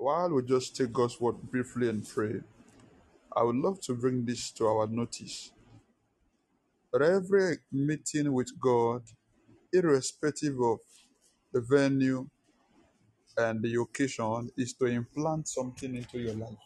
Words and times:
While 0.00 0.30
we 0.30 0.42
just 0.44 0.74
take 0.76 0.94
God's 0.94 1.20
word 1.20 1.42
briefly 1.50 1.90
and 1.90 2.08
pray, 2.08 2.40
I 3.36 3.42
would 3.42 3.56
love 3.56 3.80
to 3.82 3.94
bring 3.94 4.24
this 4.24 4.50
to 4.52 4.66
our 4.66 4.86
notice 4.86 5.52
that 6.92 7.02
every 7.02 7.58
meeting 7.72 8.32
with 8.32 8.50
God, 8.60 9.02
irrespective 9.72 10.60
of 10.60 10.78
the 11.52 11.60
venue 11.60 12.28
and 13.38 13.62
the 13.62 13.74
occasion, 13.80 14.50
is 14.56 14.74
to 14.74 14.86
implant 14.86 15.48
something 15.48 15.94
into 15.94 16.18
your 16.18 16.34
life. 16.34 16.64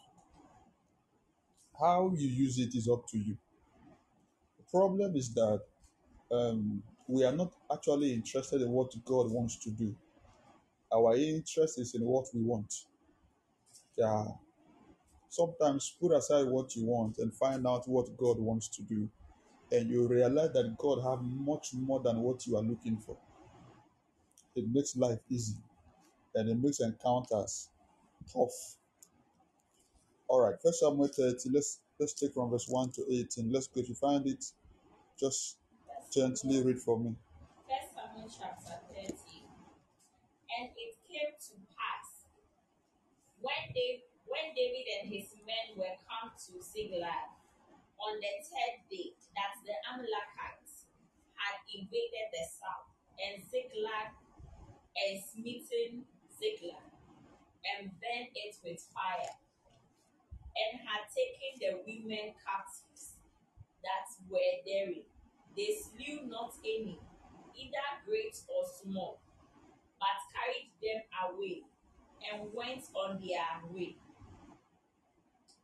How 1.79 2.13
you 2.17 2.29
use 2.29 2.59
it 2.59 2.75
is 2.75 2.87
up 2.87 3.03
to 3.09 3.17
you. 3.19 3.37
The 4.59 4.65
problem 4.71 5.15
is 5.17 5.33
that 5.35 5.61
um, 6.31 6.83
we 7.07 7.25
are 7.25 7.33
not 7.33 7.53
actually 7.73 8.13
interested 8.13 8.61
in 8.61 8.71
what 8.71 8.91
God 9.05 9.31
wants 9.31 9.57
to 9.65 9.71
do. 9.71 9.95
Our 10.93 11.15
interest 11.17 11.79
is 11.79 11.95
in 11.95 12.03
what 12.03 12.27
we 12.33 12.41
want. 12.41 12.73
Yeah. 13.97 14.25
Sometimes 15.29 15.95
put 15.99 16.13
aside 16.13 16.47
what 16.47 16.75
you 16.75 16.85
want 16.85 17.17
and 17.19 17.33
find 17.33 17.67
out 17.67 17.87
what 17.87 18.15
God 18.17 18.39
wants 18.39 18.69
to 18.69 18.81
do, 18.83 19.09
and 19.71 19.89
you 19.89 20.07
realize 20.07 20.53
that 20.53 20.75
God 20.77 21.01
have 21.03 21.23
much 21.23 21.73
more 21.73 21.99
than 22.01 22.21
what 22.21 22.47
you 22.47 22.57
are 22.57 22.63
looking 22.63 22.97
for. 22.97 23.17
It 24.55 24.65
makes 24.71 24.95
life 24.95 25.19
easy 25.29 25.55
and 26.35 26.49
it 26.49 26.57
makes 26.61 26.79
encounters 26.79 27.69
tough. 28.31 28.77
All 30.27 30.41
right, 30.41 30.55
First 30.61 30.79
Samuel 30.79 31.07
30. 31.07 31.49
Let's 31.51 31.79
let's 31.99 32.13
take 32.13 32.33
from 32.33 32.49
verse 32.49 32.67
1 32.67 32.91
to 32.93 33.05
18. 33.11 33.51
Let's 33.51 33.67
go. 33.67 33.81
If 33.81 33.89
you 33.89 33.95
find 33.95 34.25
it, 34.27 34.43
just 35.19 35.57
gently 36.13 36.63
read 36.63 36.79
for 36.79 36.99
me. 36.99 37.15
First 37.67 37.93
Samuel 37.95 38.29
chapter 38.29 38.79
30. 38.93 39.13
And 40.57 40.69
it 40.75 40.95
came 41.07 41.33
to 41.37 41.53
when 43.45 43.65
when 44.25 44.57
David 44.57 44.89
and 44.89 45.05
his 45.05 45.29
men 45.45 45.77
were 45.77 45.93
come 46.01 46.33
to 46.33 46.53
Ziklag 46.57 47.29
on 48.01 48.17
the 48.17 48.33
third 48.41 48.81
day 48.89 49.13
that 49.37 49.53
the 49.61 49.77
Amalekites 49.85 50.89
had 51.37 51.61
invaded 51.69 52.33
the 52.33 52.41
south, 52.41 52.89
and 53.21 53.45
Ziklag 53.45 54.17
and 54.97 55.21
smitten 55.21 56.09
Ziklag, 56.33 56.89
and 57.69 57.93
burned 58.01 58.33
it 58.33 58.57
with 58.65 58.81
fire, 58.89 59.37
and 60.57 60.81
had 60.81 61.05
taken 61.13 61.53
the 61.61 61.71
women 61.85 62.33
captives 62.41 63.21
that 63.85 64.09
were 64.25 64.57
therein. 64.65 65.05
They 65.53 65.77
slew 65.77 66.25
not 66.25 66.57
any, 66.65 66.97
either 67.53 67.89
great 68.09 68.35
or 68.49 68.65
small, 68.65 69.21
but 70.01 70.17
carried 70.33 70.73
them 70.81 71.05
away 71.29 71.63
and 72.31 72.49
went 72.53 72.83
on 72.95 73.19
their 73.19 73.61
way. 73.71 73.95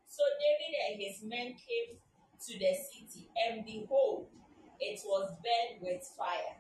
So 0.08 0.24
David 0.38 0.74
and 0.88 1.02
his 1.02 1.24
men 1.24 1.56
came 1.56 1.98
to 1.98 2.54
the 2.60 2.74
city, 2.76 3.30
and 3.48 3.66
behold, 3.66 4.28
it 4.80 5.00
was 5.06 5.30
burned 5.42 5.82
with 5.82 6.04
fire, 6.18 6.58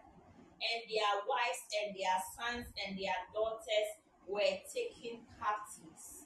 and 0.62 0.82
their 0.88 1.14
wives 1.28 1.62
and 1.84 1.96
their 1.96 2.20
sons 2.38 2.68
and 2.86 2.98
their 2.98 3.18
daughters 3.34 3.90
were 4.28 4.58
taken 4.72 5.26
captives. 5.38 6.26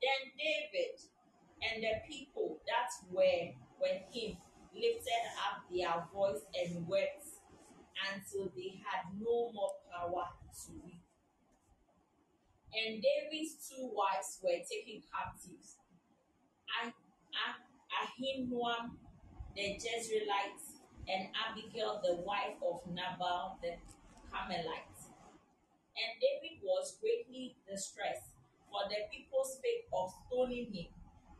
Then 0.00 0.32
David 0.38 0.96
and 1.60 1.82
the 1.82 2.00
people 2.08 2.58
that 2.66 2.88
were 3.12 3.52
with 3.78 4.02
him 4.12 4.36
lifted 4.74 5.24
up 5.44 5.68
their 5.70 6.06
voice 6.14 6.40
and 6.54 6.86
wept 6.88 7.26
until 8.12 8.50
they 8.56 8.80
had 8.80 9.12
no 9.20 9.52
more 9.52 9.74
power 9.92 10.24
to 10.64 10.72
weep. 10.84 10.89
And 12.74 13.02
David's 13.02 13.68
two 13.68 13.90
wives 13.92 14.38
were 14.42 14.58
taken 14.68 15.02
captives. 15.12 15.76
Ah- 16.76 16.94
Ah- 17.34 17.60
Ahinoam 18.00 18.98
the 19.54 19.76
Jezreelite 19.78 20.64
and 21.08 21.28
Abigail 21.44 22.00
the 22.02 22.16
wife 22.22 22.56
of 22.62 22.86
Nabal 22.86 23.58
the 23.62 23.76
Carmelite. 24.30 25.00
And 25.96 26.20
David 26.20 26.62
was 26.64 26.96
greatly 27.00 27.56
distressed, 27.68 28.30
for 28.70 28.88
the 28.88 29.06
people 29.12 29.44
spake 29.44 29.86
of 29.92 30.10
stoning 30.26 30.72
him, 30.72 30.88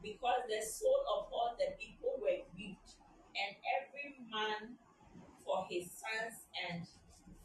because 0.02 0.42
the 0.48 0.62
soul 0.62 1.02
of 1.16 1.32
all 1.32 1.56
the 1.58 1.72
people 1.78 2.14
were 2.20 2.42
grieved, 2.54 2.94
and 3.34 3.56
every 3.78 4.18
man 4.30 4.78
for 5.44 5.66
his 5.70 5.90
sons 5.92 6.46
and 6.68 6.86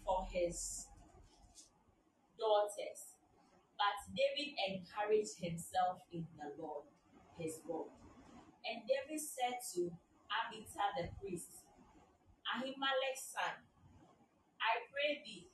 for 0.06 0.28
his 0.32 0.88
daughters. 2.38 3.15
David 4.16 4.56
encouraged 4.72 5.44
himself 5.44 6.00
in 6.12 6.24
the 6.40 6.56
Lord, 6.56 6.88
his 7.38 7.60
God. 7.68 7.92
And 8.64 8.82
David 8.88 9.20
said 9.20 9.60
to 9.76 9.92
Abiathar 10.32 10.90
the 10.96 11.12
priest, 11.20 11.52
Ahimelech's 12.48 13.36
son, 13.36 13.60
I 14.58 14.88
pray 14.88 15.20
thee, 15.28 15.52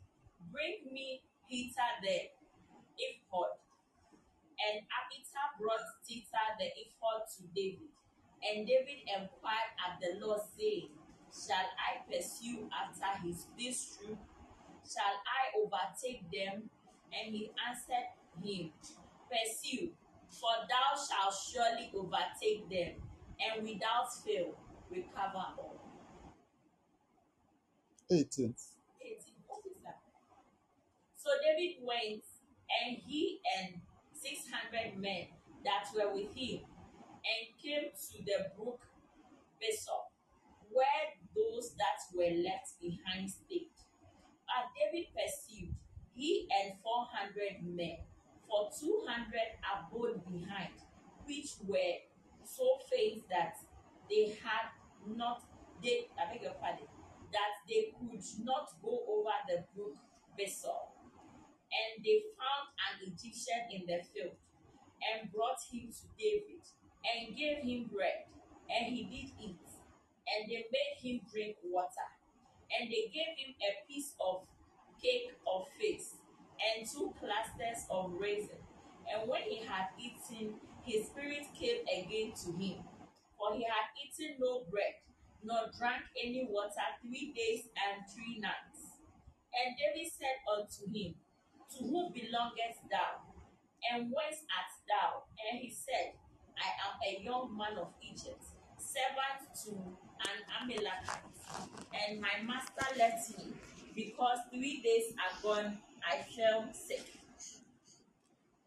bring 0.53 0.93
me 0.93 1.25
Peter 1.49 1.89
the 2.05 2.29
ephod. 3.01 3.57
And 4.61 4.85
Abiathar 4.85 5.57
brought 5.57 5.87
Peter 6.05 6.45
the 6.61 6.69
ephod 6.69 7.25
to 7.35 7.41
David. 7.57 7.89
And 8.45 8.65
David 8.69 9.01
inquired 9.09 9.73
at 9.81 9.97
the 9.97 10.21
Lord, 10.21 10.41
saying, 10.57 10.93
Shall 11.33 11.65
I 11.81 12.05
pursue 12.05 12.69
after 12.69 13.25
his 13.25 13.47
this 13.57 13.97
troop? 13.97 14.19
Shall 14.85 15.17
I 15.25 15.55
overtake 15.57 16.29
them? 16.29 16.69
And 17.09 17.33
he 17.33 17.51
answered 17.67 18.20
him, 18.43 18.71
Pursue, 19.29 19.91
for 20.29 20.67
thou 20.67 20.95
shalt 20.95 21.33
surely 21.33 21.91
overtake 21.95 22.69
them, 22.69 23.01
and 23.39 23.63
without 23.63 24.07
fail 24.25 24.55
recover 24.89 25.45
all. 25.57 25.81
18. 28.11 28.53
18. 29.01 29.17
What 29.47 29.61
is 29.65 29.77
that? 29.83 29.99
So 31.15 31.29
David 31.43 31.77
went, 31.81 32.23
and 32.83 32.97
he 33.07 33.39
and 33.59 33.81
600 34.13 34.99
men 34.99 35.27
that 35.63 35.87
were 35.95 36.13
with 36.13 36.35
him, 36.35 36.59
and 37.23 37.41
came 37.61 37.91
to 37.91 38.23
the 38.25 38.51
brook 38.57 38.81
Besor, 39.61 40.09
where 40.71 41.15
those 41.35 41.75
that 41.77 42.01
were 42.13 42.35
left 42.43 42.75
behind 42.81 43.29
stayed. 43.29 43.69
But 44.43 44.73
David 44.75 45.07
pursued, 45.15 45.75
he 46.13 46.47
and 46.51 46.73
400 46.83 47.63
men, 47.63 47.97
for 48.51 48.67
200 48.67 49.31
abode 49.63 50.19
behind, 50.27 50.75
which 51.23 51.55
were 51.63 52.03
so 52.43 52.67
faint 52.91 53.23
that 53.31 53.55
they 54.09 54.35
had 54.43 54.75
not, 55.07 55.41
they, 55.81 56.11
I 56.19 56.33
beg 56.33 56.43
your 56.43 56.59
pardon, 56.59 56.91
that 57.31 57.63
they 57.63 57.95
could 57.95 58.19
not 58.43 58.67
go 58.83 58.99
over 59.07 59.31
the 59.47 59.63
brook 59.73 59.95
Besor. 60.35 60.91
And 61.71 62.03
they 62.03 62.19
found 62.35 62.75
an 62.91 63.07
Egyptian 63.07 63.71
in 63.71 63.87
the 63.87 64.03
field 64.11 64.35
and 64.99 65.31
brought 65.31 65.63
him 65.71 65.87
to 65.87 66.03
David 66.19 66.59
and 67.07 67.31
gave 67.31 67.63
him 67.63 67.87
bread, 67.87 68.27
and 68.67 68.91
he 68.91 69.07
did 69.07 69.31
eat. 69.39 69.63
And 70.27 70.51
they 70.51 70.67
made 70.67 70.99
him 70.99 71.21
drink 71.31 71.55
water, 71.63 72.11
and 72.67 72.91
they 72.91 73.07
gave 73.15 73.31
him 73.39 73.55
a 73.63 73.87
piece 73.87 74.13
of 74.19 74.43
cake 75.01 75.31
of 75.47 75.67
figs 75.79 76.20
and 76.61 76.85
two 76.85 77.13
clusters 77.17 77.85
of 77.89 78.13
raisin. 78.17 78.61
And 79.09 79.27
when 79.29 79.41
he 79.43 79.65
had 79.65 79.89
eaten, 79.97 80.55
his 80.85 81.07
spirit 81.07 81.45
came 81.57 81.81
again 81.89 82.33
to 82.45 82.49
him, 82.53 82.85
for 83.37 83.53
he 83.53 83.65
had 83.65 83.89
eaten 83.97 84.37
no 84.39 84.63
bread, 84.69 85.01
nor 85.43 85.69
drank 85.77 86.05
any 86.17 86.47
water 86.49 86.85
three 87.01 87.33
days 87.33 87.65
and 87.73 88.05
three 88.13 88.39
nights. 88.39 88.97
And 89.51 89.75
David 89.75 90.09
said 90.09 90.37
unto 90.47 90.85
him, 90.89 91.15
To 91.77 91.79
whom 91.83 92.13
belongest 92.13 92.85
thou? 92.89 93.25
And 93.91 94.13
whence 94.13 94.45
art 94.53 94.71
thou? 94.85 95.25
And 95.49 95.59
he 95.59 95.73
said, 95.73 96.13
I 96.55 96.69
am 96.85 96.95
a 97.01 97.23
young 97.23 97.57
man 97.57 97.77
of 97.81 97.89
Egypt, 98.01 98.45
servant 98.77 99.49
to 99.65 99.71
an 100.29 100.37
Amalekite. 100.61 101.25
And 101.89 102.21
my 102.21 102.45
master 102.45 102.85
left 102.97 103.37
me, 103.37 103.53
because 103.95 104.37
three 104.53 104.81
days 104.81 105.13
agone 105.17 105.77
I 106.09 106.17
fell 106.35 106.67
sick. 106.73 107.05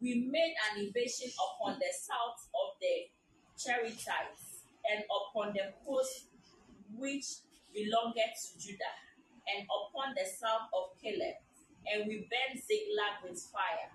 We 0.01 0.29
made 0.31 0.55
an 0.71 0.85
invasion 0.85 1.31
upon 1.33 1.79
the 1.79 1.93
south 1.93 2.49
of 2.53 2.77
the 2.81 3.09
Cherethites, 3.57 4.67
and 4.85 5.05
upon 5.09 5.55
the 5.55 5.73
coast 5.87 6.27
which 6.97 7.25
belongeth 7.73 8.37
to 8.37 8.59
Judah, 8.61 8.97
and 9.49 9.65
upon 9.65 10.15
the 10.15 10.29
south 10.29 10.69
of 10.75 11.01
Caleb, 11.01 11.41
and 11.87 12.07
we 12.07 12.29
burned 12.29 12.61
Ziklag 12.61 13.25
with 13.25 13.41
fire. 13.53 13.91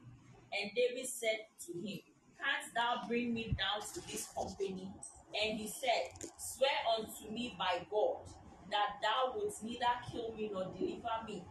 And 0.51 0.71
David 0.75 1.07
said 1.07 1.45
to 1.67 1.73
him, 1.73 1.99
Canst 2.39 2.73
thou 2.73 3.03
bring 3.07 3.33
me 3.33 3.55
down 3.57 3.85
to 3.93 3.99
this 4.07 4.29
company? 4.33 4.89
And 5.29 5.59
he 5.59 5.67
said, 5.67 6.09
Swear 6.37 6.71
unto 6.97 7.31
me 7.31 7.55
by 7.59 7.85
God 7.91 8.25
that 8.71 8.97
thou 9.01 9.33
wilt 9.35 9.55
neither 9.63 9.93
kill 10.11 10.33
me 10.35 10.49
nor 10.51 10.65
deliver 10.73 11.21
me 11.27 11.43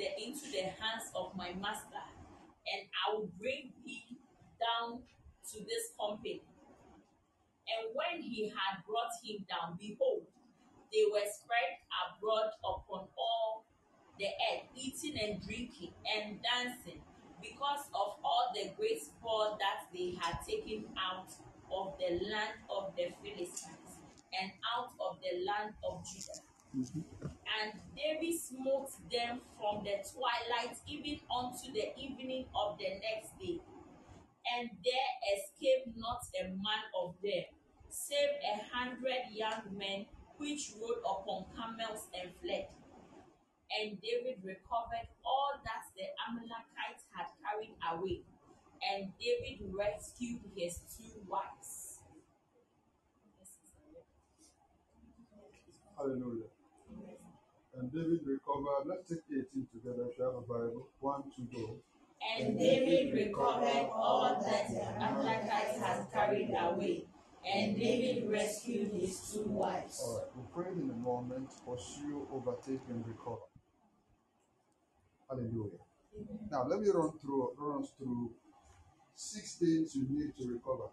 the 0.00 0.08
into 0.16 0.48
the 0.48 0.72
hands 0.80 1.12
of 1.14 1.36
my 1.36 1.52
master, 1.60 2.00
and 2.64 2.88
I 2.88 3.12
will 3.12 3.28
bring 3.38 3.72
thee 3.84 4.16
down 4.56 5.04
to 5.52 5.56
this 5.68 5.92
company. 6.00 6.40
And 7.68 7.92
when 7.92 8.24
he 8.24 8.48
had 8.48 8.80
brought 8.88 9.12
him 9.22 9.44
down, 9.44 9.76
behold, 9.78 10.24
they 10.90 11.04
were 11.12 11.28
spread 11.28 11.84
abroad 12.00 12.50
upon 12.64 13.12
all 13.14 13.64
the 14.18 14.26
earth, 14.26 14.64
eating 14.74 15.20
and 15.20 15.40
drinking 15.44 15.92
and 16.16 16.40
dancing, 16.40 17.00
because 17.42 17.86
of 17.92 18.16
all 18.24 18.50
the 18.54 18.72
great 18.76 19.04
spoil 19.04 19.56
that 19.60 19.86
they 19.92 20.16
had 20.20 20.40
taken 20.48 20.88
out 20.96 21.28
of 21.70 21.94
the 22.00 22.24
land 22.28 22.56
of 22.68 22.96
the 22.96 23.12
Philistines 23.22 24.00
and 24.32 24.50
out 24.76 24.90
of 24.98 25.18
the 25.20 25.44
land 25.44 25.74
of 25.84 26.02
Judah. 26.04 26.40
Mm-hmm. 26.76 27.29
And 27.50 27.80
David 27.96 28.38
smote 28.38 28.90
them 29.10 29.40
from 29.58 29.84
the 29.84 29.98
twilight 30.06 30.76
even 30.86 31.20
unto 31.28 31.72
the 31.72 31.92
evening 31.98 32.46
of 32.54 32.78
the 32.78 32.88
next 33.02 33.36
day. 33.38 33.60
And 34.56 34.70
there 34.84 35.10
escaped 35.34 35.96
not 35.96 36.22
a 36.40 36.48
man 36.48 36.84
of 37.02 37.14
them, 37.22 37.44
save 37.88 38.38
a 38.42 38.62
hundred 38.72 39.30
young 39.32 39.62
men 39.76 40.06
which 40.38 40.72
rode 40.80 41.02
upon 41.04 41.44
camels 41.54 42.08
and 42.16 42.30
fled. 42.40 42.68
And 43.70 44.00
David 44.00 44.42
recovered 44.42 45.08
all 45.24 45.52
that 45.64 45.84
the 45.96 46.06
Amalekites 46.28 47.04
had 47.14 47.26
carried 47.42 47.74
away. 47.92 48.22
And 48.82 49.12
David 49.20 49.60
rescued 49.76 50.40
his 50.56 50.80
two 50.96 51.20
wives. 51.28 52.00
Hallelujah. 55.96 56.50
And 57.80 57.90
David 57.90 58.20
recovered. 58.26 58.84
Let's 58.84 59.08
take 59.08 59.24
18 59.32 59.66
together 59.72 60.10
if 60.10 60.18
you 60.18 60.24
have 60.24 60.34
a 60.34 60.42
Bible. 60.42 60.88
One, 61.00 61.22
two, 61.34 61.48
go. 61.50 61.76
And 62.38 62.58
David 62.58 63.14
recovered 63.14 63.88
all 63.90 64.38
that 64.44 64.68
the 64.68 64.84
Amalekites 65.02 65.80
had 65.80 66.04
carried 66.12 66.52
away. 66.60 67.06
And 67.42 67.74
David 67.74 68.30
rescued 68.30 68.92
his 68.92 69.18
two 69.32 69.44
wives. 69.48 69.98
All 70.04 70.18
right. 70.18 70.26
We 70.36 70.42
prayed 70.52 70.76
in 70.76 70.90
a 70.90 70.94
moment. 70.94 71.48
Pursue, 71.66 72.28
overtake, 72.30 72.82
and 72.90 73.02
recover. 73.06 73.48
Hallelujah. 75.30 75.80
Now 76.50 76.66
let 76.66 76.80
me 76.80 76.90
run 76.90 77.12
through 77.18 77.52
run 77.56 77.86
through 77.96 78.32
six 79.14 79.54
things 79.54 79.96
you 79.96 80.06
need 80.10 80.36
to 80.36 80.52
recover. 80.52 80.90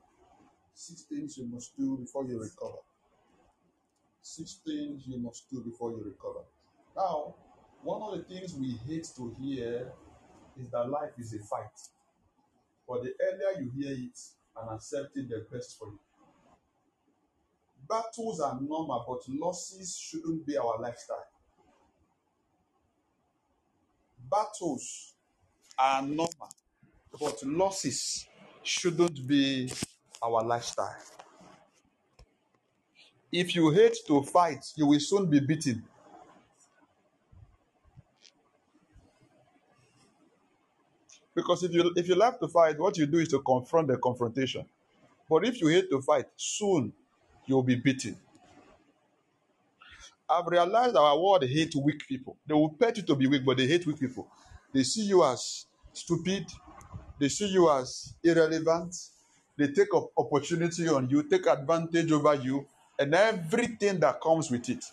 Six 0.73 1.01
things 1.01 1.37
you 1.37 1.47
must 1.47 1.75
do 1.75 1.97
before 1.97 2.23
you 2.23 2.39
recover. 2.39 2.79
Six 4.21 4.61
things 4.65 5.03
you 5.05 5.19
must 5.19 5.49
do 5.49 5.61
before 5.61 5.91
you 5.91 5.97
recover. 6.05 6.45
Now, 6.97 7.35
one 7.83 8.01
of 8.01 8.17
the 8.17 8.23
things 8.23 8.55
we 8.55 8.71
hate 8.87 9.07
to 9.17 9.35
hear 9.39 9.91
is 10.59 10.71
that 10.71 10.89
life 10.89 11.11
is 11.19 11.31
a 11.35 11.37
fight. 11.39 11.69
But 12.87 13.03
the 13.03 13.13
earlier 13.21 13.61
you 13.61 13.71
hear 13.79 13.91
it 13.93 14.19
and 14.59 14.71
accept 14.71 15.15
it, 15.15 15.29
the 15.29 15.45
best 15.51 15.77
for 15.77 15.89
you. 15.89 15.99
Battles 17.87 18.39
are 18.39 18.59
normal, 18.59 19.05
but 19.07 19.31
losses 19.31 19.95
shouldn't 19.95 20.45
be 20.47 20.57
our 20.57 20.81
lifestyle. 20.81 21.27
Battles 24.29 25.13
are 25.77 26.01
normal, 26.01 26.49
but 27.19 27.43
losses 27.43 28.25
shouldn't 28.63 29.25
be 29.27 29.71
our 30.21 30.43
lifestyle. 30.43 30.97
If 33.31 33.55
you 33.55 33.69
hate 33.69 33.97
to 34.07 34.23
fight, 34.23 34.65
you 34.75 34.87
will 34.87 34.99
soon 34.99 35.29
be 35.29 35.39
beaten. 35.39 35.83
Because 41.37 41.61
if 41.61 41.71
you 41.71 41.93
if 41.95 42.07
you 42.07 42.15
like 42.15 42.39
to 42.39 42.47
fight, 42.47 42.79
what 42.79 42.97
you 42.97 43.05
do 43.05 43.19
is 43.19 43.27
to 43.27 43.39
confront 43.39 43.89
the 43.89 43.97
confrontation. 43.97 44.65
But 45.29 45.45
if 45.45 45.61
you 45.61 45.67
hate 45.67 45.87
to 45.91 46.01
fight, 46.01 46.25
soon 46.35 46.91
you'll 47.45 47.61
be 47.61 47.75
beaten. 47.75 48.17
I've 50.27 50.47
realized 50.47 50.95
our 50.95 51.15
world 51.15 51.43
hate 51.43 51.75
weak 51.75 52.07
people. 52.07 52.37
They 52.47 52.55
will 52.55 52.69
pet 52.69 52.97
you 52.97 53.03
to 53.03 53.15
be 53.15 53.27
weak, 53.27 53.45
but 53.45 53.57
they 53.57 53.67
hate 53.67 53.85
weak 53.85 53.99
people. 53.99 54.27
They 54.73 54.81
see 54.81 55.03
you 55.03 55.23
as 55.23 55.67
stupid. 55.93 56.47
They 57.19 57.29
see 57.29 57.49
you 57.49 57.69
as 57.69 58.15
irrelevant. 58.23 58.95
They 59.57 59.67
take 59.67 59.93
up 59.93 60.09
opportunity 60.17 60.87
on 60.87 61.07
you, 61.07 61.21
take 61.21 61.45
advantage 61.45 62.11
over 62.11 62.33
you, 62.33 62.65
and 62.97 63.13
everything 63.13 63.99
that 63.99 64.19
comes 64.21 64.49
with 64.49 64.67
it. 64.69 64.83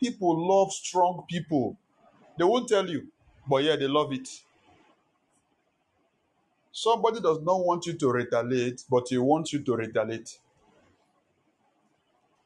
People 0.00 0.48
love 0.48 0.72
strong 0.72 1.26
people. 1.28 1.76
They 2.38 2.44
won't 2.44 2.66
tell 2.66 2.88
you, 2.88 3.08
but 3.46 3.62
yeah, 3.62 3.76
they 3.76 3.88
love 3.88 4.14
it. 4.14 4.26
Somebody 6.78 7.22
does 7.22 7.40
not 7.40 7.64
want 7.64 7.86
you 7.86 7.94
to 7.94 8.12
retaliate, 8.12 8.84
but 8.90 9.08
he 9.08 9.16
wants 9.16 9.50
you 9.50 9.60
to 9.60 9.76
retaliate. 9.76 10.38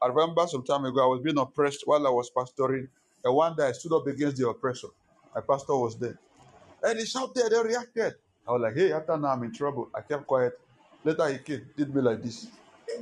I 0.01 0.07
remember 0.07 0.47
some 0.47 0.63
time 0.63 0.85
ago 0.85 1.03
I 1.03 1.07
was 1.07 1.19
being 1.19 1.37
oppressed 1.37 1.83
while 1.85 2.07
I 2.07 2.09
was 2.09 2.31
pastoring, 2.31 2.87
and 3.25 3.35
one 3.35 3.57
day 3.57 3.67
I 3.67 3.73
stood 3.73 3.91
up 3.91 4.07
against 4.07 4.37
the 4.37 4.47
oppressor. 4.47 4.87
My 5.35 5.41
pastor 5.41 5.75
was 5.75 5.97
there. 5.99 6.17
And 6.81 6.97
he 6.97 7.05
shouted 7.05 7.51
and 7.51 7.65
reacted. 7.67 8.15
I 8.47 8.51
was 8.53 8.61
like, 8.61 8.75
hey, 8.75 8.93
after 8.93 9.17
now 9.17 9.33
I'm 9.33 9.43
in 9.43 9.53
trouble. 9.53 9.89
I 9.93 9.99
kept 9.99 10.25
quiet. 10.25 10.57
Later 11.03 11.27
he 11.27 11.37
came, 11.39 11.65
did 11.75 11.93
me 11.93 12.01
like 12.01 12.23
this. 12.23 12.47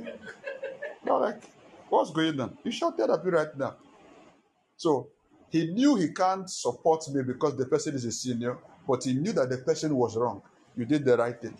I 1.06 1.10
was 1.12 1.22
like, 1.22 1.44
what's 1.90 2.10
going 2.10 2.40
on? 2.40 2.58
You 2.64 2.72
shouted 2.72 3.08
at 3.08 3.24
me 3.24 3.30
right 3.30 3.56
now. 3.56 3.76
So 4.76 5.06
he 5.48 5.68
knew 5.68 5.94
he 5.94 6.08
can't 6.08 6.50
support 6.50 7.08
me 7.08 7.22
because 7.22 7.56
the 7.56 7.66
person 7.66 7.94
is 7.94 8.04
a 8.04 8.10
senior, 8.10 8.58
but 8.88 9.04
he 9.04 9.12
knew 9.12 9.32
that 9.34 9.48
the 9.48 9.58
person 9.58 9.94
was 9.94 10.16
wrong. 10.16 10.42
You 10.76 10.84
did 10.86 11.04
the 11.04 11.16
right 11.16 11.40
thing. 11.40 11.56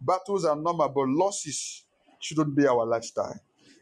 Battles 0.00 0.44
are 0.44 0.56
normal, 0.56 0.88
but 0.88 1.08
losses 1.08 1.84
shouldn't 2.20 2.54
be 2.54 2.66
our 2.66 2.86
lifestyle. 2.86 3.38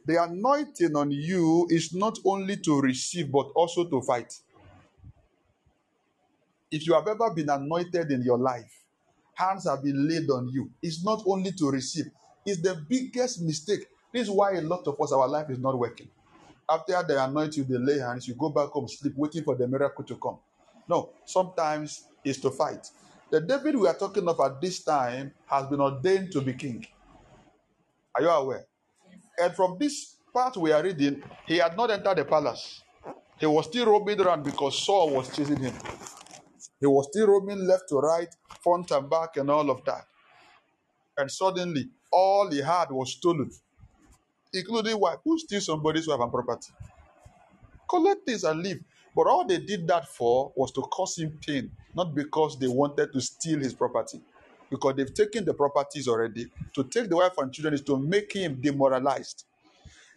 The 0.07 0.23
anointing 0.23 0.97
on 0.97 1.11
you 1.11 1.67
is 1.71 1.95
not 1.95 2.19
only 2.25 2.57
to 2.59 2.81
receive, 2.81 3.31
but 3.31 3.49
also 3.55 3.89
to 3.89 4.01
fight. 4.03 4.33
If 6.71 6.87
you 6.87 6.95
have 6.95 7.07
ever 7.09 7.31
been 7.35 7.51
anointed 7.51 8.11
in 8.11 8.23
your 8.23 8.39
life, 8.39 8.73
hands 9.35 9.69
have 9.69 9.83
been 9.83 10.09
laid 10.09 10.31
on 10.31 10.49
you. 10.49 10.71
It's 10.83 11.05
not 11.05 11.23
only 11.27 11.53
to 11.53 11.71
receive, 11.71 12.07
it's 12.47 12.61
the 12.63 12.75
biggest 12.89 13.43
mistake. 13.43 13.87
This 14.13 14.23
is 14.23 14.31
why 14.31 14.53
a 14.55 14.61
lot 14.63 14.87
of 14.87 15.01
us, 15.01 15.13
our 15.13 15.29
life 15.29 15.51
is 15.51 15.59
not 15.59 15.79
working. 15.79 16.09
After 16.69 17.03
they 17.07 17.17
anoint 17.17 17.57
you, 17.57 17.65
they 17.65 17.79
lay 17.79 17.99
hands, 17.99 18.27
you 18.27 18.35
go 18.35 18.49
back 18.49 18.69
home, 18.69 18.89
sleep, 18.89 19.15
waiting 19.17 19.45
for 19.45 19.55
the 19.55 19.67
miracle 19.69 20.05
to 20.05 20.17
come. 20.17 20.39
No, 20.89 21.11
sometimes 21.25 22.05
it's 22.25 22.39
to 22.41 22.51
fight. 22.51 22.89
The 23.33 23.41
David 23.43 23.77
we 23.77 23.89
are 23.89 23.95
talking 23.99 24.29
of 24.29 24.41
at 24.41 24.61
this 24.61 24.85
time 24.85 25.33
has 25.47 25.67
been 25.69 25.81
ordained 25.83 26.33
to 26.35 26.43
be 26.43 26.55
king. 26.55 26.87
Are 28.15 28.23
you 28.23 28.29
aware? 28.31 28.67
And 29.39 29.55
from 29.55 29.79
this 29.81 30.17
part 30.35 30.57
we 30.59 30.73
are 30.73 30.83
reading, 30.83 31.23
he 31.47 31.59
had 31.59 31.77
not 31.77 31.91
entered 31.91 32.19
the 32.19 32.25
palace. 32.27 32.83
He 33.41 33.47
was 33.47 33.67
still 33.67 33.87
roaming 33.87 34.21
around 34.21 34.45
because 34.45 34.79
Saul 34.79 35.11
was 35.11 35.35
chasing 35.35 35.59
him. 35.59 35.75
He 36.81 36.87
was 36.87 37.09
still 37.11 37.29
roaming 37.29 37.67
left 37.67 37.89
to 37.91 37.97
right, 37.99 38.29
front 38.63 38.91
and 38.93 39.11
back, 39.11 39.37
and 39.39 39.51
all 39.51 39.71
of 39.71 39.85
that. 39.87 40.07
And 41.19 41.31
suddenly, 41.31 41.91
all 42.13 42.51
he 42.51 42.61
had 42.61 42.91
was 42.91 43.13
stolen, 43.13 43.51
including 44.53 45.01
wife. 45.01 45.19
Who 45.25 45.39
steals 45.39 45.67
somebody's 45.67 46.09
wife 46.09 46.21
and 46.21 46.33
property? 46.33 46.73
Collect 47.89 48.27
this 48.27 48.45
and 48.45 48.63
leave. 48.63 48.83
But 49.15 49.27
all 49.27 49.47
they 49.47 49.59
did 49.59 49.87
that 49.89 50.09
for 50.09 50.53
was 50.57 50.73
to 50.73 50.81
cause 50.83 51.19
him 51.19 51.39
pain, 51.47 51.71
not 51.95 52.15
because 52.15 52.59
they 52.59 52.69
wanted 52.69 53.13
to 53.13 53.21
steal 53.21 53.59
his 53.61 53.75
property. 53.75 54.21
Because 54.71 54.95
they've 54.97 55.13
taken 55.13 55.45
the 55.45 55.53
properties 55.53 56.09
already. 56.09 56.47
To 56.75 56.85
take 56.85 57.11
the 57.11 57.17
wife 57.17 57.37
and 57.37 57.53
children 57.53 57.75
is 57.75 57.83
to 57.83 57.99
make 57.99 58.33
him 58.33 58.59
demoralized. 58.61 59.45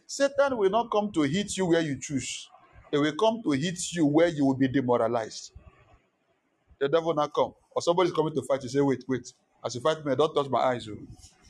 Satan 0.08 0.58
will 0.58 0.70
not 0.70 0.90
come 0.92 1.12
to 1.12 1.24
hit 1.24 1.58
you 1.58 1.66
where 1.66 1.82
you 1.82 2.00
choose. 2.00 2.50
He 2.92 2.98
will 2.98 3.16
come 3.16 3.42
to 3.44 3.52
hit 3.52 3.92
you 3.94 4.06
where 4.06 4.28
you 4.30 4.46
will 4.46 4.54
be 4.56 4.68
demoralized. 4.70 5.52
The 6.80 6.88
devil 6.88 7.14
not 7.14 7.34
come. 7.34 7.54
Or 7.76 7.82
somebody's 7.82 8.14
coming 8.14 8.34
to 8.36 8.42
fight 8.44 8.64
you. 8.64 8.70
Say, 8.70 8.80
wait, 8.82 9.04
wait. 9.08 9.34
As 9.64 9.76
you 9.76 9.82
fight 9.82 10.06
me, 10.06 10.16
don't 10.16 10.34
touch 10.34 10.48
my 10.50 10.60
eyes. 10.60 10.88
oh. 10.88 10.98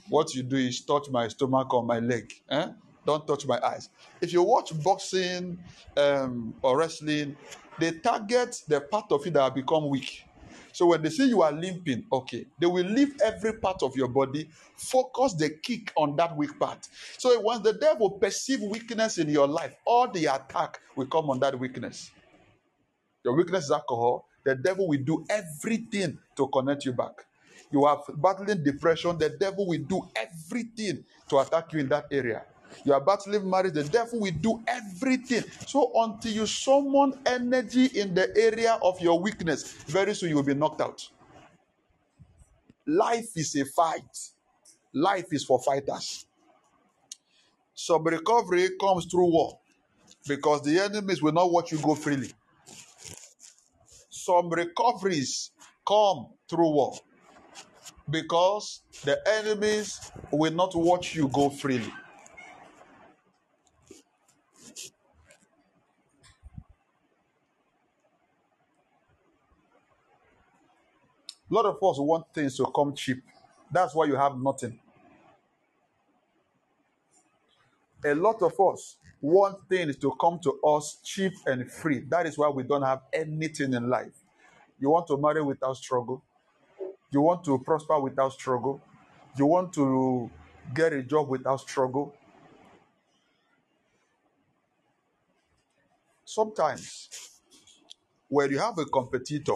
What 0.10 0.34
you 0.34 0.44
do 0.44 0.56
is 0.56 0.82
touch 0.86 1.10
my 1.10 1.28
stomach 1.28 1.72
or 1.74 1.84
my 1.84 2.00
leg. 2.00 2.32
Eh? 2.50 2.68
Don't 3.06 3.26
touch 3.28 3.46
my 3.46 3.60
eyes. 3.62 3.90
If 4.22 4.34
you 4.34 4.42
watch 4.42 4.72
boxing 4.84 5.60
um, 5.96 6.54
or 6.62 6.78
wrestling, 6.78 7.36
they 7.80 7.92
target 7.92 8.62
the 8.68 8.82
part 8.82 9.12
of 9.12 9.26
you 9.26 9.32
that 9.32 9.44
have 9.44 9.56
become 9.56 9.90
weak. 9.90 10.26
So 10.72 10.88
when 10.88 11.02
they 11.02 11.10
see 11.10 11.30
you 11.30 11.42
are 11.42 11.54
limping, 11.54 12.06
okay, 12.12 12.46
they 12.60 12.66
will 12.66 12.86
leave 12.86 13.16
every 13.24 13.54
part 13.54 13.82
of 13.82 13.96
your 13.96 14.10
body, 14.10 14.50
focus 14.76 15.34
the 15.34 15.50
kick 15.50 15.94
on 15.96 16.18
that 16.18 16.36
weak 16.36 16.60
part. 16.60 16.88
So 17.18 17.40
once 17.40 17.64
the 17.64 17.74
devil 17.74 18.12
perceive 18.12 18.62
weakness 18.62 19.18
in 19.18 19.30
your 19.30 19.48
life, 19.48 19.74
all 19.86 20.12
the 20.12 20.26
attack 20.26 20.82
will 20.98 21.06
come 21.06 21.30
on 21.30 21.40
that 21.40 21.58
weakness. 21.58 22.12
Your 23.24 23.36
weakness 23.36 23.66
is 23.66 23.72
alcohol. 23.72 24.28
The 24.44 24.56
devil 24.56 24.88
will 24.88 25.00
do 25.04 25.26
everything 25.30 26.20
to 26.36 26.48
connect 26.48 26.86
you 26.86 26.94
back. 26.94 27.26
You 27.72 27.86
are 27.86 28.04
battling 28.18 28.64
depression. 28.64 29.18
The 29.18 29.30
devil 29.30 29.68
will 29.68 29.82
do 29.82 30.08
everything 30.16 31.06
to 31.30 31.40
attack 31.40 31.74
you 31.74 31.80
in 31.80 31.90
that 31.90 32.08
area. 32.12 32.44
You 32.84 32.94
are 32.94 33.00
about 33.01 33.22
to 33.22 33.29
leave 33.29 33.44
marriage. 33.44 33.74
The 33.74 33.84
devil 33.84 34.20
will 34.20 34.32
do 34.32 34.62
everything. 34.67 35.44
So 35.65 35.91
until 35.96 36.32
you 36.32 36.46
summon 36.48 37.20
energy 37.25 37.86
in 37.88 38.13
the 38.13 38.36
area 38.38 38.77
of 38.82 39.00
your 39.01 39.20
weakness, 39.20 39.72
very 39.88 40.13
soon 40.13 40.29
you 40.29 40.36
will 40.36 40.44
be 40.44 40.53
knocked 40.53 40.82
out. 40.82 41.08
Life 42.86 43.36
is 43.36 43.55
a 43.55 43.65
fight. 43.65 44.32
Life 44.94 45.27
is 45.32 45.44
for 45.44 45.60
fighters. 45.60 46.25
Some 47.74 48.03
recovery 48.03 48.70
comes 48.79 49.05
through 49.05 49.32
war 49.32 49.60
because 50.27 50.62
the 50.62 50.79
enemies 50.79 51.22
will 51.22 51.34
not 51.34 51.51
watch 51.51 51.72
you 51.72 51.79
go 51.79 51.96
freely. 51.96 52.32
Some 54.10 54.50
recoveries 54.50 55.51
come 55.88 56.27
through 56.50 56.70
war 56.72 56.94
because 58.10 58.82
the 59.03 59.20
enemies 59.39 60.12
will 60.32 60.53
not 60.53 60.75
watch 60.75 61.15
you 61.15 61.27
go 61.27 61.50
freely. 61.50 61.94
A 71.52 71.56
lot 71.56 71.66
of 71.66 71.75
us 71.78 72.00
want 72.00 72.25
things 72.34 72.58
to 72.58 72.66
come 72.75 72.94
cheap. 72.96 73.24
That's 73.72 73.96
why 73.96 74.06
you 74.06 74.16
have 74.18 74.38
nothing. 74.38 74.80
A 78.06 78.16
lot 78.16 78.42
of 78.44 78.54
us 78.60 78.98
want 79.22 79.58
things 79.70 79.98
to 79.98 80.14
come 80.22 80.40
to 80.44 80.60
us 80.64 81.00
cheap 81.04 81.34
and 81.48 81.72
free. 81.72 82.02
That 82.10 82.28
is 82.28 82.38
why 82.38 82.50
we 82.50 82.64
don't 82.64 82.84
have 82.84 83.02
anything 83.14 83.74
in 83.74 83.90
life. 83.90 84.14
You 84.80 84.90
want 84.92 85.08
to 85.08 85.18
marry 85.18 85.44
without 85.44 85.78
struggle. 85.78 86.24
You 87.12 87.22
want 87.22 87.44
to 87.46 87.60
prosper 87.60 88.00
without 88.00 88.34
struggle. 88.34 88.82
You 89.38 89.48
want 89.48 89.74
to 89.75 90.32
get 90.75 90.94
a 90.94 91.04
job 91.04 91.30
without 91.30 91.62
struggle. 91.62 92.16
Sometimes, 96.25 97.10
when 98.30 98.52
you 98.52 98.60
have 98.60 98.78
a 98.80 98.86
competitor, 98.86 99.56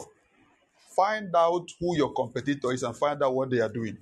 find 0.99 1.33
out 1.33 1.65
who 1.79 1.95
your 1.95 2.11
competitor 2.11 2.73
is 2.73 2.83
and 2.83 2.95
find 2.95 3.23
out 3.23 3.33
what 3.33 3.49
they 3.49 3.61
are 3.61 3.69
doing. 3.69 3.97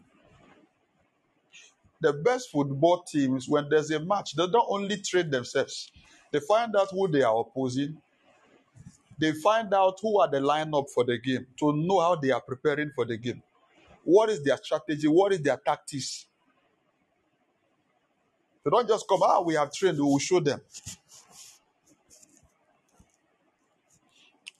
The 2.01 2.13
best 2.13 2.50
football 2.51 3.04
teams, 3.04 3.48
when 3.48 3.70
there's 3.70 3.92
a 3.92 4.00
match, 4.00 4.36
they 4.36 4.48
don't 4.48 4.66
only 4.68 4.98
train 4.98 5.30
themselves, 5.30 5.92
they 6.32 6.39
find 6.39 6.75
out 6.75 6.89
who 6.89 7.08
they 7.08 7.22
are 7.22 7.39
opposing, 7.39 8.01
they 9.20 9.32
find 9.34 9.72
out 9.75 10.00
who 10.01 10.20
are 10.20 10.30
the 10.30 10.39
lineup 10.39 10.89
for 10.89 11.04
the 11.04 11.20
game 11.20 11.46
to 11.60 11.72
know 11.74 12.00
how 12.00 12.16
they 12.16 12.32
are 12.32 12.42
preparing 12.42 12.92
for 12.96 13.06
the 13.06 13.18
game. 13.18 13.44
What 14.04 14.30
is 14.30 14.44
their 14.44 14.58
strategy? 14.58 15.08
What 15.08 15.34
is 15.34 15.42
their 15.42 15.58
tactics? 15.58 16.25
They 18.63 18.72
don't 18.72 18.88
just 18.88 19.08
come, 19.08 19.20
ah, 19.22 19.42
we 19.42 19.54
have 19.54 19.72
trained, 19.72 19.98
we 19.98 20.04
will 20.04 20.20
show 20.20 20.39
them. 20.39 20.62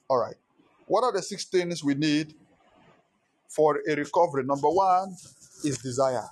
All 0.08 0.20
right. 0.20 0.36
What 0.88 1.04
are 1.04 1.12
the 1.12 1.22
six 1.22 1.46
things 1.46 1.84
we 1.84 1.94
need 1.94 2.34
for 3.50 3.80
a 3.88 3.96
recovery? 3.96 4.44
Number 4.46 4.70
one 4.70 5.16
is 5.64 5.78
desire. 5.78 6.28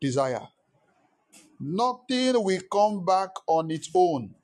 Desire. 0.00 0.48
Nothing 1.60 2.42
will 2.42 2.60
come 2.72 3.04
back 3.04 3.30
on 3.46 3.70
its 3.70 3.90
own. 3.94 4.34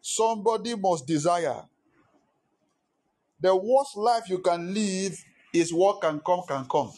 Somebody 0.00 0.74
must 0.74 1.06
desire. 1.06 1.62
The 3.38 3.54
worst 3.54 3.96
life 3.96 4.28
you 4.28 4.38
can 4.38 4.72
live 4.72 5.22
is 5.52 5.72
what 5.72 6.00
can 6.00 6.20
come, 6.20 6.42
can 6.48 6.64
come. 6.64 6.90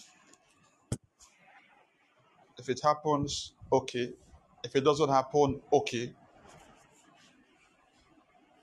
If 2.58 2.68
it 2.68 2.80
happens, 2.82 3.54
okay. 3.72 4.12
If 4.62 4.76
it 4.76 4.84
doesn't 4.84 5.08
happen, 5.08 5.60
okay. 5.72 6.12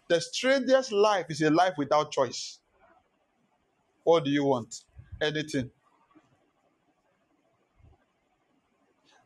The 0.10 0.20
strangest 0.20 0.92
life 0.92 1.28
is 1.30 1.42
a 1.44 1.52
life 1.52 1.76
without 1.78 2.12
choice. 2.12 2.58
What 4.04 4.26
do 4.26 4.32
you 4.32 4.44
want? 4.44 4.84
Anything. 5.22 5.70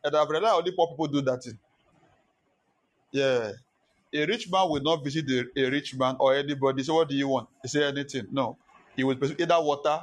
And 0.04 0.14
I've 0.14 0.28
realized 0.28 0.54
only 0.54 0.72
poor 0.72 0.88
people 0.88 1.06
do 1.06 1.22
that 1.22 1.42
thing. 1.42 1.58
Yeah. 3.10 3.52
A 4.12 4.26
rich 4.26 4.50
man 4.52 4.68
will 4.68 4.82
not 4.82 5.02
visit 5.02 5.24
a, 5.30 5.46
a 5.56 5.70
rich 5.70 5.94
man 5.96 6.16
or 6.20 6.34
anybody. 6.34 6.82
So 6.82 6.96
what 6.96 7.08
do 7.08 7.16
you 7.16 7.28
want? 7.28 7.48
He 7.62 7.68
say 7.68 7.84
anything. 7.84 8.26
No. 8.30 8.58
He 8.94 9.04
will 9.04 9.16
either 9.40 9.60
water 9.60 10.02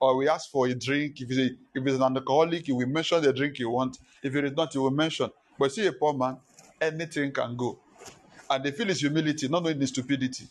or 0.00 0.16
we 0.16 0.26
ask 0.26 0.50
for 0.50 0.66
a 0.66 0.74
drink. 0.74 1.20
If 1.20 1.28
he's, 1.28 1.38
a, 1.38 1.50
if 1.74 1.84
he's 1.84 1.96
an 1.96 2.16
alcoholic, 2.16 2.64
he 2.64 2.72
will 2.72 2.86
mention 2.86 3.22
the 3.22 3.32
drink 3.32 3.58
you 3.58 3.68
want. 3.68 3.98
If 4.22 4.34
it 4.34 4.44
is 4.46 4.52
not, 4.52 4.72
he 4.72 4.78
will 4.78 4.90
mention. 4.90 5.30
But 5.58 5.70
see 5.70 5.86
a 5.86 5.92
poor 5.92 6.14
man, 6.14 6.38
anything 6.80 7.30
can 7.30 7.54
go. 7.56 7.78
And 8.50 8.64
they 8.64 8.72
feel 8.72 8.86
his 8.86 9.00
humility, 9.00 9.48
not 9.48 9.62
knowing 9.62 9.80
his 9.80 9.90
stupidity. 9.90 10.46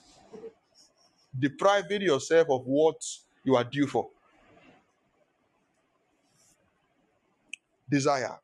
Depriving 1.38 2.02
yourself 2.04 2.50
of 2.50 2.66
what 2.66 3.02
you 3.44 3.56
are 3.56 3.64
due 3.64 3.88
for. 3.88 4.10
Desire. 7.90 8.38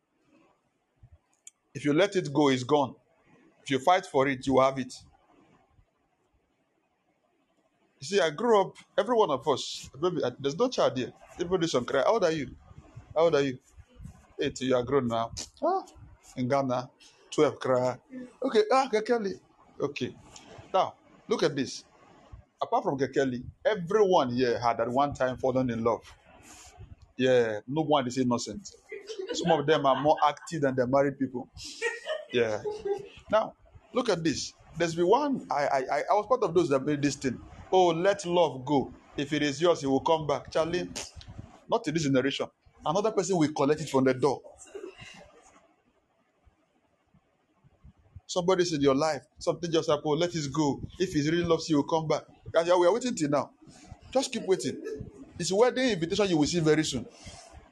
If 1.73 1.85
you 1.85 1.93
let 1.93 2.15
it 2.15 2.31
go, 2.33 2.49
it's 2.49 2.63
gone. 2.63 2.95
If 3.63 3.71
you 3.71 3.79
fight 3.79 4.05
for 4.05 4.27
it, 4.27 4.45
you 4.47 4.59
have 4.59 4.79
it. 4.79 4.93
You 7.99 8.07
see, 8.07 8.19
I 8.21 8.29
grew 8.31 8.61
up, 8.61 8.75
every 8.97 9.15
one 9.15 9.31
of 9.31 9.47
us, 9.47 9.89
maybe, 10.01 10.23
uh, 10.23 10.31
there's 10.39 10.57
no 10.57 10.69
child 10.69 10.97
here. 10.97 11.13
Everybody's 11.35 11.73
on 11.75 11.85
cry. 11.85 12.01
How 12.03 12.13
old 12.13 12.23
are 12.25 12.31
you? 12.31 12.49
How 13.15 13.23
old 13.23 13.35
are 13.35 13.41
you? 13.41 13.59
Eight, 14.39 14.59
you 14.61 14.75
are 14.75 14.83
grown 14.83 15.07
now. 15.07 15.31
Ah, 15.63 15.83
in 16.37 16.47
Ghana, 16.47 16.89
12 17.35 17.59
cry. 17.59 17.97
Okay, 18.43 18.63
ah, 18.71 18.89
Kekeli. 18.91 19.39
Okay. 19.79 20.15
Now, 20.73 20.93
look 21.27 21.43
at 21.43 21.55
this. 21.55 21.83
Apart 22.61 22.83
from 22.83 22.97
Kekeli, 22.99 23.43
everyone 23.65 24.31
here 24.31 24.59
had 24.59 24.79
at 24.79 24.89
one 24.89 25.13
time 25.13 25.37
fallen 25.37 25.69
in 25.69 25.83
love. 25.83 26.01
Yeah, 27.17 27.59
no 27.67 27.81
one 27.83 28.07
is 28.07 28.17
innocent. 28.17 28.69
Some 29.33 29.51
of 29.51 29.65
them 29.65 29.85
are 29.85 30.01
more 30.01 30.17
active 30.25 30.61
than 30.61 30.75
the 30.75 30.87
married 30.87 31.19
people. 31.19 31.49
Yeah. 32.31 32.61
Now, 33.31 33.55
look 33.93 34.09
at 34.09 34.23
this. 34.23 34.53
There's 34.77 34.95
been 34.95 35.07
one. 35.07 35.47
I 35.51 35.67
I 35.67 35.79
I 36.11 36.13
was 36.13 36.25
part 36.27 36.43
of 36.43 36.53
those 36.53 36.69
that 36.69 36.85
made 36.85 37.01
this 37.01 37.15
thing. 37.15 37.39
Oh, 37.71 37.87
let 37.89 38.25
love 38.25 38.65
go. 38.65 38.93
If 39.17 39.33
it 39.33 39.43
is 39.43 39.61
yours, 39.61 39.83
it 39.83 39.87
will 39.87 40.01
come 40.01 40.27
back. 40.27 40.51
Charlie, 40.51 40.89
not 41.69 41.87
in 41.87 41.93
this 41.93 42.03
generation. 42.03 42.47
Another 42.85 43.11
person 43.11 43.37
will 43.37 43.51
collect 43.53 43.81
it 43.81 43.89
from 43.89 44.05
the 44.05 44.13
door. 44.13 44.41
Somebody's 48.33 48.73
in 48.73 48.81
your 48.81 48.95
life. 48.95 49.21
Something 49.37 49.71
just 49.71 49.87
happened. 49.87 50.05
Oh, 50.07 50.13
let 50.13 50.33
it 50.33 50.51
go. 50.51 50.81
If 50.97 51.13
he 51.13 51.21
really 51.29 51.43
loves 51.43 51.69
you, 51.69 51.75
he 51.75 51.77
will 51.77 51.83
come 51.83 52.07
back. 52.07 52.23
And 52.55 52.67
yeah, 52.67 52.75
we 52.75 52.87
are 52.87 52.91
waiting 52.91 53.13
till 53.13 53.29
now. 53.29 53.51
Just 54.11 54.31
keep 54.33 54.43
waiting. 54.47 54.81
It's 55.37 55.51
a 55.51 55.55
wedding 55.55 55.89
invitation 55.91 56.27
you 56.29 56.37
will 56.37 56.47
see 56.47 56.59
very 56.59 56.83
soon. 56.83 57.05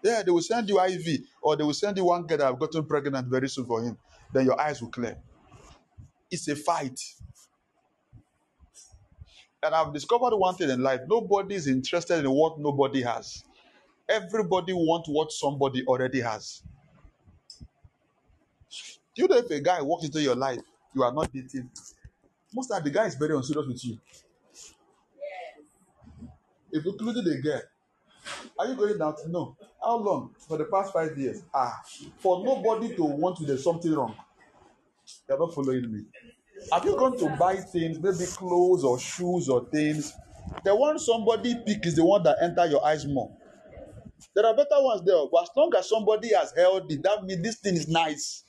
Yeah, 0.04 0.22
they 0.22 0.30
will 0.30 0.44
send 0.44 0.70
you 0.70 0.80
IV 0.80 1.22
or 1.42 1.56
they 1.56 1.64
will 1.64 1.74
send 1.74 1.98
you 1.98 2.06
one 2.06 2.28
girl 2.28 2.38
that 2.38 2.46
have 2.46 2.60
gotten 2.60 2.86
pregnant 2.86 3.28
very 3.28 3.50
soon 3.50 3.66
for 3.66 3.82
him. 3.82 3.98
Then 4.32 4.46
your 4.46 4.62
eyes 4.62 4.80
will 4.80 4.90
clear. 4.90 5.18
It's 6.30 6.48
a 6.48 6.56
fight. 6.56 7.00
And 9.64 9.74
I've 9.74 9.92
discovered 9.94 10.36
one 10.36 10.54
thing 10.54 10.70
in 10.70 10.84
life 10.84 11.02
nobody 11.08 11.56
is 11.56 11.66
interested 11.68 12.24
in 12.24 12.30
what 12.30 12.60
nobody 12.60 13.02
has. 13.02 13.44
Everybody 14.08 14.74
wants 14.74 15.10
what 15.10 15.32
somebody 15.32 15.84
already 15.88 16.22
has. 16.22 16.62
Do 19.16 19.22
you 19.24 19.28
know 19.28 19.38
if 19.38 19.50
a 19.50 19.60
guy 19.60 19.82
walks 19.82 20.06
into 20.06 20.22
your 20.22 20.36
life, 20.36 20.62
you 20.94 21.04
are 21.04 21.12
not 21.14 21.32
dating? 21.34 21.70
Most 22.54 22.72
of 22.72 22.84
the 22.84 22.90
guy 22.90 23.06
is 23.06 23.16
very 23.16 23.36
unserious 23.36 23.68
with 23.68 23.86
you. 23.86 24.00
If 26.72 26.86
you 26.86 26.92
included 26.92 27.28
a 27.28 27.42
girl, 27.42 27.62
are 28.58 28.68
you 28.68 28.76
going 28.76 29.02
out? 29.02 29.20
No. 29.28 29.58
How 29.84 29.98
long? 29.98 30.36
For 30.48 30.58
the 30.58 30.66
past 30.66 30.94
five 30.94 31.18
years. 31.18 31.44
Ah, 31.54 31.82
for 32.20 32.44
nobody 32.44 32.96
to 32.96 33.04
want 33.04 33.40
you, 33.40 33.48
there's 33.48 33.64
something 33.64 33.92
wrong. 33.94 34.16
You're 35.28 35.40
not 35.40 35.54
following 35.54 35.92
me. 35.92 36.06
Have 36.72 36.86
you 36.86 36.96
gone 36.96 37.18
to 37.18 37.36
buy 37.38 37.56
things, 37.58 38.00
maybe 38.00 38.30
clothes 38.32 38.84
or 38.84 39.00
shoes 39.00 39.50
or 39.50 39.66
things? 39.66 40.14
The 40.64 40.76
one 40.76 41.00
somebody 41.00 41.56
pick 41.66 41.86
is 41.86 41.96
the 41.96 42.06
one 42.06 42.24
that 42.24 42.38
enter 42.42 42.66
your 42.68 42.86
eyes 42.86 43.06
more. 43.06 43.36
There 44.36 44.46
are 44.46 44.56
better 44.56 44.82
ones 44.82 45.02
there, 45.06 45.26
but 45.32 45.44
as 45.44 45.50
long 45.56 45.72
as 45.76 45.90
somebody 45.90 46.34
has 46.34 46.54
held 46.56 46.92
it, 46.92 47.02
that 47.04 47.24
means 47.24 47.42
this 47.42 47.56
thing 47.58 47.76
is 47.76 47.88
nice. 47.88 48.44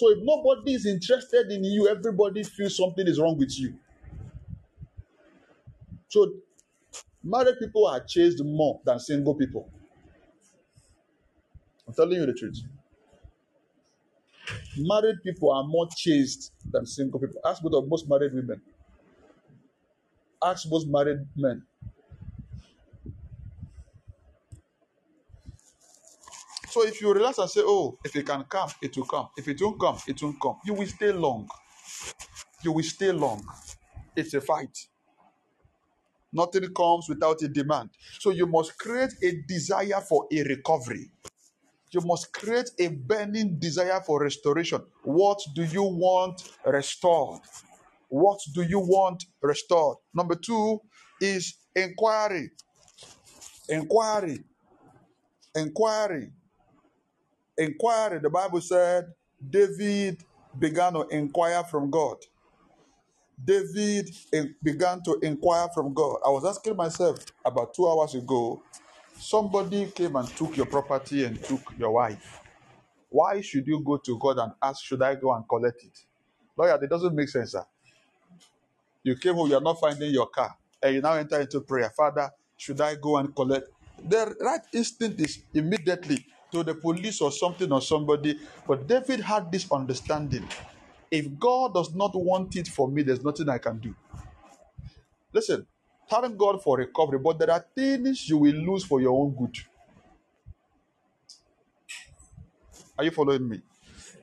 So 0.00 0.08
if 0.12 0.18
nobody 0.22 0.72
is 0.72 0.86
interested 0.86 1.52
in 1.52 1.62
you, 1.62 1.86
everybody 1.86 2.42
feels 2.42 2.74
something 2.74 3.06
is 3.06 3.20
wrong 3.20 3.36
with 3.36 3.60
you. 3.60 3.74
So 6.08 6.36
married 7.22 7.58
people 7.58 7.86
are 7.86 8.00
chased 8.02 8.42
more 8.42 8.80
than 8.86 8.98
single 8.98 9.34
people. 9.34 9.70
I'm 11.86 11.92
telling 11.92 12.18
you 12.18 12.24
the 12.24 12.32
truth. 12.32 12.60
Married 14.78 15.22
people 15.22 15.52
are 15.52 15.64
more 15.64 15.86
chased 15.94 16.52
than 16.72 16.86
single 16.86 17.20
people. 17.20 17.42
Ask 17.44 17.62
most 17.62 18.08
married 18.08 18.32
women. 18.32 18.62
Ask 20.42 20.66
most 20.70 20.88
married 20.88 21.26
men. 21.36 21.62
So 26.70 26.86
if 26.86 27.00
you 27.00 27.12
relax 27.12 27.38
and 27.38 27.50
say, 27.50 27.62
Oh, 27.64 27.98
if 28.04 28.14
it 28.16 28.26
can 28.26 28.44
come, 28.44 28.70
it 28.80 28.96
will 28.96 29.04
come. 29.06 29.28
If 29.36 29.48
it 29.48 29.60
won't 29.60 29.80
come, 29.80 29.98
it 30.06 30.22
won't 30.22 30.40
come. 30.40 30.56
You 30.64 30.74
will 30.74 30.86
stay 30.86 31.12
long. 31.12 31.48
You 32.62 32.72
will 32.72 32.84
stay 32.84 33.12
long. 33.12 33.44
It's 34.16 34.34
a 34.34 34.40
fight. 34.40 34.76
Nothing 36.32 36.72
comes 36.74 37.08
without 37.08 37.42
a 37.42 37.48
demand. 37.48 37.90
So 38.20 38.30
you 38.30 38.46
must 38.46 38.78
create 38.78 39.12
a 39.22 39.42
desire 39.48 40.00
for 40.08 40.26
a 40.32 40.42
recovery. 40.44 41.10
You 41.90 42.02
must 42.04 42.32
create 42.32 42.70
a 42.78 42.88
burning 42.88 43.58
desire 43.58 44.00
for 44.06 44.22
restoration. 44.22 44.80
What 45.02 45.40
do 45.56 45.64
you 45.64 45.82
want 45.82 46.40
restored? 46.64 47.40
What 48.08 48.38
do 48.54 48.62
you 48.62 48.78
want 48.78 49.24
restored? 49.42 49.96
Number 50.14 50.36
two 50.36 50.80
is 51.20 51.56
inquiry. 51.74 52.50
Inquiry. 53.68 54.44
Inquiry. 55.56 56.32
Inquiry. 57.60 58.20
The 58.20 58.30
Bible 58.30 58.62
said 58.62 59.06
David 59.50 60.24
began 60.58 60.94
to 60.94 61.08
inquire 61.08 61.64
from 61.64 61.90
God. 61.90 62.18
David 63.44 64.10
began 64.62 65.02
to 65.04 65.18
inquire 65.22 65.68
from 65.74 65.94
God. 65.94 66.18
I 66.26 66.30
was 66.30 66.44
asking 66.46 66.76
myself 66.76 67.18
about 67.44 67.74
two 67.74 67.88
hours 67.88 68.14
ago 68.14 68.62
somebody 69.18 69.86
came 69.92 70.16
and 70.16 70.28
took 70.28 70.56
your 70.56 70.66
property 70.66 71.24
and 71.24 71.42
took 71.44 71.60
your 71.78 71.92
wife. 71.92 72.40
Why 73.10 73.40
should 73.42 73.66
you 73.66 73.82
go 73.84 73.98
to 73.98 74.18
God 74.18 74.38
and 74.38 74.52
ask, 74.62 74.84
Should 74.84 75.02
I 75.02 75.16
go 75.16 75.32
and 75.34 75.48
collect 75.48 75.84
it? 75.84 75.98
Lawyer, 76.56 76.78
it 76.82 76.90
doesn't 76.90 77.14
make 77.14 77.28
sense, 77.28 77.52
sir. 77.52 77.64
You 79.04 79.16
came 79.16 79.34
home, 79.34 79.50
you're 79.50 79.60
not 79.60 79.80
finding 79.80 80.12
your 80.12 80.28
car, 80.28 80.56
and 80.82 80.94
you 80.94 81.00
now 81.02 81.14
enter 81.14 81.40
into 81.40 81.60
prayer. 81.62 81.90
Father, 81.96 82.30
should 82.56 82.80
I 82.80 82.96
go 82.96 83.16
and 83.18 83.34
collect? 83.34 83.68
The 84.08 84.36
right 84.40 84.60
instinct 84.72 85.20
is 85.20 85.42
immediately 85.54 86.24
to 86.52 86.62
the 86.64 86.74
police 86.74 87.20
or 87.20 87.32
something 87.32 87.72
or 87.72 87.82
somebody. 87.82 88.38
But 88.66 88.86
David 88.88 89.20
had 89.20 89.52
this 89.52 89.70
understanding. 89.72 90.48
If 91.10 91.38
God 91.38 91.74
does 91.74 91.94
not 91.94 92.14
want 92.14 92.56
it 92.56 92.68
for 92.68 92.88
me, 92.88 93.02
there's 93.02 93.24
nothing 93.24 93.48
I 93.48 93.58
can 93.58 93.78
do. 93.78 93.94
Listen, 95.32 95.66
thank 96.10 96.36
God 96.38 96.62
for 96.62 96.78
recovery, 96.78 97.18
but 97.20 97.38
there 97.38 97.50
are 97.52 97.64
things 97.74 98.28
you 98.28 98.38
will 98.38 98.54
lose 98.56 98.84
for 98.84 99.00
your 99.00 99.12
own 99.12 99.32
good. 99.36 99.56
Are 102.98 103.04
you 103.04 103.10
following 103.12 103.48
me? 103.48 103.62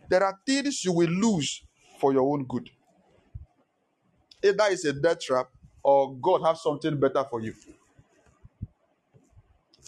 There 0.10 0.24
are 0.24 0.38
things 0.46 0.86
you 0.86 0.94
will 0.94 1.10
lose 1.10 1.64
for 2.00 2.14
your 2.14 2.24
own 2.34 2.46
good. 2.46 2.70
Either 4.44 4.66
it's 4.70 4.86
a 4.86 4.94
death 4.94 5.22
trap 5.22 5.50
or 5.84 6.16
God 6.16 6.44
has 6.46 6.64
something 6.64 7.00
better 7.00 7.26
for 7.30 7.42
you. 7.42 7.54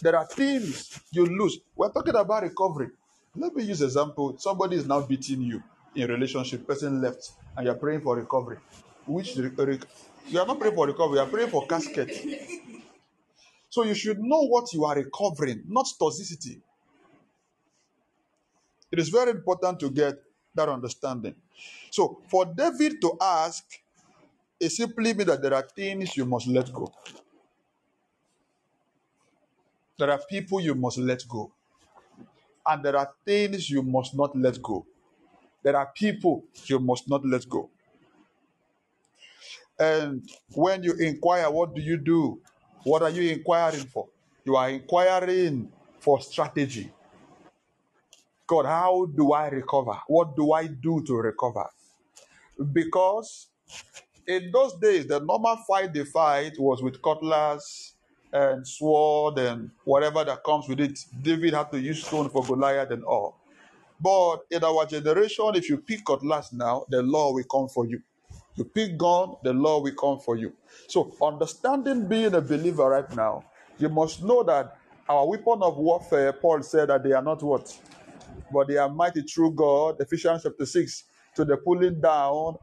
There 0.02 0.16
are 0.16 0.26
things 0.26 1.00
you 1.10 1.26
lose. 1.26 1.58
We're 1.76 1.92
talking 1.92 2.14
about 2.14 2.42
recovery. 2.42 2.90
Let 3.36 3.54
me 3.54 3.64
use 3.64 3.82
example. 3.82 4.36
Somebody 4.38 4.76
is 4.76 4.86
now 4.86 5.00
beating 5.02 5.42
you 5.42 5.62
in 5.94 6.08
relationship. 6.08 6.66
Person 6.66 7.00
left, 7.00 7.32
and 7.56 7.66
you're 7.66 7.74
praying 7.74 8.00
for 8.00 8.16
recovery. 8.16 8.58
Which 9.06 9.36
you 9.36 10.40
are 10.40 10.46
not 10.46 10.58
praying 10.58 10.74
for 10.74 10.86
recovery. 10.86 11.18
You 11.18 11.24
are 11.24 11.28
praying 11.28 11.50
for 11.50 11.66
casket. 11.66 12.10
So 13.68 13.84
you 13.84 13.94
should 13.94 14.18
know 14.18 14.42
what 14.48 14.72
you 14.72 14.84
are 14.84 14.96
recovering, 14.96 15.62
not 15.68 15.86
toxicity. 16.00 16.60
It 18.90 18.98
is 18.98 19.08
very 19.08 19.30
important 19.30 19.78
to 19.80 19.90
get 19.90 20.14
that 20.54 20.68
understanding. 20.68 21.36
So 21.90 22.20
for 22.28 22.46
David 22.46 23.00
to 23.02 23.16
ask, 23.20 23.64
it 24.58 24.70
simply 24.70 25.14
means 25.14 25.26
that 25.26 25.40
there 25.42 25.54
are 25.54 25.62
things 25.62 26.16
you 26.16 26.24
must 26.24 26.48
let 26.48 26.72
go. 26.72 26.92
There 30.00 30.10
are 30.10 30.20
people 30.30 30.60
you 30.60 30.74
must 30.74 30.96
let 30.96 31.28
go. 31.28 31.52
And 32.66 32.82
there 32.82 32.96
are 32.96 33.12
things 33.26 33.68
you 33.68 33.82
must 33.82 34.16
not 34.16 34.34
let 34.34 34.60
go. 34.62 34.86
There 35.62 35.76
are 35.76 35.92
people 35.94 36.42
you 36.64 36.78
must 36.78 37.06
not 37.06 37.22
let 37.22 37.46
go. 37.46 37.68
And 39.78 40.26
when 40.54 40.82
you 40.82 40.94
inquire, 40.94 41.50
what 41.50 41.74
do 41.74 41.82
you 41.82 41.98
do? 41.98 42.40
What 42.84 43.02
are 43.02 43.10
you 43.10 43.30
inquiring 43.30 43.84
for? 43.92 44.08
You 44.46 44.56
are 44.56 44.70
inquiring 44.70 45.70
for 45.98 46.18
strategy. 46.22 46.90
God, 48.46 48.64
how 48.64 49.04
do 49.14 49.32
I 49.32 49.48
recover? 49.48 49.98
What 50.08 50.34
do 50.34 50.52
I 50.52 50.66
do 50.66 51.02
to 51.06 51.14
recover? 51.14 51.68
Because 52.72 53.48
in 54.26 54.50
those 54.50 54.72
days, 54.80 55.06
the 55.06 55.20
normal 55.20 55.58
fight 55.68 55.92
they 55.92 56.04
fight 56.06 56.52
was 56.58 56.82
with 56.82 57.02
cutlass 57.02 57.96
and 58.32 58.66
sword 58.66 59.38
and 59.38 59.70
whatever 59.84 60.24
that 60.24 60.44
comes 60.44 60.68
with 60.68 60.80
it. 60.80 60.98
David 61.22 61.54
had 61.54 61.70
to 61.72 61.80
use 61.80 62.04
stone 62.06 62.28
for 62.30 62.42
Goliath 62.44 62.90
and 62.90 63.04
all. 63.04 63.36
But 64.00 64.46
in 64.50 64.64
our 64.64 64.86
generation, 64.86 65.52
if 65.54 65.68
you 65.68 65.78
pick 65.78 66.04
cutlass 66.04 66.52
now, 66.52 66.86
the 66.88 67.02
law 67.02 67.32
will 67.32 67.44
come 67.44 67.68
for 67.68 67.86
you. 67.86 68.00
You 68.56 68.64
pick 68.64 68.96
gun, 68.96 69.36
the 69.42 69.52
law 69.52 69.80
will 69.80 69.94
come 69.94 70.18
for 70.18 70.36
you. 70.36 70.52
So, 70.88 71.14
understanding 71.22 72.08
being 72.08 72.34
a 72.34 72.40
believer 72.40 72.88
right 72.88 73.10
now, 73.14 73.44
you 73.78 73.88
must 73.88 74.22
know 74.22 74.42
that 74.44 74.76
our 75.08 75.26
weapon 75.28 75.62
of 75.62 75.76
warfare, 75.76 76.32
Paul 76.32 76.62
said 76.62 76.88
that 76.88 77.02
they 77.02 77.12
are 77.12 77.22
not 77.22 77.42
what? 77.42 77.76
But 78.52 78.68
they 78.68 78.76
are 78.76 78.88
mighty 78.88 79.22
through 79.22 79.52
God, 79.52 79.96
Ephesians 80.00 80.42
chapter 80.42 80.66
6, 80.66 81.04
to 81.36 81.44
the 81.44 81.56
pulling 81.56 82.00
down 82.00 82.56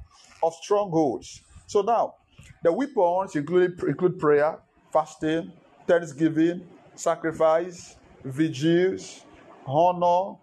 of 0.44 0.54
strongholds. 0.62 1.42
So 1.68 1.82
now, 1.82 2.16
the 2.64 2.72
weapons 2.72 3.36
include, 3.36 3.82
include 3.84 4.20
prayer, 4.20 4.60
fasting, 4.98 5.52
thanksgiving, 5.86 6.68
sacrifice, 6.96 7.98
vigils, 8.24 9.24
honor, 9.68 10.38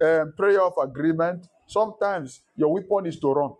um, 0.00 0.32
prayer 0.38 0.62
of 0.62 0.72
agreement. 0.82 1.46
Sometimes 1.66 2.40
your 2.56 2.72
weapon 2.72 3.04
is 3.06 3.20
to 3.20 3.30
run. 3.30 3.52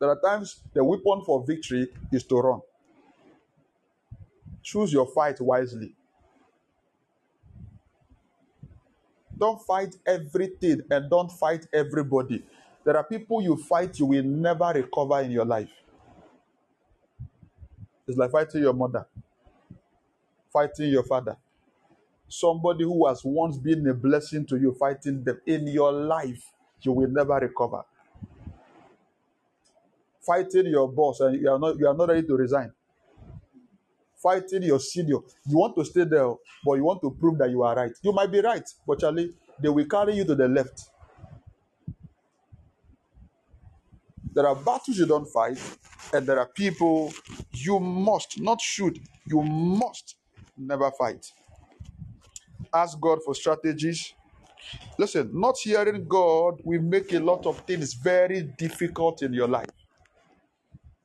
There 0.00 0.08
are 0.08 0.20
times 0.20 0.62
the 0.74 0.82
weapon 0.82 1.22
for 1.24 1.44
victory 1.46 1.86
is 2.10 2.24
to 2.24 2.36
run. 2.40 2.60
Choose 4.62 4.92
your 4.92 5.06
fight 5.06 5.40
wisely. 5.40 5.94
Don't 9.38 9.62
fight 9.62 9.94
everything 10.06 10.82
and 10.90 11.08
don't 11.08 11.30
fight 11.30 11.66
everybody. 11.72 12.44
There 12.84 12.96
are 12.96 13.04
people 13.04 13.40
you 13.42 13.56
fight 13.56 13.98
you 14.00 14.06
will 14.06 14.24
never 14.24 14.72
recover 14.74 15.20
in 15.20 15.30
your 15.30 15.44
life. 15.44 15.70
It's 18.10 18.18
like 18.18 18.32
fighting 18.32 18.62
your 18.62 18.74
mother, 18.74 19.06
fighting 20.52 20.90
your 20.90 21.04
father. 21.04 21.36
Somebody 22.28 22.84
who 22.84 23.06
has 23.08 23.22
once 23.24 23.58
been 23.58 23.86
a 23.88 23.94
blessing 23.94 24.46
to 24.46 24.56
you, 24.58 24.74
fighting 24.74 25.24
them 25.24 25.40
in 25.46 25.66
your 25.68 25.92
life, 25.92 26.44
you 26.82 26.92
will 26.92 27.08
never 27.10 27.34
recover. 27.34 27.82
Fighting 30.26 30.66
your 30.66 30.90
boss 30.92 31.20
and 31.20 31.40
you 31.40 31.50
are 31.50 31.58
not 31.58 31.78
you 31.78 31.88
are 31.88 31.94
not 31.94 32.08
ready 32.08 32.26
to 32.26 32.34
resign. 32.36 32.72
Fighting 34.22 34.62
your 34.64 34.80
senior, 34.80 35.18
you 35.46 35.56
want 35.58 35.76
to 35.76 35.84
stay 35.84 36.04
there, 36.04 36.34
but 36.64 36.74
you 36.74 36.84
want 36.84 37.00
to 37.02 37.10
prove 37.12 37.38
that 37.38 37.50
you 37.50 37.62
are 37.62 37.74
right. 37.76 37.92
You 38.02 38.12
might 38.12 38.32
be 38.32 38.40
right, 38.40 38.68
but 38.86 39.00
Charlie, 39.00 39.32
they 39.62 39.68
will 39.70 39.86
carry 39.86 40.14
you 40.16 40.24
to 40.26 40.34
the 40.34 40.48
left. 40.48 40.90
There 44.34 44.46
are 44.46 44.54
battles 44.54 44.98
you 44.98 45.06
don't 45.06 45.26
fight, 45.26 45.58
and 46.12 46.26
there 46.26 46.38
are 46.38 46.48
people 46.48 47.12
you 47.52 47.80
must, 47.80 48.40
not 48.40 48.60
should, 48.60 48.98
you 49.26 49.42
must 49.42 50.16
never 50.56 50.90
fight. 50.92 51.26
Ask 52.72 53.00
God 53.00 53.18
for 53.24 53.34
strategies. 53.34 54.14
Listen, 54.98 55.30
not 55.32 55.56
hearing 55.58 56.06
God 56.06 56.60
will 56.64 56.82
make 56.82 57.12
a 57.12 57.18
lot 57.20 57.46
of 57.46 57.58
things 57.60 57.94
very 57.94 58.42
difficult 58.58 59.22
in 59.22 59.32
your 59.32 59.48
life. 59.48 59.70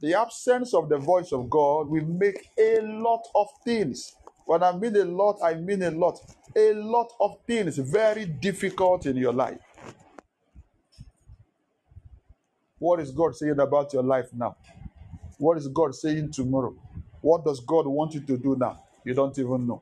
The 0.01 0.13
absence 0.13 0.73
of 0.73 0.89
the 0.89 0.97
voice 0.97 1.31
of 1.31 1.49
God 1.49 1.89
will 1.89 2.05
make 2.05 2.49
a 2.59 2.81
lot 2.81 3.23
of 3.33 3.47
things. 3.63 4.13
When 4.45 4.61
I 4.61 4.77
mean 4.77 4.95
a 4.97 5.05
lot, 5.05 5.37
I 5.43 5.55
mean 5.55 5.81
a 5.83 5.91
lot. 5.91 6.19
A 6.55 6.73
lot 6.73 7.11
of 7.19 7.37
things 7.47 7.77
very 7.77 8.25
difficult 8.25 9.07
in 9.07 9.17
your 9.17 9.33
life. 9.33 9.59
What 12.85 12.99
is 12.99 13.09
God 13.09 13.35
saying 13.35 13.59
about 13.59 13.93
your 13.93 14.03
life 14.03 14.27
now? 14.31 14.55
What 15.39 15.57
is 15.57 15.67
God 15.69 15.95
saying 15.95 16.31
tomorrow? 16.33 16.75
What 17.19 17.43
does 17.43 17.59
God 17.59 17.87
want 17.87 18.13
you 18.13 18.19
to 18.21 18.37
do 18.37 18.55
now? 18.55 18.79
You 19.03 19.15
don't 19.15 19.35
even 19.39 19.65
know. 19.65 19.81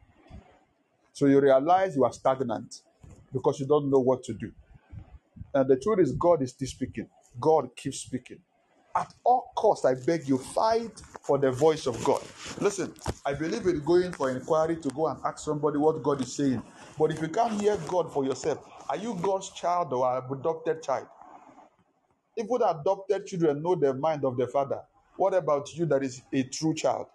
So 1.12 1.26
you 1.26 1.42
realize 1.42 1.98
you 1.98 2.06
are 2.06 2.14
stagnant 2.14 2.80
because 3.34 3.60
you 3.60 3.66
don't 3.66 3.90
know 3.90 4.00
what 4.00 4.24
to 4.24 4.34
do. 4.34 4.54
And 5.54 5.70
the 5.70 5.76
truth 5.76 6.00
is, 6.00 6.14
God 6.14 6.44
is 6.44 6.52
still 6.52 6.70
speaking. 6.70 7.10
God 7.42 7.76
keeps 7.76 8.00
speaking. 8.00 8.40
At 8.96 9.14
all 9.26 9.52
costs, 9.54 9.84
I 9.84 9.96
beg 9.96 10.30
you, 10.30 10.38
fight 10.38 11.02
for 11.24 11.38
the 11.38 11.52
voice 11.52 11.88
of 11.88 12.02
God. 12.06 12.22
Listen, 12.62 12.94
I 13.26 13.34
believe 13.34 13.68
in 13.68 13.84
going 13.84 14.14
for 14.14 14.30
inquiry 14.30 14.78
to 14.78 14.90
go 14.92 15.08
and 15.08 15.20
ask 15.26 15.40
somebody 15.40 15.78
what 15.78 16.02
God 16.02 16.22
is 16.22 16.34
saying. 16.34 16.64
But 16.98 17.12
if 17.12 17.22
you 17.22 17.28
can't 17.28 17.60
hear 17.60 17.76
God 17.86 18.14
for 18.14 18.24
yourself, 18.24 18.60
are 18.88 18.98
you 18.98 19.20
God's 19.22 19.50
child 19.50 19.92
or 19.92 20.18
an 20.18 20.24
adopted 20.32 20.82
child? 20.82 21.08
Even 22.36 22.62
adopted 22.64 23.26
children 23.26 23.62
know 23.62 23.76
the 23.76 23.94
mind 23.94 24.26
of 24.26 24.38
the 24.38 24.48
father. 24.48 24.82
What 25.18 25.34
about 25.34 25.74
you 25.76 25.86
that 25.88 26.04
is 26.04 26.22
a 26.32 26.44
true 26.44 26.74
child? 26.74 27.08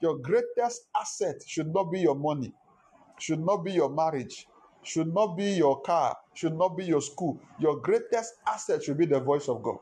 Your 0.00 0.16
greatest 0.16 0.86
asset 0.98 1.42
should 1.46 1.72
not 1.74 1.90
be 1.92 2.00
your 2.00 2.14
money, 2.14 2.52
should 3.18 3.44
not 3.44 3.58
be 3.58 3.72
your 3.72 3.90
marriage, 3.90 4.46
should 4.82 5.12
not 5.12 5.36
be 5.36 5.52
your 5.52 5.80
car, 5.82 6.16
should 6.34 6.56
not 6.56 6.76
be 6.76 6.84
your 6.84 7.02
school. 7.02 7.38
Your 7.58 7.76
greatest 7.76 8.34
asset 8.46 8.82
should 8.82 8.96
be 8.96 9.06
the 9.06 9.20
voice 9.20 9.48
of 9.48 9.62
God. 9.62 9.78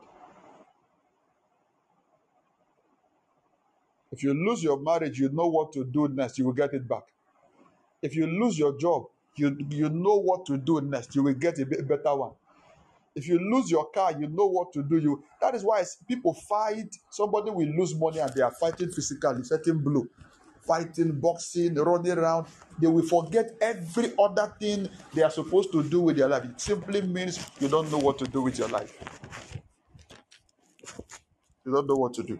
If 4.11 4.23
you 4.23 4.33
lose 4.33 4.63
your 4.63 4.79
marriage, 4.79 5.19
you 5.19 5.29
know 5.29 5.47
what 5.47 5.71
to 5.73 5.85
do 5.85 6.07
next. 6.09 6.37
You 6.39 6.45
will 6.45 6.53
get 6.53 6.73
it 6.73 6.87
back. 6.87 7.03
If 8.01 8.15
you 8.15 8.27
lose 8.27 8.57
your 8.57 8.77
job, 8.77 9.05
you, 9.39 9.57
you 9.69 9.89
know 9.89 10.19
what 10.19 10.45
to 10.47 10.57
do 10.57 10.81
next. 10.81 11.15
You 11.15 11.23
will 11.23 11.33
get 11.33 11.59
a 11.59 11.65
better 11.65 12.15
one. 12.15 12.33
If 13.15 13.27
you 13.27 13.39
lose 13.39 13.69
your 13.71 13.89
car, 13.91 14.13
you 14.19 14.27
know 14.27 14.45
what 14.47 14.73
to 14.73 14.83
do. 14.83 14.97
You 14.97 15.23
that 15.41 15.55
is 15.55 15.63
why 15.63 15.83
people 16.07 16.33
fight. 16.33 16.95
Somebody 17.09 17.51
will 17.51 17.67
lose 17.77 17.95
money 17.95 18.19
and 18.19 18.31
they 18.33 18.41
are 18.41 18.51
fighting 18.51 18.91
physically, 18.91 19.43
setting 19.43 19.79
blow, 19.79 20.05
fighting, 20.61 21.19
boxing, 21.19 21.75
running 21.75 22.13
around. 22.17 22.47
They 22.79 22.87
will 22.87 23.05
forget 23.07 23.51
every 23.61 24.13
other 24.19 24.53
thing 24.59 24.89
they 25.13 25.23
are 25.23 25.31
supposed 25.31 25.71
to 25.73 25.83
do 25.83 26.01
with 26.01 26.17
their 26.17 26.29
life. 26.29 26.45
It 26.45 26.61
simply 26.61 27.01
means 27.01 27.39
you 27.59 27.67
don't 27.67 27.91
know 27.91 27.99
what 27.99 28.17
to 28.19 28.25
do 28.25 28.41
with 28.43 28.57
your 28.59 28.69
life. 28.69 28.97
You 31.65 31.73
don't 31.73 31.87
know 31.87 31.95
what 31.95 32.13
to 32.15 32.23
do. 32.23 32.39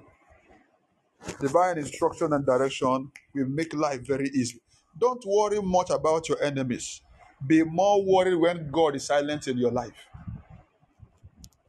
Divine 1.42 1.78
instruction 1.80 2.34
and 2.34 2.46
direction 2.46 3.12
will 3.34 3.48
make 3.48 3.74
life 3.74 4.02
very 4.08 4.30
easy. 4.30 4.62
Don't 5.00 5.24
worry 5.26 5.62
much 5.62 5.92
about 5.92 6.30
your 6.30 6.44
enemies. 6.44 7.02
Be 7.48 7.64
more 7.64 8.04
worried 8.06 8.36
when 8.36 8.70
God 8.72 8.98
is 8.98 9.08
silent 9.08 9.48
in 9.48 9.58
your 9.58 9.72
life. 9.72 9.94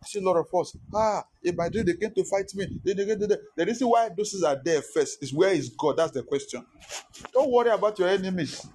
I 0.03 0.07
see 0.07 0.21
a 0.21 0.23
lot 0.23 0.37
of 0.37 0.49
us. 0.61 0.77
Ah, 0.95 1.25
in 1.43 1.57
my 1.57 1.69
dream 1.69 1.87
they 1.87 1.95
came 1.95 2.13
to 2.13 2.25
fight 2.25 2.53
me. 2.55 2.67
The 2.85 3.65
reason 3.67 3.89
why 3.89 4.09
those 4.17 4.33
things 4.33 4.45
are 4.45 4.61
there 4.63 4.83
first 4.83 5.23
is 5.23 5.33
where 5.33 5.53
is 5.53 5.71
God? 5.71 5.99
That's 5.99 6.13
the 6.13 6.23
question. 6.23 6.65
Don't 7.33 7.51
worry 7.51 7.71
about 7.71 7.99
your 7.99 8.09
enemies. 8.09 8.67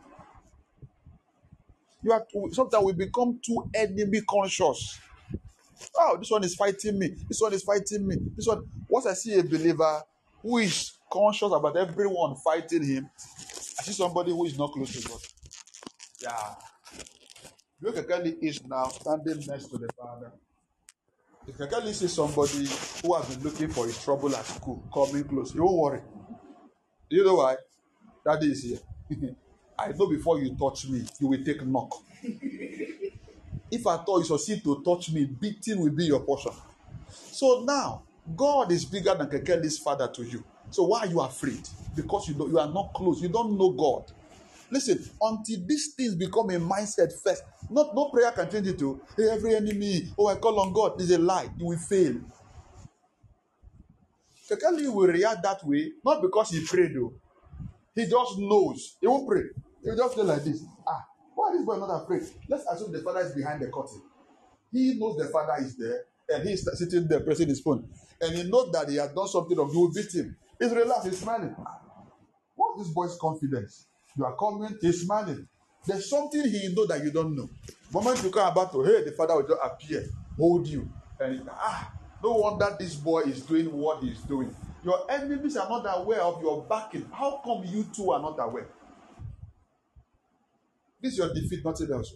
You 2.04 2.14
are 2.14 2.26
sometimes 2.52 2.86
we 2.86 2.94
become 2.94 3.40
too 3.46 3.70
enemy 3.74 4.22
conscious. 4.30 5.00
Oh, 5.98 6.18
this 6.18 6.32
one 6.32 6.44
is 6.44 6.56
fighting 6.56 7.00
me. 7.00 7.16
This 7.28 7.42
one 7.42 7.54
is 7.54 7.64
fighting 7.64 8.08
me. 8.08 8.18
This 8.36 8.48
one. 8.48 8.68
Once 8.90 9.08
I 9.08 9.14
see 9.14 9.40
a 9.40 9.44
believer 9.44 10.04
who 10.42 10.60
is 10.60 10.94
conscious 11.12 11.52
about 11.52 11.78
everyone 11.78 12.36
fighting 12.38 12.84
him, 12.86 13.10
I 13.80 13.84
see 13.84 13.94
somebody 13.94 14.32
who 14.32 14.46
is 14.46 14.58
not 14.58 14.72
close 14.72 14.94
to 15.02 15.08
God. 15.10 15.20
Yeah. 16.22 16.56
Look 17.82 17.98
at 17.98 18.08
Kekeli 18.08 18.38
is 18.42 18.64
now 18.66 18.86
standing 18.88 19.46
next 19.48 19.66
to 19.68 19.78
the 19.78 19.90
Father. 20.00 20.32
If 21.48 21.58
Kekeli 21.58 21.94
see 21.94 22.08
somebody 22.08 22.66
who 23.02 23.14
has 23.16 23.36
been 23.36 23.44
looking 23.44 23.70
for 23.70 23.86
his 23.86 24.02
trouble 24.04 24.36
at 24.36 24.46
school 24.46 24.84
coming 24.94 25.24
close, 25.26 25.54
you 25.54 25.64
won't 25.64 25.78
worry. 25.78 26.02
Do 27.10 27.18
you 27.18 27.26
know 27.26 27.36
why? 27.36 27.58
Daddy 28.26 28.52
is 28.52 28.64
here. 28.64 28.80
I 29.80 29.90
know 29.90 30.08
before 30.08 30.40
you 30.40 30.56
touch 30.56 30.88
me, 30.88 31.04
you 31.20 31.28
will 31.28 31.44
take 31.44 31.66
knock. 31.66 31.94
if 33.72 33.86
I 33.86 33.98
thought 33.98 34.20
you 34.20 34.26
succeed 34.26 34.64
to 34.64 34.82
touch 34.84 35.12
me, 35.12 35.26
beating 35.26 35.80
will 35.80 35.92
be 35.92 36.06
your 36.06 36.22
portion. 36.22 36.54
So 37.10 37.64
now, 37.68 38.04
God 38.36 38.72
is 38.72 38.86
bigger 38.86 39.14
than 39.14 39.28
Kekeli's 39.28 39.78
father 39.80 40.08
to 40.08 40.24
you. 40.24 40.44
So 40.72 40.84
why 40.84 41.02
are 41.02 41.08
you 41.08 41.22
afraid? 41.22 41.68
Because 41.96 42.28
you, 42.28 42.36
you 42.50 42.60
are 42.60 42.72
not 42.72 42.94
close. 42.94 43.22
You 43.22 43.30
don't 43.30 43.58
know 43.58 43.72
God. 43.72 44.12
Listen, 44.72 45.00
until 45.22 45.60
these 45.66 45.94
things 45.94 46.16
become 46.16 46.50
a 46.50 46.60
mindset 46.60 47.14
first, 47.24 47.44
not 47.70 47.96
no 47.96 48.10
prayer 48.10 48.32
can 48.32 48.50
change 48.50 48.68
it 48.68 48.80
to 48.80 49.00
hey, 49.16 49.30
every 49.30 49.56
enemy. 49.56 50.10
Oh, 50.18 50.28
I 50.28 50.36
call 50.36 50.60
on 50.60 50.74
God. 50.74 51.00
Is 51.00 51.12
a 51.12 51.18
lie. 51.18 51.50
You 51.58 51.68
will 51.68 51.78
fail. 51.78 52.16
Kekeli 54.50 54.94
will 54.94 55.08
react 55.08 55.44
that 55.44 55.66
way, 55.66 55.94
not 56.04 56.22
because 56.22 56.52
he 56.52 56.66
prayed 56.66 56.96
though. 56.96 57.14
He 57.96 58.06
just 58.06 58.38
knows. 58.40 58.98
He 59.02 59.08
won't 59.08 59.28
pray. 59.28 59.44
He 59.84 59.90
will 59.90 59.98
just 59.98 60.16
feel 60.16 60.26
like 60.26 60.44
this. 60.44 60.64
Ah, 60.88 61.06
why 61.36 61.52
is 61.52 61.58
this 61.60 61.66
boy 61.66 61.78
not 61.78 62.04
afraid? 62.04 62.24
Let's 62.50 62.66
assume 62.72 62.92
the 62.92 63.00
father 63.00 63.22
is 63.22 63.34
behind 63.34 63.62
the 63.62 63.68
curtain. 63.68 64.02
He 64.72 64.96
knows 65.00 65.18
the 65.18 65.26
father 65.30 65.64
is 65.64 65.78
there, 65.78 66.06
and 66.30 66.48
he's 66.48 66.68
sitting 66.78 67.08
there 67.08 67.22
pressing 67.22 67.48
his 67.48 67.62
phone. 67.62 67.88
And 68.22 68.36
he 68.36 68.44
knows 68.44 68.72
that 68.74 68.90
he 68.90 68.98
has 68.98 69.12
done 69.14 69.28
something 69.28 69.58
of 69.60 69.74
you 69.74 69.82
will 69.82 69.94
beat 69.94 70.14
him. 70.14 70.36
He's 70.60 70.72
relaxed, 70.72 71.08
he's 71.08 71.20
smiling. 71.20 71.56
What's 72.56 72.84
this 72.84 72.94
boy's 72.94 73.18
confidence? 73.20 73.88
You 74.18 74.26
are 74.26 74.36
coming, 74.36 74.78
he's 74.82 75.02
smiling. 75.02 75.48
There's 75.86 76.10
something 76.10 76.42
he 76.42 76.74
know 76.74 76.86
that 76.88 77.04
you 77.04 77.12
don't 77.12 77.36
know. 77.36 77.50
Moment 77.92 78.24
you 78.24 78.32
come 78.32 78.52
about 78.52 78.72
to, 78.72 78.84
hey, 78.84 79.04
the 79.04 79.12
father 79.12 79.36
will 79.36 79.48
just 79.48 79.62
appear, 79.64 80.06
hold 80.38 80.68
you, 80.68 80.90
and 81.20 81.48
ah, 81.52 81.92
no 82.24 82.32
wonder 82.32 82.76
this 82.80 82.96
boy 82.96 83.22
is 83.22 83.42
doing 83.42 83.72
what 83.72 84.02
he's 84.02 84.20
doing. 84.22 84.54
Your 84.84 85.10
enemies 85.12 85.58
are 85.58 85.70
not 85.70 85.86
aware 86.00 86.22
of 86.22 86.42
your 86.42 86.64
backing. 86.64 87.10
How 87.12 87.42
come 87.44 87.64
you 87.66 87.86
two 87.96 88.12
are 88.12 88.22
not 88.22 88.38
aware? 88.40 88.68
This 91.02 91.14
is 91.14 91.18
your 91.20 91.34
defeat, 91.34 91.64
nothing 91.64 91.92
else. 91.92 92.14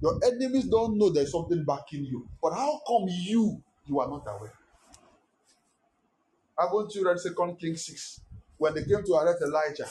Your 0.00 0.18
enemies 0.24 0.66
don't 0.66 0.98
know 0.98 1.10
there's 1.10 1.32
something 1.32 1.64
backing 1.64 2.04
you. 2.04 2.28
But 2.42 2.54
how 2.54 2.80
come 2.86 3.06
you 3.08 3.62
you 3.86 4.00
are 4.00 4.08
not 4.08 4.24
aware? 4.28 4.52
Haven't 6.58 6.94
you 6.94 7.06
read 7.06 7.18
Second 7.18 7.58
Kings 7.58 7.84
6? 7.86 8.20
When 8.58 8.74
they 8.74 8.84
came 8.84 9.04
to 9.04 9.14
arrest 9.14 9.42
Elijah, 9.42 9.88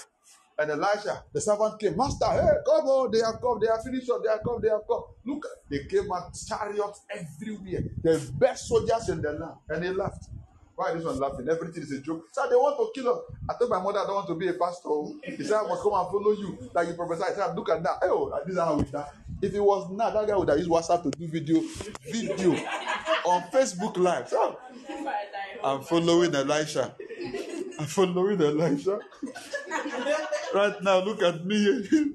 and 0.58 0.72
Elisha, 0.72 1.24
the 1.34 1.42
servant 1.42 1.78
came, 1.80 1.98
Master, 1.98 2.26
hey, 2.28 2.58
come 2.66 2.86
on, 2.86 3.12
they 3.12 3.20
have 3.20 3.42
come, 3.42 3.60
they 3.60 3.68
have 3.68 3.84
finished 3.84 4.10
up, 4.10 4.24
they 4.24 4.30
have 4.30 4.40
come, 4.44 4.62
they 4.62 4.70
have 4.70 4.88
come. 4.88 5.04
Look, 5.26 5.46
they 5.70 5.86
came 5.86 6.12
out 6.12 6.34
chariots 6.48 7.02
everywhere, 7.10 7.84
the 8.02 8.32
best 8.40 8.68
soldiers 8.68 9.10
in 9.10 9.22
the 9.22 9.34
land, 9.34 9.58
and 9.70 9.84
they 9.84 9.90
laughed. 9.92 10.30
Why 10.76 10.94
this 10.94 11.06
one 11.06 11.20
laughing? 11.20 11.48
Everything 11.48 11.84
is 11.84 11.92
a 11.94 12.02
joke. 12.02 12.26
So 12.34 12.50
they 12.50 12.56
want 12.56 12.78
to 12.78 13.02
kill 13.02 13.14
us. 13.14 13.22
I 13.50 13.54
told 13.58 13.70
my 13.70 13.82
mother 13.82 14.00
I 14.00 14.06
don't 14.08 14.16
want 14.16 14.28
to 14.28 14.36
be 14.36 14.50
a 14.50 14.54
pastor. 14.54 14.90
He 15.24 15.42
said, 15.46 15.56
I 15.56 15.68
must 15.70 15.82
come 15.82 15.94
and 15.94 16.08
follow 16.12 16.32
you. 16.32 16.70
Like 16.74 16.90
you 16.90 16.96
prophesy. 16.96 17.24
I 17.24 17.34
said, 17.34 17.56
look 17.56 17.70
at 17.70 17.82
that. 17.84 18.00
Oh, 18.04 18.38
this 18.46 18.56
is 18.56 18.60
how 18.60 18.76
we 18.76 18.84
die. 18.84 19.08
If 19.42 19.54
it 19.54 19.62
was 19.62 19.90
not, 19.92 20.14
that 20.14 20.28
guy 20.28 20.36
would 20.36 20.50
have 20.50 20.58
used 20.58 20.70
WhatsApp 20.70 21.04
to 21.04 21.12
do 21.12 21.28
video, 21.28 21.62
video 22.12 22.52
on 23.24 23.44
Facebook 23.54 23.96
Live. 23.98 24.28
So, 24.28 24.60
I'm 25.66 25.82
following 25.82 26.36
Elisha. 26.36 26.96
I'm 27.80 27.88
following 27.88 28.40
Elisha. 28.40 29.00
right 30.54 30.82
now, 30.84 31.00
look 31.04 31.24
at 31.24 31.44
me. 31.44 32.14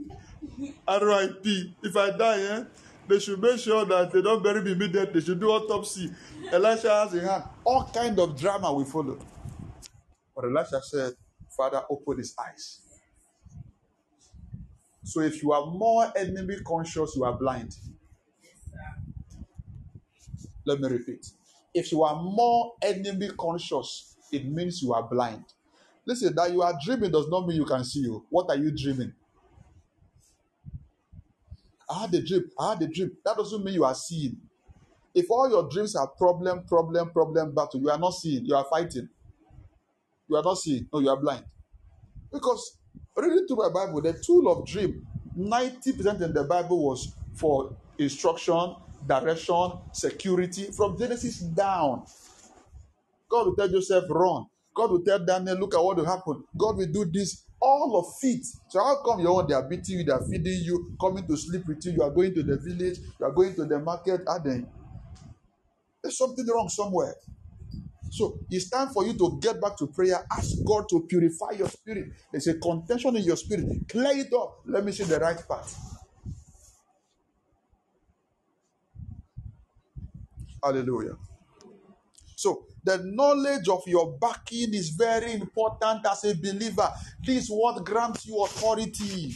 R.I.P. 0.86 1.74
If 1.82 1.96
I 1.96 2.10
die, 2.16 2.40
eh, 2.42 2.64
they 3.08 3.18
should 3.18 3.40
make 3.42 3.58
sure 3.58 3.84
that 3.86 4.12
they 4.12 4.22
don't 4.22 4.40
bury 4.40 4.62
me 4.62 4.70
immediately. 4.72 5.18
They 5.20 5.26
should 5.26 5.40
do 5.40 5.50
autopsy. 5.50 6.12
Elisha 6.52 6.90
has 6.90 7.14
a 7.14 7.20
hand. 7.28 7.44
All 7.64 7.90
kind 7.92 8.16
of 8.20 8.38
drama 8.38 8.72
will 8.72 8.84
follow. 8.84 9.18
But 10.36 10.44
Elisha 10.44 10.80
said, 10.82 11.14
Father, 11.56 11.82
open 11.90 12.18
his 12.18 12.36
eyes. 12.38 12.80
So 15.02 15.22
if 15.22 15.42
you 15.42 15.50
are 15.50 15.66
more 15.66 16.12
enemy 16.16 16.58
conscious, 16.64 17.16
you 17.16 17.24
are 17.24 17.36
blind. 17.36 17.74
Let 20.64 20.80
me 20.80 20.88
repeat. 20.88 21.26
If 21.72 21.92
you 21.92 22.02
are 22.02 22.20
more 22.20 22.74
enemy 22.82 23.30
conscious, 23.38 24.16
it 24.32 24.46
means 24.46 24.82
you 24.82 24.92
are 24.92 25.02
blind. 25.02 25.44
Listen, 26.04 26.34
that 26.34 26.52
you 26.52 26.62
are 26.62 26.74
dreaming 26.82 27.10
does 27.12 27.28
not 27.28 27.46
mean 27.46 27.56
you 27.56 27.64
can 27.64 27.84
see 27.84 28.00
you. 28.00 28.24
What 28.30 28.46
are 28.48 28.56
you 28.56 28.70
dreaming? 28.70 29.12
I 31.88 32.00
had 32.02 32.14
a 32.14 32.22
dream. 32.22 32.50
I 32.58 32.70
had 32.70 32.82
a 32.82 32.86
dream. 32.86 33.16
That 33.24 33.36
doesn't 33.36 33.64
mean 33.64 33.74
you 33.74 33.84
are 33.84 33.94
seeing. 33.94 34.36
If 35.14 35.30
all 35.30 35.50
your 35.50 35.68
dreams 35.68 35.96
are 35.96 36.06
problem, 36.06 36.64
problem, 36.64 37.10
problem, 37.10 37.54
battle, 37.54 37.80
you 37.80 37.90
are 37.90 37.98
not 37.98 38.12
seeing. 38.14 38.44
You 38.44 38.54
are 38.54 38.64
fighting. 38.64 39.08
You 40.28 40.36
are 40.36 40.42
not 40.42 40.58
seeing. 40.58 40.88
No, 40.92 41.00
you 41.00 41.08
are 41.08 41.20
blind. 41.20 41.44
Because 42.32 42.78
reading 43.16 43.46
through 43.46 43.56
my 43.56 43.70
Bible, 43.70 44.00
the 44.00 44.12
tool 44.14 44.48
of 44.50 44.66
dream, 44.66 45.06
90% 45.36 46.22
in 46.22 46.32
the 46.32 46.44
Bible 46.44 46.84
was 46.84 47.14
for 47.34 47.76
instruction, 47.98 48.76
direction, 49.06 49.72
security, 49.92 50.70
from 50.72 50.98
Genesis 50.98 51.40
down. 51.40 52.04
God 53.28 53.46
will 53.48 53.56
tell 53.56 53.68
Joseph, 53.68 54.04
run. 54.10 54.46
God 54.74 54.90
will 54.92 55.02
tell 55.04 55.24
Daniel, 55.24 55.56
look 55.58 55.74
at 55.74 55.82
what 55.82 55.96
will 55.98 56.06
happen. 56.06 56.44
God 56.58 56.76
will 56.78 56.86
do 56.92 57.04
this. 57.06 57.44
All 57.60 57.98
of 57.98 58.06
it. 58.22 58.46
So 58.68 58.82
how 58.82 59.02
come 59.04 59.20
you 59.20 59.32
want 59.32 59.48
they 59.48 59.54
are 59.54 59.68
beating 59.68 59.98
you, 60.00 60.04
they 60.04 60.12
are 60.12 60.24
feeding 60.30 60.62
you, 60.64 60.94
coming 61.00 61.26
to 61.26 61.36
sleep 61.36 61.66
with 61.66 61.84
you, 61.86 61.92
you 61.92 62.02
are 62.02 62.10
going 62.10 62.34
to 62.34 62.42
the 62.42 62.58
village, 62.58 62.98
you 63.18 63.26
are 63.26 63.32
going 63.32 63.54
to 63.56 63.66
the 63.66 63.78
market, 63.80 64.22
and 64.26 64.44
then 64.44 64.68
there's 66.02 66.18
something 66.18 66.46
wrong 66.46 66.68
somewhere. 66.68 67.14
So 68.10 68.40
it's 68.50 68.70
time 68.70 68.88
for 68.90 69.06
you 69.06 69.14
to 69.14 69.38
get 69.42 69.60
back 69.60 69.76
to 69.78 69.88
prayer. 69.88 70.26
Ask 70.32 70.56
God 70.66 70.88
to 70.90 71.06
purify 71.08 71.52
your 71.58 71.68
spirit. 71.68 72.12
There's 72.32 72.48
a 72.48 72.54
contention 72.58 73.16
in 73.16 73.24
your 73.24 73.36
spirit. 73.36 73.66
Clear 73.88 74.16
it 74.18 74.32
up. 74.34 74.60
Let 74.66 74.84
me 74.84 74.92
see 74.92 75.04
the 75.04 75.18
right 75.20 75.42
path. 75.48 75.99
Hallelujah. 80.62 81.16
So 82.36 82.66
the 82.84 82.98
knowledge 83.04 83.68
of 83.68 83.82
your 83.86 84.12
backing 84.18 84.74
is 84.74 84.90
very 84.90 85.32
important 85.34 86.06
as 86.06 86.24
a 86.24 86.34
believer. 86.34 86.90
This 87.24 87.44
is 87.44 87.48
what 87.50 87.84
grants 87.84 88.26
you 88.26 88.42
authority. 88.44 89.34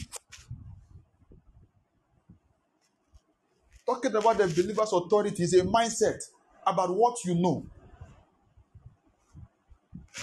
Talking 3.85 4.15
about 4.15 4.37
the 4.39 4.47
believer's 4.47 4.93
authority 4.93 5.43
is 5.43 5.53
a 5.53 5.63
mindset 5.63 6.19
about 6.65 6.95
what 6.95 7.17
you 7.25 7.35
know. 7.35 7.65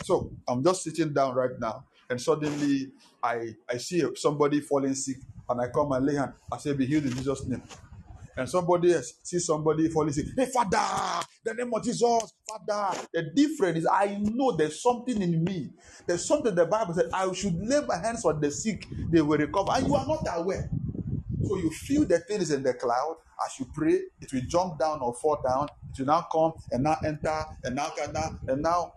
So 0.02 0.32
I'm 0.48 0.64
just 0.64 0.82
sitting 0.82 1.12
down 1.12 1.34
right 1.34 1.58
now, 1.60 1.84
and 2.10 2.20
suddenly 2.20 2.92
I 3.22 3.54
I 3.68 3.76
see 3.78 4.04
somebody 4.16 4.60
falling 4.60 4.94
sick, 4.94 5.18
and 5.48 5.60
I 5.60 5.68
come 5.68 5.92
and 5.92 6.04
lay 6.06 6.16
hand. 6.16 6.32
I 6.50 6.58
say, 6.58 6.72
"Be 6.74 6.86
healed 6.86 7.04
in 7.04 7.12
Jesus' 7.12 7.46
name." 7.46 7.62
And 8.36 8.48
somebody 8.48 8.94
else 8.94 9.14
sees 9.22 9.46
somebody 9.46 9.88
falling 9.88 10.12
sick. 10.12 10.26
Hey, 10.36 10.46
Father, 10.46 11.26
the 11.44 11.54
name 11.54 11.72
of 11.74 11.82
Jesus, 11.84 12.02
Father. 12.48 12.98
The 13.12 13.24
difference 13.34 13.78
is 13.80 13.86
I 13.86 14.18
know 14.20 14.52
there's 14.52 14.82
something 14.82 15.20
in 15.20 15.44
me. 15.44 15.70
There's 16.06 16.26
something 16.26 16.54
the 16.54 16.66
Bible 16.66 16.94
said 16.94 17.06
I 17.12 17.30
should 17.32 17.54
lay 17.66 17.80
my 17.86 17.98
hands 17.98 18.24
on 18.24 18.40
the 18.40 18.50
sick, 18.50 18.86
they 19.10 19.22
will 19.22 19.38
recover. 19.38 19.72
And 19.74 19.86
you 19.86 19.94
are 19.96 20.06
not 20.06 20.26
aware. 20.34 20.70
So 21.46 21.56
you 21.58 21.70
feel 21.70 22.04
the 22.06 22.20
thing 22.20 22.40
is 22.40 22.50
in 22.52 22.62
the 22.62 22.74
cloud. 22.74 23.16
As 23.44 23.58
you 23.58 23.66
pray, 23.74 24.00
it 24.20 24.32
will 24.32 24.42
jump 24.48 24.78
down 24.78 25.00
or 25.00 25.14
fall 25.14 25.40
down. 25.46 25.68
It 25.92 25.98
will 26.00 26.06
now 26.06 26.26
come 26.32 26.52
and 26.70 26.84
now 26.84 26.96
enter 27.04 27.44
and 27.64 27.76
now 27.76 27.90
and 28.02 28.12
now 28.14 28.30
and 28.48 28.62
now. 28.62 28.92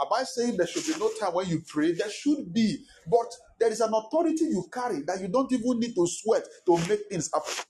Am 0.00 0.08
I 0.14 0.24
saying 0.24 0.56
there 0.56 0.66
should 0.66 0.86
be 0.86 0.98
no 1.00 1.10
time 1.20 1.34
when 1.34 1.48
you 1.48 1.62
pray? 1.66 1.92
There 1.92 2.10
should 2.10 2.52
be, 2.52 2.84
but 3.08 3.26
there 3.58 3.70
is 3.70 3.80
an 3.80 3.92
authority 3.92 4.44
you 4.44 4.64
carry 4.72 5.02
that 5.02 5.20
you 5.20 5.28
don't 5.28 5.50
even 5.52 5.80
need 5.80 5.94
to 5.94 6.06
sweat 6.06 6.44
to 6.66 6.76
make 6.88 7.08
things 7.08 7.30
happen. 7.32 7.64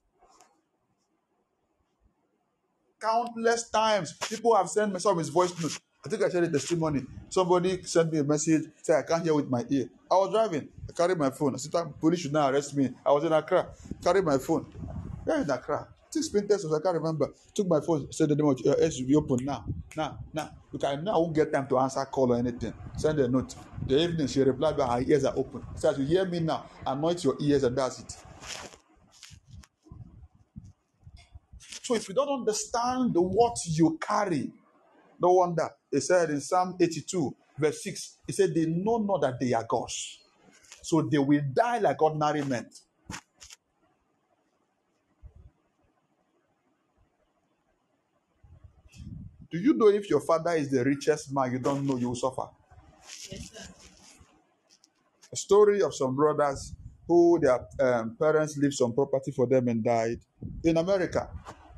Countless 3.00 3.70
times, 3.70 4.12
people 4.28 4.54
have 4.56 4.68
sent 4.68 4.92
me 4.92 4.98
some 4.98 5.12
of 5.12 5.18
his 5.18 5.28
voice 5.28 5.50
notes. 5.62 5.80
I 6.04 6.08
think 6.08 6.22
I 6.22 6.28
shared 6.28 6.44
a 6.44 6.50
testimony. 6.50 7.02
Somebody 7.28 7.82
sent 7.82 8.12
me 8.12 8.18
a 8.18 8.24
message, 8.24 8.64
say 8.82 8.94
I 8.94 9.02
can't 9.02 9.22
hear 9.22 9.34
with 9.34 9.48
my 9.48 9.64
ear. 9.68 9.88
I 10.10 10.14
was 10.14 10.30
driving, 10.32 10.68
I 10.88 10.92
carried 10.92 11.18
my 11.18 11.30
phone. 11.30 11.54
I 11.54 11.58
said, 11.58 11.72
police 12.00 12.20
should 12.20 12.32
not 12.32 12.52
arrest 12.52 12.76
me. 12.76 12.90
I 13.04 13.12
was 13.12 13.24
in 13.24 13.32
Accra, 13.32 13.68
carried 14.02 14.24
my 14.24 14.38
phone. 14.38 14.64
Where 15.24 15.42
in 15.42 15.50
Accra? 15.50 15.86
Six 16.10 16.28
printers, 16.30 16.64
I 16.64 16.80
can't 16.80 16.94
remember. 16.94 17.28
Took 17.54 17.68
my 17.68 17.80
phone, 17.80 18.10
said 18.12 18.30
the 18.30 18.36
name 18.36 18.46
of 18.46 18.58
your 18.60 18.76
be 18.76 19.14
open 19.14 19.44
now. 19.44 19.64
Now, 19.96 20.18
now. 20.32 20.50
Look, 20.72 20.84
I 20.84 20.96
know 20.96 21.12
I 21.12 21.18
won't 21.18 21.34
get 21.34 21.52
time 21.52 21.66
to 21.68 21.78
answer 21.78 22.04
call 22.06 22.32
or 22.32 22.38
anything. 22.38 22.74
Send 22.96 23.20
a 23.20 23.28
note. 23.28 23.54
The 23.86 23.98
evening 23.98 24.26
she 24.26 24.42
replied 24.42 24.76
that 24.76 24.88
her 24.88 25.00
ears 25.00 25.24
are 25.24 25.34
open. 25.36 25.64
Says, 25.76 25.98
You 25.98 26.06
hear 26.06 26.26
me 26.26 26.40
now, 26.40 26.66
anoint 26.86 27.24
your 27.24 27.36
ears, 27.40 27.64
and 27.64 27.76
that's 27.76 28.00
it. 28.00 28.16
So 31.82 31.94
if 31.94 32.08
you 32.08 32.14
don't 32.14 32.40
understand 32.40 33.14
the 33.14 33.22
what 33.22 33.56
you 33.66 33.98
carry, 34.00 34.52
no 35.20 35.32
wonder. 35.32 35.70
It 35.90 36.02
said 36.02 36.30
in 36.30 36.40
Psalm 36.40 36.76
82, 36.80 37.34
verse 37.58 37.82
6, 37.82 38.18
it 38.28 38.34
said, 38.34 38.54
They 38.54 38.66
know 38.66 38.98
not 38.98 39.22
that 39.22 39.40
they 39.40 39.54
are 39.54 39.64
gods. 39.68 40.18
So 40.82 41.02
they 41.02 41.18
will 41.18 41.42
die 41.52 41.78
like 41.78 42.00
ordinary 42.02 42.42
men. 42.44 42.68
Do 49.50 49.58
you 49.58 49.74
know 49.74 49.88
if 49.88 50.10
your 50.10 50.20
father 50.20 50.52
is 50.52 50.70
the 50.70 50.84
richest 50.84 51.32
man, 51.32 51.52
you 51.52 51.58
don't 51.58 51.86
know 51.86 51.96
you 51.96 52.08
will 52.08 52.14
suffer? 52.14 52.48
Yes, 53.30 53.50
sir. 53.50 53.74
A 55.32 55.36
story 55.36 55.82
of 55.82 55.94
some 55.94 56.14
brothers 56.14 56.74
who 57.06 57.38
their 57.40 57.66
um, 57.80 58.16
parents 58.20 58.58
left 58.58 58.74
some 58.74 58.92
property 58.92 59.30
for 59.30 59.46
them 59.46 59.68
and 59.68 59.82
died. 59.82 60.20
In 60.64 60.76
America, 60.76 61.28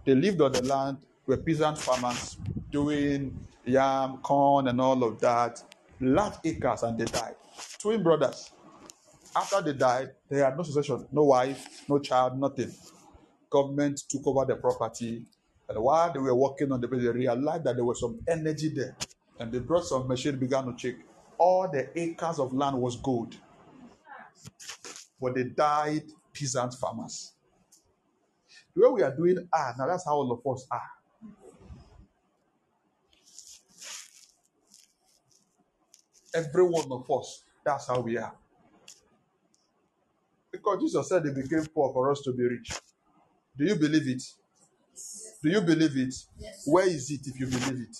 they 0.04 0.14
lived 0.14 0.40
on 0.40 0.52
the 0.52 0.62
land, 0.62 0.98
were 1.26 1.36
peasant 1.36 1.78
farmers 1.78 2.36
doing 2.70 3.38
yam, 3.64 4.18
corn, 4.18 4.68
and 4.68 4.80
all 4.80 5.02
of 5.04 5.20
that, 5.20 5.62
large 6.00 6.34
acres, 6.44 6.82
and 6.82 6.98
they 6.98 7.04
died. 7.04 7.36
Twin 7.78 8.02
brothers. 8.02 8.50
After 9.34 9.62
they 9.62 9.74
died, 9.74 10.10
they 10.28 10.38
had 10.38 10.56
no 10.56 10.64
succession, 10.64 11.06
no 11.12 11.24
wife, 11.24 11.88
no 11.88 12.00
child, 12.00 12.38
nothing. 12.38 12.72
Government 13.48 14.00
took 14.08 14.26
over 14.26 14.44
the 14.44 14.56
property, 14.56 15.24
and 15.70 15.80
while 15.80 16.12
they 16.12 16.20
were 16.20 16.34
working 16.34 16.72
on 16.72 16.82
the 16.82 16.88
place, 16.88 17.04
they 17.04 17.10
realized 17.10 17.64
that 17.64 17.76
there 17.76 17.86
was 17.86 18.00
some 18.00 18.20
energy 18.28 18.70
there, 18.70 18.96
and 19.40 19.52
they 19.52 19.60
brought 19.60 19.84
some 19.86 20.08
machine, 20.08 20.36
began 20.38 20.66
to 20.66 20.74
check. 20.76 20.96
All 21.38 21.70
the 21.70 21.88
acres 21.98 22.40
of 22.40 22.52
land 22.52 22.76
was 22.78 22.96
gold, 22.96 23.36
but 25.20 25.36
they 25.36 25.44
died 25.44 26.04
peasant 26.34 26.74
farmers. 26.74 27.34
The 28.76 28.82
way 28.82 28.94
we 28.94 29.02
are 29.02 29.16
doing 29.16 29.48
ah, 29.54 29.74
now 29.78 29.86
that's 29.86 30.04
how 30.06 30.14
all 30.14 30.32
of 30.32 30.46
us 30.54 30.66
are. 30.72 30.90
Every 36.34 36.64
one 36.64 36.90
of 36.92 37.10
us, 37.10 37.44
that's 37.64 37.88
how 37.88 38.00
we 38.00 38.18
are. 38.18 38.34
Because 40.52 40.80
Jesus 40.82 41.08
said 41.08 41.24
he 41.24 41.32
became 41.32 41.66
poor 41.66 41.92
for 41.92 42.10
us 42.10 42.20
to 42.22 42.32
be 42.32 42.44
rich. 42.44 42.72
Do 43.56 43.64
you 43.64 43.76
believe 43.76 44.08
it? 44.08 44.22
Do 45.42 45.50
you 45.50 45.60
believe 45.60 45.96
it? 45.96 46.14
Yes. 46.38 46.64
Where 46.66 46.86
is 46.86 47.10
it 47.10 47.26
if 47.26 47.38
you 47.40 47.46
believe 47.46 47.88
it? 47.88 47.96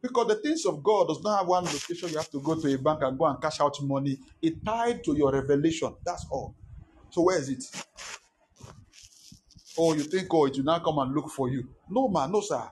Because 0.00 0.28
the 0.28 0.36
things 0.36 0.64
of 0.64 0.82
God 0.82 1.08
does 1.08 1.22
not 1.22 1.38
have 1.38 1.48
one 1.48 1.64
location 1.64 2.08
you 2.10 2.16
have 2.18 2.30
to 2.30 2.40
go 2.40 2.54
to 2.60 2.72
a 2.72 2.78
bank 2.78 3.00
and 3.02 3.18
go 3.18 3.26
and 3.26 3.40
cash 3.42 3.60
out 3.60 3.76
money. 3.82 4.18
It 4.40 4.64
tied 4.64 5.02
to 5.04 5.16
your 5.16 5.32
revelation. 5.32 5.94
That's 6.04 6.24
all. 6.30 6.54
So 7.10 7.22
where 7.22 7.38
is 7.38 7.48
it? 7.48 7.64
Oh, 9.76 9.94
you 9.94 10.02
think, 10.02 10.32
oh, 10.32 10.46
it 10.46 10.56
will 10.56 10.64
now 10.64 10.78
come 10.78 10.98
and 10.98 11.14
look 11.14 11.30
for 11.30 11.48
you. 11.48 11.68
No, 11.88 12.08
man, 12.08 12.32
no, 12.32 12.40
sir. 12.40 12.62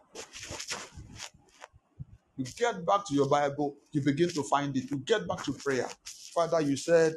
You 2.36 2.44
get 2.56 2.84
back 2.84 3.06
to 3.06 3.14
your 3.14 3.28
Bible, 3.28 3.76
you 3.92 4.02
begin 4.02 4.28
to 4.30 4.42
find 4.42 4.76
it. 4.76 4.90
You 4.90 4.98
get 4.98 5.26
back 5.26 5.42
to 5.44 5.52
prayer. 5.52 5.88
Father, 6.34 6.60
you 6.60 6.76
said 6.76 7.14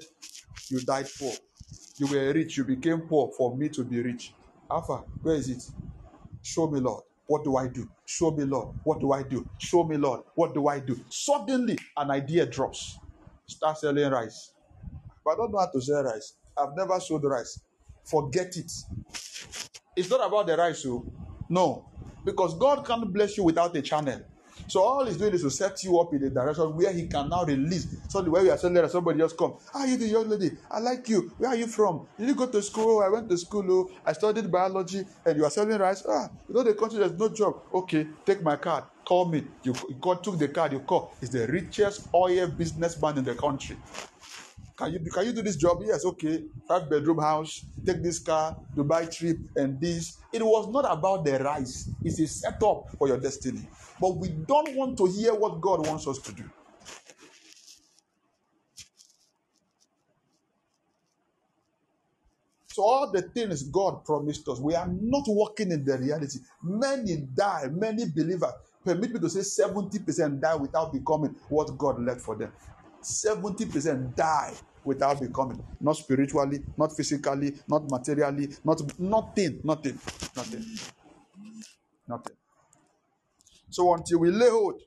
you 0.69 0.79
died 0.81 1.07
poor. 1.19 1.33
You 1.97 2.07
were 2.07 2.33
rich, 2.33 2.57
you 2.57 2.63
became 2.63 3.01
poor 3.01 3.31
for 3.37 3.55
me 3.57 3.69
to 3.69 3.83
be 3.83 4.01
rich. 4.01 4.33
Alpha, 4.71 5.03
where 5.21 5.35
is 5.35 5.49
it? 5.49 5.63
Show 6.43 6.67
me, 6.69 6.79
Lord. 6.79 7.03
What 7.27 7.43
do 7.43 7.57
I 7.57 7.67
do? 7.67 7.89
Show 8.05 8.31
me, 8.31 8.45
Lord. 8.45 8.75
What 8.83 8.99
do 8.99 9.11
I 9.13 9.23
do? 9.23 9.47
Show 9.59 9.83
me, 9.83 9.97
Lord. 9.97 10.21
What 10.35 10.53
do 10.53 10.67
I 10.67 10.79
do? 10.79 10.99
Suddenly, 11.09 11.77
an 11.97 12.11
idea 12.11 12.45
drops. 12.45 12.97
Start 13.47 13.77
selling 13.79 14.11
rice. 14.11 14.53
But 15.25 15.33
I 15.33 15.35
don't 15.37 15.51
know 15.53 15.59
how 15.59 15.67
to 15.71 15.81
sell 15.81 16.03
rice. 16.03 16.35
I've 16.57 16.75
never 16.75 16.99
sold 16.99 17.23
rice. 17.25 17.61
Forget 18.05 18.57
it. 18.57 18.71
It's 19.95 20.09
not 20.09 20.27
about 20.27 20.47
the 20.47 20.57
rice, 20.57 20.83
so 20.83 21.05
no, 21.49 21.85
because 22.25 22.57
God 22.57 22.85
can't 22.85 23.11
bless 23.13 23.37
you 23.37 23.43
without 23.43 23.75
a 23.77 23.81
channel. 23.81 24.21
So 24.69 24.81
all 24.81 25.05
he's 25.05 25.17
doing 25.17 25.33
is 25.33 25.41
to 25.41 25.49
set 25.49 25.83
you 25.83 25.99
up 25.99 26.13
in 26.13 26.23
a 26.23 26.29
direction 26.29 26.75
where 26.75 26.93
he 26.93 27.07
can 27.07 27.27
now 27.29 27.43
release. 27.43 27.87
So 28.07 28.21
way 28.23 28.43
we 28.43 28.49
are 28.51 28.57
that 28.57 28.91
somebody 28.91 29.19
just 29.19 29.37
come. 29.37 29.55
Are 29.73 29.87
you 29.87 29.97
the 29.97 30.07
young 30.07 30.29
lady? 30.29 30.51
I 30.69 30.79
like 30.79 31.09
you. 31.09 31.31
Where 31.37 31.49
are 31.49 31.55
you 31.55 31.67
from? 31.67 32.07
Did 32.17 32.27
you 32.27 32.35
go 32.35 32.47
to 32.47 32.61
school? 32.61 33.01
I 33.01 33.09
went 33.09 33.29
to 33.29 33.37
school. 33.37 33.65
Oh, 33.69 33.89
I 34.05 34.13
studied 34.13 34.51
biology, 34.51 35.05
and 35.25 35.37
you 35.37 35.43
are 35.43 35.49
selling 35.49 35.77
rice. 35.77 36.03
Ah, 36.07 36.29
you 36.47 36.53
know 36.53 36.63
the 36.63 36.73
country 36.75 36.99
there's 36.99 37.13
no 37.13 37.29
job. 37.29 37.55
Okay, 37.73 38.07
take 38.25 38.41
my 38.43 38.55
card. 38.55 38.83
Call 39.05 39.29
me. 39.29 39.43
You, 39.63 39.73
you 39.89 40.19
took 40.21 40.37
the 40.37 40.49
card. 40.49 40.73
You 40.73 40.81
call. 40.81 41.15
He's 41.19 41.31
the 41.31 41.47
richest 41.47 42.07
oil 42.13 42.47
businessman 42.47 43.17
in 43.17 43.23
the 43.23 43.35
country. 43.35 43.77
Can 44.79 44.93
you 44.93 44.99
can 45.11 45.25
you 45.25 45.33
do 45.33 45.41
this 45.41 45.57
job? 45.57 45.81
Yes, 45.85 46.05
okay. 46.05 46.45
Five 46.65 46.89
bedroom 46.89 47.19
house, 47.19 47.65
take 47.85 48.01
this 48.01 48.17
car, 48.19 48.55
Dubai 48.73 49.13
trip, 49.13 49.37
and 49.57 49.77
this. 49.81 50.19
It 50.31 50.41
was 50.41 50.69
not 50.69 50.85
about 50.89 51.25
the 51.25 51.37
rice. 51.39 51.89
It's 52.01 52.17
a 52.21 52.27
setup 52.27 52.87
for 52.97 53.09
your 53.09 53.17
destiny. 53.17 53.67
But 53.99 54.15
we 54.15 54.29
don't 54.29 54.73
want 54.77 54.97
to 54.99 55.05
hear 55.07 55.35
what 55.35 55.59
God 55.59 55.85
wants 55.85 56.07
us 56.07 56.19
to 56.19 56.31
do. 56.31 56.49
So 62.67 62.83
all 62.83 63.11
the 63.11 63.23
things 63.23 63.63
God 63.63 64.05
promised 64.05 64.47
us, 64.47 64.61
we 64.61 64.75
are 64.75 64.87
not 64.87 65.23
walking 65.27 65.73
in 65.73 65.83
the 65.83 65.97
reality. 65.97 66.39
Many 66.63 67.17
die, 67.17 67.67
many 67.69 68.05
believers. 68.09 68.53
Permit 68.85 69.11
me 69.11 69.19
to 69.19 69.29
say 69.29 69.41
70% 69.41 70.39
die 70.39 70.55
without 70.55 70.93
becoming 70.93 71.35
what 71.49 71.77
God 71.77 72.01
led 72.01 72.21
for 72.21 72.37
them. 72.37 72.53
70% 73.03 74.15
die 74.15 74.53
without 74.83 75.19
becoming. 75.21 75.63
Not 75.79 75.97
spiritually, 75.97 76.61
not 76.77 76.95
physically, 76.95 77.53
not 77.67 77.89
materially, 77.89 78.49
not 78.63 78.81
nothing, 78.99 79.59
nothing, 79.63 79.99
nothing. 80.35 80.65
Nothing. 82.07 82.35
So 83.69 83.93
until 83.93 84.19
we 84.19 84.31
lay 84.31 84.49
hold, 84.49 84.81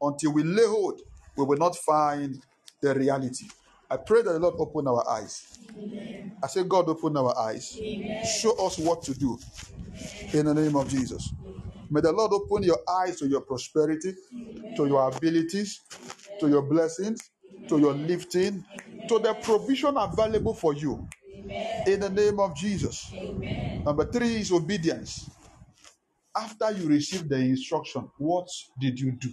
until 0.00 0.32
we 0.32 0.42
lay 0.42 0.66
hold, 0.66 1.00
we 1.36 1.44
will 1.44 1.58
not 1.58 1.76
find 1.76 2.42
the 2.80 2.94
reality. 2.94 3.46
I 3.90 3.96
pray 3.96 4.22
that 4.22 4.32
the 4.32 4.38
Lord 4.38 4.54
open 4.58 4.86
our 4.88 5.08
eyes. 5.08 5.58
I 6.42 6.46
say, 6.48 6.64
God, 6.64 6.88
open 6.88 7.16
our 7.16 7.36
eyes. 7.38 7.78
Show 8.40 8.66
us 8.66 8.78
what 8.78 9.02
to 9.04 9.14
do. 9.14 9.38
In 10.32 10.46
the 10.46 10.54
name 10.54 10.76
of 10.76 10.88
Jesus. 10.88 11.32
May 11.90 12.00
the 12.00 12.12
Lord 12.12 12.32
open 12.32 12.62
your 12.62 12.78
eyes 12.88 13.18
to 13.18 13.28
your 13.28 13.42
prosperity, 13.42 14.14
to 14.76 14.86
your 14.86 15.08
abilities, 15.08 15.80
to 16.40 16.48
your 16.48 16.62
blessings, 16.62 17.31
to 17.68 17.78
your 17.80 17.94
lifting, 17.94 18.64
to 19.08 19.18
the 19.20 19.34
provision 19.34 19.96
available 19.96 20.54
for 20.54 20.74
you. 20.74 21.08
In 21.86 22.00
the 22.00 22.10
name 22.10 22.40
of 22.40 22.56
Jesus. 22.56 23.16
Number 23.84 24.10
three 24.10 24.36
is 24.36 24.52
obedience. 24.52 25.30
After 26.36 26.72
you 26.72 26.88
receive 26.88 27.28
the 27.28 27.36
instruction, 27.38 28.10
what 28.18 28.48
did 28.80 29.00
you 29.00 29.12
do? 29.12 29.30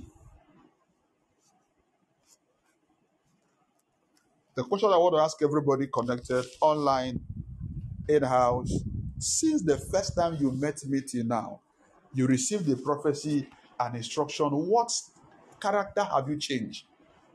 The 4.55 4.63
question 4.65 4.89
I 4.89 4.97
want 4.97 5.15
to 5.15 5.21
ask 5.21 5.41
everybody 5.41 5.87
connected 5.93 6.45
online, 6.61 7.21
in 8.09 8.23
house, 8.23 8.71
since 9.19 9.63
the 9.63 9.77
first 9.91 10.15
time 10.15 10.37
you 10.39 10.51
met 10.51 10.79
me 10.85 11.01
till 11.01 11.25
now, 11.25 11.61
you 12.13 12.27
received 12.27 12.67
the 12.67 12.77
prophecy 12.77 13.49
and 13.79 13.95
instruction. 13.95 14.49
What 14.49 14.91
character 15.61 16.03
have 16.03 16.29
you 16.29 16.39
changed? 16.39 16.85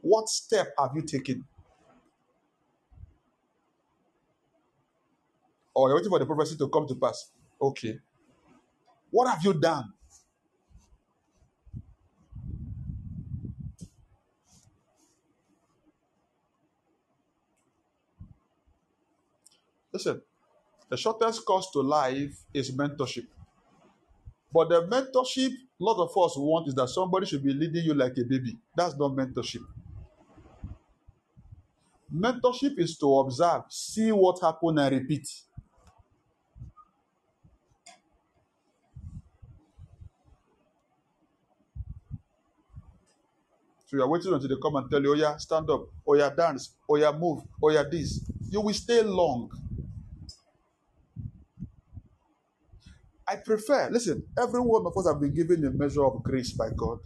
What 0.04 0.28
step 0.28 0.68
have 0.78 0.90
you 0.94 1.00
taken? 1.00 1.46
Or 5.74 5.88
you're 5.88 5.96
waiting 5.96 6.10
for 6.10 6.18
the 6.18 6.26
prophecy 6.26 6.56
to 6.58 6.68
come 6.68 6.86
to 6.88 6.94
pass. 6.94 7.30
Okay. 7.60 7.98
What 9.10 9.30
have 9.30 9.42
you 9.42 9.54
done? 9.54 9.94
Listen, 19.90 20.20
the 20.90 20.98
shortest 20.98 21.46
course 21.46 21.70
to 21.72 21.80
life 21.80 22.36
is 22.52 22.70
mentorship. 22.76 23.26
But 24.52 24.68
the 24.68 24.82
mentorship 24.86 25.52
a 25.80 25.84
lot 25.84 25.96
of 25.98 26.10
us 26.10 26.36
want 26.36 26.68
is 26.68 26.74
that 26.74 26.88
somebody 26.88 27.24
should 27.24 27.42
be 27.42 27.54
leading 27.54 27.84
you 27.84 27.94
like 27.94 28.12
a 28.18 28.24
baby. 28.24 28.58
That's 28.76 28.96
not 28.96 29.12
mentorship. 29.12 29.64
Mentorship 32.12 32.78
is 32.78 32.96
to 32.98 33.18
observe, 33.18 33.62
see 33.68 34.12
what 34.12 34.40
happened, 34.40 34.78
and 34.78 34.96
repeat. 34.96 35.26
So 43.86 43.96
you 43.96 44.02
are 44.02 44.08
waiting 44.08 44.32
until 44.32 44.48
they 44.48 44.56
come 44.62 44.76
and 44.76 44.90
tell 44.90 45.02
you, 45.02 45.12
oh 45.12 45.16
yeah, 45.16 45.36
stand 45.36 45.70
up, 45.70 45.86
oh 46.06 46.14
yeah, 46.14 46.30
dance, 46.30 46.74
oh 46.88 46.96
yeah, 46.96 47.12
move, 47.12 47.42
oh 47.62 47.70
yeah, 47.70 47.84
this. 47.90 48.20
You 48.50 48.60
will 48.60 48.74
stay 48.74 49.02
long. 49.02 49.50
I 53.26 53.36
prefer, 53.36 53.88
listen, 53.90 54.24
every 54.38 54.60
one 54.60 54.86
of 54.86 54.96
us 54.96 55.06
have 55.06 55.20
been 55.20 55.34
given 55.34 55.64
a 55.64 55.70
measure 55.70 56.04
of 56.04 56.22
grace 56.22 56.52
by 56.52 56.70
God. 56.76 56.98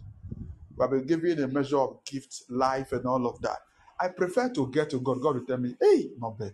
We 0.77 0.83
have 0.83 0.91
been 0.91 1.07
given 1.07 1.43
a 1.43 1.47
measure 1.47 1.79
of 1.79 2.03
gift, 2.05 2.43
life, 2.49 2.91
and 2.93 3.05
all 3.05 3.27
of 3.27 3.41
that. 3.41 3.59
I 3.99 4.09
prefer 4.09 4.49
to 4.53 4.67
get 4.71 4.89
to 4.91 4.99
God. 5.01 5.21
God 5.21 5.35
will 5.35 5.45
tell 5.45 5.57
me, 5.57 5.75
hey, 5.81 6.11
not 6.19 6.37
bad. 6.39 6.53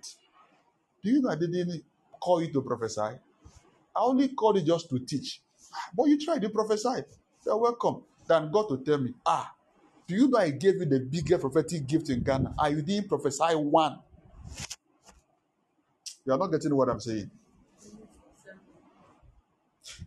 Do 1.04 1.12
you 1.12 1.22
know 1.22 1.30
I 1.30 1.36
didn't 1.36 1.84
call 2.22 2.42
you 2.42 2.52
to 2.54 2.62
prophesy? 2.62 3.02
I 3.02 3.18
only 4.02 4.30
called 4.30 4.58
you 4.58 4.64
just 4.64 4.90
to 4.90 5.00
teach. 5.00 5.42
But 5.96 6.06
you 6.06 6.20
tried 6.20 6.42
to 6.44 6.50
prophesy. 6.50 7.04
You're 7.46 7.58
welcome. 7.58 8.04
Then 8.28 8.52
God 8.52 8.70
will 8.70 8.80
tell 8.80 8.98
me, 9.00 9.14
ah, 9.26 9.54
do 10.08 10.16
you 10.16 10.28
know 10.30 10.40
I 10.40 10.52
gave 10.52 10.76
you 10.76 10.86
the 10.86 11.00
biggest 11.02 11.42
prophetic 11.42 11.88
gift 11.88 12.10
in 12.10 12.24
Ghana? 12.24 12.56
You 12.70 12.82
didn't 12.82 13.10
prophesy 13.10 13.56
one. 13.56 14.00
You 16.26 16.34
are 16.34 16.40
not 16.40 16.48
getting 16.48 16.76
what 16.76 16.90
I'm 16.90 17.00
saying. 17.00 17.32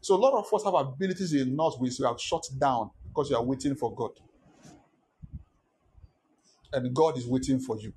So 0.01 0.17
a 0.17 0.19
lot 0.19 0.35
of 0.39 0.53
us 0.55 0.65
have 0.65 0.75
abilities 0.75 1.35
in 1.35 1.59
us 1.61 1.77
which 1.79 1.95
we 2.01 2.07
have 2.07 2.21
shut 2.21 2.45
down 2.59 2.91
because 3.09 3.31
you 3.31 3.37
are 3.37 3.45
waiting 3.45 3.75
for 3.77 3.95
God. 3.95 4.13
And 6.73 6.95
God 6.95 7.19
is 7.19 7.27
waiting 7.27 7.61
for 7.61 7.79
you. 7.79 7.93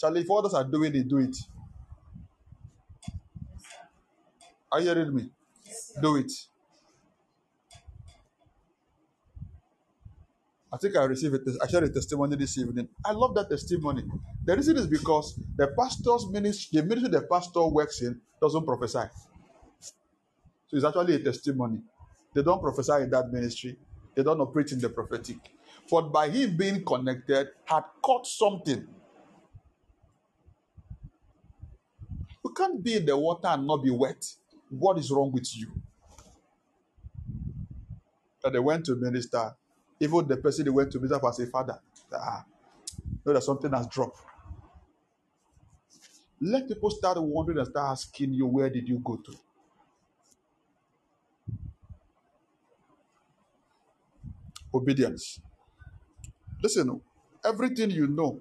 Charlie, 0.00 0.22
if 0.22 0.30
others 0.30 0.54
are 0.54 0.64
doing 0.64 0.94
it, 0.96 1.08
do 1.08 1.18
it. 1.18 1.36
Are 4.72 4.80
you 4.80 4.86
hearing 4.94 5.14
me? 5.14 5.30
Do 6.02 6.16
it. 6.16 6.32
I 10.72 10.78
think 10.78 10.96
I 10.96 11.04
received 11.04 11.34
it. 11.34 11.42
I 11.62 11.66
shared 11.68 11.84
a 11.84 11.90
testimony 11.90 12.36
this 12.36 12.58
evening. 12.58 12.88
I 13.04 13.12
love 13.12 13.34
that 13.36 13.50
testimony. 13.50 14.04
The 14.44 14.56
reason 14.56 14.76
is 14.78 14.86
because 14.86 15.38
the 15.56 15.68
pastor's 15.78 16.28
ministry, 16.30 16.80
the 16.80 16.86
ministry 16.86 17.10
the 17.10 17.22
pastor 17.22 17.66
works 17.68 18.02
in, 18.02 18.20
doesn't 18.40 18.64
prophesy. 18.66 19.08
So 20.68 20.76
it's 20.76 20.84
actually 20.86 21.16
a 21.16 21.20
testimony. 21.20 21.80
They 22.34 22.42
don't 22.42 22.60
prophesy 22.62 23.04
in 23.04 23.10
that 23.10 23.30
ministry. 23.32 23.78
They 24.16 24.22
don't 24.22 24.40
operate 24.40 24.72
in 24.72 24.80
the 24.80 24.90
prophetic. 24.90 25.38
But 25.90 26.12
by 26.12 26.30
him 26.30 26.56
being 26.56 26.84
connected, 26.84 27.48
had 27.64 27.84
caught 28.02 28.26
something. 28.26 28.86
You 32.44 32.50
can't 32.52 32.82
be 32.82 32.96
in 32.96 33.06
the 33.06 33.16
water 33.16 33.48
and 33.48 33.66
not 33.66 33.82
be 33.82 33.90
wet. 33.90 34.24
What 34.70 34.98
is 34.98 35.10
wrong 35.10 35.32
with 35.32 35.56
you? 35.56 35.68
That 38.42 38.52
they 38.52 38.58
went 38.58 38.86
to 38.86 38.96
minister. 38.96 39.54
Even 40.00 40.28
the 40.28 40.36
person 40.36 40.64
they 40.64 40.70
went 40.70 40.92
to 40.92 40.98
minister 40.98 41.18
was 41.22 41.40
a 41.40 41.46
father. 41.46 41.78
Ah, 42.14 42.44
know 43.24 43.32
that 43.32 43.42
something 43.42 43.72
has 43.72 43.86
dropped. 43.88 44.18
Let 46.40 46.68
people 46.68 46.90
start 46.90 47.18
wondering 47.20 47.58
and 47.58 47.68
start 47.68 47.90
asking 47.92 48.34
you, 48.34 48.46
where 48.46 48.70
did 48.70 48.88
you 48.88 48.98
go 49.00 49.16
to? 49.16 49.34
Obedience. 54.74 55.40
Listen, 56.62 57.00
everything 57.44 57.90
you 57.90 58.06
know 58.06 58.40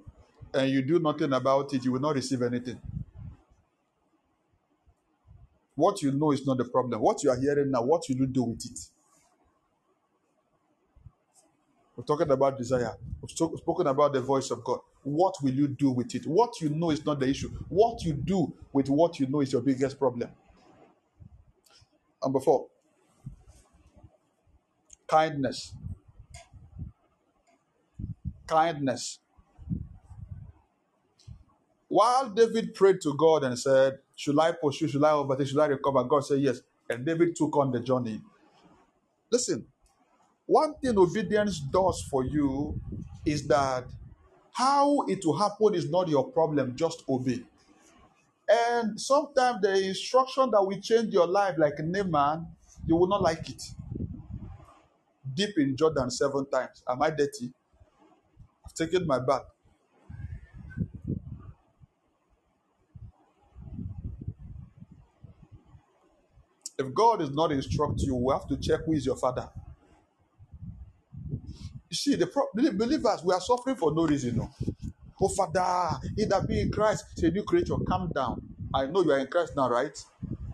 and 0.54 0.70
you 0.70 0.82
do 0.82 1.00
nothing 1.00 1.34
about 1.34 1.74
it, 1.74 1.86
you 1.86 1.92
will 1.94 2.02
not 2.02 2.16
receive 2.16 2.42
anything. 2.42 2.80
What 5.76 6.02
you 6.02 6.12
know 6.12 6.32
is 6.32 6.46
not 6.46 6.58
the 6.58 6.66
problem. 6.66 7.02
What 7.02 7.24
you 7.24 7.30
are 7.30 7.40
hearing 7.40 7.72
now, 7.72 7.84
what 7.84 8.04
will 8.10 8.18
you 8.18 8.28
do 8.28 8.44
with 8.44 8.66
it? 8.66 8.80
We're 11.96 12.04
talking 12.06 12.32
about 12.32 12.58
desire. 12.58 12.96
We've 13.22 13.32
spoken 13.32 13.88
about 13.88 14.14
the 14.14 14.22
voice 14.22 14.52
of 14.52 14.64
God. 14.64 14.80
What 15.04 15.36
will 15.42 15.54
you 15.54 15.68
do 15.68 15.92
with 15.92 16.16
it? 16.16 16.26
What 16.26 16.62
you 16.62 16.70
know 16.70 16.92
is 16.92 17.06
not 17.06 17.20
the 17.20 17.28
issue. 17.30 17.50
What 17.70 18.04
you 18.04 18.14
do 18.14 18.54
with 18.74 18.90
what 18.90 19.20
you 19.20 19.28
know 19.28 19.42
is 19.42 19.54
your 19.54 19.62
biggest 19.62 20.00
problem. 20.00 20.30
Number 22.24 22.40
four, 22.40 22.68
kindness 25.08 25.74
kindness. 28.50 29.20
While 31.90 32.30
David 32.30 32.76
prayed 32.76 33.02
to 33.02 33.16
God 33.16 33.44
and 33.44 33.58
said, 33.60 34.00
Should 34.16 34.40
I 34.40 34.54
pursue? 34.54 34.88
Should 34.88 35.04
I 35.04 35.12
overtake? 35.14 35.48
Should 35.48 35.60
I 35.60 35.68
recover? 35.68 36.04
God 36.04 36.22
said, 36.26 36.42
Yes. 36.42 36.62
And 36.90 37.06
David 37.06 37.36
took 37.36 37.56
on 37.58 37.72
the 37.72 37.80
journey. 37.80 38.22
Listen, 39.32 39.66
one 40.48 40.76
thing 40.84 40.98
obedience 40.98 41.60
does 41.60 42.02
for 42.10 42.26
you 42.26 42.80
is 43.26 43.48
that 43.48 43.86
how 44.54 45.02
it 45.08 45.26
will 45.26 45.38
happen 45.38 45.76
is 45.76 45.90
not 45.90 46.08
your 46.10 46.32
problem, 46.32 46.76
just 46.76 47.04
obey. 47.10 47.42
And 48.50 49.00
sometimes 49.00 49.62
the 49.62 49.88
instruction 49.88 50.52
that 50.52 50.64
will 50.64 50.80
change 50.82 51.14
your 51.14 51.28
life, 51.28 51.56
like 51.58 51.76
Naaman, 51.80 52.48
you 52.88 52.96
will 52.96 53.08
not 53.08 53.22
like 53.22 53.50
it. 53.50 53.64
Deep 55.36 55.58
in 55.58 55.78
Jordan 55.78 56.10
seven 56.12 56.50
times. 56.50 56.84
Am 56.90 57.02
I 57.02 57.12
dirty? 57.12 57.54
Taken 58.76 59.08
my 59.08 59.20
bath. 59.20 59.44
If 66.80 66.94
God 66.94 67.22
is 67.22 67.32
not 67.32 67.52
instructing 67.52 68.08
you, 68.08 68.16
we 68.16 68.34
have 68.34 68.48
to 68.50 68.58
check 68.58 68.82
who 68.86 68.94
is 68.94 69.06
your 69.06 69.18
father. 69.18 69.50
You 71.90 71.96
see, 71.98 72.16
the 72.16 72.28
pro- 72.28 72.50
believers, 72.74 73.24
we 73.24 73.34
are 73.34 73.42
suffering 73.42 73.78
for 73.78 73.94
no 73.94 74.08
reason. 74.08 74.38
No. 74.38 74.50
Oh, 75.22 75.30
Father, 75.30 76.00
he 76.18 76.26
that 76.26 76.48
be 76.48 76.62
in 76.62 76.72
Christ 76.72 77.06
is 77.18 77.24
a 77.24 77.32
new 77.32 77.44
creature. 77.44 77.76
Calm 77.88 78.12
down. 78.14 78.42
I 78.74 78.88
know 78.88 79.04
you 79.04 79.12
are 79.14 79.20
in 79.20 79.28
Christ 79.28 79.54
now, 79.56 79.70
right? 79.70 79.98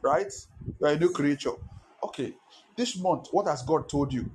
Right? 0.04 0.32
You 0.80 0.88
are 0.88 0.94
a 0.94 1.00
new 1.00 1.10
creature. 1.12 1.54
Okay. 2.04 2.36
This 2.78 2.98
month, 3.00 3.28
what 3.32 3.48
has 3.48 3.64
God 3.64 3.90
told 3.90 4.14
you? 4.14 4.30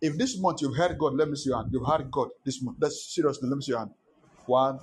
If 0.00 0.18
this 0.18 0.38
month 0.38 0.62
you've 0.62 0.76
heard 0.76 0.98
God, 0.98 1.14
let 1.14 1.28
me 1.28 1.36
see 1.36 1.50
your 1.50 1.58
hand. 1.58 1.70
You've 1.72 1.86
heard 1.86 2.10
God 2.10 2.30
this 2.44 2.62
month. 2.62 2.78
That's 2.80 3.14
seriously, 3.14 3.48
let 3.48 3.56
me 3.56 3.62
see 3.62 3.72
your 3.72 3.80
hand. 3.80 3.92
One. 4.46 4.80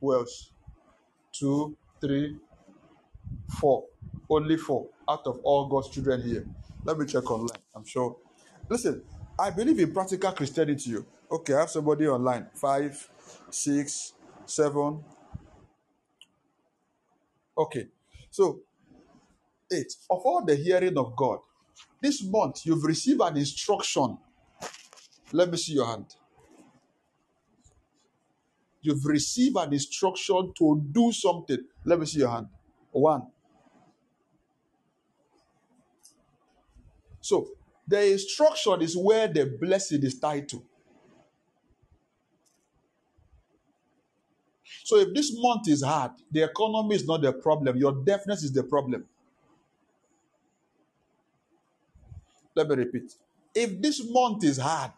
Who 0.00 0.14
else? 0.14 0.52
Two, 1.32 1.76
three, 2.00 2.38
four. 3.60 3.84
Only 4.30 4.56
four 4.56 4.88
out 5.08 5.22
of 5.26 5.40
all 5.44 5.68
God's 5.68 5.90
children 5.90 6.22
here. 6.22 6.46
Let 6.84 6.98
me 6.98 7.06
check 7.06 7.30
online. 7.30 7.60
I'm 7.74 7.84
sure. 7.86 8.16
Listen, 8.68 9.02
I 9.38 9.50
believe 9.50 9.78
in 9.80 9.92
practical 9.92 10.32
Christianity. 10.32 10.96
Okay, 11.30 11.54
I 11.54 11.60
have 11.60 11.70
somebody 11.70 12.08
online. 12.08 12.48
Five, 12.54 13.10
six, 13.50 14.14
seven. 14.46 15.04
Okay, 17.58 17.88
so 18.30 18.60
eight. 19.72 19.94
Of 20.10 20.22
all 20.24 20.44
the 20.44 20.56
hearing 20.56 20.98
of 20.98 21.16
God, 21.16 21.40
this 22.00 22.22
month, 22.24 22.64
you've 22.64 22.84
received 22.84 23.20
an 23.20 23.36
instruction. 23.36 24.18
Let 25.32 25.50
me 25.50 25.56
see 25.56 25.72
your 25.74 25.86
hand. 25.86 26.06
You've 28.82 29.04
received 29.04 29.56
an 29.56 29.72
instruction 29.72 30.52
to 30.58 30.82
do 30.92 31.10
something. 31.12 31.58
Let 31.84 31.98
me 31.98 32.06
see 32.06 32.20
your 32.20 32.30
hand. 32.30 32.46
One. 32.92 33.26
So, 37.20 37.48
the 37.88 38.12
instruction 38.12 38.82
is 38.82 38.96
where 38.96 39.26
the 39.26 39.46
blessing 39.60 40.02
is 40.04 40.18
tied 40.18 40.48
to. 40.50 40.62
So, 44.84 44.98
if 44.98 45.12
this 45.12 45.32
month 45.34 45.68
is 45.68 45.82
hard, 45.82 46.12
the 46.30 46.44
economy 46.44 46.94
is 46.94 47.06
not 47.06 47.22
the 47.22 47.32
problem, 47.32 47.76
your 47.76 47.92
deafness 48.04 48.44
is 48.44 48.52
the 48.52 48.62
problem. 48.62 49.04
Let 52.56 52.68
me 52.68 52.76
repeat. 52.76 53.14
If 53.54 53.80
this 53.82 54.02
month 54.10 54.44
is 54.44 54.58
hard, 54.58 54.92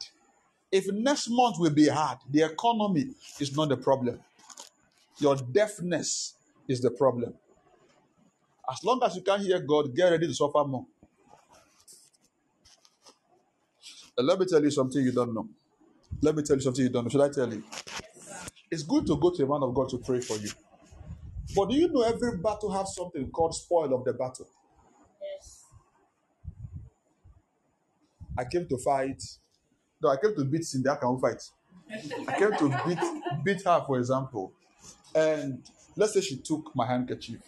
if 0.70 0.86
next 0.92 1.28
month 1.28 1.56
will 1.58 1.70
be 1.72 1.88
hard, 1.88 2.18
the 2.30 2.42
economy 2.42 3.10
is 3.40 3.54
not 3.56 3.68
the 3.68 3.76
problem. 3.76 4.20
Your 5.18 5.36
deafness 5.36 6.34
is 6.68 6.80
the 6.80 6.90
problem. 6.90 7.34
As 8.70 8.84
long 8.84 9.00
as 9.02 9.16
you 9.16 9.22
can't 9.22 9.42
hear 9.42 9.60
God, 9.60 9.94
get 9.94 10.10
ready 10.10 10.28
to 10.28 10.34
suffer 10.34 10.64
more. 10.64 10.86
And 14.16 14.26
let 14.26 14.38
me 14.38 14.46
tell 14.46 14.62
you 14.62 14.70
something 14.70 15.02
you 15.02 15.12
don't 15.12 15.34
know. 15.34 15.48
Let 16.22 16.36
me 16.36 16.42
tell 16.42 16.56
you 16.56 16.62
something 16.62 16.84
you 16.84 16.90
don't 16.90 17.04
know. 17.04 17.10
Should 17.10 17.20
I 17.20 17.30
tell 17.30 17.52
you? 17.52 17.62
It's 18.70 18.82
good 18.82 19.06
to 19.06 19.16
go 19.16 19.30
to 19.30 19.44
a 19.44 19.48
man 19.48 19.62
of 19.62 19.74
God 19.74 19.88
to 19.90 19.98
pray 19.98 20.20
for 20.20 20.36
you. 20.36 20.50
But 21.56 21.70
do 21.70 21.76
you 21.76 21.88
know 21.88 22.02
every 22.02 22.36
battle 22.38 22.70
has 22.72 22.94
something 22.94 23.30
called 23.30 23.54
spoil 23.54 23.94
of 23.94 24.04
the 24.04 24.12
battle? 24.12 24.46
I 28.38 28.44
came 28.44 28.68
to 28.68 28.78
fight. 28.78 29.20
No, 30.00 30.10
I 30.10 30.16
came 30.16 30.34
to 30.36 30.44
beat 30.44 30.64
Cindy. 30.64 30.88
I 30.88 30.94
can 30.94 31.18
fight. 31.18 31.42
I 32.28 32.38
came 32.38 32.52
to 32.52 32.82
beat 32.86 33.44
beat 33.44 33.64
her, 33.64 33.82
for 33.84 33.98
example. 33.98 34.52
And 35.12 35.62
let's 35.96 36.14
say 36.14 36.20
she 36.20 36.36
took 36.36 36.70
my 36.76 36.86
handkerchief. 36.86 37.40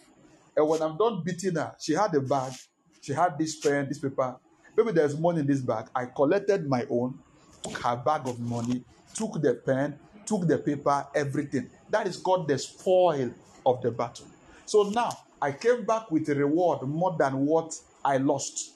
And 0.55 0.67
when 0.67 0.81
I'm 0.81 0.97
done 0.97 1.23
beating 1.23 1.55
her, 1.55 1.73
she 1.79 1.93
had 1.93 2.13
a 2.13 2.19
bag. 2.19 2.51
She 2.99 3.13
had 3.13 3.37
this 3.37 3.55
pen, 3.55 3.87
this 3.87 3.99
paper. 3.99 4.35
Maybe 4.75 4.91
there's 4.91 5.17
money 5.17 5.39
in 5.39 5.47
this 5.47 5.61
bag. 5.61 5.85
I 5.95 6.05
collected 6.05 6.67
my 6.67 6.85
own, 6.89 7.17
took 7.63 7.77
her 7.77 7.95
bag 7.95 8.27
of 8.27 8.39
money, 8.39 8.83
took 9.13 9.41
the 9.41 9.55
pen, 9.55 9.97
took 10.25 10.45
the 10.45 10.57
paper, 10.57 11.07
everything. 11.15 11.69
That 11.89 12.05
is 12.05 12.17
called 12.17 12.49
the 12.49 12.57
spoil 12.57 13.31
of 13.65 13.81
the 13.81 13.91
battle. 13.91 14.27
So 14.65 14.89
now 14.89 15.17
I 15.41 15.53
came 15.53 15.85
back 15.85 16.11
with 16.11 16.27
a 16.29 16.35
reward 16.35 16.81
more 16.83 17.15
than 17.17 17.45
what 17.45 17.73
I 18.03 18.17
lost. 18.17 18.73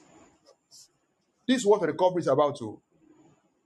This 1.48 1.62
is 1.62 1.66
what 1.66 1.82
recovery 1.82 2.22
is 2.22 2.28
about. 2.28 2.58
To 2.58 2.82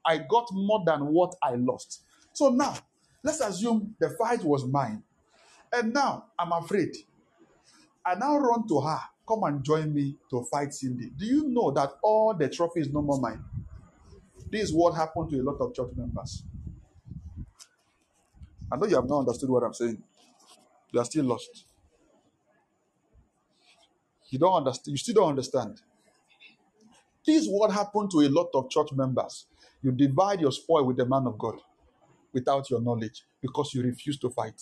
I 0.06 0.18
got 0.20 0.48
more 0.52 0.84
than 0.86 1.08
what 1.08 1.36
I 1.44 1.56
lost. 1.56 2.04
So 2.34 2.50
now 2.50 2.76
let's 3.24 3.42
assume 3.42 3.96
the 4.00 4.10
fight 4.12 4.44
was 4.44 4.66
mine, 4.66 5.04
and 5.74 5.94
now 5.94 6.26
I'm 6.38 6.52
afraid. 6.52 6.96
I 8.06 8.16
now 8.16 8.38
run 8.38 8.68
to 8.68 8.82
her. 8.82 9.00
Come 9.28 9.44
and 9.44 9.64
join 9.64 9.94
me 9.94 10.16
to 10.32 10.44
fight 10.52 10.74
Cindy. 10.74 11.12
Do 11.16 11.26
you 11.26 11.48
know 11.50 11.72
that 11.72 11.92
all 12.02 12.34
the 12.34 12.50
trophy 12.50 12.82
is 12.82 12.92
no 12.92 13.02
more 13.02 13.20
mine? 13.20 13.44
This 14.52 14.64
is 14.64 14.74
what 14.74 14.96
happened 14.96 15.30
to 15.30 15.40
a 15.40 15.44
lot 15.44 15.58
of 15.62 15.74
church 15.76 15.92
members. 15.96 16.44
I 18.72 18.78
know 18.78 18.88
you 18.88 18.96
have 18.96 19.08
not 19.08 19.20
understood 19.20 19.50
what 19.50 19.64
I'm 19.64 19.74
saying. 19.74 20.02
You 20.92 21.00
are 21.00 21.06
still 21.06 21.26
lost. 21.26 21.66
You 24.30 24.40
don't 24.40 24.54
understand. 24.54 24.92
You 24.94 24.98
still 24.98 25.16
don't 25.16 25.30
understand. 25.30 25.82
This 27.30 27.44
is 27.44 27.48
what 27.48 27.72
happened 27.72 28.10
to 28.10 28.22
a 28.22 28.30
lot 28.30 28.50
of 28.56 28.72
church 28.72 28.92
members. 28.92 29.46
You 29.84 29.92
divide 29.92 30.42
your 30.42 30.52
spoil 30.52 30.84
with 30.84 30.98
the 30.98 31.06
man 31.06 31.28
of 31.28 31.38
God 31.38 31.58
without 32.34 32.68
your 32.72 32.82
knowledge 32.82 33.24
because 33.40 33.72
you 33.76 33.84
refuse 33.84 34.18
to 34.18 34.32
fight. 34.32 34.60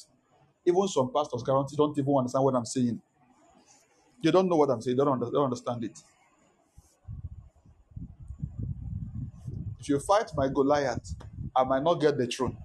Even 0.65 0.85
some 0.89 1.09
pastors 1.15 1.43
guarantee 1.43 1.77
don't 1.77 1.97
even 1.97 2.13
understand 2.13 2.43
what 2.43 2.55
I'm 2.55 2.65
saying. 2.65 3.01
You 4.21 4.33
don't 4.33 4.49
know 4.49 4.57
what 4.57 4.69
I'm 4.69 4.81
saying. 4.81 4.97
They 4.97 5.05
don't, 5.05 5.17
don't 5.17 5.45
understand 5.45 5.85
it. 5.85 5.97
If 9.79 9.87
you 9.87 9.97
fight 10.01 10.29
my 10.35 10.49
Goliath, 10.49 11.15
I 11.55 11.63
might 11.63 11.83
not 11.83 12.01
get 12.01 12.17
the 12.17 12.27
throne. 12.27 12.57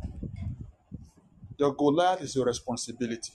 Your 1.59 1.77
Goliath 1.77 2.23
is 2.23 2.35
your 2.35 2.47
responsibility. 2.47 3.35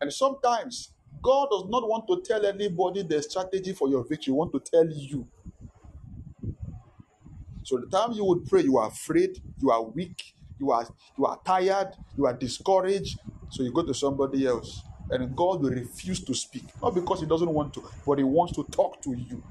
And 0.00 0.12
sometimes 0.12 0.90
God 1.22 1.48
does 1.50 1.64
not 1.68 1.88
want 1.88 2.06
to 2.08 2.22
tell 2.22 2.46
anybody 2.46 3.04
the 3.04 3.22
strategy 3.22 3.74
for 3.74 3.88
your 3.88 4.02
victory. 4.04 4.26
He 4.26 4.32
want 4.32 4.52
to 4.54 4.60
tell 4.60 4.86
you. 4.86 5.28
So 7.64 7.78
the 7.78 7.86
time 7.88 8.12
you 8.12 8.24
would 8.26 8.46
pray, 8.48 8.62
you 8.62 8.78
are 8.78 8.88
afraid, 8.88 9.42
you 9.60 9.70
are 9.70 9.82
weak, 9.82 10.34
you 10.60 10.72
are 10.72 10.86
you 11.18 11.26
are 11.26 11.40
tired, 11.46 11.94
you 12.18 12.26
are 12.26 12.34
discouraged. 12.34 13.20
So 13.50 13.62
you 13.64 13.72
go 13.72 13.84
to 13.84 13.94
somebody 13.94 14.46
else, 14.46 14.82
and 15.10 15.36
God 15.36 15.62
will 15.62 15.70
refuse 15.70 16.24
to 16.24 16.34
speak, 16.34 16.64
not 16.82 16.94
because 16.94 17.20
He 17.20 17.26
doesn't 17.26 17.50
want 17.52 17.74
to, 17.74 17.84
but 18.06 18.18
He 18.18 18.24
wants 18.24 18.54
to 18.56 18.64
talk 18.72 19.02
to 19.02 19.10
you. 19.14 19.42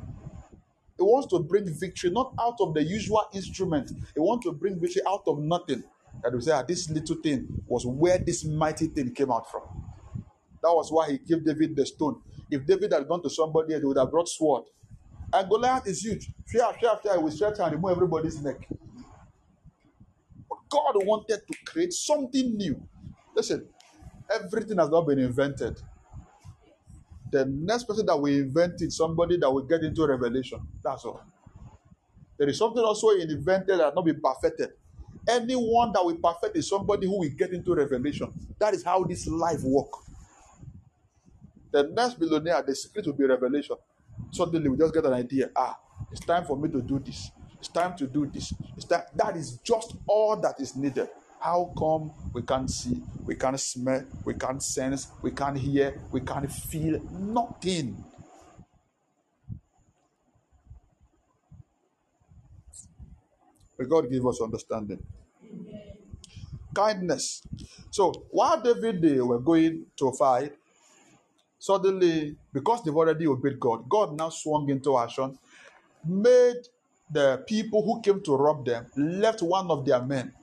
He 0.98 1.04
wants 1.04 1.28
to 1.30 1.40
bring 1.40 1.66
victory 1.74 2.12
not 2.12 2.34
out 2.42 2.56
of 2.62 2.74
the 2.74 2.84
usual 2.84 3.24
instrument. 3.34 3.92
He 4.14 4.20
wants 4.22 4.46
to 4.46 4.54
bring 4.54 4.80
victory 4.80 5.02
out 5.08 5.24
of 5.28 5.40
nothing. 5.40 5.84
That 6.24 6.34
we 6.34 6.42
say, 6.42 6.52
ah, 6.54 6.64
this 6.64 6.90
little 6.90 7.18
thing 7.18 7.48
was 7.68 7.86
where 7.86 8.18
this 8.20 8.46
mighty 8.46 8.88
thing 8.88 9.14
came 9.14 9.32
out 9.32 9.52
from. 9.52 9.64
That 10.64 10.74
was 10.74 10.92
why 10.92 11.12
he 11.12 11.18
gave 11.20 11.44
David 11.46 11.76
the 11.76 11.86
stone. 11.86 12.22
If 12.50 12.66
David 12.66 12.94
had 12.94 13.08
gone 13.08 13.24
to 13.24 13.30
somebody, 13.30 13.78
they 13.78 13.86
would 13.86 13.98
have 13.98 14.12
brought 14.12 14.30
sword. 14.30 14.66
And 15.34 15.50
Goliath 15.50 15.88
is 15.88 16.04
huge. 16.04 16.30
Fear, 16.48 16.74
fear, 16.80 16.92
fear, 17.02 17.20
will 17.20 17.32
stretch 17.32 17.60
and 17.60 17.74
remove 17.74 17.92
everybody's 17.92 18.42
neck. 18.44 18.68
But 20.50 20.60
God 20.70 20.96
wanted 21.06 21.42
to 21.48 21.58
create 21.66 21.94
something 21.94 22.56
new. 22.58 22.82
Listen, 23.36 23.68
everything 24.34 24.78
has 24.78 24.90
not 24.90 25.08
been 25.08 25.20
invented. 25.20 25.82
The 27.32 27.46
next 27.46 27.86
person 27.86 28.06
that 28.08 28.18
will 28.18 28.34
invent 28.34 28.82
it, 28.82 28.92
somebody 28.92 29.38
that 29.38 29.52
will 29.52 29.64
get 29.64 29.84
into 29.84 30.06
revelation. 30.06 30.60
That's 30.84 31.06
all. 31.06 31.22
There 32.38 32.50
is 32.50 32.58
something 32.58 32.84
also 32.84 33.10
invented 33.12 33.80
that 33.80 33.96
not 33.96 34.06
been 34.06 34.22
perfected. 34.22 34.72
Anyone 35.30 35.94
that 35.94 36.06
will 36.06 36.18
perfect 36.18 36.58
is 36.58 36.70
somebody 36.70 37.08
who 37.08 37.20
will 37.20 37.30
get 37.38 37.54
into 37.54 37.76
revelation. 37.76 38.34
That 38.60 38.74
is 38.74 38.84
how 38.84 39.04
this 39.04 39.28
life 39.28 39.62
works. 39.64 40.00
The 41.72 41.84
next 41.84 42.20
billionaire, 42.20 42.62
the 42.64 42.76
secret 42.76 43.06
will 43.06 43.14
be 43.14 43.26
revelation. 43.26 43.78
Suddenly, 44.32 44.70
we 44.70 44.78
just 44.78 44.94
get 44.94 45.06
an 45.06 45.14
idea. 45.14 45.50
Ah, 45.56 45.80
it's 46.12 46.26
time 46.26 46.46
for 46.46 46.58
me 46.58 46.70
to 46.70 46.82
do 46.82 47.00
this. 47.00 47.32
It's 47.60 47.70
time 47.70 47.96
to 47.98 48.08
do 48.08 48.26
this. 48.26 48.54
It's 48.76 48.86
that 48.86 49.16
that 49.16 49.38
is 49.38 49.58
just 49.64 49.96
all 50.08 50.36
that 50.38 50.60
is 50.60 50.76
needed. 50.76 51.08
How 51.40 51.74
come 51.78 52.12
we 52.34 52.44
can't 52.44 52.70
see, 52.70 53.02
we 53.26 53.36
can't 53.36 53.60
smell, 53.60 54.06
we 54.26 54.36
can't 54.36 54.62
sense, 54.62 55.08
we 55.24 55.32
can't 55.32 55.58
hear, 55.58 56.00
we 56.12 56.22
can't 56.22 56.52
feel 56.52 57.02
nothing? 57.12 58.04
May 63.78 63.86
God 63.86 64.12
give 64.12 64.26
us 64.28 64.40
understanding. 64.42 65.04
Kindness. 66.76 67.42
So 67.90 68.12
while 68.30 68.62
David 68.62 69.02
they 69.02 69.20
were 69.20 69.40
going 69.40 69.88
to 69.98 70.12
fight, 70.12 70.54
suddenly, 71.62 72.36
because 72.52 72.84
they've 72.84 72.96
already 72.96 73.28
obeyed 73.28 73.60
God, 73.60 73.88
God 73.88 74.18
now 74.18 74.30
swung 74.30 74.68
into 74.70 74.98
action, 74.98 75.38
made 76.04 76.58
the 77.10 77.44
people 77.46 77.84
who 77.84 78.02
came 78.02 78.20
to 78.24 78.36
rob 78.36 78.66
them 78.66 78.88
left 78.98 79.44
one 79.44 79.70
of 79.70 79.86
their 79.86 80.02
men, 80.02 80.34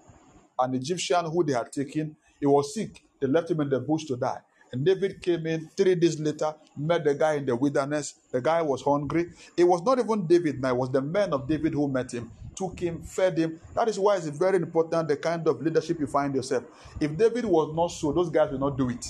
an 0.59 0.75
Egyptian 0.75 1.25
who 1.27 1.43
they 1.43 1.55
had 1.55 1.73
taken. 1.73 2.17
He 2.39 2.47
was 2.47 2.73
sick. 2.73 3.03
They 3.21 3.27
left 3.27 3.51
him 3.51 3.61
in 3.61 3.69
the 3.69 3.81
bush 3.81 4.05
to 4.05 4.17
die. 4.17 4.39
And 4.71 4.85
David 4.85 5.21
came 5.21 5.45
in 5.47 5.69
three 5.77 5.97
days 5.97 6.21
later, 6.21 6.55
met 6.77 7.03
the 7.03 7.15
guy 7.15 7.35
in 7.35 7.47
the 7.47 7.57
wilderness. 7.57 8.15
The 8.31 8.41
guy 8.41 8.63
was 8.63 8.83
hungry. 8.83 9.31
It 9.57 9.65
was 9.65 9.83
not 9.83 9.99
even 9.99 10.25
David 10.25 10.61
now, 10.61 10.71
it 10.71 10.77
was 10.77 10.93
the 10.93 11.03
men 11.03 11.33
of 11.33 11.49
David 11.49 11.73
who 11.73 11.89
met 11.89 12.13
him, 12.13 12.31
took 12.55 12.79
him, 12.79 13.03
fed 13.03 13.39
him. 13.39 13.59
That 13.75 13.89
is 13.89 13.99
why 13.99 14.19
it's 14.19 14.29
very 14.29 14.59
important 14.59 15.09
the 15.09 15.17
kind 15.17 15.49
of 15.49 15.61
leadership 15.61 15.99
you 15.99 16.07
find 16.07 16.33
yourself. 16.33 16.63
If 17.01 17.17
David 17.17 17.45
was 17.45 17.75
not 17.75 17.89
so, 17.89 18.13
those 18.13 18.31
guys 18.31 18.53
will 18.53 18.61
not 18.61 18.79
do 18.79 18.89
it. 18.91 19.05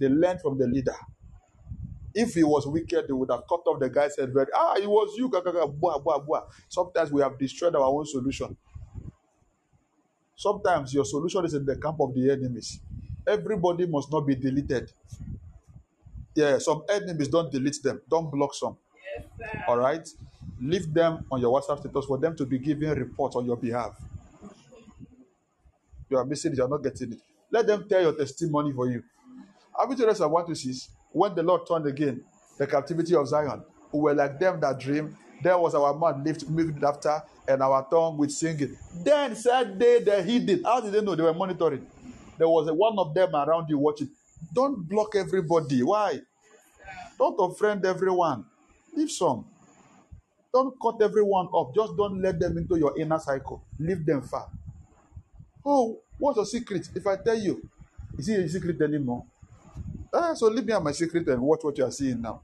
They 0.00 0.08
learned 0.08 0.40
from 0.40 0.58
the 0.58 0.66
leader. 0.66 0.96
If 2.14 2.34
he 2.34 2.44
was 2.44 2.66
wicked, 2.66 3.08
they 3.08 3.12
would 3.12 3.30
have 3.30 3.44
cut 3.48 3.60
off 3.66 3.80
the 3.80 3.88
guy's 3.88 4.16
head. 4.16 4.32
Very, 4.32 4.46
ah, 4.54 4.74
it 4.76 4.88
was 4.88 5.16
you. 5.16 5.28
Bua, 5.28 5.98
bua, 6.00 6.20
bua. 6.20 6.46
Sometimes 6.68 7.10
we 7.10 7.22
have 7.22 7.38
destroyed 7.38 7.74
our 7.74 7.82
own 7.84 8.04
solution. 8.06 8.56
Sometimes 10.36 10.92
your 10.92 11.04
solution 11.04 11.44
is 11.44 11.54
in 11.54 11.64
the 11.64 11.76
camp 11.76 12.00
of 12.00 12.14
the 12.14 12.30
enemies. 12.30 12.80
Everybody 13.26 13.86
must 13.86 14.10
not 14.12 14.26
be 14.26 14.34
deleted. 14.34 14.92
Yeah, 16.34 16.58
some 16.58 16.84
enemies 16.88 17.28
don't 17.28 17.52
delete 17.52 17.82
them, 17.82 18.00
don't 18.08 18.30
block 18.30 18.54
some. 18.54 18.76
Yes. 19.38 19.64
All 19.68 19.76
right, 19.78 20.06
leave 20.60 20.92
them 20.92 21.26
on 21.30 21.40
your 21.40 21.60
WhatsApp 21.60 21.80
status 21.80 22.06
for 22.06 22.18
them 22.18 22.34
to 22.36 22.46
be 22.46 22.58
giving 22.58 22.90
reports 22.90 23.36
on 23.36 23.44
your 23.44 23.56
behalf. 23.56 24.00
You 26.08 26.18
are 26.18 26.24
missing 26.24 26.52
it, 26.52 26.58
you 26.58 26.64
are 26.64 26.68
not 26.68 26.82
getting 26.82 27.12
it. 27.12 27.20
Let 27.50 27.66
them 27.66 27.88
tell 27.88 28.00
your 28.02 28.14
testimony 28.14 28.72
for 28.72 28.88
you. 28.88 29.02
Have 29.78 29.90
you 29.90 29.96
told 29.96 30.10
us 30.10 30.20
what 30.20 30.46
to 30.48 30.54
see? 30.54 30.74
When 31.12 31.34
the 31.34 31.42
Lord 31.42 31.66
turned 31.66 31.86
again 31.86 32.24
the 32.58 32.66
captivity 32.66 33.14
of 33.14 33.28
Zion, 33.28 33.62
who 33.90 33.98
were 33.98 34.14
like 34.14 34.38
them 34.38 34.60
that 34.60 34.78
dream, 34.78 35.16
there 35.42 35.58
was 35.58 35.74
our 35.74 35.94
mouth 35.94 36.24
lift 36.24 36.48
moved 36.48 36.82
after, 36.84 37.22
and 37.48 37.62
our 37.62 37.86
tongue 37.90 38.16
with 38.16 38.30
singing. 38.30 38.76
Then 39.02 39.34
said 39.34 39.78
they 39.78 40.00
that 40.00 40.24
he 40.24 40.38
did. 40.38 40.62
How 40.64 40.80
did 40.80 40.92
they 40.92 41.00
know 41.00 41.14
they 41.14 41.22
were 41.24 41.34
monitoring? 41.34 41.86
There 42.38 42.48
was 42.48 42.68
a, 42.68 42.74
one 42.74 42.98
of 42.98 43.14
them 43.14 43.34
around 43.34 43.68
you 43.68 43.78
watching. 43.78 44.08
Don't 44.52 44.88
block 44.88 45.14
everybody. 45.16 45.82
Why? 45.82 46.20
Don't 47.18 47.36
offend 47.38 47.84
everyone. 47.84 48.44
Leave 48.94 49.10
some. 49.10 49.44
Don't 50.52 50.74
cut 50.80 51.00
everyone 51.02 51.46
off. 51.46 51.74
Just 51.74 51.96
don't 51.96 52.20
let 52.20 52.38
them 52.38 52.58
into 52.58 52.76
your 52.76 52.98
inner 52.98 53.18
cycle. 53.18 53.62
Leave 53.78 54.04
them 54.04 54.22
far. 54.22 54.48
Oh, 55.64 56.00
what's 56.18 56.36
your 56.36 56.46
secret? 56.46 56.88
If 56.94 57.06
I 57.06 57.16
tell 57.16 57.38
you, 57.38 57.68
is 58.18 58.28
it 58.28 58.40
a 58.40 58.48
secret 58.48 58.80
anymore? 58.80 59.24
Ah, 60.12 60.34
so 60.34 60.48
leave 60.48 60.66
me 60.66 60.74
at 60.74 60.82
my 60.82 60.92
secret 60.92 61.28
and 61.28 61.42
watch 61.42 61.60
what 61.64 61.78
you 61.78 61.84
are 61.84 61.92
seeing 61.92 62.20
now. 62.22 62.42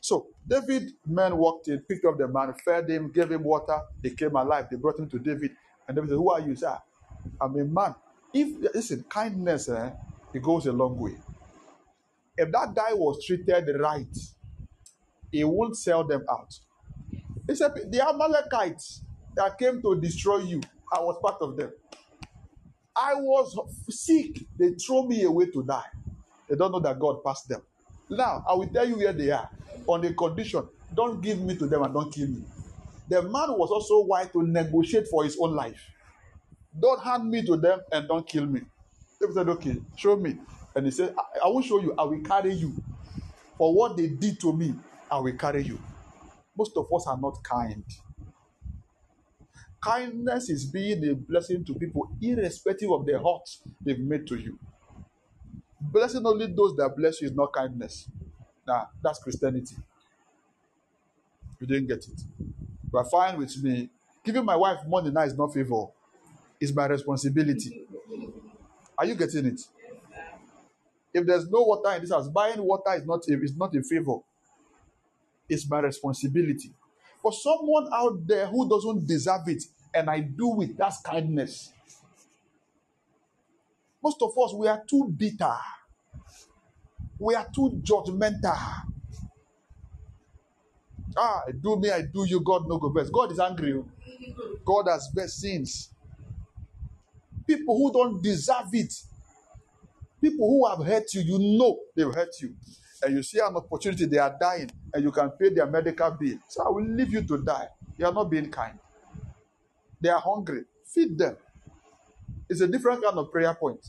So 0.00 0.28
David 0.46 0.92
men 1.06 1.36
walked 1.36 1.68
in, 1.68 1.80
picked 1.80 2.04
up 2.06 2.18
the 2.18 2.28
man, 2.28 2.54
fed 2.64 2.90
him, 2.90 3.10
gave 3.12 3.32
him 3.32 3.44
water. 3.44 3.80
They 4.02 4.10
came 4.10 4.36
alive. 4.36 4.68
They 4.70 4.76
brought 4.76 4.98
him 4.98 5.08
to 5.10 5.18
David, 5.18 5.52
and 5.88 5.96
David 5.96 6.10
said, 6.10 6.16
"Who 6.16 6.30
are 6.30 6.40
you, 6.40 6.56
sir?" 6.56 6.78
I'm 7.40 7.58
a 7.58 7.64
man. 7.64 7.94
If 8.34 8.74
listen, 8.74 9.04
kindness, 9.08 9.68
eh, 9.68 9.92
it 10.34 10.42
goes 10.42 10.66
a 10.66 10.72
long 10.72 10.98
way. 10.98 11.16
If 12.36 12.52
that 12.52 12.74
guy 12.74 12.94
was 12.94 13.24
treated 13.24 13.68
right, 13.80 14.16
he 15.32 15.44
won't 15.44 15.76
sell 15.76 16.04
them 16.04 16.24
out. 16.30 16.54
He 17.48 17.54
said, 17.54 17.72
the 17.90 18.06
Amalekites 18.08 19.02
that 19.36 19.58
came 19.58 19.82
to 19.82 20.00
destroy 20.00 20.38
you, 20.38 20.62
I 20.92 21.00
was 21.00 21.18
part 21.22 21.42
of 21.42 21.56
them. 21.56 21.72
I 22.96 23.14
was 23.14 23.58
sick. 23.90 24.38
They 24.58 24.70
throw 24.74 25.04
me 25.04 25.24
away 25.24 25.46
to 25.46 25.62
die. 25.62 25.84
They 26.48 26.56
don't 26.56 26.72
know 26.72 26.80
that 26.80 26.98
God 26.98 27.24
passed 27.24 27.48
them. 27.48 27.62
Now, 28.10 28.44
I 28.48 28.54
will 28.54 28.68
tell 28.68 28.88
you 28.88 28.98
where 28.98 29.12
they 29.12 29.30
are 29.30 29.48
on 29.86 30.02
the 30.02 30.14
condition 30.14 30.68
don't 30.94 31.20
give 31.20 31.40
me 31.40 31.56
to 31.56 31.66
them 31.66 31.82
and 31.82 31.92
don't 31.92 32.12
kill 32.12 32.28
me. 32.28 32.44
The 33.08 33.22
man 33.22 33.48
was 33.58 33.70
also 33.70 34.04
wise 34.06 34.30
to 34.32 34.42
negotiate 34.42 35.08
for 35.08 35.24
his 35.24 35.36
own 35.40 35.54
life. 35.54 35.80
Don't 36.78 37.02
hand 37.02 37.28
me 37.30 37.44
to 37.46 37.56
them 37.56 37.80
and 37.92 38.08
don't 38.08 38.26
kill 38.26 38.46
me. 38.46 38.60
They 39.20 39.26
said, 39.32 39.48
Okay, 39.48 39.76
show 39.96 40.16
me. 40.16 40.36
And 40.74 40.86
he 40.86 40.92
said, 40.92 41.14
I, 41.18 41.46
I 41.46 41.48
will 41.48 41.62
show 41.62 41.80
you, 41.80 41.94
I 41.98 42.04
will 42.04 42.20
carry 42.20 42.54
you. 42.54 42.74
For 43.58 43.74
what 43.74 43.96
they 43.96 44.08
did 44.08 44.40
to 44.40 44.52
me, 44.52 44.74
I 45.10 45.18
will 45.18 45.36
carry 45.36 45.62
you. 45.62 45.78
Most 46.56 46.76
of 46.76 46.86
us 46.94 47.06
are 47.06 47.18
not 47.18 47.42
kind. 47.44 47.84
Kindness 49.84 50.48
is 50.48 50.64
being 50.64 51.06
a 51.08 51.14
blessing 51.14 51.64
to 51.66 51.74
people, 51.74 52.10
irrespective 52.22 52.90
of 52.90 53.04
the 53.04 53.12
hurt 53.18 53.58
they've 53.84 53.98
made 53.98 54.26
to 54.28 54.36
you. 54.36 54.58
Blessing 55.80 56.24
only 56.26 56.46
those 56.46 56.74
that 56.76 56.96
bless 56.96 57.20
you 57.20 57.28
is 57.28 57.34
not 57.34 57.52
kindness. 57.52 58.08
Nah, 58.66 58.86
that's 59.02 59.18
Christianity. 59.22 59.76
You 61.60 61.66
didn't 61.66 61.88
get 61.88 61.98
it. 61.98 62.20
Are 62.94 63.04
fine 63.04 63.38
with 63.38 63.62
me. 63.62 63.90
Giving 64.24 64.44
my 64.44 64.56
wife 64.56 64.78
money 64.86 65.10
now 65.10 65.22
is 65.22 65.36
not 65.36 65.52
favor. 65.52 65.86
It's 66.60 66.72
my 66.74 66.86
responsibility. 66.86 67.86
Are 68.96 69.04
you 69.04 69.14
getting 69.16 69.46
it? 69.46 69.60
If 71.12 71.26
there's 71.26 71.48
no 71.50 71.62
water 71.62 71.94
in 71.94 72.02
this 72.02 72.10
house, 72.12 72.28
buying 72.28 72.62
water 72.62 72.94
is 72.94 73.04
not 73.04 73.26
a, 73.28 73.42
is 73.42 73.56
not 73.56 73.74
a 73.74 73.82
favor. 73.82 74.18
It's 75.48 75.68
my 75.68 75.80
responsibility. 75.80 76.72
For 77.22 77.32
someone 77.32 77.88
out 77.92 78.26
there 78.26 78.46
who 78.46 78.68
doesn't 78.68 79.06
deserve 79.06 79.42
it, 79.48 79.64
and 79.94 80.10
I 80.10 80.20
do 80.20 80.48
with 80.48 80.76
that's 80.76 81.00
kindness. 81.02 81.72
Most 84.02 84.22
of 84.22 84.30
us, 84.38 84.54
we 84.54 84.68
are 84.68 84.82
too 84.88 85.06
bitter. 85.16 85.56
We 87.18 87.34
are 87.34 87.46
too 87.54 87.80
judgmental. 87.82 88.58
Ah, 91.16 91.42
I 91.48 91.52
do 91.52 91.76
me, 91.78 91.90
I 91.90 92.02
do 92.02 92.24
you, 92.26 92.40
God 92.40 92.68
no 92.68 92.78
go 92.78 92.90
best. 92.90 93.12
God 93.12 93.32
is 93.32 93.40
angry. 93.40 93.74
oh. 93.74 93.86
God 94.64 94.86
has 94.88 95.08
best 95.14 95.40
sins. 95.40 95.90
People 97.46 97.76
who 97.78 97.92
don't 97.92 98.22
deserve 98.22 98.68
it, 98.72 98.92
people 100.22 100.48
who 100.48 100.68
have 100.68 100.86
hurt 100.86 101.12
you, 101.14 101.22
you 101.22 101.58
know 101.58 101.78
they've 101.96 102.14
hurt 102.14 102.34
you. 102.42 102.54
And 103.02 103.16
you 103.16 103.22
see 103.22 103.40
an 103.40 103.56
opportunity, 103.56 104.06
they 104.06 104.18
are 104.18 104.36
dying, 104.40 104.70
and 104.94 105.04
you 105.04 105.12
can 105.12 105.30
pay 105.32 105.50
their 105.50 105.66
medical 105.66 106.10
bill. 106.12 106.38
So 106.48 106.64
I 106.64 106.70
will 106.70 106.84
leave 106.86 107.12
you 107.12 107.22
to 107.24 107.38
die. 107.44 107.68
You 107.98 108.06
are 108.06 108.12
not 108.14 108.30
being 108.30 108.50
kind. 108.50 108.78
They 110.04 110.10
are 110.10 110.20
hungry. 110.20 110.64
Feed 110.84 111.16
them. 111.16 111.38
It's 112.50 112.60
a 112.60 112.68
different 112.68 113.02
kind 113.02 113.16
of 113.16 113.32
prayer 113.32 113.54
point. 113.54 113.80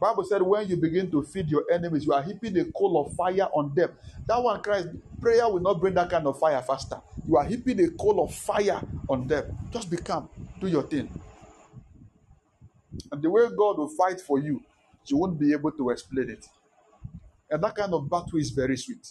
Bible 0.00 0.22
said 0.22 0.42
when 0.42 0.68
you 0.68 0.76
begin 0.76 1.10
to 1.10 1.24
feed 1.24 1.48
your 1.48 1.64
enemies, 1.72 2.04
you 2.06 2.12
are 2.12 2.22
heaping 2.22 2.56
a 2.60 2.66
coal 2.66 3.04
of 3.04 3.12
fire 3.16 3.48
on 3.52 3.74
them. 3.74 3.90
That 4.28 4.40
one 4.40 4.62
cries, 4.62 4.86
prayer 5.20 5.48
will 5.48 5.58
not 5.58 5.80
bring 5.80 5.94
that 5.94 6.08
kind 6.08 6.24
of 6.24 6.38
fire 6.38 6.62
faster. 6.62 7.00
You 7.26 7.36
are 7.36 7.44
heaping 7.44 7.80
a 7.80 7.88
coal 7.90 8.22
of 8.22 8.32
fire 8.32 8.80
on 9.08 9.26
them. 9.26 9.58
Just 9.72 9.90
be 9.90 9.96
calm. 9.96 10.28
Do 10.60 10.68
your 10.68 10.84
thing. 10.84 11.10
And 13.10 13.20
the 13.20 13.28
way 13.28 13.42
God 13.48 13.78
will 13.78 13.88
fight 13.88 14.20
for 14.20 14.38
you, 14.38 14.62
you 15.06 15.16
won't 15.16 15.40
be 15.40 15.52
able 15.52 15.72
to 15.72 15.90
explain 15.90 16.30
it. 16.30 16.46
And 17.50 17.60
that 17.64 17.74
kind 17.74 17.92
of 17.92 18.08
battle 18.08 18.38
is 18.38 18.50
very 18.50 18.76
sweet. 18.76 19.04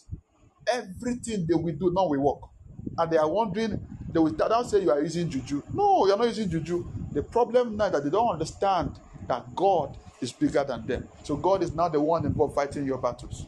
Everything 0.71 1.47
they 1.49 1.55
will 1.55 1.73
do 1.73 1.91
now 1.93 2.07
will 2.07 2.21
work. 2.21 2.49
And 2.97 3.11
they 3.11 3.17
are 3.17 3.29
wondering, 3.29 3.85
they 4.15 4.19
will 4.19 4.41
out 4.43 4.69
say 4.69 4.81
you 4.81 4.91
are 4.91 5.01
using 5.01 5.29
juju. 5.29 5.61
No, 5.73 6.07
you're 6.07 6.17
not 6.17 6.27
using 6.27 6.49
juju. 6.49 6.87
The 7.11 7.21
problem 7.21 7.75
now 7.75 7.89
that 7.89 8.01
they 8.01 8.09
don't 8.09 8.29
understand 8.29 8.97
that 9.27 9.53
God 9.53 9.97
is 10.21 10.31
bigger 10.31 10.63
than 10.63 10.87
them. 10.87 11.09
So 11.23 11.35
God 11.35 11.61
is 11.63 11.75
now 11.75 11.89
the 11.89 11.99
one 11.99 12.25
involved 12.25 12.55
fighting 12.55 12.85
your 12.85 12.97
battles. 12.97 13.45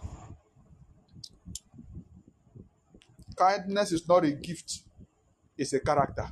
Kindness 3.38 3.93
is 3.93 4.05
not 4.09 4.26
a 4.26 4.32
gift, 4.32 4.80
it's 5.57 5.72
a 5.72 5.80
character. 5.80 6.28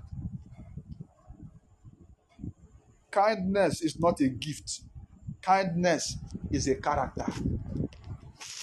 Kindness 3.09 3.83
is 3.83 3.97
not 3.97 4.19
a 4.19 4.27
gift. 4.27 4.81
Kindness 5.41 6.17
is 6.51 6.67
a 6.67 6.75
character. 6.75 7.25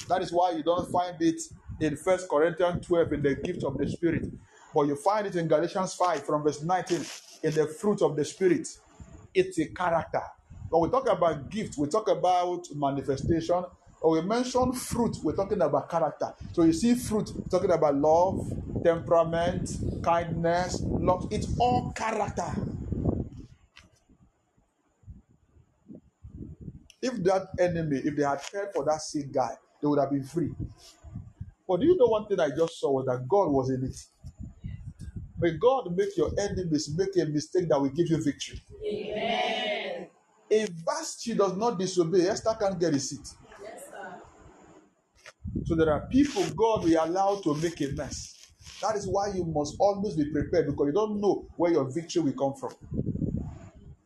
That 0.06 0.20
is 0.20 0.30
why 0.32 0.50
you 0.50 0.62
don't 0.62 0.90
find 0.90 1.16
it 1.22 1.40
in 1.80 1.96
First 1.96 2.28
Corinthians 2.28 2.86
12 2.86 3.12
in 3.14 3.22
the 3.22 3.36
gift 3.36 3.64
of 3.64 3.78
the 3.78 3.88
Spirit, 3.88 4.26
but 4.74 4.86
you 4.88 4.96
find 4.96 5.26
it 5.26 5.36
in 5.36 5.48
Galatians 5.48 5.94
5 5.94 6.24
from 6.26 6.42
verse 6.44 6.62
19 6.62 6.98
in 7.44 7.54
the 7.54 7.66
fruit 7.80 8.02
of 8.02 8.16
the 8.16 8.24
Spirit. 8.24 8.68
It's 9.34 9.58
a 9.58 9.68
character. 9.68 10.22
When 10.70 10.82
we 10.82 10.90
talk 10.90 11.08
about 11.10 11.50
gift, 11.50 11.76
we 11.78 11.88
talk 11.88 12.08
about 12.08 12.66
manifestation. 12.74 13.64
Or 14.00 14.12
we 14.12 14.22
mention 14.22 14.72
fruit, 14.74 15.16
we're 15.24 15.36
talking 15.36 15.62
about 15.62 15.90
character. 15.90 16.34
So 16.52 16.64
you 16.64 16.72
see 16.72 16.94
fruit, 16.94 17.30
talking 17.50 17.70
about 17.70 17.96
love, 17.96 18.40
temperament, 18.84 19.68
kindness, 20.02 20.86
love. 20.98 21.26
It's 21.30 21.54
all 21.58 21.92
character. 21.92 22.52
If 27.02 27.22
that 27.24 27.48
enemy, 27.60 27.98
if 28.04 28.16
they 28.16 28.24
had 28.24 28.40
cared 28.50 28.70
for 28.74 28.84
that 28.86 29.02
sick 29.02 29.32
guy, 29.32 29.56
they 29.82 29.88
would 29.88 30.00
have 30.00 30.10
been 30.10 30.24
free. 30.24 30.54
But 31.68 31.80
do 31.80 31.86
you 31.86 31.96
know 31.96 32.06
one 32.06 32.26
thing 32.28 32.40
I 32.40 32.50
just 32.50 32.80
saw 32.80 32.92
was 32.92 33.06
that 33.06 33.28
God 33.28 33.50
was 33.50 33.70
in 33.70 33.84
it. 33.84 33.96
May 35.42 35.58
God 35.58 35.96
make 35.96 36.16
your 36.16 36.30
enemies 36.38 36.94
make 36.96 37.16
a 37.16 37.28
mistake 37.28 37.68
that 37.68 37.80
will 37.80 37.90
give 37.90 38.08
you 38.08 38.22
victory. 38.22 38.62
Amen. 38.86 40.08
If 40.48 40.68
Vashti 40.86 41.34
does 41.34 41.56
not 41.56 41.80
disobey, 41.80 42.28
Esther 42.28 42.56
can't 42.60 42.78
get 42.78 42.94
a 42.94 43.00
seat. 43.00 43.28
Yes, 43.60 43.86
sir. 43.90 44.22
So 45.64 45.74
there 45.74 45.92
are 45.92 46.06
people 46.12 46.44
God 46.56 46.84
will 46.84 47.04
allow 47.04 47.40
to 47.42 47.56
make 47.56 47.80
a 47.80 47.88
mess. 47.88 48.36
That 48.82 48.94
is 48.96 49.08
why 49.08 49.32
you 49.34 49.44
must 49.44 49.74
always 49.80 50.14
be 50.14 50.30
prepared 50.30 50.66
because 50.68 50.86
you 50.86 50.92
don't 50.92 51.20
know 51.20 51.44
where 51.56 51.72
your 51.72 51.90
victory 51.90 52.22
will 52.22 52.32
come 52.34 52.54
from. 52.54 52.76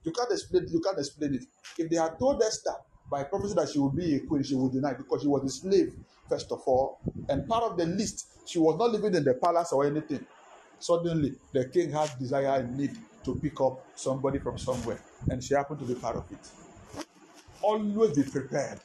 You 0.05 0.12
can't 0.12 0.32
explain. 0.32 0.66
You 0.70 0.80
can't 0.80 0.99
explain 0.99 1.34
it. 1.34 1.45
If 1.78 1.91
they 1.91 1.97
had 1.97 2.18
told 2.18 2.43
Esther 2.43 2.74
by 3.11 3.24
prophecy 3.24 3.55
that 3.57 3.68
she 3.68 3.78
would 3.78 3.95
be 3.97 4.14
a 4.16 4.20
queen, 4.20 4.43
she 4.43 4.55
would 4.55 4.72
deny 4.72 4.95
because 4.95 5.20
she 5.22 5.28
was 5.28 5.45
a 5.45 5.51
slave, 5.51 5.93
first 6.30 6.51
of 6.53 6.61
all. 6.66 7.01
And 7.28 7.47
part 7.47 7.64
of 7.64 7.76
the 7.76 7.87
list, 7.87 8.26
she 8.47 8.59
was 8.59 8.78
not 8.78 8.93
living 8.93 9.14
in 9.14 9.24
the 9.24 9.34
palace 9.34 9.72
or 9.72 9.84
anything. 9.84 10.24
Suddenly, 10.79 11.37
the 11.53 11.66
king 11.68 11.91
had 11.91 12.11
desire 12.18 12.61
and 12.61 12.77
need 12.77 12.97
to 13.24 13.35
pick 13.37 13.61
up 13.61 13.85
somebody 13.95 14.39
from 14.39 14.59
somewhere, 14.59 15.01
and 15.31 15.43
she 15.43 15.55
happened 15.55 15.81
to 15.81 15.87
be 15.87 15.95
part 15.95 16.16
of 16.16 16.31
it. 16.31 16.39
Always 17.62 18.16
be 18.16 18.22
prepared. 18.31 18.81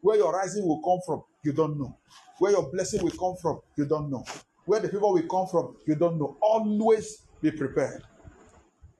Where 0.00 0.16
your 0.16 0.32
rising 0.32 0.66
will 0.66 0.82
come 0.82 1.00
from, 1.06 1.22
you 1.42 1.52
don't 1.52 1.78
know. 1.78 1.96
Where 2.38 2.52
your 2.52 2.70
blessing 2.70 3.02
will 3.02 3.10
come 3.10 3.36
from, 3.40 3.60
you 3.76 3.86
don't 3.86 4.10
know. 4.10 4.24
Where 4.64 4.80
the 4.80 4.88
favor 4.88 5.12
will 5.12 5.22
come 5.22 5.46
from, 5.48 5.76
you 5.86 5.94
don't 5.94 6.18
know. 6.18 6.36
Always 6.40 7.22
be 7.40 7.50
prepared. 7.50 8.02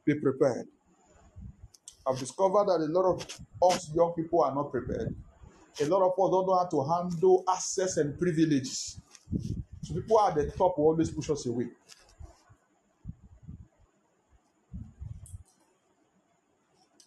Be 0.04 0.14
prepared. 0.14 0.66
I've 2.06 2.18
discovered 2.18 2.66
that 2.66 2.80
a 2.80 2.90
lot 2.92 3.14
of 3.14 3.26
us 3.72 3.90
young 3.94 4.12
people 4.14 4.42
are 4.42 4.54
not 4.54 4.70
prepared. 4.70 5.14
A 5.80 5.86
lot 5.86 6.02
of 6.02 6.12
us 6.12 6.30
don't 6.30 6.46
know 6.46 6.56
how 6.56 6.66
to 6.66 6.84
handle 6.84 7.44
access 7.48 7.96
and 7.96 8.18
privileges. 8.18 9.00
So 9.86 9.94
people 9.94 10.20
at 10.20 10.34
the 10.34 10.50
top 10.50 10.76
will 10.76 10.86
always 10.86 11.12
push 11.12 11.30
us 11.30 11.46
away. 11.46 11.68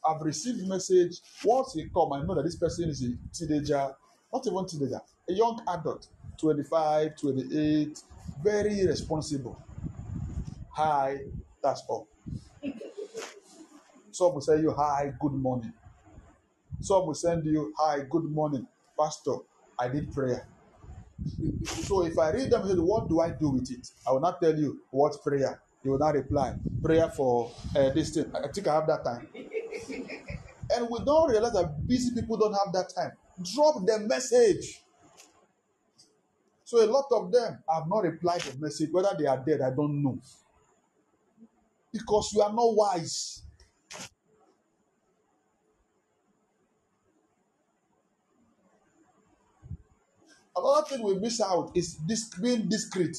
I've 0.08 0.22
received 0.22 0.66
message 0.66 1.20
once 1.44 1.74
he 1.74 1.90
come, 1.94 2.14
I 2.14 2.24
know 2.24 2.36
that 2.36 2.44
this 2.44 2.56
person 2.56 2.90
is 2.90 3.04
a 3.04 3.10
teenager, 3.34 3.94
not 4.32 4.48
even 4.48 4.66
teenager, 4.66 5.02
a 5.28 5.34
young 5.34 5.62
adult, 5.68 6.08
25, 6.38 7.18
28, 7.18 8.02
very 8.42 8.88
responsible. 8.88 9.62
Hi, 10.72 11.20
that's 11.62 11.84
all. 11.90 12.08
Some 14.12 14.36
will 14.36 14.42
say 14.42 14.62
you 14.62 14.72
hi, 14.72 15.12
good 15.20 15.34
morning. 15.34 15.74
Some 16.80 17.08
will 17.08 17.14
send 17.14 17.44
you 17.44 17.74
hi, 17.78 18.06
good 18.10 18.24
morning, 18.24 18.66
pastor. 18.98 19.36
I 19.78 19.90
did 19.90 20.14
prayer. 20.14 20.48
So 21.66 22.06
if 22.06 22.18
I 22.18 22.32
read 22.32 22.52
them, 22.52 22.62
what 22.86 23.10
do 23.10 23.20
I 23.20 23.32
do 23.32 23.50
with 23.50 23.72
it? 23.72 23.90
I 24.08 24.12
will 24.12 24.20
not 24.20 24.42
tell 24.42 24.56
you 24.56 24.82
what 24.92 25.22
prayer. 25.24 25.62
You 25.84 25.92
will 25.92 26.00
not 26.00 26.14
reply. 26.14 26.56
Prayer 26.84 27.10
for 27.10 27.52
uh, 27.76 27.90
this 27.90 28.12
thing. 28.12 28.32
I 28.36 28.48
think 28.48 28.68
I 28.68 28.76
have 28.76 28.88
that 28.88 29.04
time. 29.04 29.28
And 30.72 30.88
we 30.90 31.00
don't 31.04 31.30
realize 31.30 31.54
that 31.54 31.88
busy 31.88 32.14
people 32.14 32.38
don't 32.38 32.54
have 32.54 32.74
that 32.74 32.94
time. 32.94 33.12
Drop 33.54 33.86
the 33.86 34.00
message. 34.00 34.82
So 36.64 36.84
a 36.84 36.86
lot 36.86 37.06
of 37.12 37.32
them 37.32 37.64
have 37.68 37.88
not 37.88 38.04
replied 38.04 38.42
the 38.42 38.60
message. 38.60 38.90
Whether 38.92 39.16
they 39.18 39.26
are 39.26 39.44
dead, 39.44 39.62
I 39.62 39.72
don't 39.72 40.04
know. 40.04 40.20
Because 41.92 42.32
you 42.34 42.42
are 42.42 42.54
not 42.54 42.76
wise. 42.76 43.42
Another 50.60 50.88
thing 50.88 51.04
we 51.04 51.16
miss 51.16 51.42
out 51.42 51.72
is 51.74 51.98
this 52.08 52.30
being 52.36 52.68
discreet. 52.68 53.16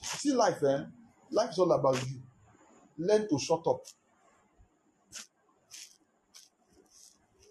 See 0.00 0.32
life, 0.32 0.62
eh? 0.62 0.84
Life 1.30 1.50
is 1.50 1.58
all 1.58 1.72
about 1.72 2.02
you. 2.08 2.20
Learn 2.98 3.28
to 3.28 3.38
shut 3.38 3.66
up. 3.66 3.82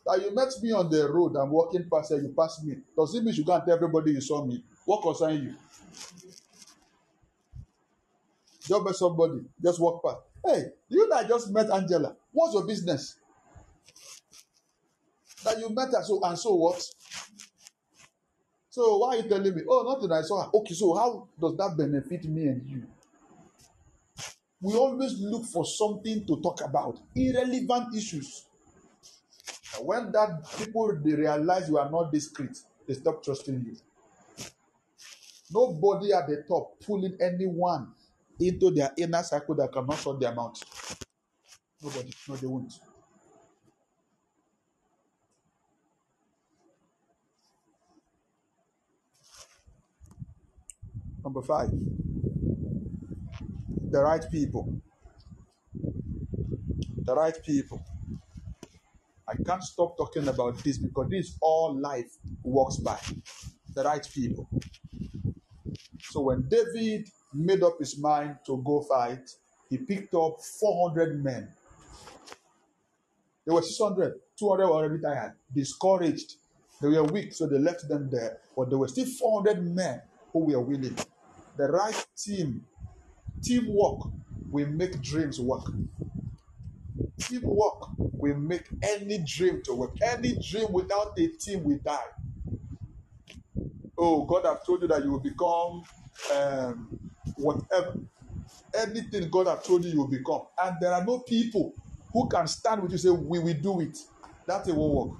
That 0.05 0.21
you 0.21 0.33
met 0.33 0.49
me 0.63 0.71
on 0.71 0.89
the 0.89 1.07
road, 1.11 1.35
I'm 1.35 1.51
walking 1.51 1.87
past 1.91 2.11
here, 2.11 2.21
you 2.21 2.33
pass 2.37 2.61
me. 2.63 2.77
Does 2.97 3.13
it 3.13 3.23
mean 3.23 3.35
you 3.35 3.45
go 3.45 3.53
and 3.53 3.63
tell 3.63 3.75
everybody 3.75 4.13
you 4.13 4.21
saw 4.21 4.43
me? 4.43 4.63
What 4.85 5.03
concern 5.03 5.43
you? 5.43 5.55
Just 8.67 8.83
met 8.83 8.95
somebody, 8.95 9.41
just 9.63 9.79
walk 9.79 10.03
past. 10.03 10.17
Hey, 10.45 10.63
you 10.89 11.07
that 11.09 11.27
just 11.27 11.51
met 11.51 11.69
Angela, 11.69 12.15
what's 12.31 12.53
your 12.53 12.65
business? 12.65 13.17
That 15.43 15.59
you 15.59 15.69
met 15.69 15.89
her, 15.91 16.03
so 16.03 16.19
and 16.23 16.37
so 16.37 16.55
what? 16.55 16.83
So 18.71 18.97
why 18.99 19.09
are 19.09 19.17
you 19.17 19.23
telling 19.29 19.53
me? 19.53 19.63
Oh, 19.67 19.83
nothing. 19.83 20.11
I 20.13 20.21
saw 20.21 20.43
her. 20.45 20.49
Okay, 20.53 20.73
so 20.73 20.95
how 20.95 21.27
does 21.39 21.57
that 21.57 21.75
benefit 21.77 22.23
me 22.25 22.47
and 22.47 22.65
you? 22.69 22.83
We 24.61 24.73
always 24.75 25.19
look 25.19 25.45
for 25.45 25.65
something 25.65 26.25
to 26.25 26.41
talk 26.41 26.61
about, 26.61 26.99
irrelevant 27.15 27.95
issues. 27.95 28.45
And 29.77 29.85
when 29.85 30.11
that 30.13 30.45
people 30.57 30.97
they 31.03 31.13
realize 31.13 31.67
you 31.67 31.79
are 31.79 31.91
not 31.91 32.13
discreet, 32.13 32.57
they 32.87 32.93
stop 32.93 33.23
trusting 33.23 33.61
you. 33.65 33.75
Nobody 35.51 36.13
at 36.13 36.27
the 36.27 36.43
top 36.47 36.79
pulling 36.81 37.17
anyone 37.19 37.93
into 38.39 38.71
their 38.71 38.91
inner 38.97 39.23
circle 39.23 39.55
that 39.55 39.73
cannot 39.73 39.97
shut 39.99 40.19
their 40.19 40.33
mouth. 40.33 40.61
Nobody. 41.83 42.13
No, 42.29 42.35
they 42.37 42.47
won't. 42.47 42.73
Number 51.23 51.41
five, 51.41 51.69
the 53.91 54.01
right 54.01 54.23
people. 54.31 54.81
The 57.03 57.15
right 57.15 57.37
people. 57.43 57.83
I 59.27 59.35
can't 59.45 59.63
stop 59.63 59.97
talking 59.97 60.27
about 60.27 60.57
this 60.63 60.77
because 60.77 61.09
this 61.09 61.27
is 61.27 61.37
all 61.41 61.79
life 61.79 62.11
works 62.43 62.77
by. 62.77 62.99
The 63.73 63.83
right 63.83 64.07
people. 64.13 64.49
So 65.99 66.21
when 66.21 66.47
David 66.49 67.07
made 67.33 67.63
up 67.63 67.79
his 67.79 67.97
mind 67.97 68.37
to 68.45 68.61
go 68.65 68.81
fight, 68.81 69.29
he 69.69 69.77
picked 69.77 70.13
up 70.13 70.41
400 70.59 71.23
men. 71.23 71.53
There 73.45 73.55
were 73.55 73.61
600, 73.61 74.19
200 74.37 74.67
were 74.67 74.71
already 74.73 75.01
tired, 75.01 75.33
discouraged. 75.53 76.35
They 76.81 76.89
were 76.89 77.03
weak, 77.03 77.33
so 77.33 77.47
they 77.47 77.57
left 77.57 77.87
them 77.87 78.09
there. 78.09 78.39
But 78.55 78.69
there 78.69 78.77
were 78.77 78.87
still 78.87 79.05
400 79.05 79.63
men 79.73 80.01
who 80.33 80.39
were 80.45 80.59
willing. 80.59 80.97
The 81.61 81.67
right 81.67 82.07
team, 82.17 82.65
teamwork 83.43 84.09
will 84.49 84.65
make 84.69 84.99
dreams 84.99 85.39
work. 85.39 85.61
Teamwork 87.19 87.89
will 87.97 88.37
make 88.37 88.67
any 88.81 89.19
dream 89.19 89.61
to 89.65 89.75
work. 89.75 89.91
Any 90.01 90.39
dream 90.39 90.71
without 90.71 91.13
a 91.19 91.27
team 91.27 91.63
will 91.63 91.77
die. 91.85 91.99
Oh, 93.95 94.25
God 94.25 94.45
have 94.45 94.65
told 94.65 94.81
you 94.81 94.87
that 94.87 95.03
you 95.03 95.11
will 95.11 95.19
become 95.19 95.83
um, 96.35 96.99
whatever. 97.35 97.93
Anything 98.75 99.29
God 99.29 99.45
have 99.45 99.63
told 99.63 99.85
you, 99.85 99.91
you 99.91 99.99
will 99.99 100.07
become. 100.07 100.47
And 100.63 100.77
there 100.81 100.93
are 100.93 101.05
no 101.05 101.19
people 101.19 101.75
who 102.11 102.27
can 102.27 102.47
stand 102.47 102.81
with 102.81 102.91
you 102.93 102.97
say, 102.97 103.11
We 103.11 103.37
will 103.37 103.53
do 103.53 103.81
it. 103.81 103.99
That 104.47 104.67
it 104.67 104.73
won't 104.73 105.11
work. 105.11 105.19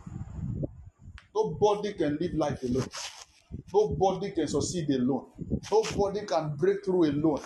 Nobody 1.36 1.94
can 1.94 2.18
live 2.20 2.34
life 2.34 2.64
alone. 2.64 2.88
Nobody 3.74 4.32
can 4.32 4.48
succeed 4.48 4.90
alone. 4.90 5.26
Nobody 5.72 6.26
can 6.26 6.56
break 6.56 6.84
through 6.84 7.06
alone. 7.06 7.42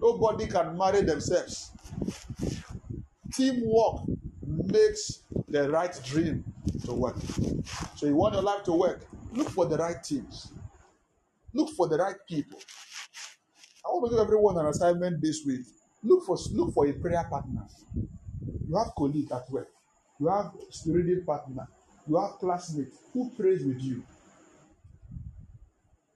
Nobody 0.00 0.46
can 0.46 0.76
marry 0.76 1.02
themselves. 1.02 1.72
Teamwork 3.32 4.02
makes 4.46 5.22
the 5.48 5.70
right 5.70 5.98
dream 6.04 6.44
to 6.84 6.92
work. 6.92 7.16
So 7.96 8.06
you 8.06 8.16
want 8.16 8.34
your 8.34 8.42
life 8.42 8.64
to 8.64 8.72
work, 8.72 9.00
look 9.32 9.50
for 9.50 9.66
the 9.66 9.76
right 9.76 10.02
teams. 10.02 10.52
Look 11.52 11.70
for 11.70 11.88
the 11.88 11.96
right 11.96 12.16
people. 12.28 12.58
I 13.84 13.88
want 13.88 14.06
to 14.06 14.16
give 14.16 14.24
everyone 14.24 14.58
an 14.58 14.66
assignment 14.66 15.20
this 15.20 15.44
week. 15.46 15.62
Look 16.02 16.24
for 16.24 16.36
look 16.52 16.72
for 16.72 16.86
a 16.86 16.92
prayer 16.92 17.26
partner. 17.28 17.66
You 18.68 18.76
have 18.76 18.94
colleague 18.96 19.30
at 19.32 19.50
work. 19.50 19.68
You 20.18 20.28
have 20.28 20.52
reading 20.86 21.24
partner. 21.24 21.66
You 22.08 22.16
have 22.20 22.38
classmates 22.38 22.96
who 23.12 23.30
prays 23.30 23.64
with 23.64 23.80
you. 23.80 24.02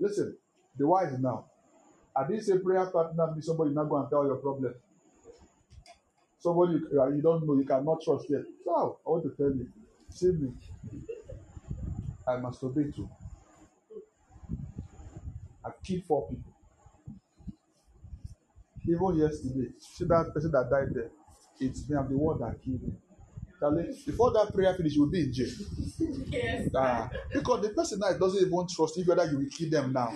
Listen, 0.01 0.37
the 0.79 0.87
wise 0.87 1.19
now. 1.21 1.47
I 2.17 2.27
didn't 2.27 2.45
say 2.45 2.59
prayer 2.59 2.87
partner 2.87 3.29
be 3.35 3.43
somebody 3.43 3.73
not 3.73 3.89
go 3.89 3.97
and 3.99 4.11
tell 4.11 4.27
your 4.27 4.37
problem. 4.37 4.75
Somebody 6.41 6.75
you 6.75 7.21
don't 7.23 7.47
know, 7.47 7.57
you 7.57 7.65
cannot 7.67 8.03
trust 8.05 8.27
yet. 8.31 8.43
So 8.65 8.99
I 9.07 9.11
want 9.11 9.25
to 9.25 9.31
tell 9.37 9.53
you, 9.55 9.69
see 10.11 10.33
me. 10.33 10.53
I 12.29 12.33
masturbate 12.37 12.95
too. 12.97 13.09
I 15.65 15.71
killed 15.85 16.05
four 16.05 16.29
people. 16.29 16.53
Even 18.89 19.17
yesterday, 19.19 19.69
see 19.81 20.07
that 20.07 20.33
person 20.35 20.53
that 20.53 20.71
died 20.71 20.95
there. 20.95 21.11
It's 21.61 21.89
me, 21.89 21.97
I'm 21.97 22.09
the 22.11 22.17
one 22.19 22.41
that 22.41 22.63
killed 22.65 22.83
him. 22.83 22.99
Before 24.07 24.33
that 24.33 24.53
prayer 24.55 24.75
finish, 24.75 24.95
you 24.95 25.03
will 25.03 25.11
be 25.11 25.21
in 25.21 25.33
jail. 25.33 25.49
Yes. 26.31 26.69
Ah, 26.77 27.09
because 27.33 27.63
the 27.63 27.71
person 27.71 27.99
now 28.01 28.13
doesn't 28.19 28.47
even 28.47 28.67
trust 28.69 28.97
you 28.97 29.05
whether 29.05 29.31
you 29.31 29.39
will 29.39 29.51
kill 29.51 29.71
them 29.71 29.93
now. 29.93 30.13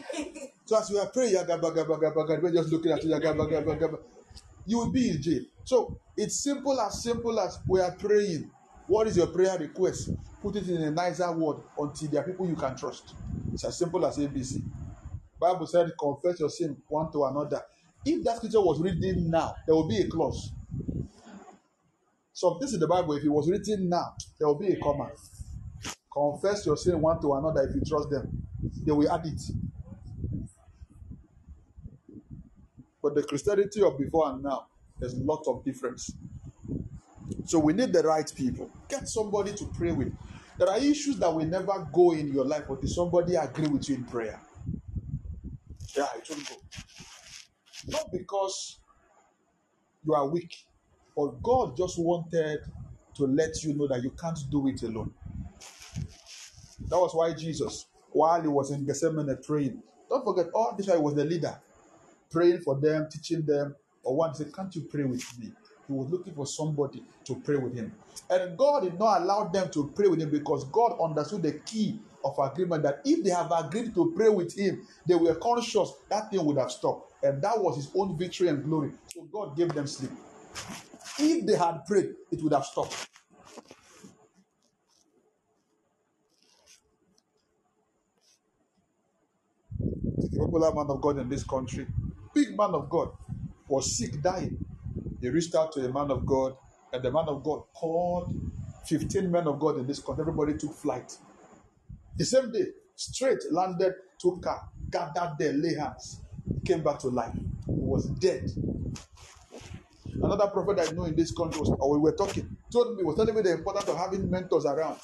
So 0.64 0.78
as 0.78 0.90
you 0.90 0.99
are 0.99 1.07
praying, 1.09 1.34
yagaba, 1.34 1.74
gaba, 1.74 1.99
gaba, 1.99 2.26
gaba, 2.26 2.40
we're 2.42 2.53
just 2.53 2.70
looking 2.70 2.92
at 2.92 3.03
you, 3.05 3.11
yagaba, 3.11 3.49
gaba, 3.51 3.76
gaba, 3.76 3.99
you 4.66 4.78
will 4.78 4.92
be 4.92 5.11
in 5.11 5.22
jail. 5.22 5.42
So 5.64 5.94
it's 6.16 6.42
simple 6.42 6.78
as 6.80 7.03
simple 7.03 7.38
as 7.40 7.59
we 7.66 7.80
are 7.80 7.92
praying. 7.92 8.51
What 8.86 9.07
is 9.07 9.16
your 9.16 9.28
prayer 9.28 9.57
request? 9.59 10.12
Put 10.42 10.57
it 10.57 10.68
in 10.68 10.82
a 10.82 10.90
nicer 10.90 11.30
word 11.32 11.59
until 11.78 12.11
there 12.11 12.20
are 12.22 12.24
people 12.24 12.49
you 12.49 12.57
can 12.57 12.76
trust. 12.76 13.14
It's 13.53 13.64
as 13.64 13.78
simple 13.78 14.05
as 14.07 14.18
ABC. 14.18 14.62
Bible 15.40 15.66
said, 15.66 15.92
confess 15.99 16.40
your 16.40 16.51
sin 16.51 16.76
one 16.88 17.11
to 17.12 17.24
another. 17.24 17.62
If 18.05 18.24
that 18.24 18.36
scripture 18.36 18.61
was 18.61 18.80
written 18.80 19.30
now, 19.30 19.55
there 19.66 19.74
will 19.74 19.88
be 19.88 19.99
a 19.99 20.09
clause. 20.09 20.53
So 22.39 22.57
this 22.61 22.72
is 22.72 22.78
the 22.78 22.86
Bible. 22.86 23.14
If 23.14 23.24
it 23.24 23.28
was 23.28 23.51
written 23.51 23.89
now, 23.89 24.14
there 24.39 24.47
will 24.47 24.55
be 24.55 24.68
a 24.68 24.76
comma. 24.76 25.11
Confess 26.12 26.64
your 26.66 26.76
sin 26.76 27.01
one 27.01 27.20
to 27.20 27.34
another 27.34 27.62
if 27.62 27.74
you 27.74 27.80
trust 27.84 28.11
them. 28.11 28.47
They 28.86 28.93
will 28.93 29.11
add 29.11 29.26
it. 29.26 29.43
But 33.03 33.16
the 33.16 33.24
Christianity 33.24 33.82
of 33.82 33.99
before 33.99 34.30
and 34.30 34.45
now, 34.45 34.66
there's 35.01 35.14
a 35.14 35.24
lot 35.24 35.43
of 35.49 35.64
difference. 35.64 36.12
So 37.45 37.59
we 37.59 37.72
need 37.72 37.93
the 37.93 38.05
right 38.05 38.32
people. 38.36 38.70
Get 38.89 39.09
somebody 39.09 39.53
to 39.55 39.64
pray 39.76 39.91
with. 39.91 40.14
There 40.59 40.68
are 40.68 40.78
issues 40.78 41.18
that 41.18 41.34
will 41.34 41.45
never 41.45 41.89
go 41.93 42.12
in 42.12 42.32
your 42.32 42.45
life, 42.45 42.66
if 42.70 42.89
somebody 42.89 43.34
agree 43.34 43.66
with 43.66 43.89
you 43.89 43.97
in 43.97 44.05
prayer, 44.05 44.41
yeah, 45.97 46.07
it 46.16 46.28
will 46.28 46.36
go. 46.36 46.55
Not 47.89 48.12
because 48.12 48.78
you 50.05 50.14
are 50.14 50.28
weak, 50.28 50.55
but 51.18 51.42
God 51.42 51.76
just 51.76 51.98
wanted 51.98 52.60
to 53.16 53.24
let 53.26 53.64
you 53.64 53.74
know 53.74 53.88
that 53.88 54.04
you 54.04 54.10
can't 54.10 54.38
do 54.52 54.68
it 54.68 54.84
alone. 54.84 55.12
That 56.86 56.96
was 56.96 57.12
why 57.12 57.34
Jesus, 57.34 57.86
while 58.12 58.40
he 58.40 58.46
was 58.46 58.70
in 58.70 58.86
Gethsemane 58.86 59.36
praying, 59.44 59.82
don't 60.08 60.24
forget, 60.24 60.46
all 60.54 60.76
this 60.78 60.86
while 60.86 60.96
he 60.96 61.02
was 61.02 61.16
the 61.16 61.24
leader, 61.24 61.58
praying 62.30 62.60
for 62.60 62.76
them, 62.76 63.08
teaching 63.10 63.44
them. 63.44 63.74
Or 64.04 64.14
one 64.14 64.32
said, 64.32 64.54
Can't 64.54 64.72
you 64.76 64.82
pray 64.82 65.02
with 65.02 65.24
me? 65.40 65.50
He 65.88 65.92
was 65.92 66.08
looking 66.08 66.34
for 66.34 66.46
somebody 66.46 67.02
to 67.24 67.34
pray 67.34 67.56
with 67.56 67.74
him. 67.74 67.92
And 68.30 68.56
God 68.56 68.84
did 68.84 68.96
not 68.96 69.22
allow 69.22 69.48
them 69.48 69.70
to 69.72 69.90
pray 69.96 70.06
with 70.06 70.20
him 70.20 70.30
because 70.30 70.66
God 70.66 71.00
understood 71.02 71.42
the 71.42 71.54
key 71.66 71.98
of 72.24 72.38
agreement 72.38 72.84
that 72.84 73.00
if 73.04 73.24
they 73.24 73.30
have 73.30 73.50
agreed 73.50 73.92
to 73.96 74.12
pray 74.14 74.28
with 74.28 74.56
him, 74.56 74.86
they 75.04 75.16
were 75.16 75.34
conscious 75.34 75.94
that 76.10 76.30
thing 76.30 76.44
would 76.44 76.58
have 76.58 76.70
stopped. 76.70 77.12
And 77.24 77.42
that 77.42 77.58
was 77.60 77.74
his 77.74 77.90
own 77.96 78.16
victory 78.16 78.46
and 78.46 78.62
glory. 78.62 78.92
So 79.12 79.22
God 79.32 79.56
gave 79.56 79.70
them 79.70 79.88
sleep. 79.88 80.12
If 81.18 81.46
they 81.46 81.56
had 81.56 81.84
prayed, 81.86 82.10
it 82.30 82.42
would 82.42 82.52
have 82.52 82.64
stopped. 82.64 83.08
A 90.22 90.38
popular 90.38 90.74
man 90.74 90.86
of 90.88 91.00
God 91.00 91.18
in 91.18 91.28
this 91.28 91.44
country, 91.44 91.86
big 92.34 92.56
man 92.56 92.70
of 92.74 92.90
God, 92.90 93.10
was 93.68 93.96
sick, 93.96 94.20
dying. 94.22 94.64
He 95.20 95.28
reached 95.30 95.54
out 95.54 95.72
to 95.72 95.84
a 95.84 95.92
man 95.92 96.10
of 96.10 96.26
God, 96.26 96.56
and 96.92 97.02
the 97.02 97.10
man 97.12 97.26
of 97.28 97.42
God 97.44 97.62
called 97.74 98.34
15 98.86 99.30
men 99.30 99.46
of 99.48 99.58
God 99.60 99.78
in 99.78 99.86
this 99.86 100.00
country. 100.00 100.22
Everybody 100.22 100.56
took 100.56 100.74
flight. 100.74 101.16
The 102.16 102.24
same 102.24 102.52
day, 102.52 102.66
straight 102.96 103.40
landed, 103.50 103.94
took 104.18 104.42
car, 104.42 104.68
gathered 104.90 105.36
there, 105.38 105.52
lay 105.54 105.74
hands, 105.74 106.20
came 106.64 106.82
back 106.82 106.98
to 107.00 107.08
life. 107.08 107.34
He 107.34 107.72
was 107.72 108.06
dead. 108.06 108.50
Another 110.22 110.48
prophet 110.48 110.80
I 110.80 110.92
know 110.92 111.04
in 111.04 111.14
this 111.16 111.32
country 111.32 111.60
was, 111.60 111.70
or 111.78 111.92
we 111.92 111.98
were 111.98 112.16
talking, 112.16 112.56
told 112.72 112.96
me, 112.96 113.04
was 113.04 113.16
telling 113.16 113.34
me 113.34 113.42
the 113.42 113.52
importance 113.52 113.88
of 113.88 113.96
having 113.96 114.28
mentors 114.30 114.66
around. 114.66 114.98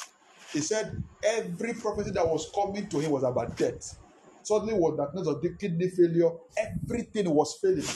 He 0.52 0.60
said 0.60 1.02
every 1.24 1.74
prophecy 1.74 2.10
that 2.12 2.26
was 2.26 2.50
coming 2.54 2.88
to 2.88 2.98
him 2.98 3.12
was 3.12 3.22
about 3.22 3.56
death. 3.56 3.98
Suddenly 4.42 4.74
was 4.74 4.96
diagnosed 4.96 5.30
of 5.30 5.58
kidney 5.58 5.88
failure. 5.88 6.30
Everything 6.56 7.30
was 7.30 7.58
failing. 7.60 7.86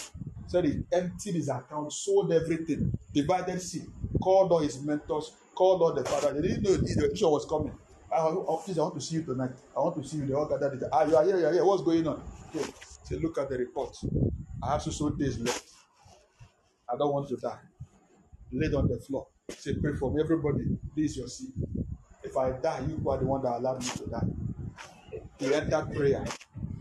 So 0.47 0.63
he 0.63 0.81
emptied 0.93 1.35
his 1.35 1.49
account, 1.49 1.93
sold 1.93 2.33
everything, 2.33 2.97
divided 3.13 3.61
seed, 3.61 3.87
called 4.23 4.51
all 4.51 4.61
his 4.61 4.83
mentors, 4.83 5.33
called 5.55 5.83
all 5.83 5.93
the 5.93 6.05
father. 6.05 6.33
They 6.41 6.49
didn't 6.49 6.63
know 6.63 6.77
the 6.77 7.11
issue 7.13 7.29
was 7.29 7.45
coming. 7.45 7.79
I, 8.11 8.21
oh, 8.21 8.63
please, 8.65 8.79
I 8.79 8.83
want 8.83 8.95
to 8.95 9.01
see 9.03 9.17
you 9.17 9.25
tonight. 9.25 9.51
I 9.77 9.81
want 9.81 10.03
to 10.03 10.09
see 10.09 10.17
you. 10.17 10.27
They 10.27 10.33
all 10.33 10.49
gathered. 10.49 10.83
Ah, 10.91 11.05
you 11.05 11.17
are 11.17 11.25
here, 11.25 11.39
you 11.39 11.47
are 11.47 11.53
here. 11.53 11.65
What's 11.65 11.83
going 11.83 12.09
on? 12.09 12.23
Okay. 12.55 12.65
Say, 13.05 13.17
look 13.17 13.37
at 13.37 13.51
the 13.51 13.59
report. 13.59 13.95
I 14.63 14.73
have 14.73 14.83
so 14.83 14.91
so 14.91 15.11
days 15.11 15.39
left. 15.39 15.69
I 16.93 16.97
don't 16.97 17.13
want 17.13 17.29
to 17.31 17.37
die. 17.37 17.59
Laid 18.53 18.75
on 18.75 18.89
the 18.89 18.99
floor. 18.99 19.27
Say, 19.51 19.75
pray 19.81 19.95
for 19.95 20.13
me. 20.13 20.23
Everybody, 20.23 20.65
this 20.97 21.13
is 21.13 21.17
your 21.19 21.29
seat. 21.29 21.53
If 22.23 22.37
I 22.37 22.53
die, 22.53 22.83
you 22.89 23.11
are 23.11 23.19
the 23.19 23.27
one 23.27 23.43
that 23.43 23.57
allowed 23.59 23.83
me 23.83 23.89
to 23.91 24.07
die. 24.11 24.27
He 25.39 25.55
entered 25.55 25.95
prayer, 25.95 26.25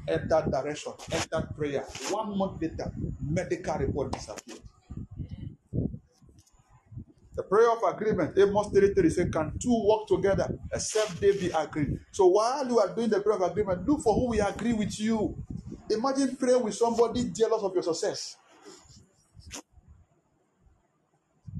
entered 0.08 0.51
direction, 0.51 0.93
entered 1.12 1.49
prayer. 1.58 1.82
One 2.12 2.38
month 2.38 2.62
later, 2.62 2.91
medical 3.22 3.76
report 3.80 4.12
disappeared. 4.14 4.62
The 7.36 7.43
prayer 7.43 7.72
of 7.72 7.84
agreement, 7.84 8.38
Amos 8.38 8.70
33 8.74 9.10
says, 9.10 9.30
Can 9.32 9.58
two 9.60 9.86
work 9.88 10.08
together 10.08 10.49
except 10.74 11.22
they 11.22 11.34
be 11.34 11.49
agreed? 11.49 11.99
So 12.12 12.28
while 12.28 12.68
you 12.68 12.80
are 12.80 12.93
doing 12.95 13.10
the 13.10 13.22
prayer 13.22 13.38
of 13.38 13.43
agreement, 13.51 13.88
look 13.88 14.01
for 14.01 14.14
who 14.16 14.30
will 14.30 14.47
agree 14.47 14.74
with 14.74 14.99
you. 14.99 15.36
Imagine 15.89 16.36
praying 16.36 16.64
with 16.64 16.76
somebody 16.76 17.26
jealous 17.32 17.64
of 17.64 17.74
your 17.74 17.84
success. 17.84 18.38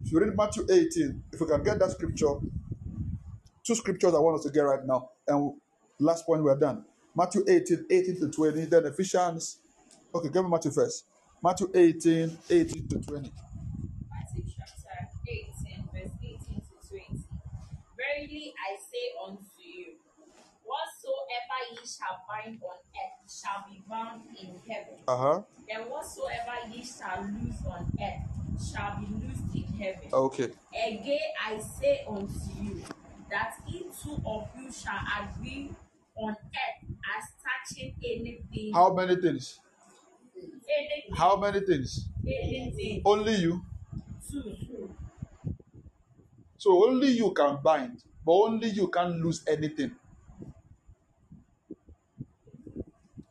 If 0.08 0.14
you 0.14 0.22
read 0.22 0.38
Matthew 0.38 0.64
18, 0.72 1.24
if 1.34 1.39
you 1.41 1.45
can 1.45 1.62
get 1.64 1.80
that 1.80 1.91
scripture, 1.91 2.36
two 3.62 3.76
scriptures 3.76 4.14
I 4.16 4.20
want 4.20 4.39
us 4.39 4.45
to 4.45 4.51
get 4.51 4.62
right 4.62 4.80
now, 4.86 5.10
and 5.28 5.51
last 5.99 6.26
point 6.26 6.41
we're 6.41 6.58
done. 6.58 6.86
Matthew 7.14 7.43
18, 7.45 7.88
18 7.91 8.20
to 8.22 8.30
20, 8.30 8.66
then 8.68 8.86
Ephesians. 8.86 9.60
Okay, 10.16 10.30
give 10.30 10.45
me 10.45 10.49
Matthew 10.49 10.72
first. 10.72 11.08
Matthew 11.43 11.70
18, 11.76 12.38
18 12.49 12.88
to 12.88 12.99
20. 12.99 13.32
Matthew 14.10 14.43
chapter 14.47 15.10
18, 15.28 15.89
verse 15.91 16.12
18 16.24 16.39
to 16.55 16.88
20. 16.88 17.24
Verily 17.99 18.53
I 18.55 18.80
say 18.80 19.12
unto 19.28 19.43
you, 19.60 19.88
whatsoever 20.64 21.60
ye 21.74 21.84
shall 21.86 22.24
bind 22.30 22.62
on 22.64 22.80
earth 22.95 23.30
shall 23.30 23.66
be 23.70 23.84
bound 23.89 24.22
in 24.39 24.55
heaven, 24.72 25.03
Uh 25.05 25.18
huh. 25.18 25.41
and 25.70 25.89
whatsoever 25.91 26.55
ye 26.74 26.82
shall 26.82 27.28
loose 27.28 27.60
on 27.68 27.91
earth 27.99 28.38
shall 28.72 28.97
be 28.99 29.05
loosed 29.14 29.53
in 29.53 29.66
heaven. 29.78 30.11
Okay. 30.11 30.53
Again 30.73 31.19
I 31.43 31.59
say 31.59 32.05
unto 32.07 32.34
you, 32.61 32.84
that 33.30 33.55
if 33.67 34.01
two 34.01 34.21
of 34.25 34.49
you 34.57 34.71
shall 34.71 34.99
agree 35.21 35.71
on 36.15 36.32
earth 36.32 36.89
as 37.15 37.23
touching 37.43 37.95
anything, 38.03 38.73
How 38.73 38.93
many 38.93 39.15
things? 39.17 39.59
anything, 40.69 41.15
How 41.17 41.36
many 41.36 41.59
things? 41.61 42.07
anything, 42.25 43.03
Only 43.05 43.36
you. 43.36 43.65
two, 44.30 44.95
So 46.55 46.88
only 46.88 47.07
you 47.07 47.34
can 47.34 47.63
bind, 47.63 48.03
but 48.23 48.32
only 48.34 48.69
you 48.69 48.89
can 48.89 49.23
lose 49.23 49.43
anything. 49.47 49.95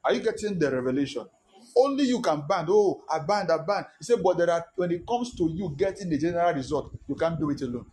Are 0.03 0.15
you 0.15 0.23
getting 0.23 0.59
the 0.59 0.71
revelation? 0.71 1.27
Only 1.77 2.05
you 2.05 2.21
can 2.23 2.43
bind. 2.49 2.69
Oh, 2.71 3.03
I 3.11 3.19
bind, 3.19 3.51
I 3.51 3.59
bind. 3.59 3.87
He 3.99 4.05
said, 4.05 4.23
but 4.23 4.39
there 4.39 4.51
are 4.51 4.65
when 4.77 4.91
it 4.93 5.07
comes 5.07 5.35
to 5.37 5.51
you 5.51 5.75
getting 5.77 6.09
the 6.09 6.19
general 6.19 6.55
result, 6.55 6.93
you 7.07 7.15
can't 7.15 7.39
do 7.39 7.51
it 7.51 7.61
alone. 7.63 7.87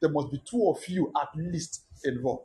There 0.00 0.10
must 0.10 0.30
be 0.30 0.40
two 0.48 0.68
of 0.70 0.88
you 0.88 1.12
at 1.20 1.28
least 1.36 1.82
involved. 2.04 2.44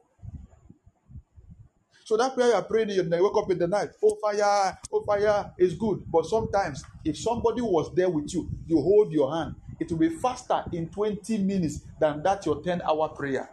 So 2.06 2.18
that 2.18 2.36
prayer 2.36 2.49
you're 2.49 2.62
praying, 2.64 2.89
you 2.89 3.04
wake 3.10 3.38
up 3.38 3.49
in 3.49 3.60
the 3.60 3.68
night, 3.68 3.91
oh 4.04 4.18
fire, 4.22 4.78
oh 4.91 5.04
fire 5.06 5.54
is 5.58 5.74
good. 5.76 6.04
But 6.12 6.26
sometimes, 6.26 6.84
if 7.06 7.18
somebody 7.18 7.62
was 7.62 7.93
there 7.95 8.10
with 8.10 8.34
you, 8.34 8.49
you 8.68 8.82
hold 8.82 9.14
your 9.14 9.34
hand, 9.34 9.56
it 9.80 9.89
will 9.89 9.99
be 9.99 10.10
faster 10.10 10.66
in 10.74 10.89
20 10.89 11.38
minutes 11.39 11.82
than 11.99 12.22
that 12.24 12.45
your 12.45 12.62
10 12.62 12.82
hour 12.82 13.08
prayer. 13.10 13.49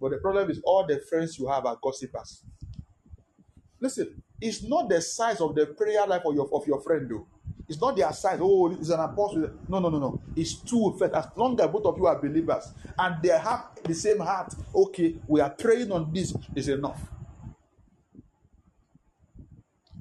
But 0.00 0.12
the 0.12 0.18
problem 0.18 0.50
is, 0.50 0.60
all 0.64 0.86
the 0.86 0.98
friends 1.10 1.38
you 1.38 1.48
have 1.48 1.66
are 1.66 1.78
gossipers. 1.82 2.42
Listen, 3.80 4.22
it's 4.40 4.62
not 4.62 4.88
the 4.88 5.00
size 5.00 5.40
of 5.40 5.54
the 5.54 5.66
prayer 5.66 6.06
life 6.06 6.22
of 6.24 6.34
your, 6.34 6.48
of 6.52 6.66
your 6.66 6.80
friend, 6.80 7.08
though. 7.10 7.26
It's 7.68 7.80
not 7.80 7.96
their 7.96 8.12
size. 8.12 8.38
Oh, 8.40 8.70
it's 8.72 8.90
an 8.90 9.00
apostle. 9.00 9.50
No, 9.68 9.78
no, 9.80 9.88
no, 9.88 9.98
no. 9.98 10.20
It's 10.36 10.54
two 10.54 10.94
first. 10.98 11.14
As 11.14 11.26
long 11.36 11.60
as 11.60 11.66
both 11.68 11.84
of 11.86 11.98
you 11.98 12.06
are 12.06 12.20
believers 12.20 12.72
and 12.98 13.22
they 13.22 13.30
have 13.30 13.70
the 13.82 13.94
same 13.94 14.20
heart, 14.20 14.54
okay, 14.74 15.16
we 15.26 15.40
are 15.40 15.50
praying 15.50 15.90
on 15.90 16.12
this 16.12 16.34
is 16.54 16.68
enough. 16.68 17.00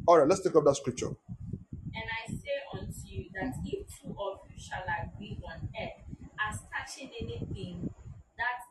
All 0.08 0.20
right, 0.20 0.28
let's 0.28 0.42
take 0.42 0.56
up 0.56 0.64
that 0.66 0.76
scripture. 0.76 1.08
And 1.08 2.06
I 2.06 2.32
say 2.32 2.62
unto 2.74 3.08
you 3.08 3.26
that 3.34 3.54
if 3.66 3.88
two 4.00 4.10
of 4.20 4.40
you 4.50 4.62
shall 4.62 4.84
agree 5.04 5.40
on 5.44 5.68
earth 5.82 6.06
as 6.48 6.60
touching 6.72 7.10
anything 7.20 7.90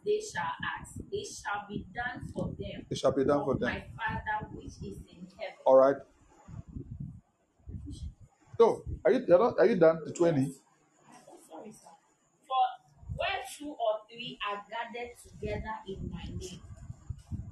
they 0.05 0.21
shall 0.21 0.53
ask, 0.79 0.97
it 1.11 1.27
shall 1.27 1.67
be 1.69 1.87
done 1.95 2.29
for 2.33 2.47
them. 2.59 2.87
It 2.91 2.99
shall 2.99 3.13
be 3.13 3.25
done 3.25 3.45
for 3.45 3.55
them. 3.55 3.71
My 3.73 3.85
Father 3.97 4.49
which 4.53 4.67
is 4.67 4.99
in 5.09 5.27
heaven. 5.39 5.57
All 5.65 5.77
right. 5.77 5.97
So, 8.59 8.85
are 9.05 9.13
you 9.13 9.55
are 9.59 9.67
you 9.67 9.77
done 9.77 10.05
to 10.05 10.13
20? 10.13 10.53
Oh, 11.09 11.39
sorry, 11.51 11.73
sir. 11.73 11.89
For 12.47 13.17
where 13.17 13.43
two 13.59 13.71
or 13.71 14.01
three 14.11 14.39
are 14.49 14.63
gathered 14.71 15.13
together 15.19 15.75
in 15.89 16.11
my 16.13 16.23
name, 16.39 16.61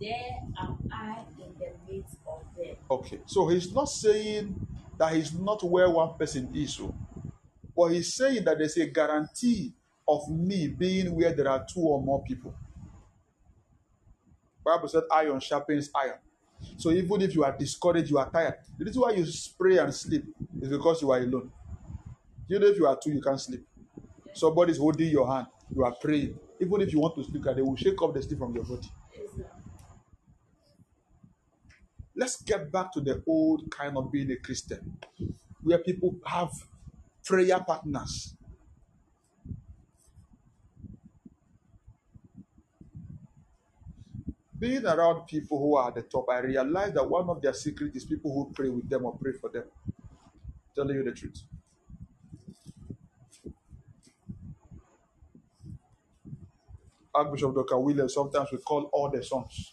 there 0.00 0.42
am 0.60 0.78
I 0.92 1.24
in 1.38 1.54
the 1.58 1.92
midst 1.92 2.16
of 2.26 2.42
them. 2.56 2.76
Okay. 2.90 3.20
So 3.26 3.48
he's 3.48 3.72
not 3.72 3.88
saying 3.88 4.54
that 4.98 5.14
he's 5.14 5.32
not 5.32 5.62
where 5.64 5.90
one 5.90 6.16
person 6.16 6.50
is. 6.54 6.74
So, 6.74 6.94
but 7.76 7.88
he's 7.88 8.14
saying 8.14 8.44
that 8.44 8.58
there's 8.58 8.76
a 8.76 8.86
guarantee 8.86 9.72
of 10.06 10.28
me 10.28 10.68
being 10.68 11.14
where 11.14 11.32
there 11.32 11.48
are 11.48 11.64
two 11.64 11.80
or 11.80 12.02
more 12.02 12.22
people. 12.22 12.54
Bible 14.64 14.88
said 14.88 15.02
iron 15.12 15.40
sharpens 15.40 15.90
iron. 15.94 16.18
So 16.76 16.90
even 16.90 17.22
if 17.22 17.34
you 17.34 17.44
are 17.44 17.56
discouraged, 17.56 18.10
you 18.10 18.18
are 18.18 18.30
tired. 18.30 18.54
The 18.78 18.84
reason 18.84 19.02
why 19.02 19.12
you 19.12 19.24
spray 19.26 19.78
and 19.78 19.92
sleep 19.92 20.24
is 20.60 20.68
because 20.68 21.02
you 21.02 21.10
are 21.10 21.18
alone. 21.18 21.50
You 22.46 22.58
know, 22.58 22.66
if 22.66 22.76
you 22.76 22.86
are 22.86 22.98
two, 23.02 23.10
you 23.12 23.20
can't 23.20 23.40
sleep. 23.40 23.66
Somebody's 24.34 24.78
holding 24.78 25.08
your 25.10 25.26
hand, 25.30 25.46
you 25.74 25.84
are 25.84 25.94
praying. 26.00 26.38
Even 26.60 26.80
if 26.80 26.92
you 26.92 27.00
want 27.00 27.16
to 27.16 27.24
sleep, 27.24 27.42
they 27.44 27.62
will 27.62 27.76
shake 27.76 28.00
off 28.00 28.14
the 28.14 28.22
sleep 28.22 28.38
from 28.38 28.54
your 28.54 28.64
body. 28.64 28.88
Let's 32.14 32.40
get 32.42 32.70
back 32.70 32.92
to 32.92 33.00
the 33.00 33.22
old 33.26 33.70
kind 33.70 33.96
of 33.96 34.12
being 34.12 34.30
a 34.30 34.36
Christian, 34.36 34.98
where 35.62 35.78
people 35.78 36.14
have 36.26 36.50
prayer 37.24 37.58
partners. 37.66 38.34
Being 44.62 44.86
around 44.86 45.26
people 45.26 45.58
who 45.58 45.76
are 45.76 45.88
at 45.88 45.96
the 45.96 46.02
top, 46.02 46.28
I 46.30 46.38
realize 46.38 46.94
that 46.94 47.10
one 47.10 47.28
of 47.28 47.42
their 47.42 47.52
secrets 47.52 47.96
is 47.96 48.04
people 48.04 48.32
who 48.32 48.52
pray 48.54 48.68
with 48.68 48.88
them 48.88 49.04
or 49.04 49.18
pray 49.18 49.32
for 49.32 49.50
them. 49.50 49.64
Telling 50.76 50.94
you 50.96 51.02
the 51.02 51.10
truth. 51.10 51.42
Archbishop 57.12 57.56
Dr. 57.56 57.78
Williams 57.80 58.14
sometimes 58.14 58.50
we 58.52 58.58
call 58.58 58.84
all 58.92 59.10
the 59.10 59.24
sons 59.24 59.72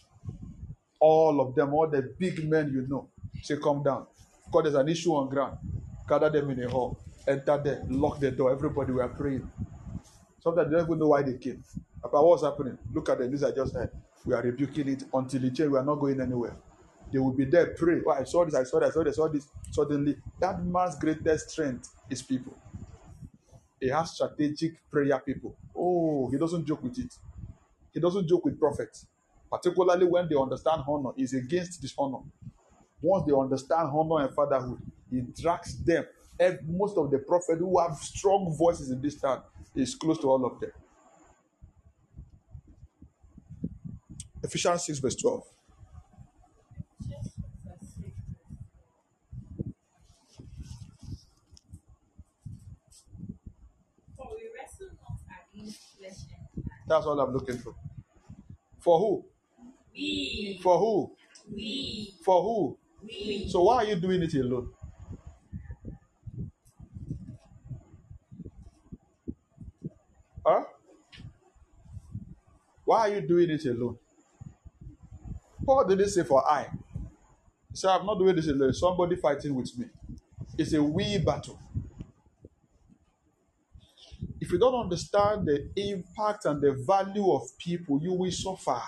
all 1.00 1.40
of 1.40 1.54
them, 1.54 1.72
all 1.74 1.88
the 1.88 2.02
big 2.18 2.48
men 2.48 2.72
you 2.72 2.86
know, 2.86 3.08
say, 3.42 3.56
come 3.56 3.82
down. 3.82 4.06
Because 4.46 4.64
there's 4.64 4.74
an 4.74 4.88
issue 4.88 5.12
on 5.14 5.28
ground. 5.28 5.58
Gather 6.08 6.30
them 6.30 6.50
in 6.50 6.64
a 6.64 6.68
hall. 6.70 6.98
Enter 7.28 7.60
there, 7.62 7.82
lock 7.88 8.20
the 8.20 8.30
door. 8.30 8.52
Everybody 8.52 8.92
were 8.92 9.08
praying. 9.08 9.50
Sometimes 10.40 10.70
they 10.70 10.76
don't 10.76 10.86
even 10.86 10.98
know 10.98 11.08
why 11.08 11.22
they 11.22 11.38
came. 11.38 11.64
About 12.04 12.26
what's 12.26 12.42
happening. 12.42 12.78
Look 12.92 13.08
at 13.08 13.18
them. 13.18 13.30
These 13.30 13.44
are 13.44 13.52
just 13.52 13.74
heard. 13.74 13.90
We 14.24 14.34
are 14.34 14.42
rebuking 14.42 14.88
it 14.88 15.04
until 15.12 15.44
it 15.44 15.54
change. 15.54 15.70
We 15.70 15.78
are 15.78 15.84
not 15.84 15.96
going 15.96 16.20
anywhere. 16.20 16.56
They 17.12 17.18
will 17.18 17.32
be 17.32 17.44
there, 17.46 17.74
pray. 17.74 18.00
Oh, 18.06 18.12
I 18.12 18.24
saw 18.24 18.44
this, 18.44 18.54
I 18.54 18.64
saw 18.64 18.80
that, 18.80 18.88
I 18.88 18.90
saw 18.90 19.02
this, 19.04 19.14
I 19.14 19.16
saw 19.16 19.28
this. 19.28 19.48
Suddenly, 19.72 20.16
that 20.40 20.64
man's 20.64 20.96
greatest 20.98 21.50
strength 21.50 21.90
is 22.10 22.22
people. 22.22 22.56
He 23.80 23.88
has 23.88 24.12
strategic 24.12 24.74
prayer 24.90 25.18
people. 25.20 25.56
Oh, 25.76 26.30
he 26.30 26.38
doesn't 26.38 26.66
joke 26.66 26.82
with 26.82 26.98
it. 26.98 27.14
He 27.92 28.00
doesn't 28.00 28.28
joke 28.28 28.44
with 28.44 28.58
prophets 28.60 29.06
particularly 29.50 30.06
when 30.06 30.28
they 30.28 30.36
understand 30.36 30.82
honor, 30.88 31.10
is 31.16 31.34
against 31.34 31.82
dishonor. 31.82 32.18
Once 33.02 33.26
they 33.26 33.34
understand 33.34 33.90
honor 33.92 34.24
and 34.26 34.34
fatherhood, 34.34 34.80
he 35.10 35.20
drags 35.42 35.76
them. 35.84 36.04
And 36.38 36.58
most 36.68 36.96
of 36.96 37.10
the 37.10 37.18
prophets 37.18 37.58
who 37.58 37.78
have 37.80 37.96
strong 37.98 38.54
voices 38.56 38.90
in 38.90 39.02
this 39.02 39.16
town 39.20 39.42
is 39.74 39.94
close 39.94 40.18
to 40.20 40.28
all 40.28 40.44
of 40.46 40.60
them. 40.60 40.70
Ephesians 44.50 44.84
6, 44.86 44.98
verse 44.98 45.14
12. 45.14 45.44
Just 47.08 47.36
verse 47.64 47.88
six. 47.94 48.12
For 54.16 54.26
we 54.34 54.50
wrestle 54.58 54.88
not 55.02 55.18
against 55.54 55.80
flesh 55.96 56.26
and 56.36 56.64
blood. 56.64 56.70
That's 56.88 57.06
all 57.06 57.20
I'm 57.20 57.32
looking 57.32 57.58
for. 57.58 57.74
For 58.80 58.98
who? 58.98 59.24
We, 59.94 60.58
For 60.62 60.78
who? 60.78 61.12
We. 61.52 62.14
For 62.24 62.42
who? 62.42 62.78
We. 63.04 63.48
So 63.48 63.62
why 63.62 63.76
are 63.76 63.84
you 63.84 63.96
doing 63.96 64.22
it 64.22 64.34
alone? 64.34 64.70
Huh? 70.44 70.64
Why 72.84 72.98
are 73.00 73.14
you 73.14 73.20
doing 73.20 73.50
it 73.50 73.64
alone? 73.66 73.98
Paul 75.64 75.84
didn't 75.86 76.08
say 76.10 76.24
for 76.24 76.46
I. 76.48 76.70
He 77.70 77.76
said, 77.76 77.90
I'm 77.90 78.06
not 78.06 78.18
doing 78.18 78.34
this 78.36 78.48
alone. 78.48 78.72
Somebody 78.72 79.16
fighting 79.16 79.54
with 79.54 79.76
me. 79.78 79.86
It's 80.58 80.72
a 80.72 80.82
we 80.82 81.18
battle. 81.18 81.58
If 84.40 84.50
you 84.52 84.58
don't 84.58 84.74
understand 84.74 85.46
the 85.46 85.70
impact 85.76 86.46
and 86.46 86.60
the 86.60 86.72
value 86.72 87.30
of 87.32 87.42
people, 87.58 88.00
you 88.02 88.12
will 88.12 88.30
suffer. 88.32 88.80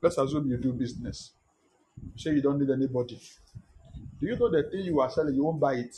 Let's 0.00 0.18
assume 0.18 0.48
you 0.50 0.56
do 0.56 0.72
business. 0.72 1.32
Say 2.16 2.32
you 2.34 2.42
don't 2.42 2.58
need 2.58 2.70
anybody. 2.70 3.20
Do 4.20 4.26
you 4.26 4.36
know 4.36 4.50
the 4.50 4.64
thing 4.70 4.80
you 4.84 5.00
are 5.00 5.10
selling, 5.10 5.34
you 5.34 5.44
won't 5.44 5.60
buy 5.60 5.74
it? 5.74 5.96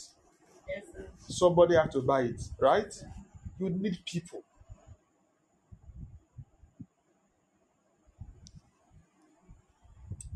Yes, 0.67 0.85
sir. 0.93 1.07
Somebody 1.27 1.75
has 1.75 1.91
to 1.93 2.01
buy 2.01 2.21
it, 2.23 2.41
right? 2.59 2.93
You 3.59 3.69
need 3.69 3.99
people. 4.05 4.43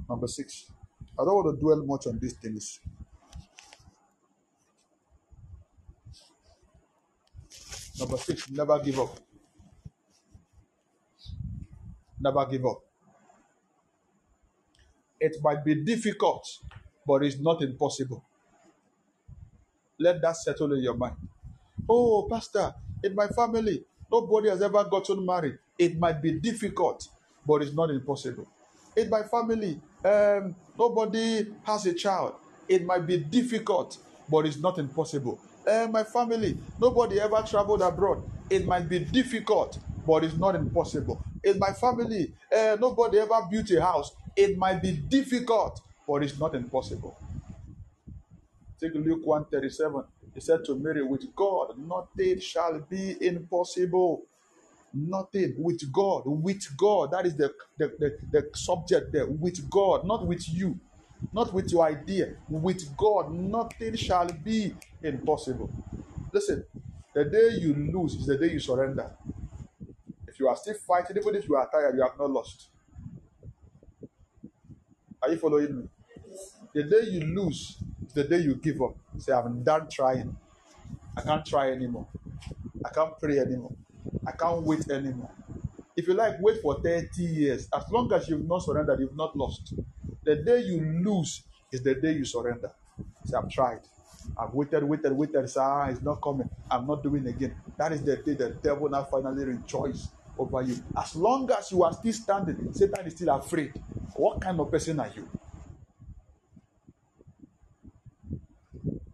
Number 0.09 0.27
six. 0.27 0.71
I 1.19 1.23
don't 1.25 1.35
want 1.35 1.55
to 1.55 1.61
dwell 1.61 1.83
much 1.85 2.07
on 2.07 2.19
these 2.19 2.33
things. 2.33 2.79
Number 7.99 8.17
six, 8.17 8.49
never 8.49 8.79
give 8.79 8.99
up. 8.99 9.19
Never 12.19 12.45
give 12.45 12.65
up. 12.65 12.81
It 15.19 15.37
might 15.43 15.63
be 15.65 15.75
difficult, 15.75 16.47
but 17.05 17.23
it's 17.23 17.39
not 17.39 17.61
impossible. 17.61 18.23
Let 19.99 20.21
that 20.21 20.37
settle 20.37 20.73
in 20.73 20.83
your 20.83 20.95
mind. 20.95 21.15
Oh, 21.89 22.27
Pastor, 22.29 22.73
in 23.03 23.15
my 23.15 23.27
family, 23.27 23.83
nobody 24.11 24.49
has 24.49 24.61
ever 24.61 24.83
gotten 24.85 25.25
married. 25.25 25.57
It 25.77 25.99
might 25.99 26.21
be 26.21 26.33
difficult, 26.33 27.07
but 27.45 27.61
it's 27.61 27.73
not 27.73 27.89
impossible. 27.89 28.47
In 28.95 29.09
my 29.09 29.23
family, 29.23 29.79
um, 30.05 30.55
nobody 30.77 31.47
has 31.63 31.85
a 31.85 31.93
child. 31.93 32.35
It 32.67 32.85
might 32.85 33.05
be 33.07 33.17
difficult, 33.17 33.97
but 34.29 34.45
it's 34.45 34.57
not 34.59 34.77
impossible. 34.79 35.39
Uh, 35.67 35.87
my 35.91 36.03
family, 36.03 36.57
nobody 36.79 37.19
ever 37.19 37.43
traveled 37.47 37.81
abroad. 37.81 38.23
It 38.49 38.65
might 38.65 38.89
be 38.89 38.99
difficult, 38.99 39.79
but 40.07 40.23
it's 40.23 40.37
not 40.37 40.55
impossible. 40.55 41.21
In 41.43 41.59
my 41.59 41.71
family, 41.73 42.33
uh, 42.55 42.77
nobody 42.79 43.19
ever 43.19 43.41
built 43.49 43.69
a 43.71 43.81
house. 43.81 44.11
It 44.35 44.57
might 44.57 44.81
be 44.81 44.93
difficult, 44.93 45.81
but 46.07 46.23
it's 46.23 46.39
not 46.39 46.55
impossible. 46.55 47.17
Take 48.79 48.93
Luke 48.95 49.25
137. 49.25 50.03
He 50.33 50.41
said 50.41 50.65
to 50.65 50.75
Mary, 50.75 51.03
With 51.03 51.35
God, 51.35 51.77
nothing 51.77 52.39
shall 52.39 52.79
be 52.79 53.17
impossible. 53.25 54.23
Nothing 54.93 55.55
with 55.57 55.91
God, 55.91 56.23
with 56.25 56.65
God. 56.77 57.11
That 57.11 57.25
is 57.25 57.35
the, 57.37 57.53
the, 57.77 57.93
the, 57.99 58.17
the 58.31 58.49
subject 58.55 59.13
there. 59.13 59.27
With 59.27 59.69
God, 59.69 60.05
not 60.05 60.27
with 60.27 60.47
you, 60.49 60.79
not 61.33 61.53
with 61.53 61.71
your 61.71 61.85
idea. 61.85 62.35
With 62.49 62.95
God, 62.97 63.33
nothing 63.33 63.95
shall 63.95 64.27
be 64.27 64.73
impossible. 65.03 65.71
Listen, 66.33 66.65
the 67.15 67.25
day 67.25 67.51
you 67.59 67.73
lose 67.75 68.15
is 68.15 68.27
the 68.27 68.37
day 68.37 68.51
you 68.53 68.59
surrender. 68.59 69.11
If 70.27 70.39
you 70.39 70.47
are 70.49 70.55
still 70.57 70.75
fighting, 70.75 71.17
even 71.17 71.35
if 71.35 71.47
you 71.49 71.55
are 71.55 71.69
tired, 71.71 71.95
you 71.95 72.03
have 72.03 72.17
not 72.19 72.31
lost. 72.31 72.69
Are 75.23 75.31
you 75.31 75.37
following 75.37 75.79
me? 75.79 75.89
The 76.73 76.83
day 76.83 77.03
you 77.09 77.21
lose 77.21 77.77
is 78.05 78.13
the 78.13 78.23
day 78.25 78.39
you 78.39 78.55
give 78.55 78.81
up. 78.81 78.95
Say, 79.17 79.33
I'm 79.33 79.63
done 79.63 79.89
trying. 79.91 80.37
I 81.17 81.21
can't 81.21 81.45
try 81.45 81.71
anymore. 81.71 82.07
I 82.85 82.89
can't 82.89 83.19
pray 83.19 83.39
anymore. 83.39 83.75
I 84.25 84.31
can't 84.31 84.63
wait 84.63 84.89
anymore. 84.89 85.31
If 85.95 86.07
you 86.07 86.13
like, 86.13 86.35
wait 86.39 86.61
for 86.61 86.81
30 86.81 87.23
years. 87.23 87.67
As 87.75 87.83
long 87.91 88.11
as 88.13 88.29
you've 88.29 88.47
not 88.47 88.59
surrendered, 88.63 88.99
you've 88.99 89.15
not 89.15 89.35
lost. 89.35 89.73
The 90.23 90.35
day 90.37 90.61
you 90.61 90.81
lose 91.03 91.43
is 91.71 91.83
the 91.83 91.95
day 91.95 92.13
you 92.13 92.25
surrender. 92.25 92.71
Say, 93.25 93.37
I've 93.37 93.49
tried. 93.49 93.81
I've 94.37 94.53
waited, 94.53 94.83
waited, 94.83 95.11
waited. 95.13 95.49
Say, 95.49 95.59
ah, 95.61 95.87
it's 95.87 96.01
not 96.01 96.21
coming. 96.21 96.49
I'm 96.69 96.87
not 96.87 97.03
doing 97.03 97.27
again. 97.27 97.55
That 97.77 97.91
is 97.93 98.03
the 98.03 98.17
day 98.17 98.33
the 98.33 98.51
devil 98.51 98.89
now 98.89 99.03
finally 99.05 99.45
rejoices 99.45 100.09
over 100.37 100.61
you. 100.61 100.77
As 100.97 101.15
long 101.15 101.51
as 101.51 101.71
you 101.71 101.83
are 101.83 101.93
still 101.93 102.13
standing, 102.13 102.73
Satan 102.73 103.05
is 103.07 103.13
still 103.15 103.35
afraid. 103.35 103.73
What 104.15 104.41
kind 104.41 104.59
of 104.59 104.71
person 104.71 104.99
are 104.99 105.11
you? 105.15 105.27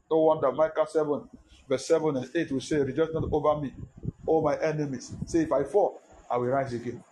No 0.10 0.20
wonder 0.20 0.52
Micah 0.52 0.88
7, 0.88 1.30
verse 1.68 1.88
7 1.88 2.18
and 2.18 2.30
8 2.34 2.52
will 2.52 2.62
say, 2.62 2.78
Rejoice 2.82 3.10
not 3.14 3.26
over 3.32 3.62
me, 3.62 3.74
all 4.36 4.42
my 4.44 4.60
enemies. 4.60 5.14
Say, 5.26 5.44
if 5.44 5.52
I 5.52 5.64
fall, 5.64 6.02
I 6.30 6.38
will 6.38 6.48
rise 6.48 6.74
again. 6.74 7.04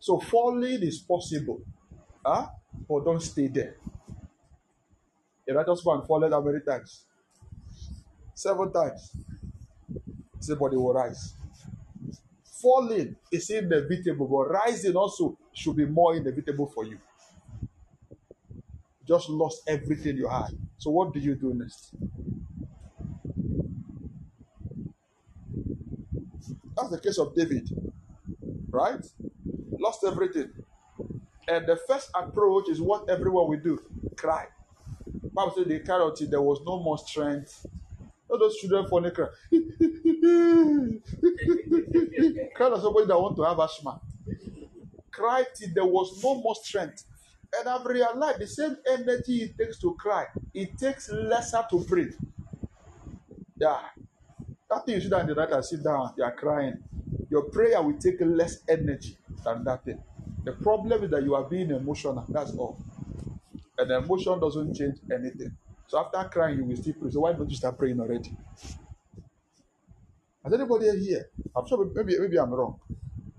So 0.00 0.20
falling 0.20 0.82
is 0.82 0.98
possible. 0.98 1.60
Huh? 2.24 2.48
But 2.88 3.04
don't 3.04 3.22
stay 3.22 3.48
there. 3.48 3.76
A 5.48 5.54
righteous 5.54 5.84
man 5.86 6.02
fallen 6.06 6.32
how 6.32 6.40
many 6.40 6.60
times? 6.60 7.04
Seven 8.34 8.72
times. 8.72 9.12
He 10.46 10.54
will 10.54 10.92
rise. 10.92 11.34
Falling 12.44 13.16
is 13.32 13.50
inevitable, 13.50 14.26
but 14.26 14.50
rising 14.50 14.96
also 14.96 15.36
should 15.52 15.76
be 15.76 15.86
more 15.86 16.16
inevitable 16.16 16.66
for 16.66 16.84
you. 16.84 16.98
Just 19.06 19.28
lost 19.28 19.62
everything 19.68 20.16
you 20.16 20.28
had. 20.28 20.50
So 20.78 20.90
what 20.90 21.12
do 21.12 21.20
you 21.20 21.34
do 21.36 21.54
next? 21.54 21.94
That's 26.76 26.90
the 26.90 27.00
case 27.00 27.18
of 27.18 27.34
David, 27.34 27.68
right? 28.70 29.04
Lost 29.78 30.04
everything. 30.06 30.50
And 31.48 31.66
the 31.66 31.76
first 31.88 32.10
approach 32.14 32.68
is 32.68 32.80
what 32.80 33.08
everyone 33.08 33.48
will 33.48 33.60
do 33.60 33.78
cry. 34.16 34.46
Bible 35.32 35.52
says 35.56 35.66
they 35.66 35.78
cried 35.80 36.00
until 36.00 36.30
there 36.30 36.42
was 36.42 36.60
no 36.66 36.82
more 36.82 36.98
strength. 36.98 37.66
All 38.28 38.38
those 38.38 38.56
children 38.56 38.86
for 38.88 39.00
cry. 39.10 39.28
cry 42.54 42.68
like 42.68 42.80
somebody 42.82 43.06
that 43.06 43.18
want 43.20 43.36
to 43.36 43.42
have 43.42 43.58
asthma. 43.60 44.00
Cry 45.12 45.44
till 45.54 45.68
there 45.74 45.84
was 45.84 46.22
no 46.22 46.34
more 46.36 46.54
strength. 46.56 47.04
And 47.58 47.68
I've 47.68 47.86
realized 47.86 48.40
the 48.40 48.46
same 48.46 48.76
energy 48.88 49.42
it 49.44 49.58
takes 49.58 49.78
to 49.80 49.94
cry, 49.94 50.26
it 50.54 50.76
takes 50.78 51.10
lesser 51.10 51.64
to 51.70 51.84
pray. 51.84 52.08
Yeah. 53.58 53.80
That 54.70 54.84
thing 54.84 54.96
you 54.96 55.00
sit 55.00 55.10
down 55.10 55.20
in 55.22 55.26
the 55.28 55.34
night 55.34 55.52
and 55.52 55.64
sit 55.64 55.82
down, 55.82 56.12
you 56.16 56.24
are 56.24 56.34
crying. 56.34 56.82
Your 57.30 57.44
prayer 57.44 57.80
will 57.82 57.98
take 57.98 58.20
less 58.20 58.58
energy 58.68 59.16
than 59.44 59.64
that 59.64 59.84
thing. 59.84 60.02
The 60.44 60.52
problem 60.52 61.04
is 61.04 61.10
that 61.10 61.22
you 61.22 61.34
are 61.34 61.44
being 61.44 61.70
emotional. 61.70 62.24
That's 62.28 62.52
all. 62.56 62.76
And 63.78 63.90
emotion 63.90 64.40
doesn't 64.40 64.74
change 64.74 64.98
anything. 65.12 65.56
So 65.86 65.98
after 65.98 66.28
crying, 66.28 66.58
you 66.58 66.64
will 66.64 66.76
still 66.76 66.94
pray. 66.94 67.10
So 67.10 67.20
why 67.20 67.32
don't 67.32 67.48
you 67.48 67.56
start 67.56 67.78
praying 67.78 68.00
already? 68.00 68.36
Has 70.42 70.52
anybody 70.52 70.86
here? 70.98 71.28
I'm 71.54 71.66
sure 71.66 71.84
maybe 71.94 72.18
maybe 72.18 72.38
I'm 72.38 72.50
wrong. 72.52 72.80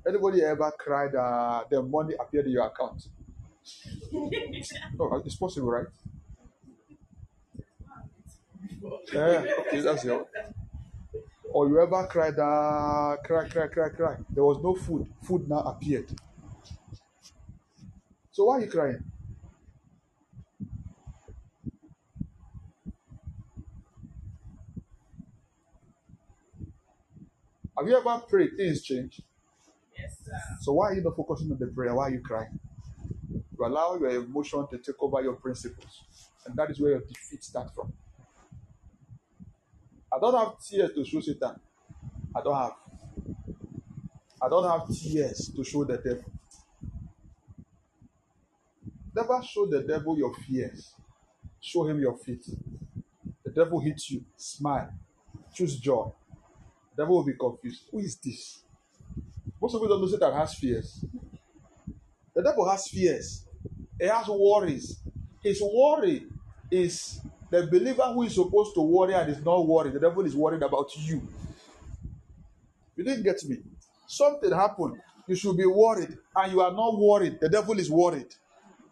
Anybody 0.08 0.42
ever 0.44 0.72
cried 0.78 1.16
uh, 1.16 1.64
the 1.70 1.82
money 1.82 2.16
appeared 2.20 2.46
in 2.46 2.54
your 2.54 2.66
account? 2.68 3.08
Oh, 5.00 5.22
it's 5.26 5.36
possible, 5.36 5.70
right? 5.70 5.88
Yeah, 9.14 9.46
okay, 9.60 9.80
that's 9.82 10.06
it. 10.06 10.28
Or 11.58 11.68
you 11.68 11.82
ever 11.82 12.05
cried, 12.05 12.38
uh, 12.38 13.18
cry, 13.26 13.49
cry, 13.49 13.66
cry, 13.66 13.89
cry. 13.89 14.16
There 14.30 14.43
was 14.43 14.62
no 14.62 14.76
food. 14.76 15.08
Food 15.24 15.49
now 15.49 15.62
appeared. 15.62 16.08
So 18.30 18.45
why 18.45 18.58
are 18.58 18.62
you 18.62 18.70
crying? 18.70 19.03
Have 27.76 27.88
you 27.88 27.97
ever 27.97 28.20
prayed? 28.30 28.51
Things 28.55 28.84
change. 28.84 29.20
Yes, 29.97 30.16
sir. 30.24 30.34
So 30.62 30.74
why 30.74 30.89
are 30.89 30.93
you 30.93 31.01
not 31.01 31.16
focusing 31.16 31.51
on 31.51 31.58
the 31.58 31.66
prayer? 31.66 31.95
Why 31.95 32.03
are 32.03 32.12
you 32.12 32.22
crying? 32.22 32.60
You 33.32 33.66
allow 33.66 33.97
your 33.97 34.12
emotion 34.12 34.68
to 34.70 34.78
take 34.78 35.01
over 35.01 35.24
your 35.24 35.34
principles. 35.34 36.03
And 36.45 36.55
that 36.55 36.70
is 36.70 36.80
where 36.80 36.91
your 36.91 36.99
defeat 36.99 37.43
starts 37.43 37.74
from. 37.74 37.91
I 40.12 40.20
don't 40.20 40.34
have 40.38 40.53
tears 40.64 40.91
to 40.93 41.05
show 41.05 41.20
Satan. 41.20 41.60
I 42.36 42.41
don't 42.41 42.55
have. 42.55 42.72
I 44.41 44.49
don't 44.49 44.70
have 44.70 44.88
tears 44.89 45.51
to 45.55 45.64
show 45.64 45.84
the 45.84 45.97
devil. 45.97 46.24
Never 49.16 49.41
show 49.43 49.66
the 49.66 49.82
devil 49.82 50.18
your 50.18 50.34
fears. 50.34 50.93
Show 51.60 51.88
him 51.88 51.99
your 51.99 52.16
faith. 52.18 52.47
The 53.43 53.51
devil 53.51 53.80
hits 53.80 54.12
you. 54.12 54.24
Smile. 54.36 54.93
Choose 55.53 55.78
joy. 55.80 56.12
The 56.95 57.03
devil 57.03 57.18
will 57.18 57.26
be 57.26 57.34
confused. 57.34 57.84
Who 57.91 57.99
is 57.99 58.16
this? 58.18 58.62
Most 59.60 59.76
of 59.76 59.82
you 59.82 59.88
don't 59.88 60.01
know 60.01 60.08
Satan 60.08 60.34
has 60.34 60.53
fears. 60.53 61.03
The 62.36 62.43
devil 62.43 62.70
has 62.70 62.88
fears. 62.88 63.45
He 63.99 64.05
has 64.05 64.28
worries. 64.28 64.99
His 65.43 65.60
worry 65.62 66.28
is 66.70 67.20
the 67.50 67.68
believer 67.68 68.04
who 68.14 68.24
is 68.24 68.36
supposed 68.36 68.74
to 68.76 68.82
worry 68.82 69.14
and 69.14 69.30
is 69.30 69.43
not 69.43 69.66
worried. 69.66 69.93
The 69.93 70.00
devil 70.00 70.26
is 70.26 70.36
worried 70.36 70.64
about 70.64 70.89
you. 70.98 71.28
You 72.95 73.04
didn't 73.04 73.24
get 73.24 73.43
me. 73.45 73.58
Something 74.08 74.52
happened. 74.52 74.98
You 75.28 75.36
should 75.36 75.58
be 75.58 75.66
worried, 75.66 76.18
and 76.36 76.52
you 76.52 76.62
are 76.62 76.72
not 76.72 76.98
worried. 76.98 77.39
The 77.41 77.50
devil 77.50 77.78
is 77.80 77.89
worried. 77.91 78.34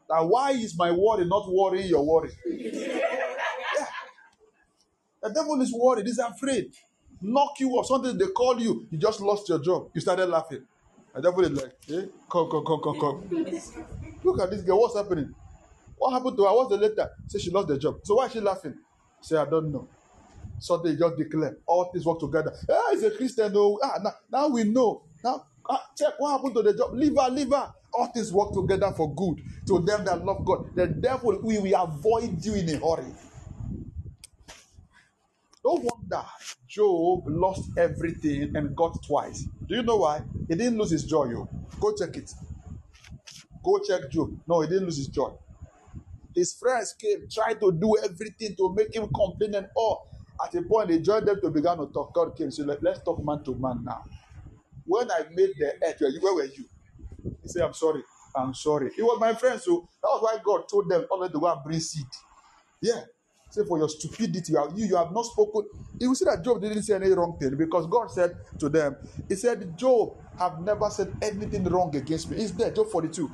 Now, 0.10 0.26
why 0.26 0.52
is 0.52 0.78
my 0.78 0.92
worry 0.92 1.26
not 1.26 1.46
worrying 1.48 1.88
your 1.88 2.06
worry? 2.06 2.32
Yeah. 2.46 3.88
The 5.24 5.34
devil 5.34 5.60
is 5.62 5.74
worried. 5.74 6.06
He's 6.06 6.20
afraid. 6.20 6.72
Knock 7.22 7.60
you 7.60 7.72
off. 7.72 7.88
Something 7.88 8.18
they 8.18 8.28
call 8.28 8.60
you. 8.60 8.86
You 8.92 8.98
just 8.98 9.22
lost 9.22 9.50
your 9.50 9.60
job. 9.60 9.90
You 9.94 10.02
started 10.02 10.28
laughing. 10.28 10.64
The 11.16 11.22
devil 11.22 11.46
is 11.46 11.52
like, 11.52 11.74
eh? 11.90 12.06
Come, 12.30 12.50
come, 12.52 12.64
come, 12.66 12.82
come, 12.84 13.00
come. 13.00 13.46
Look 14.24 14.42
at 14.42 14.52
this 14.52 14.62
girl. 14.62 14.82
What's 14.82 14.98
happening? 14.98 15.34
What 15.98 16.12
happened 16.14 16.38
to 16.38 16.44
her? 16.46 16.54
What's 16.54 16.70
the 16.70 16.78
letter? 16.78 17.10
Say 17.28 17.40
she 17.40 17.52
lost 17.52 17.68
the 17.70 17.78
job. 17.78 18.00
So 18.04 18.16
why 18.16 18.28
is 18.28 18.34
she 18.34 18.42
laughing? 18.42 18.76
Say, 19.22 19.38
I 19.38 19.46
don't 19.46 19.72
know. 19.72 19.90
So 20.60 20.78
they 20.78 20.96
just 20.96 21.18
declare 21.18 21.58
all 21.66 21.86
things 21.86 22.06
work 22.06 22.20
together. 22.20 22.54
Ah, 22.70 22.90
he's 22.92 23.04
a 23.04 23.12
Christian. 23.12 23.54
No, 23.54 23.80
ah, 23.84 24.00
now, 24.04 24.12
now 24.32 24.48
we 24.48 24.64
know. 24.64 25.04
Now 25.24 25.46
ah, 25.70 25.84
check 25.98 26.14
what 26.18 26.32
happened 26.32 26.56
to 26.56 26.62
the 26.64 26.74
job. 26.74 26.94
Leave 26.94 27.16
her, 27.20 27.30
leave 27.30 27.50
her. 27.50 27.74
All 27.94 28.08
things 28.08 28.32
work 28.34 28.54
together 28.54 28.92
for 28.96 29.14
good 29.16 29.42
to 29.68 29.80
them 29.82 30.06
that 30.06 30.26
love 30.26 30.46
God. 30.46 30.76
The 30.76 30.88
devil 30.88 31.40
we 31.44 31.60
will 31.60 31.82
avoid 31.82 32.44
you 32.44 32.56
in 32.56 32.70
a 32.70 32.74
hurry. 32.78 33.12
No 35.64 35.74
wonder 35.82 36.24
Job 36.68 37.24
lost 37.28 37.72
everything 37.78 38.56
and 38.56 38.76
got 38.76 39.04
twice. 39.06 39.46
Do 39.68 39.76
you 39.76 39.84
know 39.84 39.98
why? 39.98 40.22
He 40.48 40.56
didn't 40.56 40.78
lose 40.78 40.92
his 40.92 41.04
joy. 41.04 41.26
Yo. 41.32 41.50
Go 41.80 41.94
check 41.96 42.16
it. 42.18 42.32
Go 43.64 43.80
check 43.80 44.10
Job. 44.12 44.38
No, 44.48 44.62
he 44.62 44.68
didn't 44.68 44.86
lose 44.86 44.98
his 44.98 45.08
joy. 45.08 45.32
His 46.36 46.54
friends 46.54 46.96
came, 47.00 47.28
tried 47.32 47.60
to 47.62 47.72
do 47.74 47.98
everything 48.04 48.56
to 48.58 48.74
make 48.76 48.96
him 48.96 49.10
complain 49.16 49.56
and 49.56 49.68
all. 49.76 50.10
At 50.44 50.56
a 50.56 50.64
point, 50.64 50.90
they 50.90 51.00
joined 51.00 51.28
them 51.28 51.42
to 51.42 51.52
begin 51.52 51.78
to 51.80 51.88
talk. 51.88 52.14
God 52.16 52.38
came, 52.38 52.52
so 52.52 52.64
let, 52.66 52.84
let's 52.84 53.02
talk 53.04 53.24
man 53.26 53.44
to 53.46 53.56
man 53.56 53.84
now. 53.86 54.04
When 54.86 55.12
I 55.12 55.24
made 55.34 55.52
the 55.60 55.74
earth, 55.86 56.02
where 56.22 56.36
were 56.36 56.46
you? 56.46 56.66
He 57.44 57.50
said, 57.50 57.64
I'm 57.64 57.74
sorry. 57.74 58.04
I'm 58.36 58.54
sorry. 58.54 58.92
It 58.98 59.04
was 59.04 59.20
my 59.20 59.34
friend, 59.36 59.60
so 59.62 59.90
that 60.04 60.10
was 60.10 60.24
why 60.24 60.40
God 60.44 60.70
told 60.70 60.90
them 60.90 61.06
already 61.12 61.34
to 61.34 61.40
go 61.40 61.52
and 61.52 61.64
bring 61.64 61.80
seed. 61.82 62.06
Yeah. 62.82 63.02
Say 63.52 63.64
for 63.66 63.80
your 63.80 63.90
stupidity, 63.90 64.54
you, 64.54 64.74
you, 64.76 64.86
you 64.88 64.98
have 64.98 65.12
not 65.12 65.26
spoken. 65.26 65.64
You 66.00 66.10
will 66.10 66.16
see 66.16 66.26
that 66.26 66.44
Job 66.44 66.62
didn't 66.62 66.84
say 66.84 66.96
any 66.96 67.10
wrong 67.12 67.38
thing 67.40 67.56
because 67.58 67.88
God 67.88 68.12
said 68.12 68.38
to 68.60 68.70
them, 68.70 68.96
He 69.30 69.36
said, 69.36 69.78
Job 69.78 70.18
have 70.40 70.62
never 70.62 70.90
said 70.90 71.14
anything 71.22 71.64
wrong 71.66 71.96
against 71.96 72.32
me. 72.32 72.38
It's 72.38 72.52
there, 72.52 72.72
Job 72.72 72.90
42. 72.90 73.32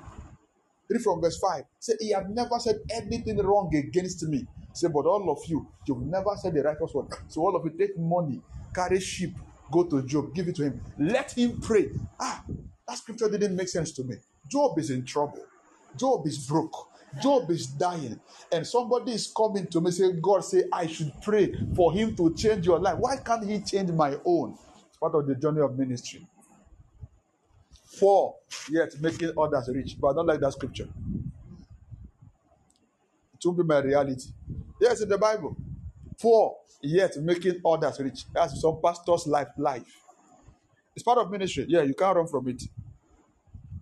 Read 0.91 1.01
from 1.01 1.21
verse 1.21 1.39
5. 1.39 1.63
Say, 1.79 1.93
He 1.99 2.11
have 2.11 2.29
never 2.29 2.59
said 2.59 2.79
anything 2.91 3.37
wrong 3.37 3.73
against 3.75 4.23
me. 4.27 4.45
Say, 4.73 4.87
but 4.89 5.05
all 5.05 5.29
of 5.31 5.39
you, 5.47 5.67
you've 5.87 6.01
never 6.03 6.31
said 6.37 6.53
the 6.53 6.63
righteous 6.63 6.93
word. 6.93 7.07
So 7.29 7.41
all 7.41 7.55
of 7.55 7.65
you 7.65 7.71
take 7.77 7.97
money, 7.97 8.41
carry 8.73 8.99
sheep, 8.99 9.35
go 9.71 9.83
to 9.85 10.03
Job, 10.03 10.33
give 10.33 10.47
it 10.47 10.55
to 10.57 10.63
him. 10.63 10.81
Let 10.99 11.31
him 11.37 11.59
pray. 11.61 11.89
Ah, 12.19 12.43
that 12.87 12.97
scripture 12.97 13.29
didn't 13.29 13.55
make 13.55 13.69
sense 13.69 13.91
to 13.93 14.03
me. 14.03 14.15
Job 14.49 14.77
is 14.79 14.89
in 14.89 15.05
trouble. 15.05 15.45
Job 15.97 16.27
is 16.27 16.45
broke. 16.47 16.89
Job 17.21 17.49
is 17.51 17.67
dying. 17.67 18.19
And 18.51 18.65
somebody 18.65 19.13
is 19.13 19.31
coming 19.35 19.67
to 19.67 19.81
me 19.81 19.91
saying, 19.91 20.19
God 20.21 20.43
say 20.45 20.63
I 20.71 20.87
should 20.87 21.11
pray 21.21 21.53
for 21.75 21.93
him 21.93 22.15
to 22.17 22.33
change 22.35 22.65
your 22.65 22.79
life. 22.79 22.97
Why 22.97 23.17
can't 23.17 23.45
he 23.47 23.61
change 23.61 23.91
my 23.91 24.17
own? 24.25 24.57
It's 24.87 24.97
part 24.97 25.15
of 25.15 25.27
the 25.27 25.35
journey 25.35 25.61
of 25.61 25.77
ministry. 25.77 26.25
Four, 28.01 28.35
yet 28.71 28.91
making 29.01 29.33
others 29.39 29.69
rich. 29.73 29.97
But 30.01 30.09
I 30.09 30.15
don't 30.15 30.27
like 30.27 30.41
that 30.41 30.53
scripture. 30.53 30.89
It 33.35 33.45
won't 33.45 33.59
be 33.59 33.63
my 33.65 33.79
reality. 33.79 34.29
Yes, 34.81 35.01
in 35.01 35.09
the 35.09 35.17
Bible. 35.19 35.57
Four, 36.19 36.57
yet 36.83 37.17
making 37.17 37.61
others 37.65 37.99
rich. 37.99 38.25
That's 38.33 38.61
some 38.61 38.79
pastor's 38.83 39.27
life. 39.27 39.49
Life. 39.57 40.01
It's 40.95 41.03
part 41.03 41.19
of 41.19 41.31
ministry. 41.31 41.65
Yeah, 41.69 41.83
you 41.83 41.93
can't 41.95 42.17
run 42.17 42.27
from 42.27 42.49
it. 42.49 42.63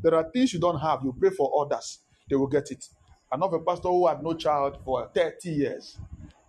There 0.01 0.15
are 0.15 0.29
things 0.31 0.53
you 0.53 0.59
don't 0.59 0.79
have. 0.79 1.01
You 1.03 1.15
pray 1.19 1.31
for 1.31 1.51
others, 1.65 1.99
they 2.29 2.35
will 2.37 2.47
get 2.47 2.71
it. 2.71 2.85
I 3.31 3.37
know 3.37 3.47
a 3.47 3.63
pastor 3.63 3.89
who 3.89 4.07
had 4.07 4.23
no 4.23 4.33
child 4.35 4.79
for 4.85 5.09
30 5.13 5.49
years. 5.51 5.97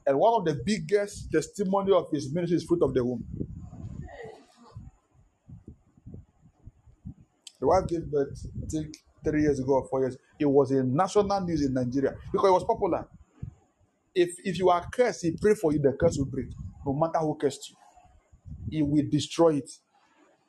And 0.07 0.19
one 0.19 0.35
of 0.35 0.45
the 0.47 0.63
biggest 0.65 1.31
testimony 1.33 1.93
of 1.93 2.11
his 2.13 2.33
ministry 2.33 2.57
is 2.59 2.65
fruit 2.65 2.83
of 2.83 2.95
the 2.95 3.05
womb. 3.05 3.25
The 7.61 7.69
wife 7.69 7.87
gave 7.89 8.11
birth, 8.11 8.47
I 8.63 8.67
think, 8.69 8.95
three 9.25 9.43
years 9.43 9.61
ago 9.61 9.75
or 9.75 9.89
four 9.89 10.01
years. 10.03 10.17
It 10.39 10.47
was 10.47 10.73
a 10.73 10.85
national 10.85 11.43
news 11.43 11.65
in 11.65 11.75
Nigeria 11.75 12.17
because 12.33 12.49
it 12.49 12.53
was 12.55 12.65
popular. 12.65 13.09
If 14.15 14.31
if 14.45 14.59
you 14.59 14.71
are 14.71 14.87
cursed, 14.93 15.23
he 15.25 15.33
pray 15.41 15.55
for 15.55 15.73
you, 15.73 15.81
the 15.81 15.93
curse 16.01 16.19
will 16.19 16.27
break. 16.27 16.49
No 16.87 16.95
matter 16.95 17.19
who 17.21 17.37
cursed 17.37 17.71
you, 17.71 17.77
he 18.71 18.83
will 18.83 19.05
destroy 19.11 19.57
it. 19.57 19.71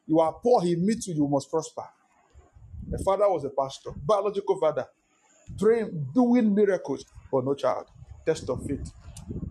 You 0.07 0.19
are 0.21 0.33
poor, 0.33 0.61
he 0.63 0.75
meets 0.75 1.07
you, 1.07 1.15
you 1.15 1.27
must 1.27 1.49
prosper. 1.51 1.83
The 2.89 2.99
father 3.05 3.29
was 3.29 3.45
a 3.45 3.51
pastor, 3.51 3.91
biological 4.05 4.59
father, 4.59 4.87
praying, 5.59 6.07
doing 6.15 6.53
miracles, 6.55 7.05
but 7.31 7.45
no 7.45 7.55
child. 7.55 7.87
Test 8.25 8.49
of 8.49 8.65
faith. 8.65 8.91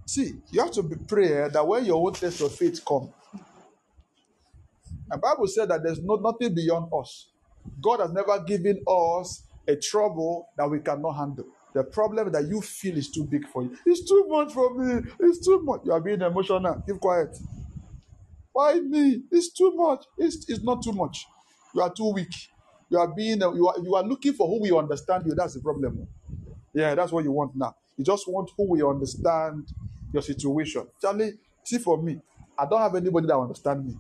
See, 0.07 0.35
you 0.53 0.61
have 0.63 0.73
to 0.73 0.83
be 0.85 0.97
prayer 0.97 1.47
eh, 1.47 1.49
that 1.51 1.67
when 1.67 1.85
your 1.85 2.07
own 2.07 2.15
test 2.15 2.41
of 2.43 2.55
faith 2.55 2.81
come, 2.87 3.13
the 5.09 5.19
Bible 5.19 5.47
said 5.49 5.71
that 5.71 5.83
there's 5.85 6.01
no 6.03 6.17
nothing 6.17 6.55
beyond 6.55 6.93
us. 6.95 7.30
God 7.81 8.01
has 8.01 8.13
never 8.13 8.39
given 8.41 8.83
us 8.89 9.43
a 9.67 9.77
trouble 9.77 10.49
that 10.57 10.69
we 10.69 10.81
cannot 10.81 11.13
handle. 11.13 11.47
The 11.75 11.85
problem 11.85 12.33
that 12.33 12.47
you 12.47 12.61
feel 12.61 12.97
is 12.97 13.11
too 13.11 13.25
big 13.25 13.47
for 13.49 13.63
you. 13.63 13.77
It's 13.87 14.09
too 14.09 14.27
much 14.29 14.53
for 14.53 14.75
me. 14.75 15.03
It's 15.21 15.45
too 15.45 15.63
much. 15.63 15.83
You 15.85 15.93
are 15.93 16.01
being 16.01 16.21
emotional. 16.21 16.83
Keep 16.87 17.01
quiet. 17.01 17.37
Why 18.53 18.81
me? 18.81 19.23
It's 19.31 19.53
too 19.53 19.73
much. 19.75 20.05
It's, 20.19 20.49
it's 20.49 20.63
not 20.63 20.83
too 20.83 20.93
much. 20.93 21.27
You 21.75 21.83
are 21.83 21.93
too 21.93 22.13
weak. 22.13 22.35
You 22.91 22.99
are 22.99 23.09
being 23.09 23.41
you 23.41 23.69
are 23.69 23.79
you 23.81 23.95
are 23.95 24.03
looking 24.03 24.33
for 24.33 24.49
who 24.49 24.61
will 24.61 24.79
understand 24.79 25.25
you. 25.27 25.35
That's 25.35 25.55
the 25.55 25.61
problem. 25.61 26.09
Yeah, 26.75 26.95
that's 26.95 27.13
what 27.13 27.25
you 27.25 27.33
want 27.33 27.53
now. 27.57 27.77
You 27.97 28.05
just 28.05 28.29
want 28.29 28.51
who 28.57 28.71
will 28.71 28.91
understand 28.91 29.69
your 30.13 30.23
situation. 30.23 30.87
Charlie, 31.01 31.35
see 31.65 31.79
for 31.79 32.03
me, 32.03 32.21
I 32.59 32.67
don't 32.67 32.81
have 32.81 32.95
anybody 32.97 33.29
that 33.29 33.39
understand 33.39 33.87
me. 33.87 33.95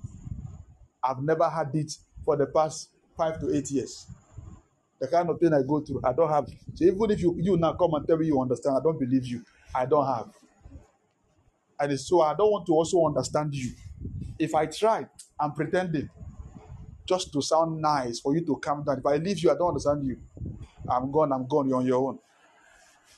I've 1.02 1.22
never 1.22 1.48
had 1.48 1.70
it 1.74 1.92
for 2.24 2.36
the 2.36 2.46
past 2.46 2.90
five 3.20 3.38
to 3.38 3.54
eight 3.54 3.70
years. 3.70 4.06
The 4.98 5.06
kind 5.06 5.28
of 5.28 5.38
thing 5.38 5.52
I 5.52 5.60
go 5.62 5.80
through, 5.80 6.00
I 6.02 6.14
don't 6.14 6.30
have. 6.30 6.48
So 6.74 6.84
even 6.86 7.10
if 7.10 7.20
you 7.20 7.36
you 7.38 7.56
now 7.58 7.74
come 7.74 7.92
and 7.92 8.06
tell 8.06 8.16
me 8.16 8.26
you 8.26 8.40
understand, 8.40 8.78
I 8.78 8.82
don't 8.82 8.98
believe 8.98 9.26
you. 9.26 9.44
I 9.74 9.84
don't 9.84 10.06
have. 10.06 10.30
And 11.78 12.00
so 12.00 12.22
I 12.22 12.34
don't 12.34 12.50
want 12.50 12.66
to 12.66 12.72
also 12.72 13.04
understand 13.04 13.54
you. 13.54 13.72
If 14.38 14.54
I 14.54 14.64
try, 14.66 15.06
I'm 15.38 15.52
pretending 15.52 16.08
just 17.06 17.30
to 17.34 17.42
sound 17.42 17.80
nice 17.80 18.20
for 18.20 18.34
you 18.34 18.42
to 18.46 18.56
calm 18.56 18.84
down. 18.84 18.98
If 18.98 19.06
I 19.06 19.16
leave 19.16 19.38
you, 19.40 19.50
I 19.50 19.54
don't 19.54 19.68
understand 19.68 20.06
you. 20.06 20.16
I'm 20.88 21.10
gone, 21.10 21.30
I'm 21.32 21.46
gone, 21.46 21.68
you're 21.68 21.78
on 21.78 21.86
your 21.86 22.08
own. 22.08 22.18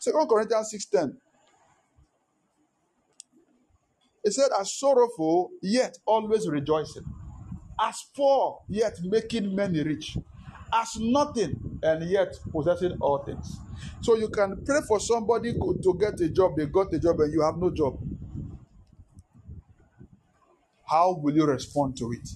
Second 0.01 0.27
Corinthians 0.29 0.73
6:10. 0.73 1.17
It 4.25 4.33
said, 4.33 4.51
as 4.59 4.73
sorrowful, 4.73 5.51
yet 5.61 5.99
always 6.07 6.49
rejoicing. 6.49 7.05
As 7.83 8.05
poor, 8.17 8.63
yet 8.71 8.99
making 9.05 9.57
many 9.57 9.83
rich. 9.85 10.19
As 10.73 10.97
nothing, 11.01 11.81
and 11.85 12.11
yet 12.11 12.35
possessing 12.53 12.99
all 13.01 13.21
things. 13.25 13.59
So 14.03 14.17
you 14.17 14.31
can 14.31 14.65
pray 14.67 14.81
for 14.89 15.01
somebody 15.01 15.55
to 15.55 15.99
get 16.01 16.21
a 16.21 16.31
job, 16.31 16.57
they 16.57 16.67
got 16.67 16.95
a 16.95 17.01
job, 17.01 17.21
and 17.21 17.35
you 17.35 17.43
have 17.43 17.59
no 17.59 17.73
job. 17.73 17.99
How 20.87 21.15
will 21.15 21.35
you 21.35 21.47
respond 21.47 21.97
to 21.99 22.13
it? 22.13 22.29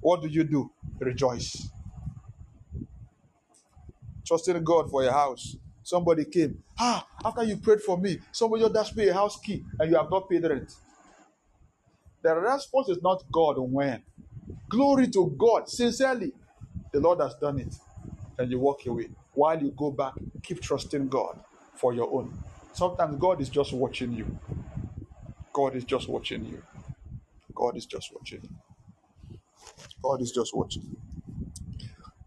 What 0.00 0.22
do 0.22 0.28
you 0.28 0.44
do? 0.44 0.70
Rejoice. 1.00 1.68
Trusting 4.26 4.64
God 4.64 4.90
for 4.90 5.02
your 5.04 5.12
house. 5.12 5.56
Somebody 5.84 6.26
came. 6.26 6.62
Ah, 6.78 7.06
after 7.24 7.44
you 7.44 7.58
prayed 7.58 7.82
for 7.82 7.98
me, 7.98 8.20
somebody 8.32 8.64
just 8.72 8.96
me 8.96 9.08
a 9.08 9.14
house 9.14 9.38
key 9.40 9.64
and 9.80 9.90
you 9.90 9.96
have 9.98 10.10
not 10.10 10.30
paid 10.30 10.44
rent. 10.44 10.72
The 12.22 12.34
response 12.36 12.90
is 12.90 13.02
not 13.02 13.24
God 13.32 13.56
when. 13.58 14.02
Glory 14.68 15.08
to 15.10 15.34
God, 15.38 15.68
sincerely. 15.68 16.32
The 16.92 17.00
Lord 17.00 17.20
has 17.20 17.34
done 17.36 17.60
it. 17.60 17.74
And 18.38 18.50
you 18.50 18.58
walk 18.60 18.86
away. 18.86 19.10
While 19.34 19.62
you 19.62 19.72
go 19.76 19.90
back, 19.92 20.14
keep 20.42 20.60
trusting 20.62 21.08
God 21.08 21.38
for 21.74 21.94
your 21.94 22.12
own. 22.12 22.32
Sometimes 22.72 23.18
God 23.18 23.40
is 23.40 23.48
just 23.50 23.72
watching 23.72 24.12
you. 24.14 24.38
God 25.52 25.76
is 25.76 25.84
just 25.84 26.08
watching 26.08 26.44
you. 26.46 26.62
God 27.54 27.76
is 27.76 27.86
just 27.86 28.12
watching 28.14 28.42
you. 28.42 28.56
God 30.02 30.22
is 30.22 30.32
just 30.32 30.56
watching. 30.56 30.96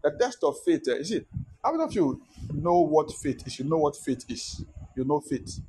The 0.02 0.12
test 0.12 0.38
of 0.44 0.56
faith, 0.64 0.82
uh, 0.88 0.96
is 0.96 1.12
it? 1.12 1.26
How 1.64 1.72
many 1.72 1.84
of 1.84 1.94
you 1.94 2.22
know 2.54 2.80
what 2.80 3.12
faith 3.12 3.46
is? 3.46 3.58
You 3.60 3.66
know 3.66 3.78
what 3.78 3.96
faith 3.96 4.24
is. 4.28 4.64
You 4.96 5.04
know 5.04 5.20
faith. 5.20 5.60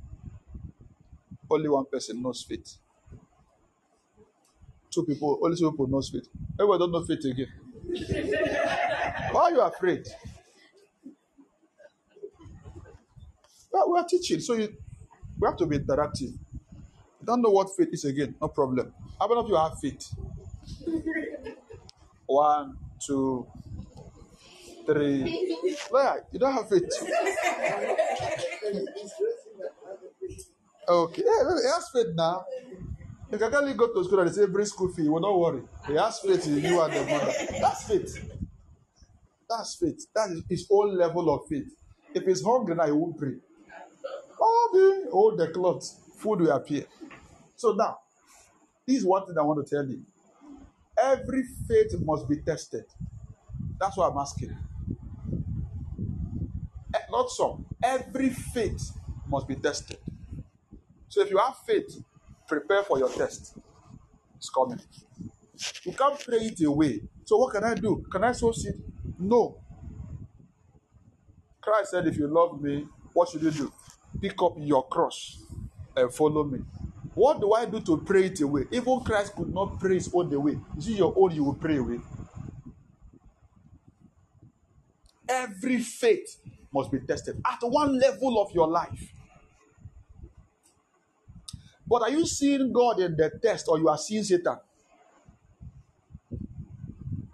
Only 1.50 1.68
one 1.68 1.86
person 1.86 2.22
knows 2.22 2.42
faith. 2.42 2.76
Two 4.98 5.04
people, 5.04 5.38
only 5.44 5.56
two 5.56 5.70
people 5.70 5.86
knows 5.86 6.10
faith. 6.10 6.28
Everyone 6.58 6.80
don't 6.80 6.90
know 6.90 7.04
faith 7.04 7.24
again. 7.24 7.46
Why 9.30 9.42
are 9.42 9.50
you 9.52 9.60
afraid? 9.60 10.04
Well, 13.70 13.92
we 13.92 13.98
are 14.00 14.04
teaching, 14.08 14.40
so 14.40 14.54
you, 14.54 14.74
we 15.38 15.46
have 15.46 15.56
to 15.58 15.66
be 15.66 15.78
interactive. 15.78 16.32
You 16.32 17.24
don't 17.24 17.42
know 17.42 17.50
what 17.50 17.68
faith 17.76 17.90
is 17.92 18.04
again, 18.06 18.34
no 18.42 18.48
problem. 18.48 18.92
How 19.20 19.28
many 19.28 19.38
of 19.38 19.48
you 19.48 19.54
have 19.54 19.78
faith? 19.78 20.12
One, 22.26 22.76
two, 23.06 23.46
three. 24.84 25.76
Yeah, 25.94 26.16
you 26.32 26.40
don't 26.40 26.54
have 26.54 26.68
faith. 26.68 26.90
Okay, 30.88 31.22
yeah, 31.24 31.72
has 31.72 31.88
faith 31.94 32.16
now. 32.16 32.44
You 33.32 33.38
can 33.38 33.54
only 33.54 33.74
go 33.74 33.92
to 33.92 34.04
school 34.04 34.20
and 34.20 34.30
they 34.30 34.34
say 34.34 34.46
bring 34.46 34.66
school 34.66 34.92
fee. 34.92 35.08
Well, 35.08 35.22
don't 35.22 35.40
worry. 35.40 35.62
He 35.88 35.94
has 35.94 36.20
faith 36.20 36.46
in 36.46 36.58
you 36.64 36.80
and 36.82 36.92
the 36.92 37.04
mother. 37.04 37.32
That's 37.60 37.84
faith. 37.84 38.30
That's 39.48 39.76
faith. 39.76 40.06
That 40.14 40.30
is 40.30 40.42
his 40.48 40.68
own 40.70 40.96
level 40.98 41.30
of 41.34 41.42
faith. 41.48 41.68
If 42.14 42.24
he's 42.24 42.44
hungry 42.44 42.74
now, 42.76 42.86
he 42.86 42.92
won't 42.92 43.18
pray. 43.18 43.34
Oh, 44.40 44.70
be 45.04 45.10
hold 45.10 45.38
the 45.38 45.48
cloth. 45.48 45.84
Food 46.18 46.40
will 46.42 46.52
appear. 46.52 46.84
So 47.56 47.72
now, 47.72 47.98
this 48.86 48.98
is 48.98 49.06
one 49.06 49.26
thing 49.26 49.36
I 49.38 49.42
want 49.42 49.66
to 49.66 49.76
tell 49.76 49.86
you. 49.88 50.02
Every 51.02 51.44
faith 51.68 51.94
must 52.00 52.28
be 52.28 52.38
tested. 52.38 52.84
That's 53.80 53.96
what 53.96 54.12
I'm 54.12 54.18
asking. 54.18 54.56
Eh, 56.94 56.98
Not 57.10 57.30
some. 57.30 57.66
Every 57.82 58.30
faith 58.30 58.92
must 59.28 59.48
be 59.48 59.56
tested. 59.56 59.98
So 61.08 61.22
if 61.22 61.30
you 61.30 61.38
have 61.38 61.56
faith, 61.66 62.02
prepare 62.48 62.82
for 62.82 62.98
your 62.98 63.10
test. 63.10 63.58
It's 64.36 64.50
coming. 64.50 64.80
You 65.84 65.92
can't 65.92 66.18
pray 66.18 66.38
it 66.38 66.64
away. 66.64 67.02
So 67.24 67.36
what 67.36 67.52
can 67.52 67.64
I 67.64 67.74
do? 67.74 68.04
Can 68.10 68.24
I 68.24 68.32
sow 68.32 68.52
seed? 68.52 68.74
No. 69.18 69.58
Christ 71.60 71.90
said, 71.90 72.06
if 72.06 72.16
you 72.16 72.26
love 72.28 72.60
me, 72.60 72.86
what 73.12 73.28
should 73.28 73.42
you 73.42 73.50
do? 73.50 73.72
Pick 74.20 74.40
up 74.42 74.54
your 74.56 74.86
cross 74.88 75.42
and 75.96 76.12
follow 76.12 76.44
me. 76.44 76.60
What 77.14 77.40
do 77.40 77.52
I 77.52 77.66
do 77.66 77.80
to 77.80 77.98
pray 77.98 78.26
it 78.26 78.40
away? 78.40 78.66
Even 78.70 79.00
Christ 79.00 79.34
could 79.34 79.52
not 79.52 79.78
pray 79.78 79.94
his 79.94 80.10
own 80.14 80.32
away. 80.32 80.58
Is 80.78 80.88
it 80.88 80.92
your 80.98 81.12
own 81.16 81.34
you 81.34 81.44
will 81.44 81.54
pray 81.54 81.76
away? 81.76 82.00
Every 85.28 85.80
faith 85.80 86.38
must 86.72 86.90
be 86.90 87.00
tested 87.00 87.42
at 87.44 87.58
one 87.62 87.98
level 87.98 88.40
of 88.40 88.52
your 88.52 88.68
life. 88.68 89.12
But 91.88 92.02
are 92.02 92.10
you 92.10 92.26
seeing 92.26 92.72
God 92.72 93.00
in 93.00 93.16
the 93.16 93.30
test 93.42 93.66
or 93.68 93.78
you 93.78 93.88
are 93.88 93.98
seeing 93.98 94.24
Satan? 94.24 94.58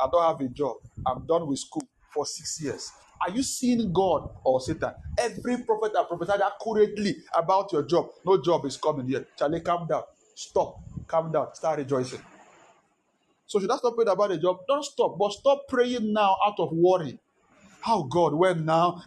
I 0.00 0.09
don't 0.11 0.22
have 0.24 0.40
a 0.40 0.48
job. 0.50 0.76
I'm 1.07 1.26
done 1.26 1.46
with 1.48 1.59
school 1.61 1.86
for 2.12 2.26
six 2.26 2.61
years. 2.62 2.92
Are 3.20 3.30
you 3.30 3.42
seeing 3.42 3.92
God 3.92 4.30
or 4.44 4.61
Satan? 4.61 4.92
Every 5.18 5.59
prophet 5.64 5.92
that 5.94 6.09
prophesied 6.09 6.40
accurately 6.42 7.16
about 7.34 7.72
your 7.72 7.84
job, 7.84 8.11
no 8.26 8.40
job 8.42 8.64
is 8.66 8.76
coming 8.76 9.09
yet. 9.09 9.26
Charlie, 9.38 9.61
calm 9.61 9.86
down. 9.88 10.02
Stop. 10.34 10.80
Calm 11.07 11.32
down. 11.32 11.55
Start 11.55 11.78
rejoicing. 11.78 12.20
So 13.46 13.61
should 13.61 13.70
I 13.70 13.76
stop 13.76 13.94
praying 13.94 14.09
about 14.11 14.30
the 14.30 14.38
job? 14.38 14.61
Don't 14.68 14.84
stop, 14.84 15.18
but 15.18 15.32
stop 15.32 15.62
praying 15.68 16.12
now 16.12 16.36
out 16.46 16.59
of 16.59 16.70
worry. 16.72 17.18
How 17.80 18.02
God, 18.05 18.34
when 18.34 18.64
now? 18.64 19.02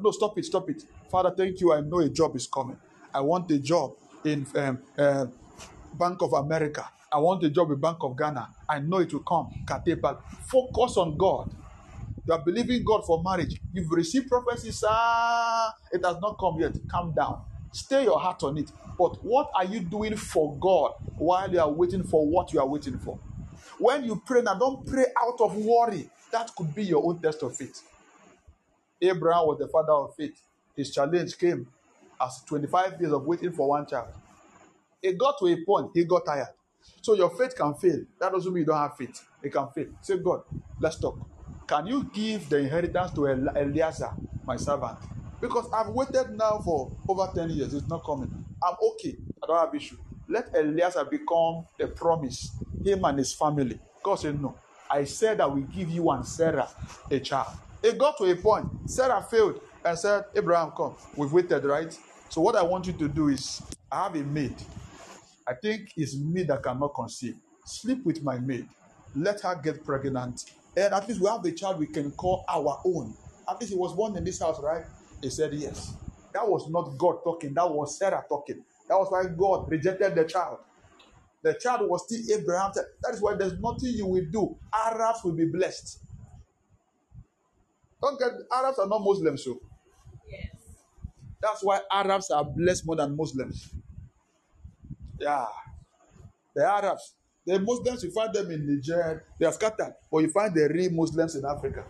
No, 0.00 0.10
stop 0.12 0.38
it, 0.38 0.44
stop 0.44 0.70
it. 0.70 0.82
Father, 1.10 1.32
thank 1.36 1.60
you. 1.60 1.72
I 1.72 1.80
know 1.80 1.98
a 2.00 2.08
job 2.08 2.36
is 2.36 2.46
coming. 2.46 2.78
I 3.14 3.20
want 3.20 3.50
a 3.50 3.58
job 3.58 3.94
in 4.24 4.46
um, 4.56 4.78
uh, 4.98 5.26
Bank 5.94 6.22
of 6.22 6.32
America. 6.34 6.88
I 7.12 7.18
want 7.18 7.44
a 7.44 7.50
job 7.50 7.70
in 7.72 7.80
Bank 7.80 7.98
of 8.02 8.16
Ghana. 8.16 8.48
I 8.68 8.80
know 8.80 8.98
it 8.98 9.12
will 9.12 9.20
come. 9.22 9.48
Focus 10.46 10.96
on 10.98 11.16
God. 11.16 11.48
You 12.26 12.34
are 12.34 12.40
believing 12.44 12.84
God 12.84 13.04
for 13.06 13.22
marriage. 13.22 13.60
You've 13.72 13.90
received 13.92 14.28
prophecies. 14.28 14.84
Ah, 14.88 15.74
it 15.92 16.04
has 16.04 16.18
not 16.22 16.38
come 16.40 16.60
yet. 16.60 16.76
Calm 16.88 17.12
down. 17.14 17.42
Stay 17.72 18.04
your 18.04 18.20
heart 18.20 18.42
on 18.44 18.58
it. 18.58 18.70
But 18.98 19.24
what 19.24 19.50
are 19.54 19.64
you 19.66 19.80
doing 19.80 20.16
for 20.16 20.56
God 20.58 20.92
while 21.18 21.52
you 21.52 21.60
are 21.60 21.70
waiting 21.70 22.04
for 22.04 22.26
what 22.26 22.52
you 22.52 22.60
are 22.60 22.66
waiting 22.68 22.98
for? 22.98 23.18
When 23.78 24.04
you 24.04 24.22
pray 24.26 24.42
now, 24.42 24.54
don't 24.54 24.86
pray 24.86 25.06
out 25.22 25.40
of 25.40 25.56
worry. 25.56 26.10
That 26.32 26.50
could 26.56 26.74
be 26.74 26.84
your 26.84 27.04
own 27.06 27.20
test 27.20 27.42
of 27.42 27.56
faith. 27.56 27.82
Abraham 29.02 29.46
was 29.46 29.58
the 29.60 29.68
father 29.68 29.92
of 29.92 30.14
faith. 30.16 30.40
His 30.76 30.92
challenge 30.92 31.38
came 31.38 31.68
as 32.22 32.42
25 32.46 33.00
years 33.00 33.12
of 33.12 33.24
waiting 33.26 33.52
for 33.52 33.68
one 33.70 33.86
child. 33.86 34.08
It 35.02 35.18
got 35.18 35.38
to 35.40 35.46
a 35.46 35.56
point, 35.64 35.92
he 35.94 36.04
got 36.04 36.26
tired. 36.26 36.48
So 37.02 37.14
your 37.14 37.30
faith 37.30 37.56
can 37.56 37.74
fail. 37.74 38.00
That 38.20 38.32
doesn't 38.32 38.52
mean 38.52 38.62
you 38.62 38.66
don't 38.66 38.78
have 38.78 38.96
faith. 38.96 39.22
It 39.42 39.52
can 39.52 39.68
fail. 39.74 39.86
Say, 40.02 40.18
God, 40.18 40.42
let's 40.80 40.98
talk. 40.98 41.18
Can 41.66 41.86
you 41.86 42.04
give 42.12 42.48
the 42.48 42.58
inheritance 42.58 43.12
to 43.12 43.28
El- 43.28 43.56
Eliezer, 43.56 44.12
my 44.46 44.56
servant? 44.56 44.98
Because 45.40 45.66
I've 45.72 45.88
waited 45.88 46.30
now 46.32 46.60
for 46.60 46.92
over 47.08 47.30
10 47.34 47.50
years. 47.50 47.74
It's 47.74 47.88
not 47.88 48.04
coming. 48.04 48.32
I'm 48.62 48.74
okay. 48.94 49.16
I 49.42 49.46
don't 49.46 49.58
have 49.66 49.74
issue. 49.74 49.96
Let 50.28 50.54
Eliezer 50.54 51.04
become 51.06 51.66
the 51.78 51.88
promise, 51.88 52.52
him 52.84 53.04
and 53.04 53.18
his 53.18 53.34
family. 53.34 53.80
God 54.02 54.16
said, 54.16 54.40
No. 54.40 54.56
I 54.90 55.04
said 55.04 55.38
that 55.38 55.52
we 55.54 55.62
give 55.62 55.90
you 55.90 56.10
and 56.10 56.26
Sarah 56.26 56.68
a 57.10 57.20
child. 57.20 57.56
It 57.82 57.98
got 57.98 58.18
to 58.18 58.24
a 58.24 58.36
point. 58.36 58.68
Sarah 58.90 59.22
failed 59.22 59.60
and 59.84 59.98
said, 59.98 60.24
Abraham, 60.36 60.72
come. 60.76 60.94
We've 61.16 61.32
waited, 61.32 61.64
right? 61.64 61.96
So 62.32 62.40
what 62.40 62.56
I 62.56 62.62
want 62.62 62.86
you 62.86 62.94
to 62.94 63.08
do 63.08 63.28
is, 63.28 63.60
I 63.90 64.04
have 64.04 64.16
a 64.16 64.24
maid. 64.24 64.54
I 65.46 65.52
think 65.52 65.92
it's 65.98 66.16
me 66.16 66.44
that 66.44 66.62
cannot 66.62 66.94
conceive. 66.94 67.36
Sleep 67.66 68.06
with 68.06 68.22
my 68.22 68.38
maid. 68.38 68.66
Let 69.14 69.42
her 69.42 69.54
get 69.62 69.84
pregnant. 69.84 70.42
And 70.74 70.94
at 70.94 71.06
least 71.06 71.20
we 71.20 71.28
have 71.28 71.44
a 71.44 71.52
child 71.52 71.78
we 71.78 71.88
can 71.88 72.10
call 72.12 72.42
our 72.48 72.80
own. 72.86 73.12
At 73.46 73.60
least 73.60 73.74
he 73.74 73.78
was 73.78 73.94
born 73.94 74.16
in 74.16 74.24
this 74.24 74.40
house, 74.40 74.58
right? 74.62 74.82
He 75.20 75.28
said 75.28 75.52
yes. 75.52 75.92
That 76.32 76.48
was 76.48 76.70
not 76.70 76.96
God 76.96 77.16
talking, 77.22 77.52
that 77.52 77.68
was 77.70 77.98
Sarah 77.98 78.24
talking. 78.26 78.64
That 78.88 78.98
was 78.98 79.08
why 79.10 79.24
God 79.26 79.70
rejected 79.70 80.14
the 80.14 80.24
child. 80.24 80.56
The 81.42 81.52
child 81.52 81.86
was 81.90 82.06
still 82.06 82.40
Abraham. 82.40 82.72
That 83.02 83.12
is 83.12 83.20
why 83.20 83.34
there's 83.34 83.58
nothing 83.60 83.90
you 83.90 84.06
will 84.06 84.24
do. 84.32 84.56
Arabs 84.72 85.18
will 85.22 85.32
be 85.32 85.44
blessed. 85.44 85.98
Don't 88.00 88.18
get 88.18 88.30
Arabs 88.50 88.78
are 88.78 88.88
not 88.88 89.02
Muslims, 89.04 89.44
so. 89.44 89.60
That's 91.42 91.62
why 91.64 91.80
Arabs 91.90 92.30
are 92.30 92.44
blessed 92.44 92.86
more 92.86 92.96
than 92.96 93.16
Muslims. 93.16 93.68
Yeah. 95.18 95.46
The 96.54 96.64
Arabs, 96.64 97.14
the 97.46 97.58
Muslims, 97.58 98.04
you 98.04 98.10
find 98.12 98.32
them 98.32 98.50
in 98.50 98.66
Niger, 98.66 99.24
they 99.38 99.46
are 99.46 99.52
scattered, 99.52 99.94
but 100.10 100.18
you 100.18 100.28
find 100.30 100.54
the 100.54 100.68
real 100.68 100.92
Muslims 100.92 101.34
in 101.34 101.44
Africa. 101.44 101.84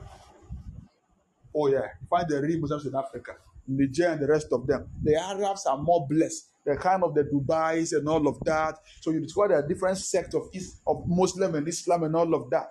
Oh, 1.55 1.67
yeah. 1.67 1.83
You 2.01 2.07
find 2.09 2.27
the 2.29 2.41
real 2.41 2.61
Muslims 2.61 2.87
in 2.87 2.95
Africa, 2.95 3.33
Niger 3.69 4.09
and 4.09 4.21
the 4.21 4.27
rest 4.27 4.49
of 4.53 4.67
them. 4.67 4.89
The 5.03 5.17
Arabs 5.17 5.67
are 5.67 5.77
more 5.79 6.07
blessed. 6.09 6.49
The 6.65 6.77
kind 6.77 7.03
of 7.03 7.15
the 7.15 7.25
Dubais 7.25 7.93
and 7.93 8.09
all 8.09 8.27
of 8.29 8.39
that. 8.45 8.79
So 9.01 9.11
you 9.11 9.21
discover 9.21 9.55
are 9.55 9.67
different 9.67 9.99
sects 9.99 10.35
of, 10.35 10.49
Is- 10.53 10.77
of 10.87 11.03
Muslim 11.07 11.57
and 11.57 11.67
Islam 11.69 12.05
and 12.05 12.15
all 12.15 12.33
of 12.35 12.49
that. 12.51 12.69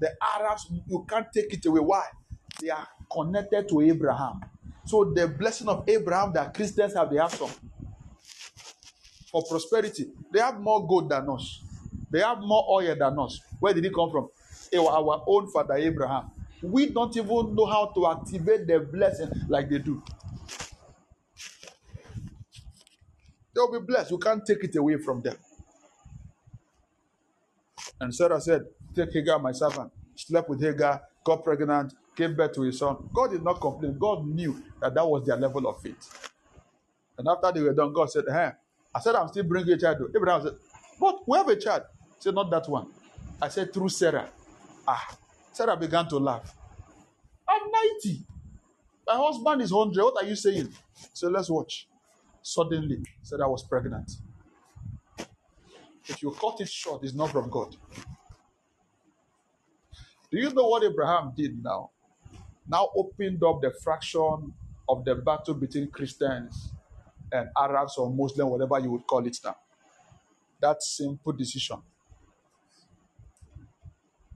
The 0.00 0.10
Arabs, 0.36 0.70
you 0.88 1.06
can't 1.08 1.26
take 1.32 1.54
it 1.54 1.64
away. 1.66 1.80
Why? 1.80 2.04
They 2.60 2.70
are 2.70 2.86
connected 3.10 3.68
to 3.68 3.80
Abraham. 3.80 4.40
So 4.86 5.04
the 5.04 5.28
blessing 5.28 5.68
of 5.68 5.84
Abraham 5.88 6.32
that 6.34 6.54
Christians 6.54 6.94
have, 6.94 7.10
they 7.10 7.18
have 7.18 7.32
some 7.32 7.50
for 9.30 9.42
prosperity. 9.44 10.06
They 10.32 10.40
have 10.40 10.60
more 10.60 10.86
gold 10.86 11.10
than 11.10 11.28
us. 11.28 11.62
They 12.10 12.20
have 12.20 12.38
more 12.40 12.64
oil 12.70 12.96
than 12.98 13.18
us. 13.18 13.40
Where 13.60 13.74
did 13.74 13.84
it 13.84 13.94
come 13.94 14.10
from? 14.10 14.28
Our 14.76 15.24
own 15.26 15.50
father 15.50 15.74
Abraham. 15.74 16.30
We 16.62 16.86
don't 16.86 17.16
even 17.16 17.54
know 17.54 17.66
how 17.66 17.92
to 17.94 18.06
activate 18.08 18.66
the 18.66 18.80
blessing 18.80 19.30
like 19.48 19.68
they 19.70 19.78
do. 19.78 20.02
They'll 23.54 23.72
be 23.72 23.80
blessed. 23.86 24.10
You 24.10 24.18
can't 24.18 24.44
take 24.46 24.64
it 24.64 24.76
away 24.76 24.98
from 24.98 25.22
them. 25.22 25.36
And 28.00 28.14
Sarah 28.14 28.40
said, 28.40 28.62
Take 28.94 29.12
Hagar, 29.12 29.38
my 29.38 29.52
servant. 29.52 29.92
Slept 30.16 30.48
with 30.48 30.62
Hagar, 30.62 31.02
got 31.24 31.44
pregnant, 31.44 31.94
gave 32.16 32.36
birth 32.36 32.54
to 32.54 32.62
his 32.62 32.78
son. 32.80 33.10
God 33.14 33.32
did 33.32 33.44
not 33.44 33.60
complain. 33.60 33.98
God 33.98 34.26
knew 34.26 34.62
that 34.80 34.94
that 34.94 35.06
was 35.06 35.26
their 35.26 35.36
level 35.36 35.68
of 35.68 35.80
faith. 35.82 36.30
And 37.18 37.28
after 37.28 37.52
they 37.52 37.62
were 37.62 37.74
done, 37.74 37.92
God 37.92 38.10
said, 38.10 38.24
Hey, 38.28 38.52
I 38.94 39.00
said, 39.00 39.14
I'm 39.16 39.28
still 39.28 39.44
bringing 39.44 39.74
a 39.74 39.78
child. 39.78 39.98
Abraham 40.16 40.42
said, 40.42 40.54
But 41.00 41.20
we 41.28 41.38
have 41.38 41.48
a 41.48 41.56
child. 41.56 41.84
He 42.16 42.22
said, 42.22 42.34
Not 42.34 42.50
that 42.50 42.68
one. 42.68 42.88
I 43.40 43.48
said, 43.48 43.72
Through 43.72 43.90
Sarah. 43.90 44.30
Ah, 44.88 45.18
Sarah 45.52 45.76
began 45.76 46.08
to 46.08 46.18
laugh. 46.18 46.54
I'm 47.48 47.62
90. 48.04 48.24
My 49.06 49.16
husband 49.16 49.62
is 49.62 49.72
100. 49.72 50.02
What 50.04 50.24
are 50.24 50.28
you 50.28 50.36
saying? 50.36 50.72
So 51.12 51.28
let's 51.28 51.50
watch. 51.50 51.88
Suddenly, 52.42 53.02
Sarah 53.22 53.48
was 53.50 53.64
pregnant. 53.64 54.10
If 56.08 56.22
you 56.22 56.32
cut 56.32 56.60
it 56.60 56.68
short, 56.68 57.04
it's 57.04 57.14
not 57.14 57.30
from 57.32 57.50
God. 57.50 57.76
Do 60.30 60.38
you 60.38 60.52
know 60.52 60.68
what 60.68 60.84
Abraham 60.84 61.32
did 61.36 61.62
now? 61.62 61.90
Now 62.68 62.88
opened 62.96 63.42
up 63.44 63.60
the 63.60 63.72
fraction 63.82 64.52
of 64.88 65.04
the 65.04 65.14
battle 65.14 65.54
between 65.54 65.88
Christians 65.88 66.72
and 67.32 67.48
Arabs 67.56 67.96
or 67.98 68.10
Muslim, 68.10 68.50
whatever 68.50 68.78
you 68.80 68.90
would 68.92 69.06
call 69.06 69.26
it 69.26 69.38
now. 69.44 69.56
That 70.60 70.82
simple 70.82 71.32
decision. 71.32 71.78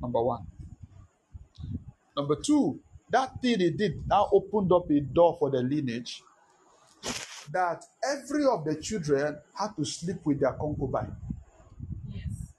Number 0.01 0.23
one. 0.23 0.47
Number 2.16 2.36
two, 2.36 2.81
that 3.11 3.40
thing 3.40 3.61
he 3.61 3.70
did 3.70 4.07
now 4.07 4.28
opened 4.32 4.73
up 4.73 4.90
a 4.90 5.01
door 5.01 5.36
for 5.39 5.51
the 5.51 5.59
lineage 5.59 6.23
that 7.52 7.82
every 8.05 8.44
of 8.44 8.65
the 8.65 8.77
children 8.77 9.39
had 9.59 9.74
to 9.77 9.85
sleep 9.85 10.19
with 10.24 10.40
their 10.40 10.52
concubine. 10.52 11.15
Yes. 12.09 12.55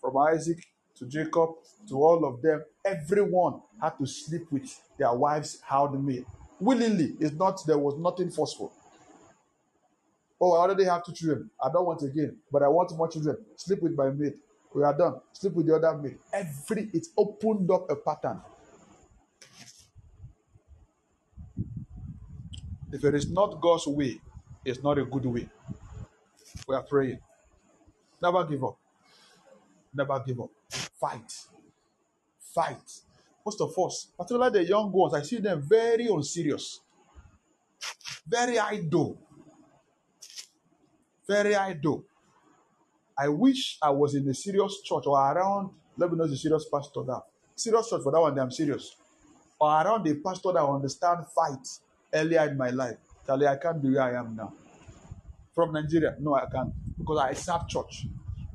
From 0.00 0.16
Isaac 0.16 0.58
to 1.04 1.24
Jacob 1.24 1.50
to 1.88 2.02
all 2.02 2.24
of 2.24 2.42
them, 2.42 2.64
everyone 2.84 3.60
had 3.80 3.98
to 3.98 4.06
sleep 4.06 4.46
with 4.50 4.80
their 4.98 5.12
wives, 5.12 5.60
how 5.62 5.86
they 5.86 5.98
made. 5.98 6.26
Willingly, 6.60 7.14
it's 7.20 7.34
not 7.34 7.60
there 7.66 7.78
was 7.78 7.96
nothing 7.98 8.30
forceful. 8.30 8.72
Oh, 10.40 10.52
I 10.52 10.60
already 10.60 10.84
have 10.84 11.04
two 11.04 11.12
children. 11.12 11.50
I 11.62 11.70
don't 11.72 11.86
want 11.86 12.02
again, 12.02 12.36
but 12.50 12.62
I 12.62 12.68
want 12.68 12.96
more 12.96 13.08
children. 13.08 13.36
Sleep 13.56 13.82
with 13.82 13.94
my 13.96 14.10
maid. 14.10 14.34
We 14.74 14.82
are 14.82 14.96
done. 14.96 15.20
Sleep 15.32 15.54
with 15.54 15.66
the 15.66 15.76
other 15.76 15.96
maid. 15.96 16.18
Every 16.32 16.90
it 16.92 17.06
opened 17.16 17.70
up 17.70 17.90
a 17.90 17.96
pattern. 17.96 18.40
If 22.92 23.04
it 23.04 23.14
is 23.14 23.30
not 23.30 23.60
God's 23.60 23.86
way, 23.86 24.20
it's 24.64 24.82
not 24.82 24.98
a 24.98 25.04
good 25.04 25.24
way. 25.26 25.48
We 26.68 26.74
are 26.74 26.82
praying. 26.82 27.20
Never 28.22 28.44
give 28.44 28.64
up. 28.64 28.78
Never 29.94 30.20
give 30.26 30.40
up. 30.40 30.50
Fight. 31.04 31.32
Fight. 32.54 33.00
Most 33.44 33.60
of 33.60 33.78
us, 33.78 34.08
particularly 34.16 34.60
the 34.60 34.64
young 34.64 34.90
ones, 34.90 35.12
I 35.12 35.20
see 35.20 35.36
them 35.36 35.60
very 35.60 36.06
unserious, 36.06 36.80
very 38.26 38.58
idle, 38.58 39.18
very 41.28 41.54
idle. 41.54 42.04
I 43.18 43.28
wish 43.28 43.76
I 43.82 43.90
was 43.90 44.14
in 44.14 44.26
a 44.30 44.32
serious 44.32 44.80
church 44.80 45.04
or 45.06 45.18
around, 45.18 45.70
let 45.98 46.10
me 46.10 46.16
know 46.16 46.26
the 46.26 46.38
serious 46.38 46.66
pastor 46.72 47.02
that. 47.02 47.22
Serious 47.54 47.90
church 47.90 48.02
for 48.02 48.10
that 48.10 48.20
one, 48.20 48.38
I'm 48.38 48.50
serious. 48.50 48.96
Or 49.60 49.68
around 49.68 50.08
a 50.08 50.14
pastor 50.14 50.52
that 50.54 50.64
understand 50.64 51.26
fight 51.34 51.68
earlier 52.14 52.48
in 52.48 52.56
my 52.56 52.70
life. 52.70 52.96
Charlie, 53.26 53.46
I 53.46 53.56
can't 53.56 53.82
be 53.82 53.90
where 53.90 54.02
I 54.04 54.18
am 54.18 54.34
now. 54.34 54.54
From 55.54 55.72
Nigeria, 55.74 56.16
no, 56.18 56.34
I 56.34 56.46
can't. 56.50 56.72
Because 56.96 57.18
I 57.18 57.34
serve 57.34 57.68
church. 57.68 58.06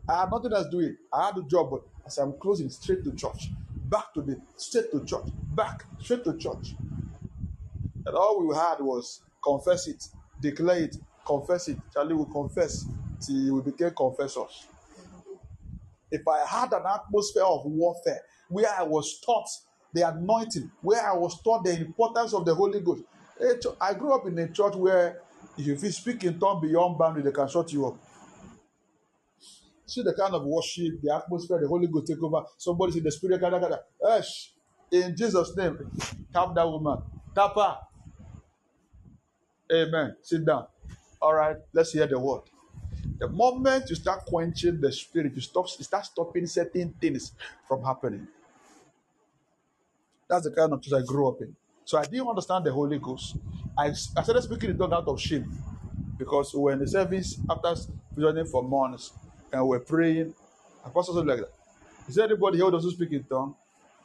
I 0.08 0.22
have 0.22 0.32
nothing 0.32 0.52
else 0.52 0.68
doing. 0.72 0.98
I 1.14 1.28
had 1.28 1.38
a 1.38 1.44
job, 1.44 1.70
but 1.70 1.84
as 2.10 2.18
I'm 2.18 2.34
closing, 2.34 2.70
straight 2.72 3.04
to 3.04 3.14
church. 3.14 3.52
Back 3.70 4.14
to 4.16 4.22
the 4.22 4.42
straight 4.58 4.92
to 4.92 5.06
church. 5.06 5.28
Back, 5.54 5.86
straight 6.00 6.24
to 6.24 6.36
church. 6.38 6.74
And 8.06 8.16
all 8.16 8.46
we 8.48 8.56
had 8.56 8.80
was 8.80 9.22
confess 9.44 9.88
it, 9.88 10.04
declare 10.42 10.84
it, 10.86 10.98
confess 11.24 11.68
it. 11.68 11.78
Charlie 11.94 12.16
will 12.16 12.26
confess 12.26 12.86
till 13.22 13.56
we 13.56 13.62
became 13.72 13.92
confessors. 13.92 14.66
If 16.12 16.28
I 16.28 16.46
had 16.48 16.74
an 16.74 16.84
atmosphere 16.92 17.44
of 17.44 17.66
warfare 17.66 18.22
where 18.50 18.68
I 18.76 18.82
was 18.82 19.20
taught 19.22 19.48
the 19.94 20.08
anointing, 20.08 20.72
where 20.82 21.06
I 21.06 21.14
was 21.16 21.40
taught 21.44 21.64
the 21.64 21.80
importance 21.80 22.34
of 22.34 22.46
the 22.46 22.56
Holy 22.56 22.80
Ghost. 22.80 23.04
I 23.80 23.94
grew 23.94 24.14
up 24.14 24.26
in 24.26 24.38
a 24.40 24.48
church 24.48 24.76
where 24.76 25.20
if 25.58 25.84
you 25.84 25.92
speak 25.92 26.24
in 26.24 26.40
tongue 26.40 26.62
beyond 26.62 26.98
boundary, 26.98 27.22
they 27.22 27.32
can 27.32 27.48
shut 27.48 27.72
you 27.72 27.88
up. 27.88 27.98
See 29.90 30.04
the 30.04 30.14
kind 30.14 30.34
of 30.36 30.46
worship, 30.46 31.02
the 31.02 31.16
atmosphere, 31.16 31.60
the 31.62 31.68
Holy 31.68 31.88
Ghost 31.88 32.08
take 32.08 32.22
over. 32.24 32.44
Somebody 32.58 32.94
say 32.94 33.00
the 33.02 33.12
Spirit, 33.12 33.42
kada, 33.42 33.60
kada. 33.60 33.82
Esh, 34.18 34.54
in 34.92 35.16
Jesus' 35.16 35.56
name, 35.58 35.78
tap 36.34 36.56
that 36.56 36.68
woman. 36.68 37.00
Tap 37.36 37.56
her. 37.56 37.78
Amen. 39.74 40.16
Sit 40.22 40.46
down. 40.46 40.68
All 41.22 41.34
right, 41.34 41.58
let's 41.74 41.92
hear 41.92 42.08
the 42.08 42.20
word. 42.20 42.44
The 43.20 43.28
moment 43.30 43.90
you 43.90 43.96
start 43.96 44.26
quenching 44.26 44.80
the 44.82 44.92
spirit, 44.92 45.34
you 45.36 45.42
stop, 45.42 45.68
you 45.78 45.84
start 45.84 46.06
stopping 46.06 46.46
certain 46.48 46.94
things 47.02 47.34
from 47.68 47.84
happening. 47.84 48.28
That's 50.30 50.46
the 50.46 50.52
kind 50.52 50.74
of 50.74 50.82
church 50.82 51.02
I 51.02 51.06
grew 51.06 51.28
up 51.30 51.42
in. 51.42 51.56
So 51.86 51.98
I 51.98 52.04
didn't 52.06 52.28
understand 52.28 52.66
the 52.66 52.72
Holy 52.72 53.00
Ghost. 53.00 53.38
I, 53.78 53.88
I 53.88 53.94
started 53.94 54.42
speaking 54.44 54.72
in 54.72 54.78
tongues 54.78 54.94
out 54.94 55.08
of 55.08 55.20
shame 55.20 55.52
because 56.18 56.54
in 56.54 56.80
the 56.80 56.88
service 56.88 57.40
after 57.50 57.76
joining 58.18 58.46
for 58.46 58.64
months 58.64 59.14
and 59.52 59.64
we 59.64 59.70
we're 59.70 59.80
praying. 59.80 60.34
Apostle 60.86 61.16
said 61.16 61.26
like 61.26 61.40
that. 61.40 61.54
Is 62.08 62.16
there 62.16 62.26
anybody 62.26 62.58
here 62.58 62.66
who 62.66 62.72
doesn't 62.72 62.92
speak 62.92 63.12
in 63.12 63.24
tongue? 63.24 63.56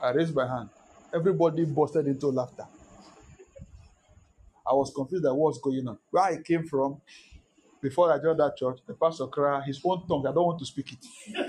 I 0.01 0.11
raised 0.11 0.35
my 0.35 0.47
hand. 0.47 0.69
Everybody 1.15 1.65
busted 1.65 2.07
into 2.07 2.29
laughter. 2.29 2.67
I 4.67 4.73
was 4.73 4.93
confused 4.95 5.25
at 5.25 5.35
what's 5.35 5.59
going 5.59 5.87
on. 5.87 5.99
Where 6.11 6.25
I 6.25 6.37
came 6.43 6.67
from, 6.67 7.01
before 7.81 8.13
I 8.13 8.19
joined 8.19 8.41
that 8.41 8.57
church, 8.57 8.79
the 8.87 8.95
pastor 8.95 9.27
cried 9.27 9.65
his 9.65 9.81
own 9.85 10.07
tongue. 10.09 10.27
I 10.27 10.33
don't 10.33 10.47
want 10.47 10.59
to 10.59 10.67
speak 10.67 10.93
it. 10.93 10.99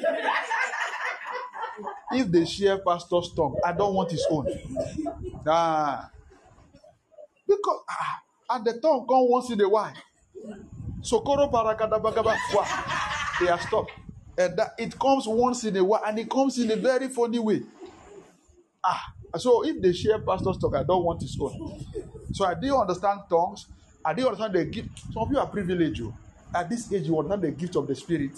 if 2.12 2.28
they 2.28 2.46
share 2.46 2.78
pastor's 2.80 3.34
tongue, 3.34 3.58
I 3.66 3.72
don't 3.72 3.94
want 3.94 4.12
his 4.12 4.26
own. 4.30 4.48
Nah. 5.46 6.06
Because 7.48 7.80
ah, 7.90 8.22
and 8.52 8.66
the 8.66 8.74
tongue 8.74 9.06
come 9.08 9.30
once 9.30 9.50
in 9.50 9.62
a 9.62 9.70
while. 9.70 9.94
Sokoro 11.02 11.52
parakadabagaba. 11.52 12.36
Wow. 12.54 13.15
They 13.40 13.50
are 13.50 13.60
stopped. 13.60 13.92
And 14.38 14.58
that 14.58 14.74
it 14.78 14.98
comes 15.00 15.28
once 15.28 15.64
in 15.64 15.78
a 15.78 15.84
while 15.84 16.04
and 16.06 16.20
it 16.20 16.30
comes 16.30 16.60
in 16.60 16.72
a 16.72 16.76
very 16.76 17.08
funny 17.10 17.40
way. 17.40 17.62
Ah, 18.84 19.14
so 19.38 19.66
if 19.66 19.82
they 19.82 19.94
share 19.94 20.20
pastor's 20.20 20.58
talk, 20.58 20.76
I 20.76 20.84
don't 20.84 21.04
want 21.04 21.22
his 21.22 21.38
own. 21.40 21.86
So 22.34 22.46
I 22.46 22.54
didn't 22.56 22.78
understand 22.78 23.22
tongues. 23.30 23.68
I 24.04 24.14
didn't 24.14 24.28
understand 24.28 24.54
the 24.54 24.66
gift. 24.66 25.00
Some 25.14 25.24
of 25.24 25.32
you 25.32 25.40
are 25.40 25.48
privileged. 25.48 26.00
You. 26.00 26.14
At 26.54 26.70
this 26.70 26.92
age, 26.94 27.08
you 27.08 27.18
understand 27.18 27.44
the 27.44 27.52
gift 27.52 27.76
of 27.76 27.88
the 27.88 27.96
spirit. 27.96 28.32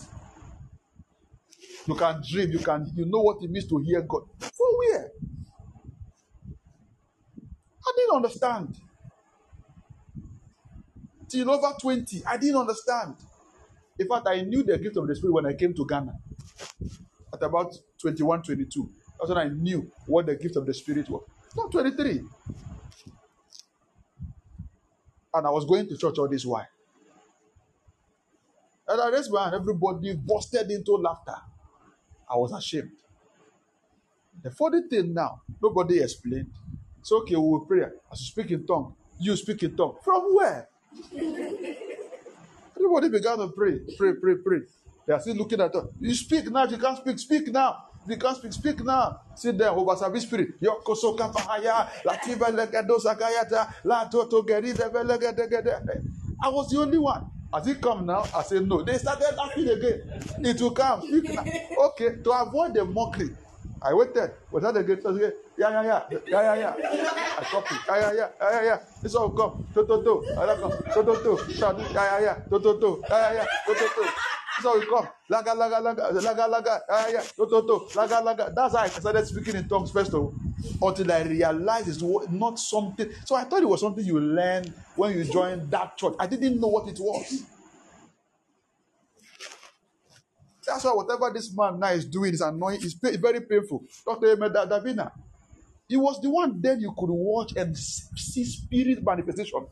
You 1.87 1.95
can 1.95 2.21
dream, 2.27 2.51
you 2.51 2.59
can 2.59 2.91
you 2.95 3.05
know 3.05 3.21
what 3.21 3.37
it 3.43 3.49
means 3.49 3.67
to 3.69 3.77
hear 3.79 4.01
God. 4.01 4.23
For 4.39 4.77
where? 4.77 5.11
I 7.85 7.93
didn't 7.97 8.15
understand. 8.15 8.77
Till 11.29 11.49
over 11.51 11.73
20, 11.81 12.23
I 12.25 12.37
didn't 12.37 12.57
understand. 12.57 13.15
In 13.99 14.07
fact, 14.07 14.27
I 14.27 14.41
knew 14.41 14.63
the 14.63 14.77
gift 14.77 14.97
of 14.97 15.07
the 15.07 15.15
Spirit 15.15 15.33
when 15.33 15.45
I 15.45 15.53
came 15.53 15.73
to 15.73 15.85
Ghana 15.85 16.13
at 17.33 17.41
about 17.43 17.75
21, 18.01 18.43
22. 18.43 18.89
That's 19.19 19.29
when 19.29 19.37
I 19.37 19.49
knew 19.49 19.91
what 20.05 20.27
the 20.27 20.35
gift 20.35 20.55
of 20.55 20.65
the 20.65 20.73
Spirit 20.73 21.09
was. 21.09 21.23
Not 21.55 21.71
23. 21.71 22.21
And 25.33 25.47
I 25.47 25.49
was 25.49 25.65
going 25.65 25.87
to 25.87 25.97
church 25.97 26.17
all 26.17 26.27
this 26.27 26.45
while. 26.45 26.67
And 28.87 29.01
I 29.01 29.09
raised 29.09 29.31
my 29.31 29.43
hand, 29.43 29.55
everybody 29.55 30.15
busted 30.15 30.71
into 30.71 30.93
laughter. 30.93 31.35
I 32.29 32.37
was 32.37 32.53
ashamed. 32.53 32.91
The 34.41 34.51
funny 34.51 34.81
thing 34.89 35.13
now, 35.13 35.41
nobody 35.61 36.01
explained. 36.01 36.51
It's 36.99 37.11
okay, 37.11 37.35
we 37.35 37.41
will 37.41 37.65
pray. 37.65 37.83
As 38.11 38.21
you 38.21 38.27
speak 38.27 38.51
in 38.51 38.65
tongue, 38.65 38.95
you 39.19 39.35
speak 39.35 39.63
in 39.63 39.75
tongue. 39.75 39.95
From 40.03 40.35
where? 40.35 40.69
Everybody 42.77 43.09
began 43.09 43.39
to 43.39 43.47
pray, 43.49 43.79
pray, 43.97 44.13
pray, 44.13 44.35
pray. 44.35 44.59
They 45.07 45.13
are 45.13 45.19
still 45.19 45.35
looking 45.35 45.59
at 45.61 45.73
us. 45.75 45.85
You 45.99 46.13
speak 46.13 46.51
now, 46.51 46.65
you 46.65 46.77
can't 46.77 46.97
speak, 46.97 47.17
speak 47.17 47.47
now. 47.51 47.75
You 48.07 48.17
can't 48.17 48.37
speak, 48.37 48.53
speak 48.53 48.85
now. 48.85 49.17
Sit 49.35 49.57
there, 49.57 49.71
service 49.97 50.23
spirit. 50.23 50.61
Yoko 50.61 50.95
soka 50.95 51.33
pahaya, 51.33 51.89
latiba 52.05 52.51
legado 52.51 52.99
sakayata, 52.99 53.67
la 53.83 54.05
toto 54.09 54.43
geri 54.43 54.73
I 56.39 56.49
was 56.49 56.69
the 56.69 56.77
only 56.79 56.99
one. 56.99 57.23
Has 57.51 57.65
it 57.67 57.81
come 57.81 58.05
now? 58.05 58.23
I 58.35 58.43
said 58.43 58.67
no. 58.67 58.83
They 58.83 58.97
started 58.99 59.35
laughing 59.35 59.69
again. 59.69 60.01
It 60.39 60.61
will 60.61 60.71
come. 60.71 61.01
Speak 61.01 61.33
now. 61.33 61.43
Okay, 61.87 62.21
to 62.23 62.31
avoid 62.31 62.75
the 62.75 62.85
mockery, 62.85 63.29
I 63.81 63.93
waited. 63.93 64.31
Was 64.51 64.63
that? 64.63 64.73
So 65.03 65.09
again. 65.15 65.33
Yeah, 65.57 65.69
yeah, 65.69 65.83
yeah, 65.83 66.19
yeah, 66.27 66.55
yeah, 66.55 66.55
yeah. 66.55 67.37
I 67.39 67.43
copy. 67.43 67.75
Yeah, 67.87 67.99
yeah, 67.99 68.13
yeah, 68.13 68.29
yeah, 68.41 68.61
yeah, 68.63 68.79
yeah. 69.03 69.19
All 69.19 69.29
come. 69.29 69.65
To. 69.73 69.81
I 70.37 70.45
don't 70.45 70.61
come. 70.61 71.05
To 71.05 71.37
to. 71.37 71.53
Shout. 71.53 71.79
Yeah, 71.79 71.93
yeah, 71.93 72.19
yeah. 72.21 72.33
To 72.49 72.59
to 72.59 72.79
to. 72.79 73.03
Yeah, 73.09 73.33
yeah, 73.33 73.45
yeah. 73.67 73.73
To. 73.73 74.11
This 74.57 74.65
all 74.65 74.81
come. 74.81 75.07
Laga, 75.29 75.53
laga, 75.53 75.79
laga, 75.81 76.11
laga, 76.11 76.45
laga. 76.49 76.79
Yeah, 76.89 77.09
yeah. 77.11 77.21
To 77.21 77.45
to 77.45 77.61
to. 77.61 77.75
Laga, 77.93 78.21
laga. 78.23 78.55
That's 78.55 78.75
how 78.75 78.81
I 78.81 78.87
started 78.89 79.27
speaking 79.27 79.55
in 79.55 79.67
tongues 79.69 79.91
first 79.91 80.13
of. 80.13 80.33
Until 80.81 81.11
I 81.11 81.21
realized 81.23 81.87
it's 81.87 82.01
not 82.01 82.59
something. 82.59 83.09
So 83.25 83.35
I 83.35 83.43
thought 83.43 83.61
it 83.61 83.69
was 83.69 83.81
something 83.81 84.03
you 84.03 84.19
learn 84.19 84.73
when 84.95 85.15
you 85.15 85.23
joined 85.23 85.69
that 85.71 85.97
church. 85.97 86.15
I 86.19 86.27
didn't 86.27 86.59
know 86.59 86.67
what 86.67 86.87
it 86.87 86.99
was. 86.99 87.43
That's 90.67 90.83
why 90.83 90.91
whatever 90.91 91.31
this 91.33 91.55
man 91.55 91.79
now 91.79 91.91
is 91.91 92.05
doing 92.05 92.33
is 92.33 92.41
annoying, 92.41 92.81
is 92.81 92.93
very 92.93 93.39
painful. 93.39 93.85
Dr. 94.05 94.33
Ahmed 94.33 94.51
Davina, 94.53 95.11
he 95.87 95.95
was 95.95 96.19
the 96.19 96.29
one 96.29 96.59
then 96.61 96.81
you 96.81 96.93
could 96.97 97.09
watch 97.09 97.55
and 97.55 97.75
see 97.77 98.43
spirit 98.43 99.01
manifestation. 99.01 99.65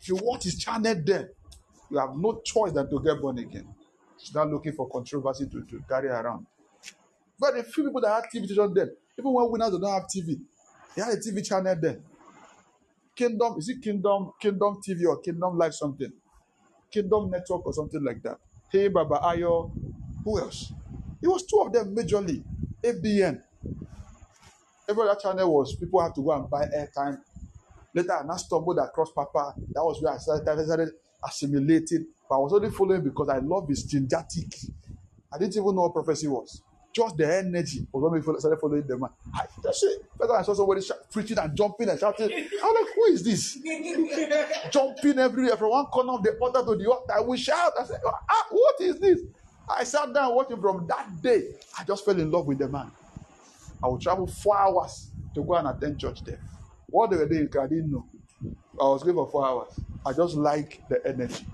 If 0.00 0.08
you 0.08 0.16
watch 0.22 0.44
his 0.44 0.58
channel 0.58 0.94
then, 1.04 1.28
you 1.90 1.98
have 1.98 2.16
no 2.16 2.40
choice 2.42 2.72
than 2.72 2.88
to 2.88 3.02
get 3.02 3.20
born 3.20 3.38
again. 3.38 3.68
Not 4.34 4.48
looking 4.48 4.72
for 4.72 4.88
controversy 4.88 5.46
to, 5.46 5.62
to 5.62 5.84
carry 5.86 6.08
around. 6.08 6.46
But 7.38 7.54
the 7.54 7.64
few 7.64 7.84
people 7.84 8.00
that 8.00 8.14
had 8.14 8.24
TV 8.34 8.46
station 8.46 8.72
then, 8.74 8.90
even 9.18 9.32
when 9.32 9.50
winners 9.50 9.70
don't 9.78 9.84
have 9.84 10.04
TV, 10.04 10.40
they 10.96 11.02
had 11.02 11.12
a 11.12 11.16
TV 11.18 11.46
channel 11.46 11.76
then. 11.80 12.02
Kingdom, 13.14 13.56
is 13.58 13.68
it 13.68 13.82
Kingdom, 13.82 14.32
Kingdom 14.40 14.80
TV 14.86 15.06
or 15.06 15.18
Kingdom 15.18 15.58
Life 15.58 15.74
something? 15.74 16.12
Kingdom 16.90 17.30
Network 17.30 17.66
or 17.66 17.72
something 17.74 18.02
like 18.02 18.22
that. 18.22 18.38
Hey 18.68 18.88
Baba 18.88 19.20
Ayo, 19.22 19.70
who 20.24 20.40
else? 20.40 20.72
It 21.22 21.28
was 21.28 21.46
two 21.46 21.58
of 21.60 21.72
them 21.72 21.94
majorly. 21.94 22.42
ABN. 22.82 23.40
Every 24.88 25.08
other 25.08 25.20
channel 25.20 25.54
was 25.54 25.76
people 25.76 26.02
have 26.02 26.14
to 26.14 26.22
go 26.22 26.32
and 26.32 26.50
buy 26.50 26.66
airtime. 26.66 27.18
Later, 27.94 28.26
I 28.30 28.36
stumbled 28.36 28.78
across 28.78 29.12
Papa. 29.12 29.54
That 29.72 29.84
was 29.84 30.02
where 30.02 30.12
I 30.14 30.18
started, 30.18 30.48
I 30.48 30.64
started 30.64 30.90
assimilating. 31.24 32.06
But 32.28 32.34
I 32.34 32.38
was 32.38 32.52
only 32.52 32.70
following 32.70 33.02
because 33.02 33.28
I 33.28 33.38
love 33.38 33.68
his 33.68 33.84
gingetic. 33.84 34.52
I 35.32 35.38
didn't 35.38 35.54
even 35.56 35.74
know 35.74 35.82
what 35.82 35.94
prophecy 35.94 36.26
was. 36.26 36.60
Just 36.96 37.18
the 37.18 37.36
energy 37.36 37.86
was 37.92 38.02
when 38.02 38.12
we 38.12 38.40
started 38.40 38.58
following 38.58 38.86
the 38.86 38.96
man. 38.96 39.10
I 39.34 39.44
just 39.62 39.80
say, 39.82 39.96
first 40.18 40.32
I 40.32 40.40
saw 40.40 40.54
somebody 40.54 40.80
shout, 40.80 40.96
preaching 41.12 41.36
and 41.36 41.54
jumping 41.54 41.90
and 41.90 42.00
shouting. 42.00 42.30
I 42.32 42.40
was 42.40 42.80
like, 42.80 42.94
who 42.94 43.04
is 43.12 43.22
this? 43.22 43.56
jumping 44.70 45.18
everywhere 45.18 45.58
from 45.58 45.72
one 45.72 45.84
corner 45.86 46.14
of 46.14 46.22
the 46.22 46.38
altar 46.38 46.64
to 46.64 46.74
the 46.74 46.90
other. 46.90 47.12
I 47.14 47.20
will 47.20 47.36
shout. 47.36 47.72
I 47.78 47.84
said, 47.84 48.00
ah, 48.06 48.46
what 48.50 48.80
is 48.80 48.98
this? 48.98 49.20
I 49.68 49.84
sat 49.84 50.14
down 50.14 50.34
watching 50.34 50.58
from 50.58 50.86
that 50.86 51.20
day. 51.20 51.50
I 51.78 51.84
just 51.84 52.02
fell 52.02 52.18
in 52.18 52.30
love 52.30 52.46
with 52.46 52.60
the 52.60 52.68
man. 52.68 52.90
I 53.84 53.88
would 53.88 54.00
travel 54.00 54.26
four 54.26 54.56
hours 54.56 55.10
to 55.34 55.44
go 55.44 55.52
and 55.56 55.68
attend 55.68 56.00
church 56.00 56.24
there. 56.24 56.40
What 56.86 57.10
they 57.10 57.18
were 57.18 57.28
doing, 57.28 57.50
I 57.60 57.66
didn't 57.66 57.92
know. 57.92 58.06
I 58.80 58.84
was 58.84 59.02
there 59.02 59.12
for 59.12 59.28
four 59.28 59.46
hours. 59.46 59.78
I 60.06 60.14
just 60.14 60.34
like 60.34 60.80
the 60.88 61.06
energy. 61.06 61.44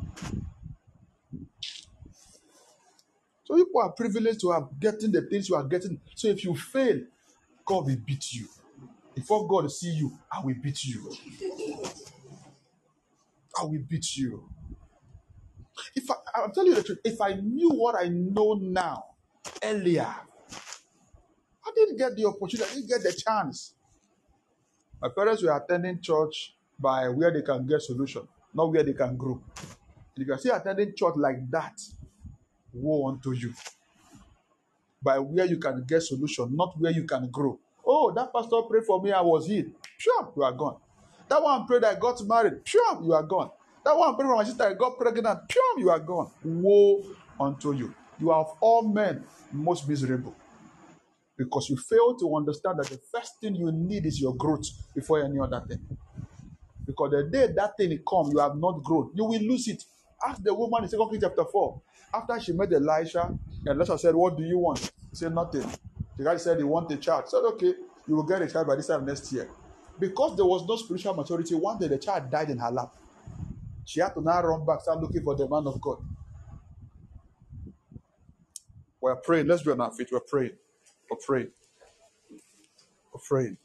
So 2.22 2.38
people 3.58 3.80
are 3.82 3.92
privileged 3.92 4.40
to 4.40 4.50
have 4.52 4.68
getting 4.78 5.12
the 5.12 5.22
things 5.22 5.48
you 5.48 5.56
are 5.56 5.64
getting. 5.64 6.00
So 6.14 6.28
if 6.28 6.44
you 6.44 6.54
fail, 6.54 7.00
God 7.64 7.86
will 7.86 7.96
beat 8.04 8.32
you. 8.32 8.46
Before 9.14 9.46
God 9.46 9.70
see 9.70 9.90
you, 9.90 10.18
I 10.30 10.40
will 10.44 10.54
beat 10.62 10.84
you. 10.84 11.14
I 13.58 13.64
will 13.64 13.82
beat 13.88 14.16
you. 14.16 14.48
If 15.94 16.10
I, 16.10 16.14
I'm 16.42 16.52
telling 16.52 16.70
you 16.70 16.76
the 16.76 16.82
truth, 16.82 16.98
if 17.04 17.20
I 17.20 17.34
knew 17.34 17.70
what 17.70 17.96
I 17.96 18.08
know 18.08 18.54
now 18.54 19.04
earlier, 19.62 20.06
I 21.64 21.70
didn't 21.74 21.98
get 21.98 22.16
the 22.16 22.26
opportunity, 22.26 22.70
I 22.70 22.74
didn't 22.74 22.88
get 22.88 23.02
the 23.02 23.12
chance. 23.12 23.74
My 25.00 25.08
parents 25.08 25.42
were 25.42 25.56
attending 25.56 26.00
church 26.00 26.54
by 26.78 27.08
where 27.08 27.32
they 27.32 27.42
can 27.42 27.66
get 27.66 27.82
solution, 27.82 28.26
not 28.54 28.72
where 28.72 28.82
they 28.82 28.92
can 28.94 29.16
grow. 29.16 29.40
If 30.16 30.26
you 30.26 30.32
are 30.32 30.38
still 30.38 30.56
attending 30.56 30.94
church 30.94 31.14
like 31.16 31.50
that, 31.50 31.80
woe 32.74 33.08
unto 33.08 33.32
you. 33.32 33.52
By 35.02 35.18
where 35.18 35.46
you 35.46 35.58
can 35.58 35.84
get 35.86 36.02
solution, 36.02 36.54
not 36.56 36.80
where 36.80 36.92
you 36.92 37.04
can 37.04 37.30
grow. 37.30 37.58
Oh, 37.84 38.12
that 38.12 38.32
pastor 38.32 38.62
prayed 38.62 38.84
for 38.84 39.02
me, 39.02 39.12
I 39.12 39.20
was 39.20 39.46
healed. 39.46 39.72
Sure, 39.98 40.32
you 40.36 40.42
are 40.42 40.52
gone. 40.52 40.76
That 41.28 41.42
one 41.42 41.66
prayed, 41.66 41.84
I 41.84 41.94
got 41.96 42.22
married. 42.26 42.60
Sure, 42.64 43.02
you 43.02 43.12
are 43.12 43.22
gone. 43.22 43.50
That 43.84 43.96
one 43.96 44.14
prayed 44.16 44.26
for 44.28 44.36
my 44.36 44.44
sister, 44.44 44.64
I 44.64 44.74
got 44.74 44.98
pregnant. 44.98 45.40
Sure, 45.50 45.78
you 45.78 45.90
are 45.90 45.98
gone. 46.00 46.30
Woe 46.44 47.02
unto 47.40 47.74
you. 47.74 47.94
You 48.20 48.30
are 48.30 48.40
of 48.40 48.56
all 48.60 48.82
men 48.88 49.24
most 49.52 49.88
miserable 49.88 50.34
because 51.36 51.68
you 51.70 51.76
fail 51.76 52.16
to 52.16 52.36
understand 52.36 52.78
that 52.78 52.88
the 52.88 53.00
first 53.12 53.40
thing 53.40 53.54
you 53.56 53.70
need 53.72 54.06
is 54.06 54.20
your 54.20 54.34
growth 54.36 54.66
before 54.94 55.24
any 55.24 55.38
other 55.40 55.62
thing. 55.66 55.80
Because 56.86 57.10
the 57.12 57.24
day 57.24 57.52
that 57.56 57.76
thing 57.76 57.98
come, 58.08 58.30
you 58.32 58.38
have 58.38 58.56
not 58.56 58.82
grown, 58.82 59.10
you 59.14 59.24
will 59.24 59.40
lose 59.40 59.68
it. 59.68 59.84
Ask 60.26 60.42
the 60.42 60.54
woman 60.54 60.84
in 60.84 60.88
Second 60.90 61.10
Kings 61.10 61.22
chapter 61.22 61.44
4. 61.44 61.82
After 62.14 62.40
she 62.40 62.52
met 62.52 62.72
Elisha, 62.72 63.26
and 63.26 63.68
Elisha 63.68 63.98
said, 63.98 64.14
What 64.14 64.36
do 64.36 64.42
you 64.42 64.58
want? 64.58 64.78
He 65.10 65.16
said, 65.16 65.34
Nothing. 65.34 65.64
The 66.16 66.24
guy 66.24 66.36
said, 66.36 66.58
He 66.58 66.64
want 66.64 66.90
a 66.92 66.96
child. 66.96 67.24
He 67.24 67.30
said, 67.30 67.38
Okay, 67.44 67.74
you 68.06 68.16
will 68.16 68.24
get 68.24 68.42
a 68.42 68.48
child 68.48 68.66
by 68.66 68.76
this 68.76 68.88
time 68.88 69.04
next 69.06 69.32
year. 69.32 69.48
Because 69.98 70.36
there 70.36 70.46
was 70.46 70.66
no 70.66 70.76
spiritual 70.76 71.14
maturity, 71.14 71.54
one 71.54 71.78
day 71.78 71.88
the 71.88 71.98
child 71.98 72.30
died 72.30 72.50
in 72.50 72.58
her 72.58 72.70
lap. 72.70 72.94
She 73.84 74.00
had 74.00 74.10
to 74.14 74.20
now 74.22 74.42
run 74.42 74.64
back, 74.66 74.80
start 74.80 75.00
looking 75.00 75.22
for 75.22 75.34
the 75.34 75.48
man 75.48 75.66
of 75.66 75.80
God. 75.80 75.98
We're 79.00 79.16
praying. 79.16 79.48
Let's 79.48 79.66
on 79.66 79.80
our 79.80 79.90
feet. 79.92 80.08
We're 80.12 80.20
praying. 80.20 80.52
We're 81.10 81.18
praying. 81.18 81.50
We're 83.12 83.20
praying. 83.28 83.58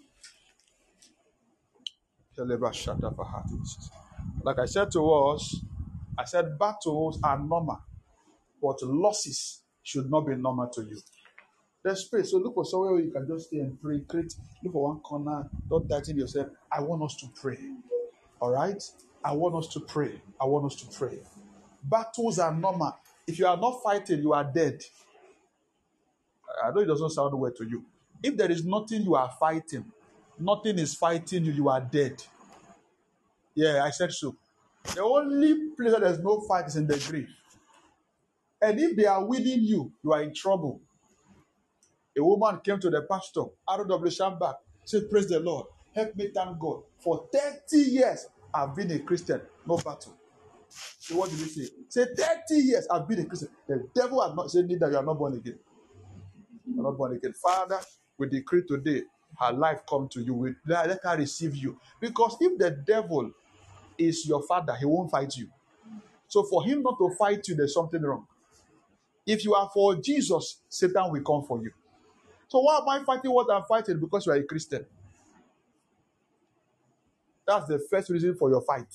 Like 4.44 4.60
I 4.60 4.65
said 4.65 4.91
to 4.91 5.14
us, 5.14 5.56
I 6.18 6.26
said 6.26 6.57
battles 6.60 7.19
are 7.24 7.40
normal, 7.40 7.82
but 8.61 8.81
losses 8.84 9.61
should 9.84 10.09
not 10.09 10.27
be 10.27 10.35
normal 10.35 10.67
to 10.69 10.81
you. 10.81 10.97
There's 11.84 12.05
space. 12.05 12.31
So 12.31 12.38
look 12.38 12.55
for 12.55 12.65
somewhere 12.65 12.93
where 12.93 13.01
you 13.01 13.11
can 13.11 13.27
just 13.27 13.47
stay 13.47 13.59
and 13.59 13.79
pray. 13.81 14.01
Create, 14.01 14.34
look 14.63 14.73
for 14.73 14.89
one 14.89 14.99
corner. 14.99 15.49
Don't 15.69 15.88
tighten 15.88 16.17
yourself. 16.17 16.47
I 16.71 16.81
want 16.81 17.03
us 17.03 17.15
to 17.17 17.27
pray. 17.39 17.59
All 18.41 18.51
right? 18.51 18.81
I 19.23 19.31
want 19.31 19.55
us 19.55 19.67
to 19.73 19.79
pray. 19.79 20.21
I 20.39 20.45
want 20.45 20.65
us 20.65 20.75
to 20.81 20.97
pray. 20.97 21.19
Battles 21.84 22.39
are 22.39 22.53
normal. 22.53 22.97
If 23.25 23.39
you 23.39 23.47
are 23.47 23.57
not 23.57 23.81
fighting, 23.84 24.21
you 24.21 24.34
are 24.34 24.43
dead. 24.43 24.81
I 26.63 26.71
know 26.71 26.81
it 26.81 26.85
doesn't 26.85 27.11
sound 27.11 27.39
well 27.39 27.51
to 27.51 27.65
you. 27.65 27.85
If 28.23 28.35
there 28.35 28.51
is 28.51 28.65
nothing 28.65 29.03
you 29.03 29.15
are 29.15 29.31
fighting, 29.39 29.85
nothing 30.39 30.79
is 30.79 30.93
fighting 30.93 31.45
you, 31.45 31.51
you 31.51 31.69
are 31.69 31.81
dead. 31.81 32.23
Yeah, 33.53 33.84
I 33.84 33.91
said 33.91 34.11
so. 34.11 34.35
The 34.93 35.03
only 35.03 35.69
place 35.75 35.91
that 35.91 36.01
there's 36.01 36.19
no 36.19 36.41
fight 36.41 36.67
is 36.67 36.75
in 36.75 36.88
the 36.88 36.97
grave. 37.09 37.29
And 38.61 38.79
if 38.79 38.95
they 38.97 39.05
are 39.05 39.23
within 39.25 39.63
you, 39.63 39.93
you 40.03 40.13
are 40.13 40.23
in 40.23 40.34
trouble. 40.34 40.81
A 42.17 42.23
woman 42.23 42.59
came 42.63 42.79
to 42.79 42.89
the 42.89 43.03
pastor, 43.03 43.43
R.W. 43.67 44.11
Schambach, 44.11 44.55
said, 44.85 45.09
Praise 45.09 45.29
the 45.29 45.39
Lord. 45.39 45.67
Help 45.95 46.15
me 46.15 46.31
thank 46.35 46.59
God. 46.59 46.84
For 46.99 47.27
30 47.34 47.77
years, 47.77 48.27
I've 48.53 48.75
been 48.75 48.91
a 48.91 48.99
Christian, 48.99 49.41
no 49.67 49.77
battle. 49.77 50.15
So 50.99 51.17
what 51.17 51.29
did 51.29 51.39
he 51.39 51.45
say? 51.45 51.69
Say 51.89 52.05
30 52.15 52.38
years 52.55 52.88
I've 52.91 53.07
been 53.07 53.19
a 53.21 53.25
Christian. 53.25 53.49
The 53.67 53.88
devil 53.95 54.21
has 54.25 54.35
not 54.35 54.51
said 54.51 54.67
neither 54.67 54.91
you 54.91 54.97
are 54.97 55.03
not 55.03 55.17
born 55.19 55.35
again. 55.35 55.59
You 56.65 56.81
are 56.81 56.84
not 56.84 56.97
born 56.97 57.15
again. 57.15 57.34
Father, 57.34 57.79
we 58.17 58.29
decree 58.29 58.63
today 58.67 59.03
her 59.39 59.53
life 59.53 59.81
come 59.89 60.09
to 60.13 60.21
you. 60.21 60.34
We 60.35 60.55
let 60.67 60.99
her 61.03 61.17
receive 61.17 61.55
you. 61.55 61.79
Because 62.01 62.38
if 62.41 62.57
the 62.59 62.71
devil 62.71 63.31
is 63.97 64.27
your 64.27 64.43
father, 64.43 64.75
he 64.75 64.85
won't 64.85 65.11
fight 65.11 65.35
you. 65.38 65.49
So 66.27 66.43
for 66.43 66.65
him 66.65 66.84
not 66.84 66.97
to 66.99 67.11
fight 67.17 67.47
you, 67.47 67.55
there's 67.55 67.73
something 67.75 68.01
wrong. 68.01 68.27
If 69.28 69.44
you 69.44 69.54
are 69.54 69.70
for 69.74 69.95
Jesus, 69.95 70.62
Satan 70.70 71.12
will 71.12 71.22
come 71.22 71.44
for 71.44 71.62
you. 71.62 71.72
So 72.48 72.62
why 72.62 72.78
am 72.78 72.88
I 72.88 73.04
fighting 73.04 73.32
what 73.32 73.52
I'm 73.52 73.64
fighting? 73.64 73.99
Because 73.99 74.26
you 74.26 74.32
are 74.32 74.38
a 74.38 74.44
Christian. 74.44 74.86
That's 77.45 77.68
the 77.68 77.80
first 77.90 78.10
reason 78.10 78.36
for 78.36 78.49
your 78.49 78.62
fight. 78.62 78.88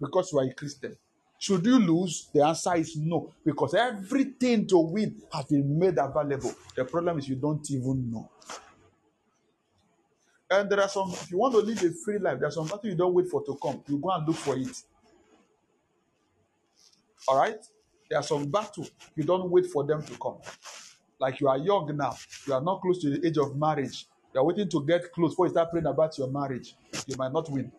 Because 0.00 0.32
you 0.32 0.40
are 0.40 0.44
a 0.44 0.52
Christian. 0.52 0.96
Should 1.38 1.64
you 1.66 1.78
lose? 1.78 2.28
The 2.34 2.44
answer 2.44 2.74
is 2.76 2.96
no. 2.96 3.32
Because 3.44 3.74
everything 3.74 4.66
to 4.66 4.78
win 4.78 5.22
has 5.32 5.44
been 5.46 5.78
made 5.78 5.98
available. 5.98 6.52
The 6.74 6.84
problem 6.84 7.18
is 7.18 7.28
you 7.28 7.36
don't 7.36 7.68
even 7.70 8.10
know. 8.10 8.28
And 10.50 10.68
there 10.70 10.80
are 10.80 10.88
some, 10.88 11.10
if 11.12 11.30
you 11.30 11.38
want 11.38 11.54
to 11.54 11.60
live 11.60 11.82
a 11.82 11.92
free 12.04 12.18
life, 12.18 12.40
there's 12.40 12.54
some 12.54 12.66
battle 12.66 12.88
you 12.90 12.96
don't 12.96 13.14
wait 13.14 13.28
for 13.28 13.44
to 13.44 13.56
come. 13.62 13.82
You 13.86 13.98
go 13.98 14.10
and 14.10 14.26
look 14.26 14.36
for 14.36 14.56
it. 14.56 14.82
All 17.28 17.38
right? 17.38 17.58
There 18.08 18.18
are 18.18 18.22
some 18.22 18.46
battle 18.50 18.86
you 19.16 19.24
don't 19.24 19.50
wait 19.50 19.66
for 19.66 19.84
them 19.84 20.02
to 20.04 20.18
come. 20.18 20.38
Like 21.20 21.40
you 21.40 21.48
are 21.48 21.58
young 21.58 21.96
now, 21.96 22.16
you 22.46 22.54
are 22.54 22.60
not 22.60 22.80
close 22.80 23.00
to 23.02 23.10
the 23.10 23.26
age 23.26 23.38
of 23.38 23.56
marriage. 23.56 24.06
You 24.34 24.40
are 24.40 24.44
waiting 24.44 24.68
to 24.70 24.84
get 24.86 25.12
close 25.12 25.32
before 25.32 25.46
you 25.46 25.52
start 25.52 25.70
praying 25.70 25.86
about 25.86 26.16
your 26.18 26.28
marriage. 26.30 26.74
You 27.06 27.16
might 27.16 27.32
not 27.32 27.50
win. 27.50 27.72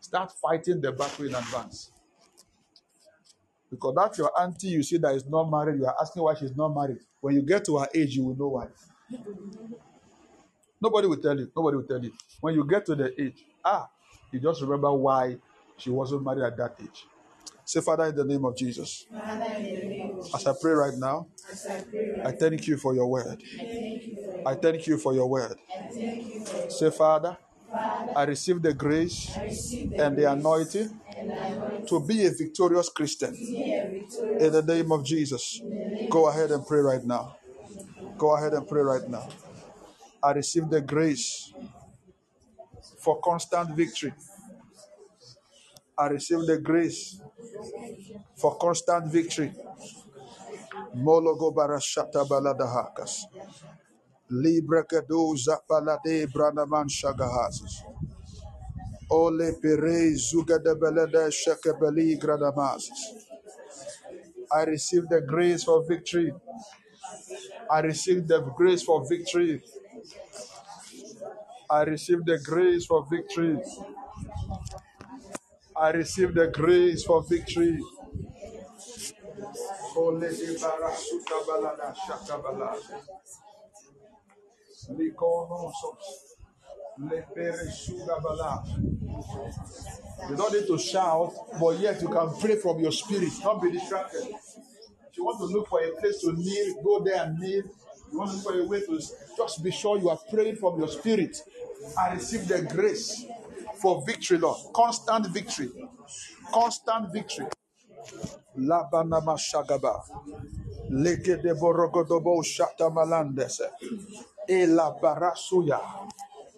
Start 0.00 0.32
fighting 0.32 0.80
the 0.80 0.92
battle 0.92 1.26
in 1.26 1.34
advance. 1.34 1.90
Because 3.70 3.94
that's 3.96 4.18
your 4.18 4.30
auntie 4.40 4.68
you 4.68 4.82
see 4.82 4.98
that 4.98 5.14
is 5.14 5.26
not 5.26 5.50
married, 5.50 5.80
you 5.80 5.86
are 5.86 5.96
asking 6.00 6.22
why 6.22 6.34
she's 6.34 6.56
not 6.56 6.68
married. 6.74 6.98
When 7.20 7.34
you 7.34 7.42
get 7.42 7.64
to 7.66 7.78
her 7.78 7.88
age, 7.94 8.16
you 8.16 8.24
will 8.24 8.36
know 8.36 8.48
why. 8.48 8.68
Nobody 10.80 11.08
will 11.08 11.16
tell 11.16 11.38
you. 11.38 11.50
Nobody 11.56 11.76
will 11.78 11.84
tell 11.84 12.02
you. 12.02 12.12
When 12.40 12.54
you 12.54 12.64
get 12.66 12.86
to 12.86 12.94
the 12.94 13.20
age, 13.20 13.44
ah, 13.64 13.88
you 14.32 14.40
just 14.40 14.62
remember 14.62 14.92
why 14.92 15.38
she 15.78 15.90
wasn't 15.90 16.24
married 16.24 16.44
at 16.44 16.56
that 16.58 16.76
age. 16.80 17.06
Say, 17.66 17.82
Father, 17.82 18.06
in 18.06 18.16
the 18.16 18.24
name 18.24 18.46
of 18.46 18.56
Jesus, 18.56 19.06
as 20.34 20.46
I 20.46 20.54
pray 20.60 20.72
right 20.72 20.94
now, 20.96 21.28
I 22.24 22.32
thank 22.32 22.66
you 22.68 22.76
for 22.78 22.94
your 22.94 23.06
word. 23.08 23.42
I 24.46 24.54
thank 24.54 24.86
you 24.86 24.98
for 24.98 25.14
your 25.14 25.28
word. 25.28 25.58
Say, 26.68 26.90
Father. 26.90 27.38
I 28.16 28.24
receive 28.24 28.62
the 28.62 28.74
grace 28.74 29.30
and 29.98 30.16
the 30.16 30.30
anointing 30.32 31.00
to 31.88 32.00
be 32.06 32.26
a 32.26 32.30
victorious 32.30 32.88
Christian. 32.90 33.36
In 34.40 34.52
the 34.52 34.62
name 34.62 34.92
of 34.92 35.04
Jesus. 35.04 35.62
Go 36.10 36.28
ahead 36.28 36.50
and 36.50 36.66
pray 36.66 36.80
right 36.80 37.04
now. 37.04 37.36
Go 38.18 38.36
ahead 38.36 38.54
and 38.54 38.66
pray 38.68 38.82
right 38.82 39.06
now. 39.08 39.28
I 40.22 40.32
receive 40.32 40.70
the 40.70 40.80
grace 40.80 41.52
for 42.98 43.20
constant 43.20 43.76
victory. 43.76 44.12
I 45.98 46.08
receive 46.08 46.46
the 46.46 46.58
grace 46.58 47.20
for 48.36 48.56
constant 48.58 49.12
victory. 49.12 49.52
Mologo 50.96 51.54
barashata 51.54 52.24
baladahakas. 52.28 53.26
Libre 54.30 54.84
kedo 54.84 55.34
zapalade 55.36 56.26
branaman 56.32 56.88
shagahazes. 56.88 57.82
Ole 59.10 59.52
pere 59.62 60.14
zuga 60.16 60.58
de 60.62 60.74
belede 60.74 61.30
shekebeli 61.32 62.18
gradamazes. 62.20 63.24
I 64.52 64.64
receive 64.64 65.08
the 65.08 65.22
grace 65.22 65.64
for 65.64 65.84
victory 65.88 66.32
I 67.70 67.80
receive 67.80 68.26
the 68.28 68.40
grace 68.56 68.82
for 68.82 69.06
victory. 69.08 69.62
I 71.70 71.82
receive 71.82 72.24
the 72.26 72.38
grace 72.44 72.86
for 72.86 73.06
victory. 73.10 73.58
I 75.78 75.90
receive 75.90 76.34
the 76.34 76.48
grace 76.48 77.04
for 77.04 77.22
victory. 77.22 77.78
You 90.28 90.36
don't 90.36 90.52
need 90.52 90.66
to 90.66 90.78
shout, 90.78 91.34
but 91.60 91.78
yet 91.78 92.00
you 92.00 92.08
can 92.08 92.34
pray 92.40 92.56
from 92.56 92.80
your 92.80 92.92
spirit. 92.92 93.32
Don't 93.42 93.62
be 93.62 93.70
distracted. 93.72 94.22
If 94.22 95.16
you 95.18 95.24
want 95.24 95.38
to 95.38 95.44
look 95.44 95.68
for 95.68 95.82
a 95.82 95.90
place 96.00 96.20
to 96.22 96.32
kneel, 96.32 96.82
go 96.82 97.04
there 97.04 97.22
and 97.24 97.38
kneel. 97.38 97.64
You 98.12 98.18
want 98.18 98.30
to 98.30 98.36
look 98.36 98.44
for 98.44 98.58
a 98.58 98.64
way 98.64 98.80
to 98.80 99.00
just 99.36 99.62
be 99.62 99.70
sure 99.70 99.98
you 99.98 100.08
are 100.08 100.18
praying 100.30 100.56
from 100.56 100.78
your 100.78 100.88
spirit. 100.88 101.36
I 101.98 102.14
receive 102.14 102.48
the 102.48 102.62
grace 102.62 103.26
for 103.80 104.02
victory, 104.06 104.38
Lord. 104.38 104.58
Constant 104.74 105.28
victory. 105.28 105.70
Constant 106.52 107.12
victory. 107.12 107.46
Labanama 108.58 109.38
Shagaba. 109.38 110.02
Leke 110.90 111.42
de 111.42 111.54
Borogodobo 111.54 112.42
Shatamalandese. 112.44 113.70
Ela 114.48 114.96
Barasuya. 115.02 115.80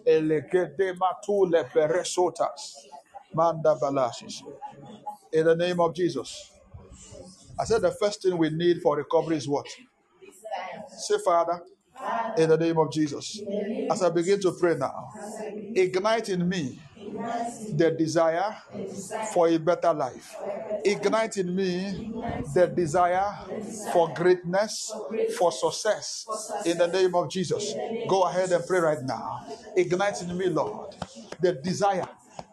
Eleke 0.05 0.77
de 0.77 0.93
Matule 0.93 1.65
Beresotas. 1.73 2.75
Manda 3.33 3.75
Balasis. 3.81 4.43
In 5.33 5.45
the 5.45 5.55
name 5.55 5.79
of 5.79 5.95
Jesus. 5.95 6.51
I 7.59 7.65
said 7.65 7.81
the 7.81 7.91
first 7.91 8.21
thing 8.23 8.37
we 8.37 8.49
need 8.49 8.81
for 8.81 8.97
recovery 8.97 9.37
is 9.37 9.47
what? 9.47 9.67
Say, 10.97 11.17
Father, 11.25 11.61
in 12.37 12.49
the 12.49 12.57
name 12.57 12.77
of 12.77 12.91
Jesus. 12.91 13.41
As 13.91 14.03
I 14.03 14.09
begin 14.09 14.39
to 14.41 14.53
pray 14.53 14.75
now, 14.75 15.09
ignite 15.75 16.29
in 16.29 16.47
me 16.47 16.79
the 17.71 17.91
desire 17.97 18.55
for 19.33 19.47
a 19.47 19.57
better 19.57 19.93
life. 19.93 20.35
Ignite 20.85 21.37
in 21.37 21.55
me 21.55 22.11
the 22.53 22.67
desire 22.67 23.33
for 23.93 24.13
greatness, 24.13 24.93
for 25.37 25.51
success. 25.51 26.25
In 26.65 26.77
the 26.77 26.87
name 26.87 27.15
of 27.15 27.29
Jesus. 27.29 27.73
Go 28.07 28.23
ahead 28.23 28.51
and 28.51 28.65
pray 28.65 28.79
right 28.79 29.01
now. 29.03 29.43
Ignite 29.75 30.21
in 30.23 30.37
me, 30.37 30.47
Lord, 30.47 30.95
the 31.41 31.53
desire. 31.53 32.07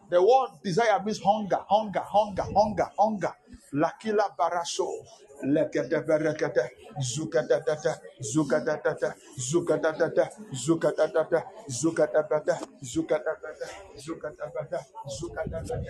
The 0.09 0.21
word 0.21 0.49
desire 0.63 1.01
means 1.03 1.19
hunger, 1.21 1.59
hunger, 1.69 1.99
hunger, 2.05 2.43
hunger, 2.55 2.91
hunger. 2.97 3.33
Lakila 3.73 4.35
baraso. 4.37 4.87
Lekatabarakata, 5.43 6.69
Zukatatata, 7.01 7.99
Zukatatata, 8.21 9.15
Zukatatata, 9.37 10.29
Zukatatata, 10.53 11.43
Zukatabata, 11.69 12.57
Zukatabata, 12.81 13.67
Zukatabata, 13.95 13.97
Zukatabata, 13.97 14.79
Zukatabata, 15.07 15.89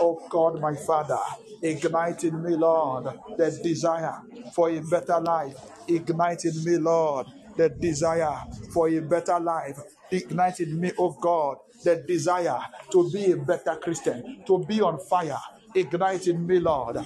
Oh 0.00 0.22
God, 0.28 0.60
my 0.60 0.74
Father, 0.76 1.18
ignite 1.62 2.24
in 2.24 2.42
me, 2.42 2.56
Lord, 2.56 3.06
the 3.36 3.60
desire 3.62 4.14
for 4.54 4.70
a 4.70 4.80
better 4.80 5.20
life. 5.20 5.56
Ignite 5.88 6.44
in 6.44 6.64
me, 6.64 6.78
Lord, 6.78 7.26
the 7.56 7.68
desire 7.68 8.38
for 8.72 8.88
a 8.88 9.00
better 9.00 9.38
life. 9.40 9.78
Ignite 10.10 10.60
in 10.60 10.80
me, 10.80 10.92
oh 10.98 11.16
God, 11.20 11.58
the 11.84 11.96
desire 11.96 12.60
to 12.90 13.10
be 13.10 13.32
a 13.32 13.36
better 13.36 13.76
Christian, 13.76 14.42
to 14.46 14.58
be 14.64 14.80
on 14.80 14.98
fire. 14.98 15.38
Ignite 15.74 16.26
in 16.28 16.46
me, 16.46 16.58
Lord. 16.58 16.96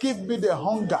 Give 0.00 0.20
me 0.20 0.36
the 0.36 0.56
hunger 0.56 1.00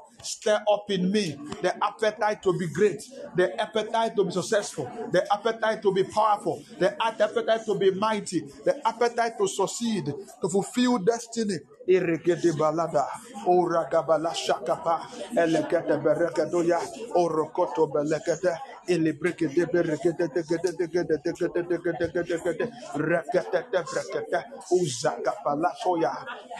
Stir 0.23 0.61
up 0.71 0.89
in 0.89 1.11
me 1.11 1.35
the 1.61 1.73
appetite 1.83 2.41
to 2.43 2.53
be 2.57 2.67
great, 2.67 3.01
the 3.35 3.59
appetite 3.59 4.15
to 4.15 4.23
be 4.23 4.31
successful, 4.31 4.85
the 5.11 5.25
appetite 5.33 5.81
to 5.81 5.91
be 5.93 6.03
powerful, 6.03 6.63
the 6.79 6.95
appetite 7.03 7.65
to 7.65 7.75
be 7.75 7.91
mighty, 7.91 8.41
the 8.63 8.75
appetite 8.87 9.37
to 9.37 9.47
succeed, 9.47 10.05
to 10.41 10.49
fulfill 10.49 10.97
destiny. 10.99 11.57
Irigede 11.87 12.53
balada, 12.53 13.05
ora 13.47 13.87
gabala 13.91 14.31
shakapa, 14.33 15.01
elegete 15.35 15.97
berekedoya, 16.01 16.79
orokoto 17.15 17.87
belekete, 17.91 18.55
ilibrekede 18.87 19.65
berekede 19.65 20.27
tegede 20.29 20.77
tegede 20.77 21.17
tegede 21.23 21.63
tegede 21.65 21.97
tegede 21.97 22.23
tegede, 22.23 22.71
rekete 22.95 23.63
brekete, 23.73 24.43
uzakapala 24.71 25.71
soya, 25.83 26.13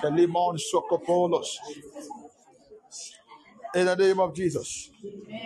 limon 0.09 0.57
sokopolos. 0.57 1.59
In 3.75 3.85
the 3.85 3.95
name 3.95 4.19
of 4.19 4.35
Jesus. 4.35 4.89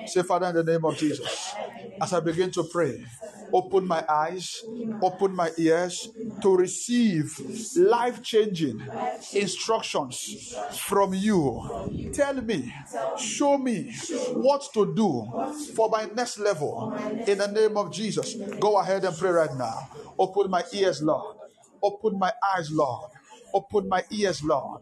Say, 0.07 0.23
Father, 0.23 0.47
in 0.47 0.55
the 0.55 0.63
name 0.63 0.85
of 0.85 0.97
Jesus. 0.97 1.53
As 2.01 2.13
I 2.13 2.19
begin 2.19 2.51
to 2.51 2.63
pray, 2.63 3.03
open 3.53 3.87
my 3.87 4.03
eyes, 4.09 4.63
open 5.01 5.35
my 5.35 5.51
ears 5.57 6.09
to 6.41 6.55
receive 6.55 7.39
life 7.77 8.21
changing 8.23 8.81
instructions 9.33 10.55
from 10.87 11.13
you. 11.13 11.61
Tell 12.13 12.35
me, 12.41 12.73
show 13.17 13.57
me 13.57 13.91
what 14.33 14.63
to 14.73 14.93
do 14.95 15.27
for 15.75 15.89
my 15.89 16.05
next 16.15 16.39
level. 16.39 16.93
In 17.27 17.37
the 17.37 17.47
name 17.47 17.77
of 17.77 17.91
Jesus. 17.93 18.35
Go 18.59 18.77
ahead 18.79 19.05
and 19.05 19.15
pray 19.17 19.31
right 19.31 19.55
now. 19.55 19.89
Open 20.17 20.49
my 20.49 20.63
ears, 20.73 21.01
Lord. 21.01 21.37
Open 21.81 22.17
my 22.17 22.31
eyes, 22.55 22.71
Lord. 22.71 23.11
Open 23.53 23.87
my 23.87 24.03
ears, 24.11 24.43
Lord. 24.43 24.81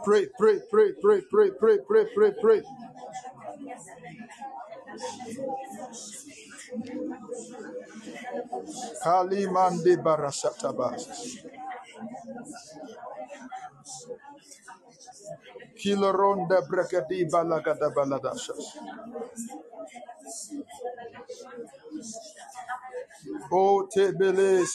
Pray, 0.05 0.27
pray, 0.37 0.59
pray, 0.71 0.91
pray, 1.01 1.21
pray, 1.31 1.49
pray, 1.59 1.77
pray, 1.87 2.05
pray, 2.15 2.31
pray. 2.41 2.61
Kalimande 9.03 9.97
Barashatabas. 9.97 11.03
Kiloronda 15.77 16.61
brakadi 16.69 17.25
balagada 17.31 17.89
baladashas. 17.95 18.65
O 23.51 23.87
tebeles. 23.93 24.71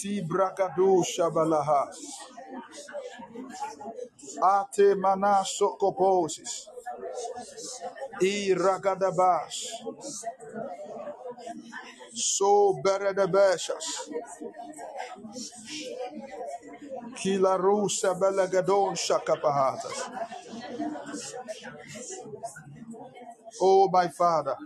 Ti 0.00 0.22
brakadu 0.22 1.04
shabalahas. 1.04 1.98
Ate 4.42 4.94
mana 4.96 5.44
sokoposis. 5.44 6.68
I 8.22 8.54
ragadabas. 8.54 9.54
So 12.14 12.80
beredabeshas. 12.84 14.10
Kilarusa 17.16 18.14
belagadon 18.20 18.96
shakapahatas. 18.96 20.10
Oh 23.60 23.88
my 23.92 24.08
father. 24.08 24.56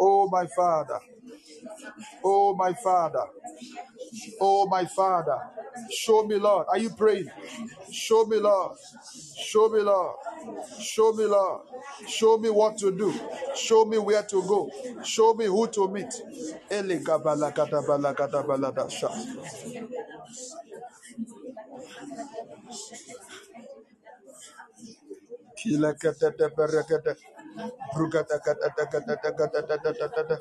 Oh 0.00 0.28
my 0.30 0.46
father. 0.56 1.00
Oh 2.24 2.54
my 2.56 2.74
father. 2.74 3.24
Oh 4.40 4.66
my 4.68 4.86
father. 4.86 5.38
Show 5.90 6.24
me, 6.24 6.36
Lord. 6.36 6.66
Are 6.70 6.78
you 6.78 6.90
praying? 6.90 7.30
Show 7.92 8.26
me, 8.26 8.38
Lord. 8.38 8.78
Show 9.38 9.68
me, 9.70 9.80
Lord. 9.82 10.16
Show 10.80 11.12
me, 11.14 11.26
Lord. 11.26 11.62
Show 12.08 12.38
me 12.38 12.50
what 12.50 12.78
to 12.78 12.92
do. 12.96 13.14
Show 13.56 13.84
me 13.86 13.98
where 13.98 14.22
to 14.24 14.42
go. 14.42 14.70
Show 15.04 15.34
me 15.34 15.46
who 15.46 15.68
to 15.68 15.88
meet. 15.88 16.12
Balakata 17.24 17.82
barakata 17.86 18.42
elekata 25.66 26.30
brakata 27.94 28.38
balakata 28.38 29.94
balakato 29.94 30.38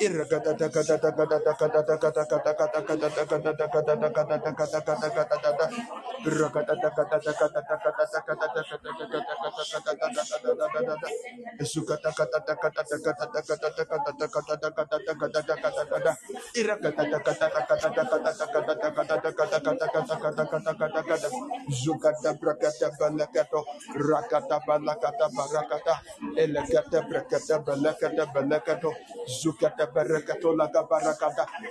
Irra 0.00 0.24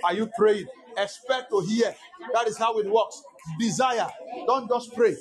are 0.03 0.13
you 0.13 0.29
praying? 0.37 0.67
Expect 0.97 1.49
to 1.51 1.59
hear. 1.61 1.95
That 2.33 2.47
is 2.47 2.57
how 2.57 2.77
it 2.79 2.89
works. 2.89 3.21
Desire. 3.59 4.07
Don't 4.47 4.67
just 4.69 4.93
pray. 4.95 5.15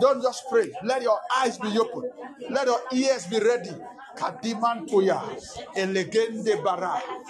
Don't 0.00 0.22
just 0.22 0.44
pray. 0.50 0.70
Let 0.84 1.02
your 1.02 1.18
eyes 1.38 1.58
be 1.58 1.78
open. 1.78 2.10
Let 2.50 2.66
your 2.66 2.80
ears 2.92 3.26
be 3.26 3.38
ready. 3.38 3.74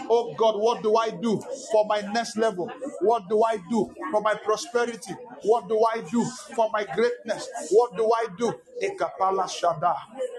Oh 0.08 0.34
God, 0.38 0.54
what 0.56 0.82
do 0.82 0.96
I 0.96 1.10
do 1.10 1.40
for 1.72 1.84
my 1.86 2.00
next 2.12 2.36
level? 2.36 2.70
What 3.00 3.28
do 3.28 3.42
I 3.42 3.58
do 3.68 3.92
for 4.12 4.20
my 4.20 4.34
prosperity? 4.34 5.14
What 5.42 5.68
do 5.68 5.84
I 5.92 6.02
do 6.02 6.24
for 6.54 6.70
my 6.72 6.84
greatness? 6.84 7.48
What 7.72 7.96
do 7.96 8.04
I 8.04 8.26
do? 8.38 8.54
Ekapala. 8.82 9.48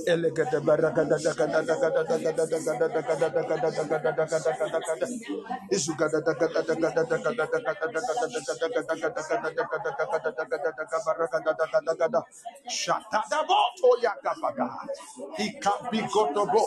Elegada 0.08 0.60
yakabaga. 14.04 14.70
He 15.38 15.52
can 15.60 15.92
be 15.92 16.00
gotobo 16.00 16.66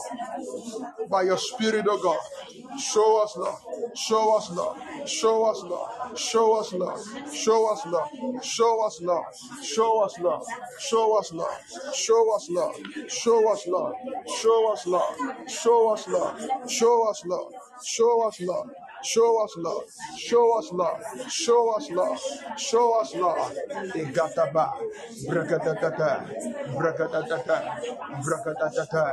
by 1.10 1.22
your 1.22 1.38
spirit, 1.38 1.86
oh 1.88 1.98
God. 2.02 2.80
Show 2.80 3.22
us, 3.22 3.36
Lord. 3.36 3.96
Show 3.96 4.36
us, 4.36 4.50
Lord. 4.50 4.78
Show 5.08 5.44
us, 5.46 5.62
Lord. 5.64 6.18
Show 6.18 6.54
us, 6.60 6.72
Lord. 6.74 7.00
Show 7.34 7.72
us, 7.72 7.86
Lord. 7.86 8.08
Show 8.42 8.86
us, 8.86 9.00
Lord. 9.02 9.26
Show 9.62 10.04
us, 10.04 10.20
Lord. 10.20 10.44
Show 10.80 11.18
us, 11.18 11.32
Lord. 11.32 11.56
Show 11.92 12.34
us, 12.34 12.48
Lord. 12.48 12.76
Show 13.08 13.52
us, 13.52 13.66
Lord. 13.66 13.96
Show 14.28 14.72
us, 14.72 14.86
Lord. 14.86 15.16
Show 15.48 15.90
us, 15.92 16.08
Lord. 16.08 16.36
Show 16.70 17.10
us, 17.10 17.24
Lord. 17.26 17.54
Show 17.84 18.22
us, 18.28 18.40
Lord. 18.40 18.70
Show 19.04 19.44
us 19.44 19.56
love. 19.58 19.84
Show 20.18 20.58
us 20.58 20.72
love. 20.72 21.00
Show 21.30 21.74
us 21.76 21.90
love. 21.90 22.20
Show 22.58 23.00
us 23.00 23.14
love. 23.16 23.52
Igataba. 23.96 24.72
Brakatatata. 25.28 26.26
Brakatatata. 26.76 27.58
Brakatatata. 28.24 29.04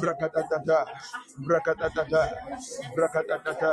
Brakatatata. 0.00 0.80
Brakatatata. 1.46 2.22
Brakatatata. 2.96 3.72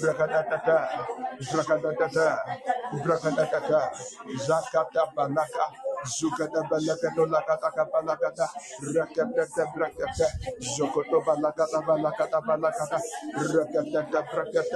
Brakatatata. 0.00 0.78
Brakatatata. 1.52 2.28
Brakatatata. 3.02 3.80
Zakata 4.46 5.02
balaka. 5.16 5.66
Zukata 6.06 6.60
balakata 6.70 7.26
lakata 7.26 7.84
balakata. 7.92 8.46
Rakata 8.94 9.64
brakata. 9.74 10.26
Zokoto 10.60 11.20
balakata 11.26 11.80
balakata 11.86 12.40
balakata. 12.46 12.98
Rakata 13.54 14.20
brakata. 14.30 14.75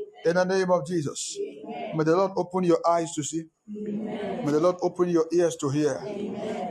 In 0.25 0.35
the 0.35 0.43
name 0.45 0.71
of 0.71 0.85
Jesus. 0.85 1.37
May 1.93 2.03
the 2.03 2.15
Lord 2.15 2.31
open 2.37 2.63
your 2.63 2.79
eyes 2.87 3.13
to 3.15 3.23
see. 3.23 3.43
May 4.43 4.51
the 4.53 4.59
Lord 4.59 4.77
open 4.81 5.09
your 5.09 5.25
ears 5.33 5.55
to 5.57 5.69
hear. 5.69 6.01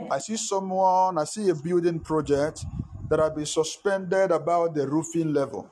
I 0.09 0.19
see 0.19 0.37
someone, 0.37 1.17
I 1.17 1.25
see 1.25 1.49
a 1.49 1.55
building 1.55 1.99
project 1.99 2.65
that 3.09 3.19
have 3.19 3.35
been 3.35 3.45
suspended 3.45 4.31
about 4.31 4.75
the 4.75 4.87
roofing 4.87 5.33
level. 5.33 5.69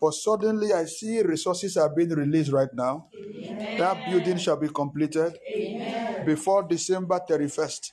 But 0.00 0.14
suddenly 0.14 0.72
I 0.72 0.84
see 0.84 1.22
resources 1.22 1.76
are 1.76 1.88
being 1.94 2.10
released 2.10 2.52
right 2.52 2.72
now. 2.74 3.08
That 3.78 4.04
building 4.06 4.38
shall 4.38 4.56
be 4.58 4.68
completed 4.68 5.34
before 6.24 6.62
December 6.64 7.20
31st. 7.28 7.92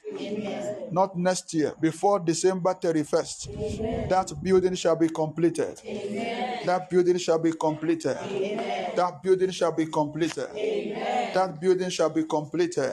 Not 0.91 1.17
next 1.17 1.53
year, 1.53 1.73
before 1.79 2.19
December 2.19 2.73
31st. 2.73 4.09
That 4.09 4.33
building 4.43 4.75
shall 4.75 4.95
be 4.95 5.09
completed. 5.09 5.81
That 6.65 6.89
building 6.89 7.17
shall 7.17 7.39
be 7.39 7.51
completed. 7.53 8.17
That 8.95 9.21
building 9.23 9.51
shall 9.51 9.71
be 9.71 9.85
completed. 9.87 10.47
That 11.33 11.57
building 11.59 11.89
shall 11.89 12.09
be 12.09 12.23
completed. 12.23 12.91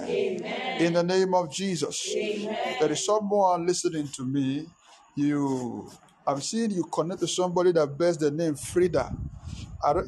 In 0.81 0.95
the 0.95 1.03
name 1.03 1.35
of 1.35 1.53
Jesus. 1.53 2.15
There 2.15 2.93
is 2.93 3.05
someone 3.05 3.67
listening 3.67 4.09
to 4.09 4.25
me. 4.25 4.67
You 5.15 5.91
I've 6.27 6.43
seen 6.43 6.71
you 6.71 6.85
connect 6.85 7.21
to 7.21 7.29
somebody 7.29 7.73
that 7.73 7.87
bears 7.99 8.17
the 8.19 8.31
name 8.31 8.55
Frida. 8.55 9.11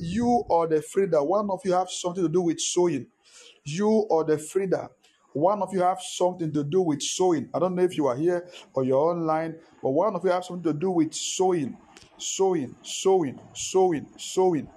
You 0.01 0.45
or 0.49 0.67
the 0.69 0.83
Frida, 0.83 1.23
one 1.23 1.51
of 1.51 1.61
you 1.65 1.73
have 1.73 1.91
something 1.91 2.23
to 2.23 2.29
do 2.29 2.43
with 2.43 2.61
sewing. 2.61 3.07
You 3.65 3.89
or 4.11 4.25
the 4.25 4.39
Frida, 4.39 4.91
one 5.35 5.61
of 5.62 5.73
you 5.73 5.81
have 5.81 6.01
something 6.01 6.52
to 6.52 6.62
do 6.65 6.81
with 6.81 7.02
sewing. 7.02 7.48
I 7.52 7.59
don't 7.59 7.74
know 7.74 7.82
if 7.82 7.97
you 7.97 8.06
are 8.06 8.16
here 8.16 8.48
or 8.73 8.85
you're 8.85 8.97
online, 8.97 9.56
but 9.82 9.90
one 9.90 10.15
of 10.15 10.24
you 10.24 10.31
have 10.31 10.44
something 10.44 10.73
to 10.73 10.78
do 10.78 10.93
with 10.93 11.12
sewing, 11.12 11.77
sewing, 12.16 12.74
sewing, 12.82 13.40
sewing, 13.52 14.06
sewing. 14.16 14.69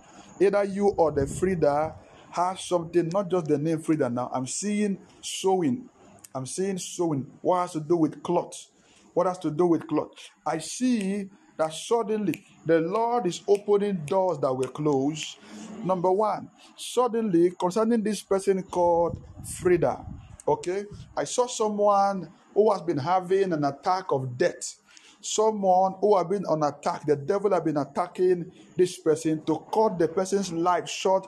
Either 0.42 0.64
you 0.64 0.90
or 0.98 1.12
the 1.12 1.28
Frida 1.28 1.94
have 2.32 2.60
something, 2.60 3.08
not 3.10 3.30
just 3.30 3.46
the 3.46 3.58
name 3.58 3.80
Frida 3.80 4.10
now. 4.10 4.32
I'm 4.34 4.48
seeing 4.48 4.98
sewing. 5.22 5.90
I'm 6.34 6.48
seeing 6.48 6.80
sewing. 6.80 7.28
What 7.42 7.62
has 7.62 7.74
to 7.74 7.80
do 7.80 7.96
with 7.96 8.24
cloth? 8.24 8.68
What 9.14 9.28
has 9.28 9.38
to 9.40 9.52
do 9.52 9.68
with 9.68 9.88
cloth? 9.88 10.10
I 10.46 10.58
see 10.58 11.30
that 11.58 11.74
suddenly 11.74 12.46
the 12.66 12.82
Lord 12.82 13.28
is 13.28 13.42
opening 13.48 14.04
doors 14.06 14.40
that 14.40 14.54
were 14.54 14.68
closed. 14.68 15.38
Number 15.84 16.12
one, 16.12 16.50
suddenly 16.76 17.52
concerning 17.60 18.02
this 18.02 18.24
person 18.24 18.64
called 18.64 19.22
Frida. 19.60 20.06
Okay, 20.48 20.86
I 21.16 21.26
saw 21.26 21.48
someone 21.48 22.30
who 22.54 22.72
has 22.72 22.82
been 22.82 22.98
having 22.98 23.52
an 23.54 23.64
attack 23.64 24.06
of 24.12 24.38
death. 24.38 24.76
Someone 25.20 25.96
who 26.00 26.16
have 26.18 26.30
been 26.30 26.46
on 26.46 26.64
attack. 26.64 27.06
The 27.06 27.16
devil 27.16 27.52
have 27.52 27.66
been 27.66 27.78
attacking 27.78 28.52
this 28.76 28.98
person 28.98 29.44
to 29.46 29.66
cut 29.74 30.00
the 30.00 30.08
person's 30.08 30.54
life 30.54 30.88
short 30.88 31.28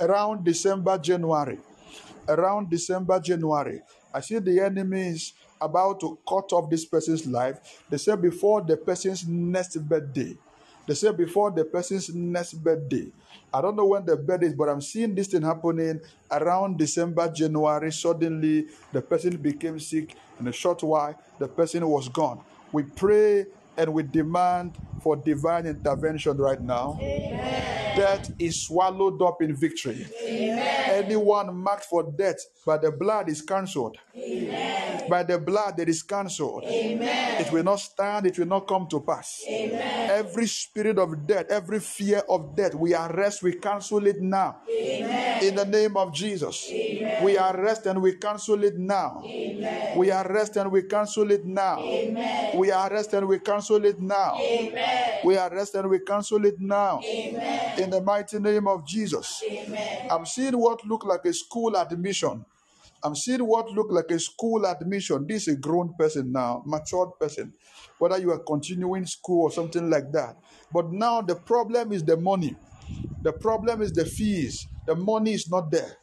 around 0.00 0.44
December, 0.44 0.98
January 0.98 1.58
around 2.28 2.70
December, 2.70 3.20
January. 3.20 3.82
I 4.12 4.20
see 4.20 4.38
the 4.38 4.60
enemy 4.60 5.08
is 5.08 5.32
about 5.60 6.00
to 6.00 6.18
cut 6.28 6.52
off 6.52 6.70
this 6.70 6.84
person's 6.84 7.26
life. 7.26 7.84
They 7.88 7.96
say 7.96 8.16
before 8.16 8.62
the 8.62 8.76
person's 8.76 9.26
next 9.26 9.76
birthday. 9.76 10.36
They 10.86 10.94
say 10.94 11.12
before 11.12 11.50
the 11.50 11.64
person's 11.64 12.14
next 12.14 12.54
birthday. 12.54 13.06
I 13.54 13.60
don't 13.60 13.76
know 13.76 13.86
when 13.86 14.04
the 14.04 14.16
birthday 14.16 14.46
is, 14.46 14.54
but 14.54 14.68
I'm 14.68 14.80
seeing 14.80 15.14
this 15.14 15.28
thing 15.28 15.42
happening 15.42 16.00
around 16.30 16.78
December, 16.78 17.30
January. 17.30 17.92
Suddenly, 17.92 18.66
the 18.92 19.00
person 19.02 19.36
became 19.36 19.78
sick. 19.78 20.16
In 20.40 20.48
a 20.48 20.52
short 20.52 20.82
while, 20.82 21.18
the 21.38 21.46
person 21.46 21.86
was 21.88 22.08
gone. 22.08 22.40
We 22.72 22.82
pray 22.84 23.46
and 23.76 23.92
we 23.92 24.02
demand 24.02 24.76
for 25.02 25.16
divine 25.16 25.66
intervention 25.66 26.36
right 26.38 26.60
now. 26.60 26.96
Death 27.96 28.32
is 28.38 28.62
swallowed 28.62 29.20
up 29.22 29.42
in 29.42 29.54
victory. 29.54 30.06
Anyone 30.24 31.54
marked 31.56 31.84
for 31.86 32.02
death 32.04 32.38
by 32.64 32.78
the 32.78 32.90
blood 32.90 33.28
is 33.28 33.42
cancelled. 33.42 33.96
By 35.08 35.24
the 35.24 35.38
blood 35.38 35.76
that 35.76 35.88
is 35.88 36.02
cancelled. 36.02 36.62
It 36.64 37.52
will 37.52 37.64
not 37.64 37.80
stand, 37.80 38.26
it 38.26 38.38
will 38.38 38.46
not 38.46 38.68
come 38.68 38.86
to 38.88 39.00
pass. 39.00 39.42
Every 39.48 40.46
spirit 40.46 40.98
of 40.98 41.26
death, 41.26 41.46
every 41.50 41.80
fear 41.80 42.22
of 42.28 42.54
death, 42.56 42.74
we 42.74 42.94
arrest, 42.94 43.42
we 43.42 43.54
cancel 43.54 44.06
it 44.06 44.20
now. 44.20 44.56
In 44.68 45.56
the 45.56 45.66
name 45.66 45.96
of 45.96 46.14
Jesus. 46.14 46.68
We 46.70 47.36
arrest 47.38 47.86
and 47.86 48.00
we 48.00 48.14
cancel 48.16 48.62
it 48.64 48.78
now. 48.78 49.22
We 49.96 50.10
arrest 50.12 50.56
and 50.56 50.70
we 50.70 50.82
cancel 50.84 51.30
it 51.30 51.44
now. 51.44 51.82
We 52.54 52.70
arrest 52.72 53.12
and 53.14 53.26
we 53.28 53.38
cancel 53.40 53.61
it 53.70 54.00
now. 54.00 54.36
We 55.24 55.36
arrest 55.36 55.74
and 55.74 55.88
we 55.88 56.00
cancel 56.00 56.44
it 56.44 56.60
now. 56.60 57.00
In 57.00 57.90
the 57.90 58.02
mighty 58.04 58.38
name 58.38 58.66
of 58.68 58.86
Jesus. 58.86 59.42
I'm 60.10 60.26
seeing 60.26 60.58
what 60.58 60.84
look 60.86 61.04
like 61.04 61.24
a 61.24 61.32
school 61.32 61.76
admission. 61.76 62.44
I'm 63.04 63.16
seeing 63.16 63.44
what 63.44 63.70
look 63.70 63.90
like 63.90 64.10
a 64.10 64.18
school 64.18 64.64
admission. 64.66 65.26
This 65.26 65.48
is 65.48 65.54
a 65.54 65.56
grown 65.58 65.94
person 65.94 66.30
now, 66.30 66.62
matured 66.64 67.10
person. 67.18 67.52
Whether 67.98 68.18
you 68.18 68.30
are 68.30 68.38
continuing 68.38 69.06
school 69.06 69.44
or 69.44 69.50
something 69.50 69.90
like 69.90 70.12
that. 70.12 70.36
But 70.72 70.92
now 70.92 71.20
the 71.20 71.34
problem 71.34 71.92
is 71.92 72.04
the 72.04 72.16
money. 72.16 72.56
The 73.22 73.32
problem 73.32 73.82
is 73.82 73.92
the 73.92 74.04
fees. 74.04 74.66
The 74.86 74.94
money 74.94 75.34
is 75.34 75.50
not 75.50 75.70
there. 75.70 75.96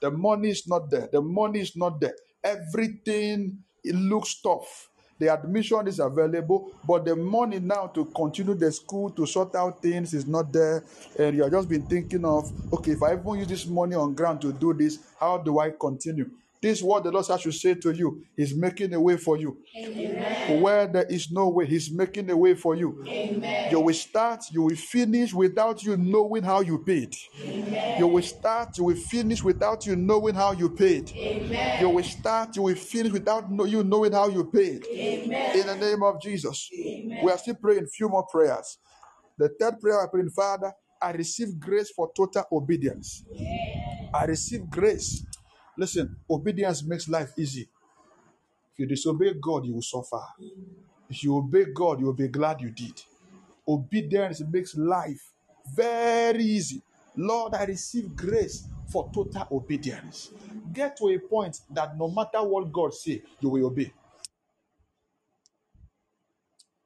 The 0.00 0.10
money 0.10 0.50
is 0.50 0.66
not 0.66 0.90
there. 0.90 1.08
The 1.10 1.22
money 1.22 1.60
is 1.60 1.76
not 1.76 2.00
there. 2.00 2.14
Everything 2.42 3.58
it 3.84 3.94
looks 3.94 4.40
tough. 4.40 4.90
The 5.22 5.32
admission 5.32 5.86
is 5.86 6.00
available, 6.00 6.72
but 6.84 7.04
the 7.04 7.14
money 7.14 7.60
now 7.60 7.86
to 7.94 8.06
continue 8.06 8.54
the 8.54 8.72
school 8.72 9.08
to 9.10 9.24
sort 9.24 9.54
out 9.54 9.80
things 9.80 10.14
is 10.14 10.26
not 10.26 10.52
there. 10.52 10.82
And 11.16 11.36
you 11.36 11.44
have 11.44 11.52
just 11.52 11.68
been 11.68 11.86
thinking 11.86 12.24
of, 12.24 12.50
okay, 12.72 12.90
if 12.90 13.02
I 13.04 13.12
even 13.12 13.38
use 13.38 13.46
this 13.46 13.64
money 13.64 13.94
on 13.94 14.14
ground 14.14 14.40
to 14.40 14.52
do 14.52 14.74
this, 14.74 14.98
how 15.20 15.38
do 15.38 15.60
I 15.60 15.70
continue? 15.70 16.28
This 16.62 16.78
is 16.78 16.84
what 16.84 17.02
the 17.04 17.10
Lord 17.10 17.26
has 17.26 17.42
to 17.42 17.50
say 17.52 17.74
to 17.74 17.90
you. 17.90 18.22
He's 18.36 18.54
making 18.54 18.94
a 18.94 19.00
way 19.00 19.16
for 19.16 19.36
you. 19.36 19.58
Where 20.60 20.86
there 20.86 21.06
is 21.10 21.30
no 21.32 21.48
way, 21.48 21.66
He's 21.66 21.90
making 21.92 22.30
a 22.30 22.36
way 22.36 22.54
for 22.54 22.76
you. 22.76 23.04
You 23.70 23.80
will 23.80 23.94
start, 23.94 24.44
you 24.52 24.62
will 24.62 24.76
finish 24.76 25.34
without 25.34 25.82
you 25.82 25.96
knowing 25.96 26.44
how 26.44 26.60
you 26.60 26.78
paid. 26.78 27.16
You 27.98 28.06
will 28.08 28.22
start, 28.22 28.78
you 28.78 28.84
will 28.84 28.96
finish 28.96 29.42
without 29.42 29.86
you 29.86 29.96
knowing 29.96 30.34
how 30.36 30.52
you 30.52 30.70
paid. 30.70 31.10
You 31.80 31.90
will 31.90 32.04
start, 32.04 32.56
you 32.56 32.62
will 32.62 32.76
finish 32.76 33.12
without 33.12 33.50
know, 33.50 33.64
you 33.64 33.82
knowing 33.82 34.12
how 34.12 34.28
you 34.28 34.44
paid. 34.44 34.86
In 34.86 35.66
the 35.66 35.76
name 35.80 36.02
of 36.04 36.20
Jesus. 36.22 36.68
We 36.72 37.30
are 37.30 37.38
still 37.38 37.56
praying 37.56 37.86
few 37.88 38.08
more 38.08 38.26
prayers. 38.26 38.78
The 39.38 39.50
third 39.60 39.80
prayer 39.80 40.00
I 40.02 40.06
praying, 40.10 40.30
Father, 40.30 40.72
I 41.00 41.12
receive 41.12 41.58
grace 41.58 41.90
for 41.90 42.10
total 42.16 42.44
obedience. 42.52 43.24
I 44.14 44.24
receive 44.26 44.68
grace. 44.70 45.24
Listen, 45.76 46.16
obedience 46.30 46.84
makes 46.84 47.08
life 47.08 47.32
easy. 47.38 47.68
If 48.72 48.78
you 48.78 48.86
disobey 48.86 49.34
God, 49.40 49.66
you 49.66 49.74
will 49.74 49.82
suffer. 49.82 50.22
If 51.10 51.24
you 51.24 51.36
obey 51.36 51.66
God, 51.74 52.00
you 52.00 52.06
will 52.06 52.14
be 52.14 52.28
glad 52.28 52.60
you 52.60 52.70
did. 52.70 53.02
Obedience 53.68 54.42
makes 54.50 54.76
life 54.76 55.32
very 55.74 56.44
easy. 56.44 56.82
Lord, 57.16 57.54
I 57.54 57.64
receive 57.64 58.16
grace 58.16 58.66
for 58.90 59.10
total 59.14 59.46
obedience. 59.52 60.30
Get 60.72 60.96
to 60.98 61.08
a 61.08 61.18
point 61.18 61.60
that 61.70 61.96
no 61.98 62.08
matter 62.08 62.42
what 62.42 62.72
God 62.72 62.94
say, 62.94 63.22
you 63.40 63.50
will 63.50 63.66
obey. 63.66 63.92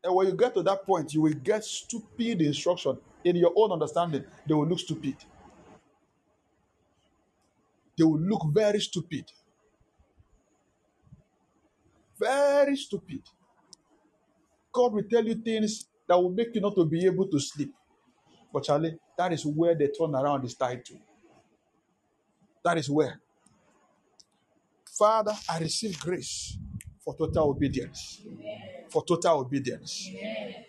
And 0.05 0.15
when 0.15 0.29
you 0.29 0.35
get 0.35 0.55
to 0.55 0.63
that 0.65 0.85
point, 0.87 1.15
you 1.15 1.23
will 1.23 1.35
get 1.35 1.65
stupid 1.65 2.41
instruction 2.43 2.99
in 3.25 3.37
your 3.37 3.53
own 3.57 3.73
understanding. 3.73 4.25
They 4.47 4.55
will 4.55 4.67
look 4.67 4.79
stupid. 4.79 5.17
They 7.99 8.05
will 8.05 8.21
look 8.21 8.43
very 8.53 8.81
stupid. 8.81 9.31
Very 12.19 12.77
stupid. 12.77 13.23
God 14.73 14.95
will 14.95 15.05
tell 15.11 15.25
you 15.25 15.35
things 15.37 15.87
that 16.09 16.17
will 16.17 16.31
make 16.31 16.55
you 16.55 16.61
not 16.61 16.75
to 16.77 16.85
be 16.85 17.07
able 17.07 17.29
to 17.29 17.41
sleep. 17.41 17.73
But 18.53 18.65
Charlie, 18.65 18.99
that 19.19 19.33
is 19.33 19.45
where 19.47 19.75
the 19.75 19.89
turnaround 19.89 20.45
is 20.45 20.55
tied 20.55 20.85
to. 20.87 20.95
That 22.65 22.79
is 22.79 22.91
where. 22.91 23.21
Father, 24.99 25.33
I 25.51 25.59
receive 25.59 25.99
grace 26.01 26.59
for 27.05 27.17
total 27.17 27.51
obedience. 27.51 28.23
For 28.91 29.05
total 29.05 29.41
obedience. 29.41 30.11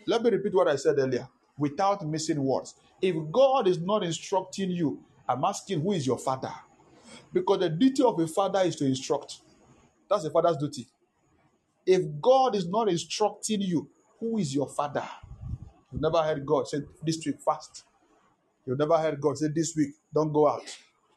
Let 0.07 0.23
me 0.23 0.31
repeat 0.31 0.53
what 0.55 0.67
I 0.67 0.75
said 0.75 0.99
earlier 0.99 1.27
without 1.57 2.05
missing 2.07 2.43
words. 2.43 2.75
If 3.01 3.15
God 3.31 3.67
is 3.67 3.79
not 3.79 4.03
instructing 4.03 4.71
you, 4.71 4.99
I'm 5.27 5.43
asking 5.45 5.81
who 5.81 5.93
is 5.93 6.07
your 6.07 6.17
father? 6.19 6.53
Because 7.33 7.59
the 7.59 7.69
duty 7.69 8.03
of 8.03 8.19
a 8.19 8.27
father 8.27 8.59
is 8.61 8.75
to 8.77 8.85
instruct. 8.85 9.41
That's 10.09 10.25
a 10.25 10.31
father's 10.31 10.57
duty. 10.57 10.87
If 11.85 12.03
God 12.21 12.55
is 12.55 12.67
not 12.67 12.89
instructing 12.89 13.61
you, 13.61 13.89
who 14.19 14.37
is 14.39 14.55
your 14.55 14.67
father? 14.67 15.03
You've 15.91 16.01
never 16.01 16.23
heard 16.23 16.45
God 16.45 16.67
say 16.67 16.79
this 17.03 17.25
week 17.25 17.39
fast. 17.41 17.85
You've 18.65 18.79
never 18.79 18.97
heard 18.97 19.21
God 19.21 19.37
say 19.37 19.47
this 19.53 19.75
week 19.75 19.95
don't 20.13 20.33
go 20.33 20.47
out. 20.49 20.63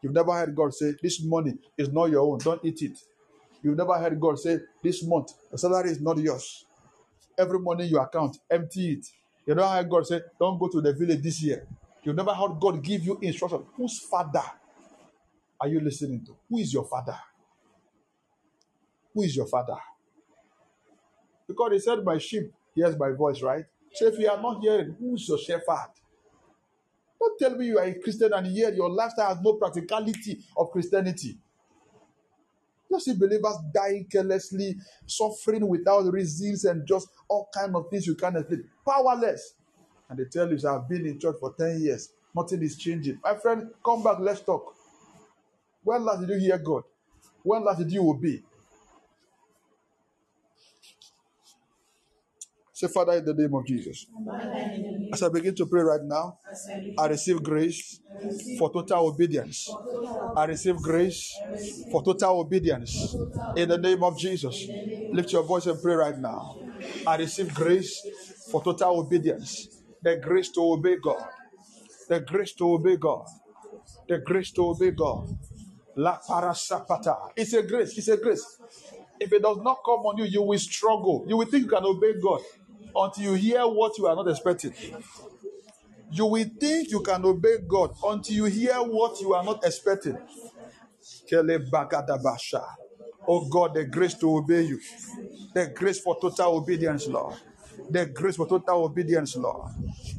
You've 0.02 0.14
never 0.14 0.32
heard 0.32 0.54
God 0.56 0.74
say 0.74 0.94
this 1.02 1.22
money 1.24 1.54
is 1.78 1.90
not 1.90 2.10
your 2.10 2.20
own, 2.22 2.38
don't 2.38 2.64
eat 2.64 2.82
it. 2.82 2.98
You've 3.62 3.76
never 3.76 3.94
heard 3.98 4.20
God 4.20 4.38
say 4.38 4.60
this 4.82 5.04
month 5.04 5.32
the 5.50 5.58
salary 5.58 5.90
is 5.90 6.00
not 6.00 6.18
yours. 6.18 6.66
Every 7.38 7.58
money 7.60 7.86
you 7.86 7.98
account, 7.98 8.38
empty 8.50 8.92
it. 8.94 9.06
You 9.46 9.54
never 9.54 9.68
heard 9.68 9.90
God 9.90 10.06
say 10.06 10.20
don't 10.38 10.58
go 10.58 10.68
to 10.68 10.80
the 10.80 10.92
village 10.94 11.22
this 11.22 11.42
year. 11.42 11.66
You've 12.04 12.16
never 12.16 12.34
heard 12.34 12.60
God 12.60 12.82
give 12.82 13.04
you 13.04 13.18
instruction. 13.22 13.64
Whose 13.76 14.00
father 14.00 14.42
are 15.60 15.68
you 15.68 15.80
listening 15.80 16.24
to? 16.26 16.36
Who 16.48 16.58
is 16.58 16.72
your 16.72 16.84
father? 16.86 17.16
Who 19.14 19.22
is 19.22 19.36
your 19.36 19.46
father? 19.46 19.76
Because 21.48 21.72
he 21.72 21.78
said, 21.80 22.04
My 22.04 22.18
sheep 22.18 22.52
hears 22.74 22.98
my 22.98 23.10
voice, 23.10 23.42
right? 23.42 23.64
So 23.94 24.06
if 24.06 24.18
you 24.18 24.28
are 24.30 24.40
not 24.40 24.60
hearing, 24.60 24.96
who's 24.98 25.28
your 25.28 25.38
shepherd? 25.38 25.90
Don't 27.20 27.38
tell 27.38 27.56
me 27.56 27.66
you 27.66 27.78
are 27.78 27.84
a 27.84 27.94
Christian 28.00 28.32
and 28.32 28.46
yet 28.46 28.74
your 28.74 28.88
lifestyle 28.90 29.34
has 29.34 29.42
no 29.42 29.54
practicality 29.54 30.40
of 30.56 30.70
Christianity. 30.70 31.38
You 32.90 32.98
see 32.98 33.14
believers 33.14 33.56
dying 33.72 34.06
carelessly, 34.10 34.76
suffering 35.06 35.66
without 35.68 36.12
reasons, 36.12 36.64
and 36.64 36.86
just 36.86 37.08
all 37.28 37.48
kind 37.54 37.76
of 37.76 37.88
things 37.90 38.06
you 38.06 38.16
can't 38.16 38.36
explain. 38.36 38.64
Powerless. 38.86 39.54
And 40.08 40.18
they 40.18 40.24
tell 40.24 40.50
you, 40.50 40.58
I've 40.68 40.88
been 40.88 41.06
in 41.06 41.20
church 41.20 41.36
for 41.38 41.54
10 41.56 41.82
years. 41.82 42.10
Nothing 42.34 42.62
is 42.62 42.76
changing. 42.76 43.20
My 43.22 43.36
friend, 43.36 43.70
come 43.84 44.02
back, 44.02 44.18
let's 44.18 44.40
talk. 44.40 44.74
When 45.82 46.04
last 46.04 46.20
did 46.20 46.30
you 46.30 46.38
hear 46.38 46.58
God? 46.58 46.82
When 47.42 47.64
last 47.64 47.78
did 47.78 47.92
you 47.92 48.08
obey? 48.08 48.42
Say, 52.72 52.88
Father, 52.88 53.12
in 53.14 53.24
the 53.24 53.34
name 53.34 53.54
of 53.54 53.66
Jesus. 53.66 54.06
As 55.12 55.22
I 55.22 55.28
begin 55.28 55.54
to 55.56 55.66
pray 55.66 55.82
right 55.82 56.02
now, 56.02 56.38
I 56.98 57.06
receive 57.08 57.42
grace 57.42 58.00
for 58.58 58.72
total 58.72 59.08
obedience. 59.08 59.70
I 60.36 60.44
receive 60.46 60.76
grace 60.76 61.34
for 61.90 62.02
total 62.02 62.40
obedience. 62.40 63.14
In 63.56 63.68
the 63.68 63.78
name 63.78 64.02
of 64.02 64.18
Jesus. 64.18 64.66
Lift 65.12 65.32
your 65.32 65.42
voice 65.42 65.66
and 65.66 65.80
pray 65.82 65.94
right 65.94 66.16
now. 66.18 66.56
I 67.06 67.16
receive 67.16 67.52
grace 67.54 68.00
for 68.50 68.62
total 68.62 69.00
obedience. 69.00 69.68
The 70.02 70.16
grace 70.16 70.50
to 70.50 70.60
obey 70.60 70.96
God. 71.02 71.28
The 72.08 72.20
grace 72.20 72.52
to 72.54 72.74
obey 72.74 72.96
God. 72.96 73.26
The 74.08 74.18
grace 74.18 74.50
to 74.52 74.68
obey 74.68 74.90
God. 74.92 75.36
La 76.00 76.18
parasapata. 76.26 77.30
It's 77.36 77.52
a 77.52 77.62
grace. 77.62 77.98
It's 77.98 78.08
a 78.08 78.16
grace. 78.16 78.56
If 79.20 79.30
it 79.34 79.42
does 79.42 79.58
not 79.58 79.80
come 79.84 80.00
on 80.06 80.16
you, 80.16 80.24
you 80.24 80.40
will 80.40 80.58
struggle. 80.58 81.26
You 81.28 81.36
will 81.36 81.44
think 81.46 81.64
you 81.64 81.68
can 81.68 81.84
obey 81.84 82.14
God 82.18 82.40
until 82.96 83.24
you 83.24 83.34
hear 83.34 83.66
what 83.66 83.98
you 83.98 84.06
are 84.06 84.16
not 84.16 84.26
expecting. 84.28 84.72
You 86.10 86.24
will 86.24 86.46
think 86.58 86.90
you 86.90 87.00
can 87.00 87.22
obey 87.26 87.58
God 87.68 87.90
until 88.02 88.34
you 88.34 88.44
hear 88.46 88.76
what 88.76 89.20
you 89.20 89.34
are 89.34 89.44
not 89.44 89.62
expecting. 89.62 90.16
Oh 93.28 93.48
God, 93.50 93.74
the 93.74 93.84
grace 93.84 94.14
to 94.14 94.38
obey 94.38 94.62
you, 94.62 94.80
the 95.52 95.66
grace 95.66 96.00
for 96.00 96.18
total 96.18 96.56
obedience, 96.56 97.06
Lord. 97.08 97.36
The 97.90 98.06
grace 98.06 98.36
for 98.36 98.48
total 98.48 98.84
obedience, 98.84 99.36
Lord. 99.36 99.70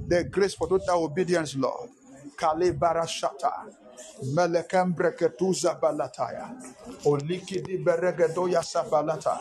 The 0.08 0.26
grace 0.26 0.54
for 0.54 0.68
total 0.70 1.06
obedience, 1.06 1.56
Lord. 1.56 1.90
Kale 2.38 2.72
Melekembreketuza 4.36 5.74
balataya. 5.82 6.50
Olikidi 7.06 7.78
beregedoya 7.86 8.64
sabalata. 8.64 9.38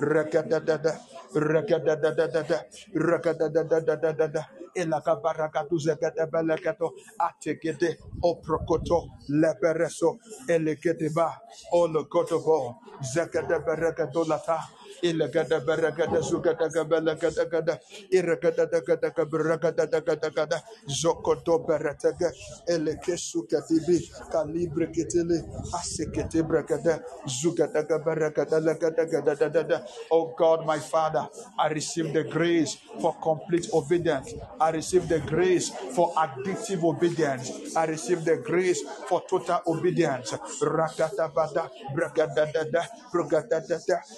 Rekededede. 0.00 0.92
Rekedededede. 1.34 2.58
Rekedededede. 2.94 4.44
Elakabarakatuzegedebeleketo. 4.76 6.92
Atekede. 7.18 7.98
Oprokoto. 8.22 9.08
Lebereso. 9.28 10.18
Eleketeba. 10.48 11.32
Olokotobo. 11.72 12.76
lata. 14.28 14.58
Ilagada 15.02 15.60
zokoto 20.88 21.58
barataga 21.66 22.32
kalibre 24.32 24.86
ketele. 24.92 25.42
Asekete 25.74 26.42
lagada 26.42 27.00
gada. 28.30 29.36
Da 29.36 29.48
da 29.48 29.62
da. 29.62 29.80
Oh 30.10 30.34
God, 30.38 30.66
my 30.66 30.78
Father, 30.78 31.28
I 31.58 31.68
receive 31.68 32.12
the 32.12 32.24
grace 32.24 32.76
for 33.00 33.14
complete 33.22 33.68
obedience. 33.72 34.34
I 34.60 34.70
receive 34.70 35.08
the 35.08 35.20
grace 35.20 35.70
for 35.94 36.12
addictive 36.14 36.84
obedience. 36.84 37.76
I 37.76 37.84
receive 37.86 38.24
the 38.24 38.36
grace 38.38 38.82
for 39.08 39.22
total 39.28 39.60
obedience. 39.66 40.32
Rakata 40.62 41.32
bada 41.34 41.70
da 41.96 42.26
da 42.26 42.46
da 42.46 42.64
da 42.72 42.82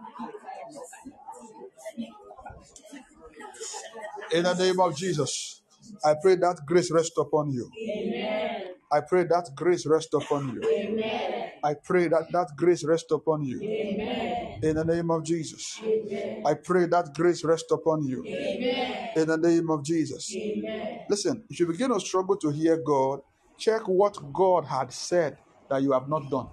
In 4.31 4.43
the 4.43 4.53
name 4.55 4.79
of 4.79 4.95
Jesus, 4.95 5.61
I 6.05 6.15
pray 6.21 6.35
that 6.35 6.59
grace 6.65 6.91
rest 6.91 7.13
upon 7.17 7.51
you. 7.51 7.69
Amen. 7.77 8.75
I 8.91 9.01
pray 9.01 9.23
that 9.23 9.51
grace 9.55 9.85
rest 9.85 10.13
upon 10.13 10.49
you. 10.55 10.63
Amen. 10.69 11.51
I 11.63 11.75
pray 11.75 12.07
that 12.07 12.27
that 12.31 12.49
grace 12.57 12.83
rest 12.83 13.11
upon 13.11 13.43
you. 13.43 13.61
Amen. 13.61 14.59
In 14.63 14.75
the 14.75 14.85
name 14.85 15.11
of 15.11 15.23
Jesus. 15.23 15.79
Amen. 15.83 16.43
I 16.45 16.53
pray 16.55 16.85
that 16.87 17.13
grace 17.15 17.43
rest 17.43 17.65
upon 17.71 18.05
you. 18.05 18.23
Amen. 18.25 19.09
In 19.15 19.27
the 19.27 19.37
name 19.37 19.69
of 19.69 19.83
Jesus. 19.83 20.33
Amen. 20.35 21.01
Listen, 21.09 21.43
if 21.49 21.59
you 21.59 21.67
begin 21.67 21.91
to 21.91 21.99
struggle 21.99 22.37
to 22.37 22.49
hear 22.51 22.77
God, 22.77 23.21
check 23.57 23.87
what 23.87 24.17
God 24.33 24.65
had 24.65 24.93
said 24.93 25.37
that 25.69 25.81
you 25.81 25.91
have 25.93 26.07
not 26.09 26.29
done. 26.29 26.47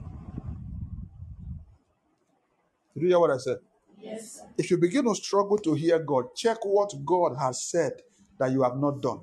Did 2.94 3.03
you 3.05 3.09
hear 3.09 3.20
what 3.20 3.31
I 3.31 3.39
said? 3.39 3.59
Yes, 4.01 4.35
sir. 4.35 4.48
If 4.59 4.70
you 4.70 4.78
begin 4.78 5.05
to 5.06 5.14
struggle 5.14 5.59
to 5.59 5.74
hear 5.74 5.98
God, 6.01 6.35
check 6.36 6.59
what 6.64 6.93
God 7.05 7.36
has 7.40 7.62
said 7.64 7.93
that 8.39 8.52
you 8.52 8.62
have 8.62 8.77
not 8.77 9.01
done. 9.02 9.20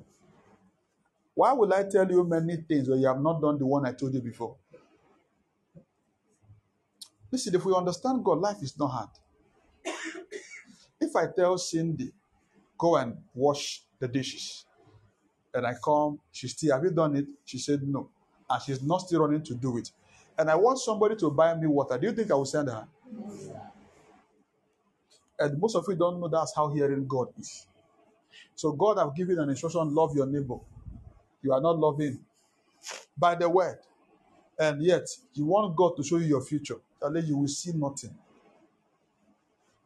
Why 1.34 1.52
will 1.52 1.72
I 1.74 1.84
tell 1.84 2.10
you 2.10 2.24
many 2.24 2.56
things 2.58 2.88
when 2.88 3.00
you 3.00 3.08
have 3.08 3.20
not 3.20 3.40
done 3.42 3.58
the 3.58 3.66
one 3.66 3.86
I 3.86 3.92
told 3.92 4.14
you 4.14 4.20
before? 4.22 4.56
Listen, 7.32 7.54
if 7.54 7.64
we 7.64 7.74
understand 7.74 8.24
God, 8.24 8.38
life 8.40 8.62
is 8.62 8.78
not 8.78 8.88
hard. 8.88 9.08
If 11.00 11.16
I 11.16 11.26
tell 11.34 11.58
Cindy, 11.58 12.12
go 12.78 12.96
and 12.96 13.16
wash 13.34 13.82
the 14.00 14.08
dishes, 14.08 14.64
and 15.54 15.66
I 15.66 15.74
come, 15.84 16.20
she 16.32 16.48
still, 16.48 16.74
have 16.74 16.84
you 16.84 16.90
done 16.90 17.16
it? 17.16 17.26
She 17.44 17.58
said 17.58 17.82
no. 17.82 18.10
And 18.50 18.62
she's 18.62 18.82
not 18.82 18.98
still 19.02 19.20
running 19.22 19.42
to 19.44 19.54
do 19.54 19.78
it. 19.78 19.90
And 20.38 20.50
I 20.50 20.56
want 20.56 20.78
somebody 20.78 21.16
to 21.16 21.30
buy 21.30 21.54
me 21.54 21.66
water. 21.66 21.98
Do 21.98 22.06
you 22.08 22.14
think 22.14 22.30
I 22.30 22.34
will 22.34 22.44
send 22.46 22.68
her? 22.68 22.86
And 25.38 25.60
most 25.60 25.76
of 25.76 25.84
you 25.88 25.96
don't 25.96 26.20
know 26.20 26.28
that's 26.28 26.54
how 26.54 26.68
hearing 26.68 27.06
God 27.06 27.28
is. 27.38 27.66
So 28.54 28.72
God 28.72 28.98
have 28.98 29.14
given 29.16 29.38
an 29.38 29.50
instruction, 29.50 29.94
love 29.94 30.16
your 30.16 30.26
neighbor. 30.26 30.58
You 31.42 31.52
are 31.52 31.60
not 31.60 31.78
loving 31.78 32.20
by 33.18 33.34
the 33.36 33.48
word. 33.48 33.78
And 34.58 34.82
yet 34.82 35.06
you 35.34 35.46
want 35.46 35.76
God 35.76 35.96
to 35.96 36.04
show 36.04 36.18
you 36.18 36.26
your 36.26 36.42
future. 36.42 36.76
Then 37.02 37.26
you 37.26 37.38
will 37.38 37.48
see 37.48 37.72
nothing. 37.74 38.16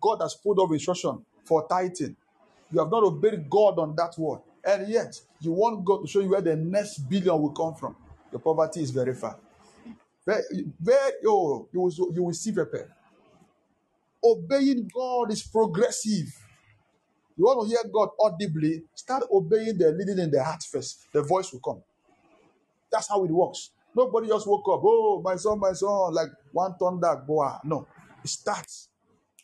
God 0.01 0.19
has 0.23 0.35
put 0.35 0.61
up 0.62 0.70
instruction 0.73 1.25
for 1.45 1.66
tithing. 1.69 2.16
You 2.73 2.81
have 2.81 2.91
not 2.91 3.05
obeyed 3.05 3.49
God 3.51 3.79
on 3.79 3.97
that 3.97 4.15
word. 4.19 4.41
And 4.65 4.89
yet 4.89 5.20
you 5.41 5.53
want 5.53 5.85
God 5.85 6.03
to 6.03 6.09
show 6.09 6.20
you 6.20 6.31
where 6.31 6.43
the 6.43 6.57
next 6.57 6.99
billion 7.09 7.41
will 7.41 7.51
come 7.53 7.75
from. 7.75 7.97
Your 8.33 8.41
poverty 8.41 8.83
is 8.83 8.91
very 8.91 9.15
far. 9.15 9.39
Very, 10.27 10.43
very 10.81 11.12
oh, 11.27 11.69
you 11.73 11.81
will, 11.81 11.93
you 12.15 12.23
will 12.25 12.35
see 12.35 12.53
prepare. 12.53 12.91
Obeying 14.23 14.90
God 14.93 15.32
is 15.32 15.43
progressive. 15.43 16.35
You 17.36 17.45
want 17.45 17.62
to 17.62 17.69
hear 17.69 17.85
God 17.93 18.09
audibly, 18.20 18.82
start 18.95 19.23
obeying 19.32 19.78
the 19.78 19.93
leading 19.93 20.19
in 20.19 20.31
the 20.31 20.43
heart 20.43 20.62
first. 20.65 21.07
The 21.12 21.23
voice 21.23 21.53
will 21.53 21.61
come. 21.61 21.82
That's 22.90 23.09
how 23.09 23.24
it 23.24 23.31
works. 23.31 23.70
Nobody 23.95 24.28
just 24.28 24.47
woke 24.47 24.69
up, 24.69 24.81
oh, 24.85 25.23
my 25.24 25.36
son, 25.36 25.61
my 25.61 25.73
son, 25.73 26.15
like 26.15 26.28
one 26.53 26.74
thunder, 26.78 27.16
boy. 27.27 27.51
No, 27.65 27.86
it 28.24 28.28
starts. 28.28 28.89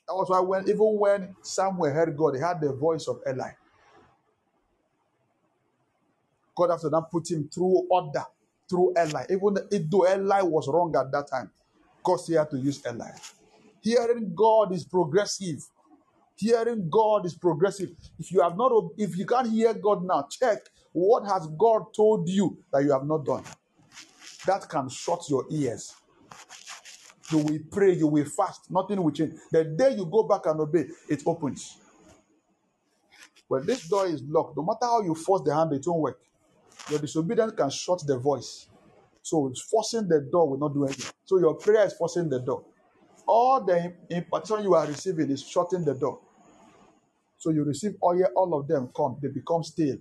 That 0.07 0.15
was 0.15 0.29
why 0.29 0.41
when 0.41 0.69
even 0.69 0.99
when 0.99 1.37
Samuel 1.43 1.93
heard 1.93 2.17
God, 2.17 2.35
he 2.35 2.41
had 2.41 2.61
the 2.61 2.73
voice 2.73 3.07
of 3.09 3.21
Eli. 3.27 3.51
God 6.57 6.71
after 6.71 6.89
that 6.91 7.11
put 7.11 7.31
him 7.31 7.49
through 7.53 7.87
order, 7.91 8.25
through 8.69 8.95
Eli. 8.99 9.25
Even 9.31 9.55
though 9.89 10.07
Eli 10.07 10.43
was 10.43 10.69
wrong 10.69 10.95
at 10.97 11.11
that 11.11 11.29
time, 11.29 11.51
God 12.03 12.17
still 12.17 12.39
had 12.39 12.51
to 12.51 12.59
use 12.59 12.83
Eli. 12.87 13.11
Hearing 13.85 14.33
God 14.35 14.73
is 14.73 14.85
progressive. 14.85 15.61
Hearing 16.37 16.89
God 16.91 17.27
is 17.27 17.35
progressive. 17.35 17.91
If 18.19 18.33
you 18.33 18.41
have 18.41 18.57
not, 18.57 18.73
if 18.97 19.17
you 19.19 19.27
can't 19.27 19.51
hear 19.51 19.75
God 19.75 20.05
now, 20.05 20.27
check 20.31 20.59
what 20.93 21.25
has 21.27 21.47
God 21.59 21.95
told 21.95 22.27
you 22.29 22.59
that 22.73 22.83
you 22.83 22.93
have 22.93 23.05
not 23.05 23.27
done. 23.27 23.45
That 24.47 24.67
can 24.71 24.89
shut 24.89 25.29
your 25.29 25.45
ears. 25.51 25.95
You 27.31 27.39
will 27.39 27.59
pray, 27.71 27.93
you 27.93 28.07
will 28.07 28.25
fast, 28.25 28.71
nothing 28.71 29.03
will 29.03 29.11
change. 29.13 29.35
The 29.53 29.65
day 29.65 29.95
you 29.97 30.07
go 30.07 30.23
back 30.23 30.47
and 30.47 30.61
obey, 30.61 30.87
it 31.09 31.23
opens. 31.27 31.77
When 33.49 33.67
this 33.67 33.87
door 33.87 34.07
is 34.07 34.23
locked, 34.27 34.57
no 34.57 34.63
matter 34.63 34.87
how 34.87 35.03
you 35.03 35.15
force 35.15 35.43
the 35.45 35.55
hand, 35.55 35.73
it 35.75 35.85
won't 35.87 36.01
work. 36.01 36.21
Your 36.91 37.01
disobedience 37.01 37.53
can 37.57 37.71
shut 37.71 38.03
the 38.07 38.19
voice. 38.19 38.67
So 39.23 39.49
it's 39.49 39.61
forcing 39.63 40.09
the 40.09 40.21
door 40.21 40.49
will 40.51 40.59
not 40.59 40.75
do 40.75 40.85
anything. 40.85 41.13
So 41.25 41.39
your 41.39 41.55
prayer 41.55 41.87
is 41.87 41.95
forcing 41.95 42.29
the 42.31 42.41
door. 42.41 42.65
All 43.27 43.65
the 43.65 43.95
impartation 44.11 44.63
you 44.65 44.75
are 44.75 44.87
receiving 44.87 45.31
is 45.31 45.43
shutting 45.43 45.85
the 45.85 45.95
door. 45.95 46.21
So 47.39 47.51
you 47.51 47.65
receive 47.65 47.95
oil, 48.03 48.25
all 48.37 48.59
of 48.59 48.69
them 48.69 48.91
come, 48.97 49.19
they 49.21 49.29
become 49.29 49.63
stale. 49.65 49.99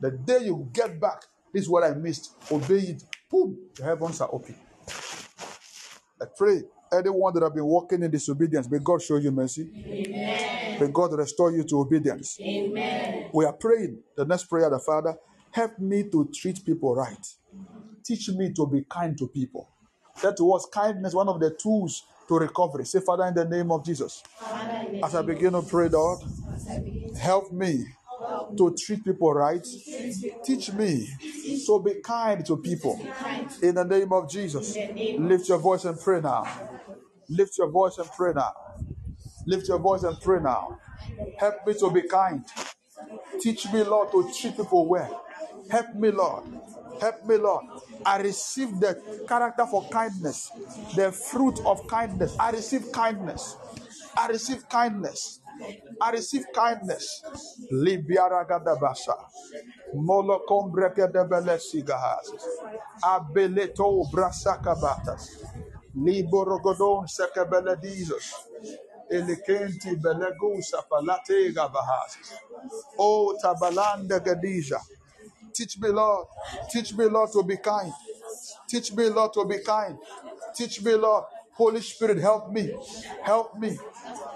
The 0.00 0.10
day 0.10 0.44
you 0.44 0.68
get 0.72 1.00
back, 1.00 1.22
this 1.52 1.62
is 1.64 1.68
what 1.68 1.84
I 1.84 1.94
missed. 1.94 2.32
Obey 2.50 2.78
it. 2.78 3.02
Boom, 3.30 3.56
the 3.76 3.84
heavens 3.84 4.20
are 4.20 4.28
open. 4.32 4.54
I 6.20 6.26
pray 6.36 6.62
anyone 6.92 7.34
that 7.34 7.42
have 7.42 7.54
been 7.54 7.64
walking 7.64 8.02
in 8.02 8.10
disobedience, 8.10 8.70
may 8.70 8.78
God 8.78 9.02
show 9.02 9.16
you 9.16 9.30
mercy. 9.30 9.68
May 10.80 10.88
God 10.92 11.12
restore 11.14 11.52
you 11.52 11.64
to 11.64 11.80
obedience. 11.80 12.38
We 12.40 13.44
are 13.44 13.52
praying. 13.52 13.98
The 14.16 14.24
next 14.24 14.44
prayer, 14.44 14.70
the 14.70 14.78
Father, 14.78 15.16
help 15.50 15.78
me 15.78 16.08
to 16.10 16.30
treat 16.34 16.64
people 16.64 16.94
right. 16.94 17.26
Teach 18.04 18.28
me 18.30 18.52
to 18.52 18.66
be 18.66 18.84
kind 18.88 19.18
to 19.18 19.26
people. 19.28 19.68
That 20.22 20.36
was 20.40 20.66
kindness, 20.72 21.14
one 21.14 21.28
of 21.28 21.40
the 21.40 21.50
tools 21.50 22.04
to 22.28 22.34
recovery. 22.36 22.84
Say, 22.86 23.00
Father, 23.00 23.24
in 23.24 23.34
the 23.34 23.44
name 23.44 23.70
of 23.72 23.84
Jesus, 23.84 24.22
as 25.02 25.14
I 25.14 25.22
begin 25.22 25.52
to 25.52 25.62
pray, 25.62 25.88
Lord, 25.88 26.20
help 27.20 27.52
me 27.52 27.86
to 28.58 28.74
treat 28.74 29.04
people 29.04 29.32
right. 29.34 29.66
Teach 30.44 30.72
me 30.72 31.08
to 31.66 31.82
be 31.82 32.00
kind 32.02 32.44
to 32.46 32.56
people. 32.56 32.98
In 33.62 33.74
the 33.76 33.84
name 33.84 34.12
of 34.12 34.30
Jesus, 34.30 34.76
lift 35.18 35.48
your 35.48 35.58
voice 35.58 35.84
and 35.84 35.98
pray 36.00 36.20
now. 36.20 36.44
Lift 37.28 37.58
your 37.58 37.70
voice 37.70 37.98
and 37.98 38.08
pray 38.16 38.32
now. 38.34 38.52
Lift 39.46 39.68
your 39.68 39.78
voice 39.78 40.02
and 40.04 40.20
pray 40.20 40.40
now. 40.40 40.78
Help 41.38 41.66
me 41.66 41.74
to 41.74 41.90
be 41.90 42.02
kind. 42.02 42.44
Teach 43.40 43.72
me, 43.72 43.82
Lord, 43.84 44.10
to 44.12 44.30
treat 44.32 44.56
people 44.56 44.86
well. 44.86 45.24
Help 45.70 45.94
me, 45.94 46.10
Lord. 46.10 46.44
Help 47.00 47.24
me, 47.24 47.36
Lord. 47.36 47.64
I 48.04 48.18
receive 48.18 48.78
the 48.80 48.96
character 49.28 49.66
for 49.66 49.88
kindness, 49.88 50.50
the 50.96 51.10
fruit 51.12 51.58
of 51.66 51.86
kindness. 51.88 52.34
I 52.38 52.50
receive 52.52 52.90
kindness. 52.92 53.56
I 54.16 54.28
receive 54.28 54.68
kindness. 54.68 55.40
I 56.00 56.10
receive 56.12 56.44
kindness. 56.54 57.22
Libiaragadabasa. 57.72 59.14
Molokombrekedebelesigahas. 59.94 62.32
Abeleto 63.02 64.04
brasakabatas. 64.12 65.28
Liborogodon 65.94 67.06
sekebeledisos. 67.08 68.32
Elikenti 69.10 69.96
belegusa 69.96 70.82
palate 70.90 71.52
gabahas. 71.52 72.18
O 72.98 73.34
tabalanda 73.42 74.18
gadija. 74.20 74.80
Teach 75.56 75.78
me, 75.80 75.88
Lord. 75.88 76.26
Teach 76.70 76.92
me, 76.94 77.06
Lord, 77.06 77.32
to 77.32 77.42
be 77.42 77.56
kind. 77.56 77.90
Teach 78.68 78.92
me, 78.92 79.08
Lord, 79.08 79.32
to 79.32 79.44
be 79.46 79.58
kind. 79.64 79.96
Teach 80.54 80.82
me, 80.82 80.94
Lord. 80.94 81.24
Holy 81.54 81.80
Spirit, 81.80 82.18
help 82.18 82.52
me. 82.52 82.70
Help 83.22 83.56
me. 83.58 83.78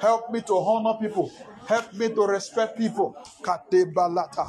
Help 0.01 0.30
me 0.30 0.40
to 0.40 0.55
honor 0.56 0.97
people. 0.98 1.30
Help 1.68 1.92
me 1.92 2.09
to 2.09 2.26
respect 2.26 2.78
people. 2.78 3.14
Kate 3.44 3.84
balata. 3.92 4.47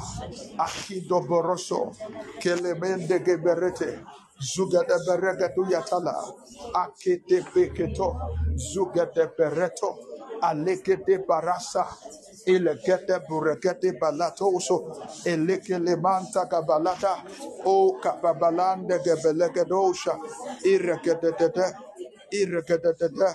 Akido 0.56 1.20
boroso. 1.28 1.94
Kelemende 2.40 3.20
geberete. 3.22 4.00
Zugada 4.40 4.96
beregetu 5.06 5.68
yatala. 5.68 6.14
Akete 6.74 7.44
peketo. 7.52 8.16
Zugada 8.56 9.28
bereto. 9.36 9.98
Alekete 10.42 11.18
barasa. 11.26 11.86
Ilegete 12.46 13.20
buregete 13.28 13.92
balatoso. 14.00 14.76
Elekele 15.26 15.96
manta 15.96 16.44
gabalata. 16.50 17.16
O 17.64 17.98
kababalande 18.02 18.98
gebelegedosha. 19.04 20.16
Irregadadada. 20.64 21.66
Irregadadadada. 22.32 23.34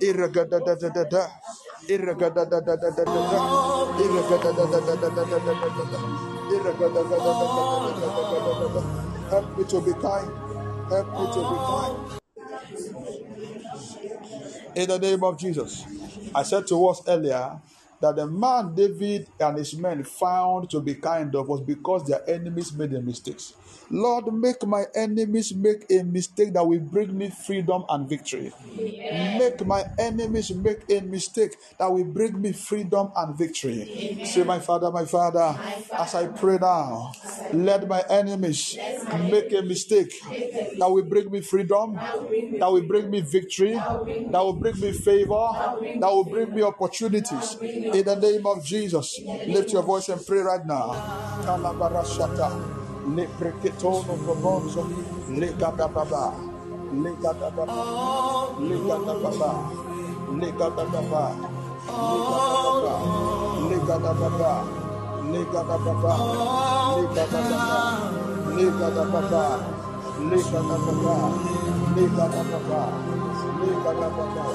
Irregadadadadada. 0.00 1.22
Irregadadadadadada. 1.88 3.38
Irregadadadadada. 4.00 6.02
Help 9.30 9.58
me 9.58 9.64
to 9.64 9.80
be 9.82 9.92
kind. 9.92 10.30
Help 10.90 11.08
me 11.12 11.26
to 11.34 11.40
be 11.50 11.56
kind. 11.68 12.17
In 14.74 14.88
the 14.88 14.98
name 14.98 15.24
of 15.24 15.38
Jesus. 15.38 15.84
I 16.34 16.42
said 16.42 16.66
to 16.68 16.86
us 16.88 17.02
earlier, 17.08 17.60
that 18.00 18.16
the 18.16 18.26
man 18.26 18.74
David 18.74 19.28
and 19.40 19.58
his 19.58 19.76
men 19.76 20.04
found 20.04 20.70
to 20.70 20.80
be 20.80 20.94
kind 20.94 21.34
of 21.34 21.48
was 21.48 21.60
because 21.60 22.06
their 22.06 22.28
enemies 22.30 22.72
made 22.72 22.90
their 22.90 23.02
mistakes. 23.02 23.54
Lord, 23.90 24.32
make 24.34 24.66
my 24.66 24.84
enemies 24.94 25.54
make 25.54 25.86
a 25.90 26.02
mistake 26.02 26.52
that 26.54 26.66
will 26.66 26.80
bring 26.80 27.16
me 27.16 27.30
freedom 27.30 27.84
and 27.88 28.08
victory. 28.08 28.52
Amen. 28.68 29.38
Make 29.38 29.64
my 29.66 29.84
enemies 29.98 30.50
make 30.54 30.84
a 30.90 31.00
mistake 31.00 31.56
that 31.78 31.90
will 31.90 32.04
bring 32.04 32.40
me 32.40 32.52
freedom 32.52 33.10
and 33.16 33.36
victory. 33.36 33.82
Amen. 33.82 34.24
Say, 34.24 34.44
my 34.44 34.58
Father, 34.60 34.90
my 34.90 35.04
Father, 35.04 35.38
my 35.40 35.70
Father, 35.88 36.02
as 36.02 36.14
I 36.14 36.26
pray 36.26 36.58
now, 36.60 37.12
let 37.52 37.88
my 37.88 38.02
enemies 38.10 38.76
make 39.30 39.52
a 39.52 39.62
mistake 39.62 40.12
that 40.78 40.90
will 40.90 41.04
bring 41.04 41.30
me 41.30 41.40
freedom, 41.40 41.96
that 42.58 42.70
will 42.70 42.82
bring 42.82 43.10
me 43.10 43.20
victory, 43.20 43.72
that 43.74 44.40
will 44.44 44.54
bring 44.54 44.78
me 44.80 44.92
favor, 44.92 45.48
that 46.00 46.08
will 46.10 46.24
bring 46.24 46.54
me 46.54 46.62
opportunities. 46.62 47.56
In 47.60 48.04
the 48.04 48.16
name 48.16 48.46
of 48.46 48.64
Jesus, 48.64 49.20
lift 49.46 49.72
your 49.72 49.82
voice 49.82 50.08
and 50.08 50.24
pray 50.26 50.40
right 50.40 50.64
now 50.66 50.94
le 53.06 53.28
preketono 53.38 54.12
promonzo 54.24 54.86
le 55.28 55.54
gada 55.56 55.88
baba 55.88 56.32
le 57.02 57.12
gada 57.22 57.50
baba 57.50 57.74
le 58.58 58.76
gada 58.86 59.14
baba 59.22 59.52
le 60.40 60.48
gada 60.58 60.84
baba 60.92 61.24
le 63.68 63.76
gada 63.86 64.12
baba 64.12 64.52
le 65.30 65.40
gada 65.52 65.76
baba 65.84 66.14
le 66.18 66.24
gada 66.62 66.64
baba 66.64 66.94
le 68.56 68.66
gada 68.78 69.04
baba 69.04 69.44
le 70.28 70.38
gada 70.50 70.74
baba 70.82 71.12
le 71.94 72.02
gada 72.04 72.04
baba 72.04 72.04
le 72.04 72.04
gada 72.16 72.42
baba 72.50 72.82
le 73.60 73.70
gada 73.84 74.08
baba 74.16 74.54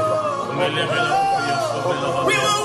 we 2.27 2.35
will 2.37 2.62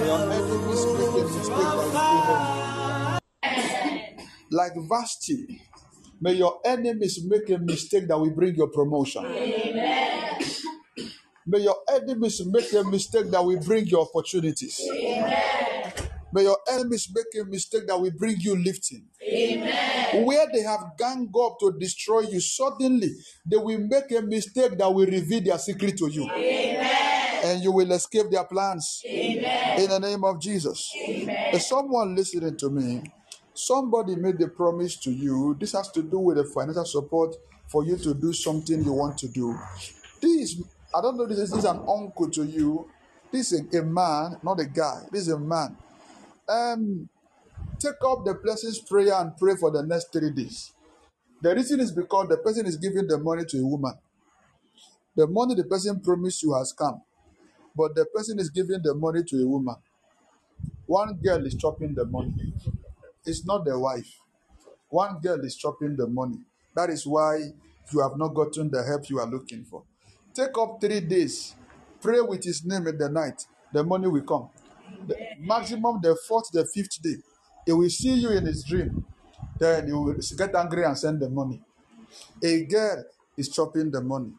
Your 0.00 0.22
enemies 0.32 1.48
by 1.48 2.49
like 4.60 4.76
Vashti 4.88 5.60
May 6.22 6.34
your 6.34 6.60
enemies 6.66 7.24
make 7.24 7.48
a 7.48 7.56
mistake 7.58 8.06
that 8.08 8.18
will 8.18 8.34
bring 8.34 8.54
your 8.54 8.68
promotion. 8.68 9.24
Amen. 9.24 10.38
May 11.46 11.60
your 11.60 11.76
enemies 11.90 12.42
make 12.44 12.70
a 12.74 12.84
mistake 12.84 13.30
that 13.30 13.42
will 13.42 13.58
bring 13.60 13.86
your 13.86 14.02
opportunities. 14.06 14.78
Amen. 14.86 15.92
May 16.32 16.42
your 16.42 16.58
enemies 16.70 17.10
make 17.12 17.42
a 17.42 17.48
mistake 17.48 17.86
that 17.86 17.98
will 17.98 18.12
bring 18.12 18.36
you 18.38 18.54
lifting. 18.54 19.06
Amen. 19.22 20.26
Where 20.26 20.46
they 20.52 20.60
have 20.60 20.92
ganged 20.98 21.34
up 21.42 21.58
to 21.60 21.72
destroy 21.80 22.20
you, 22.20 22.40
suddenly 22.40 23.12
they 23.46 23.56
will 23.56 23.78
make 23.80 24.12
a 24.12 24.20
mistake 24.20 24.76
that 24.76 24.92
will 24.92 25.06
reveal 25.06 25.42
their 25.42 25.58
secret 25.58 25.96
to 25.98 26.08
you. 26.08 26.28
Amen. 26.30 27.44
And 27.44 27.62
you 27.64 27.72
will 27.72 27.90
escape 27.92 28.30
their 28.30 28.44
plans. 28.44 29.00
In 29.06 29.88
the 29.88 29.98
name 29.98 30.22
of 30.22 30.38
Jesus. 30.38 30.92
Is 30.94 31.66
someone 31.66 32.14
listening 32.14 32.58
to 32.58 32.68
me? 32.68 33.02
Somebody 33.66 34.16
made 34.16 34.40
a 34.40 34.48
promise 34.48 34.96
to 34.96 35.10
you. 35.10 35.54
This 35.60 35.72
has 35.72 35.90
to 35.90 36.02
do 36.02 36.18
with 36.18 36.38
the 36.38 36.44
financial 36.44 36.86
support 36.86 37.36
for 37.68 37.84
you 37.84 37.98
to 37.98 38.14
do 38.14 38.32
something 38.32 38.82
you 38.82 38.92
want 38.92 39.18
to 39.18 39.28
do. 39.28 39.54
This, 40.22 40.62
I 40.96 41.02
don't 41.02 41.18
know, 41.18 41.26
this 41.26 41.38
is, 41.38 41.50
this 41.50 41.58
is 41.60 41.64
an 41.66 41.78
uncle 41.86 42.30
to 42.30 42.44
you. 42.44 42.88
This 43.30 43.52
is 43.52 43.66
a, 43.74 43.80
a 43.80 43.82
man, 43.82 44.38
not 44.42 44.60
a 44.60 44.64
guy. 44.64 45.02
This 45.12 45.22
is 45.22 45.28
a 45.28 45.38
man. 45.38 45.76
Um, 46.48 47.08
take 47.78 48.02
up 48.06 48.24
the 48.24 48.34
blessings 48.42 48.78
prayer 48.80 49.12
and 49.14 49.36
pray 49.36 49.54
for 49.56 49.70
the 49.70 49.82
next 49.82 50.10
three 50.10 50.30
days. 50.30 50.72
The 51.42 51.54
reason 51.54 51.80
is 51.80 51.92
because 51.92 52.28
the 52.28 52.38
person 52.38 52.64
is 52.66 52.76
giving 52.76 53.06
the 53.06 53.18
money 53.18 53.44
to 53.46 53.58
a 53.58 53.66
woman. 53.66 53.94
The 55.14 55.26
money 55.26 55.54
the 55.54 55.64
person 55.64 56.00
promised 56.00 56.42
you 56.42 56.54
has 56.54 56.72
come, 56.72 57.02
but 57.76 57.94
the 57.94 58.06
person 58.06 58.38
is 58.38 58.48
giving 58.48 58.80
the 58.82 58.94
money 58.94 59.22
to 59.22 59.42
a 59.42 59.46
woman. 59.46 59.76
One 60.86 61.14
girl 61.22 61.44
is 61.44 61.54
chopping 61.56 61.94
the 61.94 62.06
money. 62.06 62.34
It's 63.24 63.44
not 63.44 63.64
the 63.64 63.78
wife. 63.78 64.20
One 64.88 65.20
girl 65.20 65.44
is 65.44 65.56
chopping 65.56 65.96
the 65.96 66.06
money. 66.06 66.38
That 66.74 66.90
is 66.90 67.06
why 67.06 67.38
you 67.92 68.00
have 68.00 68.16
not 68.16 68.34
gotten 68.34 68.70
the 68.70 68.82
help 68.82 69.08
you 69.08 69.18
are 69.18 69.26
looking 69.26 69.64
for. 69.64 69.84
Take 70.34 70.56
up 70.58 70.80
three 70.80 71.00
days. 71.00 71.54
Pray 72.00 72.20
with 72.20 72.44
his 72.44 72.64
name 72.64 72.86
in 72.86 72.98
the 72.98 73.08
night. 73.08 73.46
The 73.72 73.84
money 73.84 74.08
will 74.08 74.22
come. 74.22 74.50
The 75.06 75.16
maximum 75.38 76.00
the 76.02 76.16
fourth, 76.28 76.50
the 76.52 76.64
fifth 76.66 77.00
day. 77.02 77.16
He 77.66 77.72
will 77.72 77.90
see 77.90 78.14
you 78.14 78.30
in 78.30 78.46
his 78.46 78.64
dream. 78.64 79.04
Then 79.58 79.88
you 79.88 79.98
will 80.00 80.16
get 80.36 80.54
angry 80.54 80.84
and 80.84 80.96
send 80.96 81.20
the 81.20 81.28
money. 81.28 81.60
A 82.42 82.64
girl 82.64 83.04
is 83.36 83.48
chopping 83.48 83.90
the 83.90 84.00
money. 84.00 84.32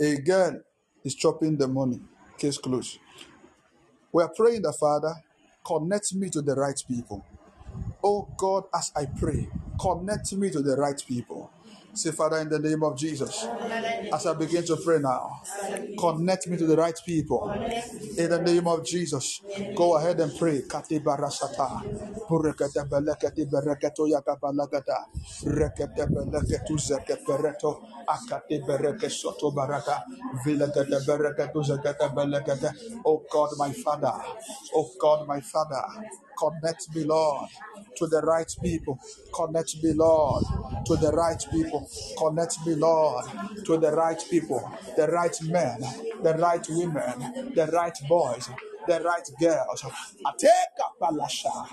A 0.00 0.16
girl 0.16 0.60
is 1.04 1.14
chopping 1.14 1.56
the 1.56 1.68
money. 1.68 2.00
Case 2.36 2.58
closed. 2.58 2.98
We 4.12 4.22
are 4.22 4.32
praying 4.34 4.62
the 4.62 4.72
Father, 4.72 5.14
connect 5.64 6.14
me 6.14 6.28
to 6.30 6.42
the 6.42 6.54
right 6.54 6.80
people. 6.88 7.24
Oh 8.04 8.28
God, 8.38 8.64
as 8.74 8.92
I 8.96 9.06
pray, 9.06 9.48
connect 9.80 10.32
me 10.34 10.50
to 10.50 10.62
the 10.62 10.76
right 10.76 11.02
people. 11.06 11.50
Say, 11.94 12.12
Father, 12.12 12.38
in 12.38 12.48
the 12.48 12.58
name 12.58 12.82
of 12.84 12.96
Jesus, 12.98 13.46
as 14.12 14.26
I 14.26 14.34
begin 14.34 14.64
to 14.66 14.76
pray 14.76 14.98
now, 15.00 15.42
connect 15.98 16.48
me 16.48 16.56
to 16.58 16.66
the 16.66 16.76
right 16.76 16.98
people. 17.06 17.50
In 18.18 18.30
the 18.30 18.40
name 18.42 18.66
of 18.68 18.84
Jesus, 18.86 19.42
go 19.76 19.96
ahead 19.96 20.20
and 20.20 20.36
pray. 20.38 20.62
Oh 33.06 33.22
God, 33.32 33.50
my 33.58 33.72
Father. 33.72 34.12
Oh 34.74 34.90
God, 35.00 35.28
my 35.28 35.40
Father. 35.40 35.84
Connect 36.38 36.94
me, 36.94 37.04
Lord, 37.04 37.48
to 37.96 38.06
the 38.06 38.20
right 38.22 38.50
people. 38.62 38.98
Connect 39.34 39.82
me, 39.82 39.92
Lord, 39.94 40.44
to 40.86 40.96
the 40.96 41.12
right 41.12 41.42
people. 41.50 41.88
Connect 42.18 42.56
me, 42.66 42.74
Lord, 42.74 43.24
to 43.64 43.78
the 43.78 43.92
right 43.92 44.22
people, 44.30 44.70
the 44.96 45.06
right 45.08 45.36
men, 45.42 45.80
the 46.22 46.34
right 46.34 46.66
women, 46.70 47.52
the 47.54 47.66
right 47.72 47.98
boys, 48.08 48.48
the 48.86 49.00
right 49.00 49.28
girls. 49.40 49.82
Ateka 50.26 50.86
palasha. 51.00 51.68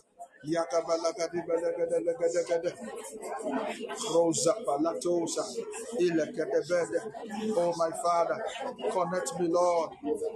Oh, 7.57 7.73
my 7.77 7.91
Father, 8.03 8.43
connect 8.91 9.39
me, 9.39 9.47
Lord, 9.49 9.91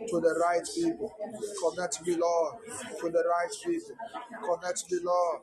to 0.09 0.19
the 0.21 0.35
right 0.43 0.67
people. 0.75 1.13
Connect 1.63 2.05
me, 2.07 2.15
Lord, 2.17 2.55
to 2.99 3.09
the 3.09 3.23
right 3.29 3.53
people. 3.65 3.95
Connect 4.43 4.91
me, 4.91 4.99
Lord, 5.03 5.41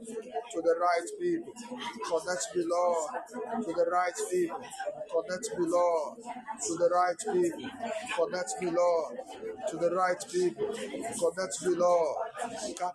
to 0.53 0.63
the 0.63 0.77
right 0.81 1.11
people. 1.21 1.55
Connect 2.11 2.57
me, 2.57 2.65
Lord, 2.71 3.11
to 3.65 3.73
the 3.75 3.87
right 3.93 4.15
people. 4.31 4.61
Connect 5.13 5.51
me, 5.59 5.67
Lord, 5.69 6.19
to 6.67 6.75
the 6.77 6.91
right 6.93 7.19
people. 7.33 7.71
Connect 8.17 8.63
me, 8.63 8.71
Lord, 8.71 9.19
to 9.69 9.77
the 9.79 9.91
right 9.97 10.25
people. 10.33 10.69
Connect 11.21 11.63
me, 11.65 11.77
Lord. 11.77 12.17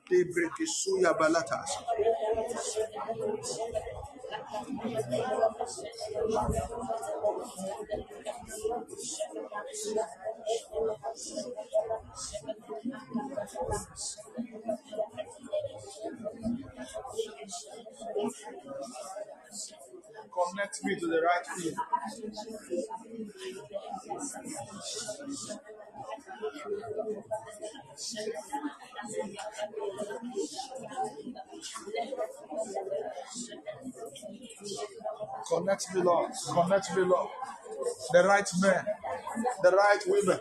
Kate 0.10 0.26
Brekisuya 0.34 1.14
Balatas. 1.56 1.86
Connect 20.36 20.84
me 20.84 20.95
to 20.99 21.07
the 21.07 21.22
right 21.22 21.45
people. 21.57 21.84
Connect 35.50 35.96
me, 35.96 36.02
Lord. 36.02 36.32
Connect 36.54 36.96
me, 36.98 37.04
Lord. 37.04 37.30
The 38.14 38.24
right 38.24 38.50
men, 38.62 38.86
the 39.64 39.72
right 39.72 40.04
women. 40.08 40.40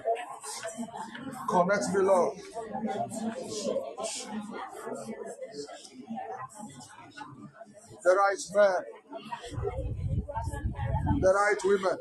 Connect 1.50 1.88
me, 1.94 2.00
Lord. 2.02 2.38
The 8.04 8.16
right 8.16 8.44
men, 8.54 8.84
the 11.20 11.34
right 11.34 11.58
women. 11.64 11.98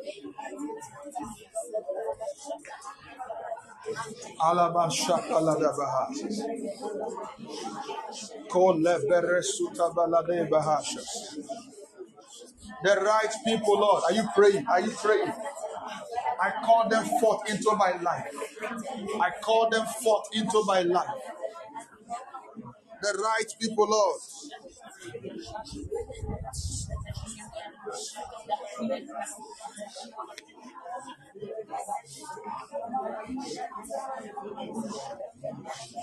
Kole 8.49 8.95
beresuta 9.09 9.93
balade 9.95 10.49
bahashas. 10.49 11.37
The 12.83 12.95
right 12.95 13.33
people, 13.45 13.79
Lord. 13.79 14.03
Are 14.05 14.13
you 14.13 14.27
praying? 14.35 14.65
Are 14.67 14.81
you 14.81 14.91
praying? 14.91 15.33
I 16.41 16.51
call 16.65 16.89
them 16.89 17.05
forth 17.19 17.49
into 17.49 17.75
my 17.75 17.93
life. 18.01 18.33
I 19.21 19.31
call 19.41 19.69
them 19.69 19.85
forth 19.85 20.27
into 20.33 20.63
my 20.65 20.81
life. 20.83 21.21
The 23.01 23.13
right 23.23 23.51
people, 23.59 23.87
Lord. 23.89 24.21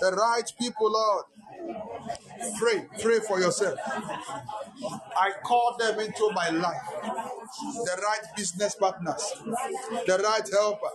The 0.01 0.11
right 0.11 0.53
people, 0.59 0.91
Lord. 0.91 1.25
Pray, 2.59 2.85
pray 3.01 3.19
for 3.19 3.39
yourself. 3.39 3.77
I 5.17 5.31
call 5.43 5.75
them 5.79 5.99
into 5.99 6.29
my 6.33 6.49
life. 6.49 6.81
The 7.85 8.01
right 8.03 8.21
business 8.35 8.75
partners, 8.75 9.33
the 10.07 10.17
right 10.23 10.49
helper, 10.51 10.89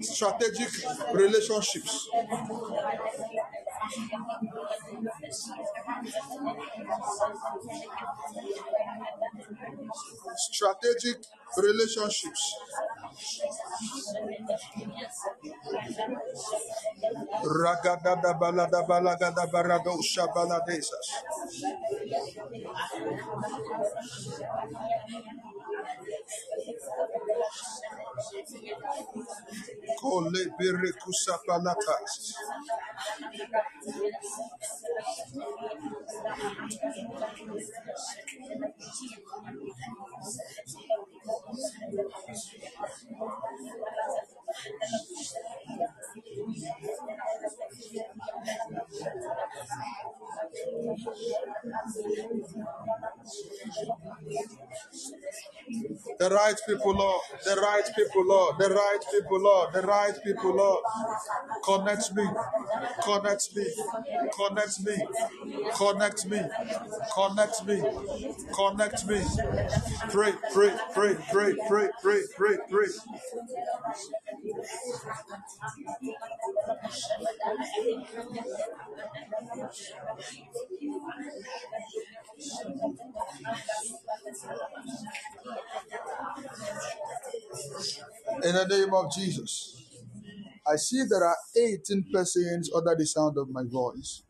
Strategic 0.00 0.70
relationships. 1.14 2.08
Strategic 10.52 11.18
relationships. 11.56 12.54
Ragadada 17.42 18.32
balada 18.40 18.82
balagada 18.86 19.46
barado 19.52 19.94
shabaladesas. 20.02 21.06
Cole 30.00 30.42
berecusa 30.58 31.34
palata. 31.46 31.96
Thank 44.32 44.39
The 56.18 56.30
right 56.30 56.56
people, 56.68 56.94
Lord. 56.94 57.22
The 57.44 57.56
right 57.56 57.84
people, 57.96 58.26
Lord. 58.26 58.56
The 58.58 58.70
right 58.70 59.00
people, 59.12 59.40
Lord. 59.40 59.74
The 59.74 59.82
right 59.82 60.14
people, 60.24 60.56
Lord. 60.56 60.84
Connect 61.64 62.14
me. 62.14 62.28
Connect 63.02 63.56
me. 63.56 63.66
Connect 64.36 64.80
me. 64.84 64.96
Connect 65.76 66.26
me. 66.30 66.42
Connect 67.14 67.66
me. 67.66 67.82
Connect 68.54 69.06
me. 69.08 69.20
Pray, 70.10 70.32
pray, 70.54 70.74
pray, 70.94 71.16
pray, 71.32 71.54
pray, 71.68 71.88
pray, 72.02 72.22
pray, 72.36 72.56
pray. 72.70 72.88
In 88.42 88.54
the 88.54 88.66
name 88.68 88.94
of 88.94 89.12
Jesus. 89.12 89.76
I 90.66 90.76
see 90.76 91.02
there 91.08 91.24
are 91.24 91.36
18 91.56 92.06
persons 92.12 92.70
under 92.74 92.94
the 92.96 93.06
sound 93.06 93.36
of 93.36 93.50
my 93.50 93.62
voice. 93.64 94.22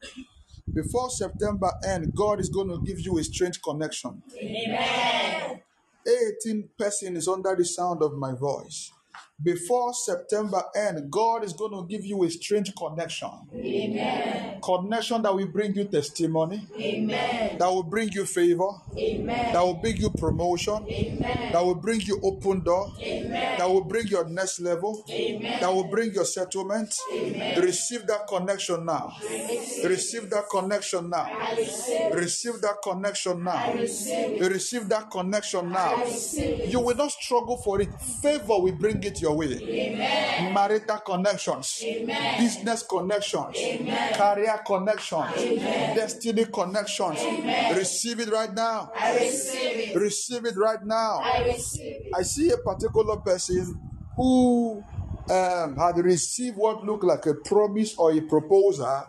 Before 0.73 1.11
September 1.11 1.71
end, 1.87 2.13
God 2.15 2.41
is 2.41 2.49
going 2.49 2.69
to 2.69 2.81
give 2.85 3.01
you 3.01 3.19
a 3.19 3.25
strange 3.25 3.61
connection. 3.63 4.23
Amen. 4.37 5.63
18 6.07 6.69
persons 6.79 7.29
under 7.29 7.55
the 7.55 7.65
sound 7.65 8.03
of 8.03 8.15
my 8.15 8.33
voice. 8.33 8.91
Before 9.43 9.95
September 9.95 10.63
end, 10.77 11.11
God 11.11 11.45
is 11.45 11.55
going 11.55 11.73
to 11.73 11.87
give 11.89 12.05
you 12.05 12.23
a 12.25 12.31
strange 12.31 12.75
connection. 12.77 13.31
Amen. 13.55 14.61
Connection 14.63 15.23
that 15.23 15.35
will 15.35 15.47
bring 15.47 15.75
you 15.75 15.85
testimony. 15.85 16.67
Amen. 16.79 17.57
That 17.59 17.69
will 17.69 17.83
bring 17.83 18.11
you 18.13 18.27
favor. 18.27 18.69
Amen. 18.99 19.53
That 19.55 19.63
will 19.63 19.75
bring 19.81 19.97
you 19.97 20.11
promotion. 20.11 20.85
Amen. 20.91 21.53
That 21.53 21.65
will 21.65 21.75
bring 21.77 22.03
you 22.03 22.21
open 22.23 22.61
door. 22.61 22.93
Amen. 23.01 23.59
That 23.59 23.69
will 23.69 23.85
bring 23.85 24.09
your 24.09 24.29
next 24.29 24.61
level. 24.61 25.03
Amen. 25.09 25.59
That 25.61 25.73
will 25.73 25.89
bring 25.89 26.13
your 26.13 26.27
settlement. 26.27 26.95
Amen. 27.11 27.63
Receive 27.63 28.07
that 28.09 28.27
connection 28.29 28.85
now. 28.85 29.15
Receive 29.85 30.29
that 30.31 30.45
connection 30.51 31.09
now. 31.09 31.29
Receive 32.13 32.61
that 32.61 32.77
connection 32.83 33.43
now. 33.43 33.73
Receive 33.73 34.89
that 34.91 35.11
connection 35.11 35.73
now. 35.73 36.05
You 36.67 36.81
will 36.81 36.97
not 36.97 37.11
struggle 37.13 37.57
for 37.57 37.81
it. 37.81 37.89
Favor 38.21 38.61
will 38.61 38.77
bring 38.77 39.03
it 39.03 39.21
your 39.23 39.30
way. 39.33 39.61
Amen. 39.73 40.53
Marital 40.55 40.99
connections, 40.99 41.83
Amen. 41.87 42.39
business 42.39 42.83
connections, 42.83 43.57
Amen. 43.59 44.15
career 44.15 44.61
connections, 44.67 45.45
destiny 45.95 46.45
connections. 46.47 47.21
Receive 47.77 48.21
it 48.21 48.31
right 48.31 48.53
now. 48.53 48.91
I 48.95 49.15
receive 49.17 49.79
it. 49.79 49.95
Receive 49.95 50.45
it 50.47 50.57
right 50.57 50.83
now. 50.85 51.21
I 51.23 51.45
receive 51.45 51.87
it. 51.87 52.07
I 52.15 52.23
see 52.23 52.51
a 52.51 52.57
particular 52.59 53.17
person 53.19 53.75
who 54.17 54.85
um, 55.31 55.77
had 55.77 55.97
received 55.99 56.57
what 56.57 56.85
looked 56.85 57.05
like 57.05 57.27
a 57.27 57.35
promise 57.35 57.95
or 57.97 58.13
a 58.13 58.21
proposal, 58.23 59.05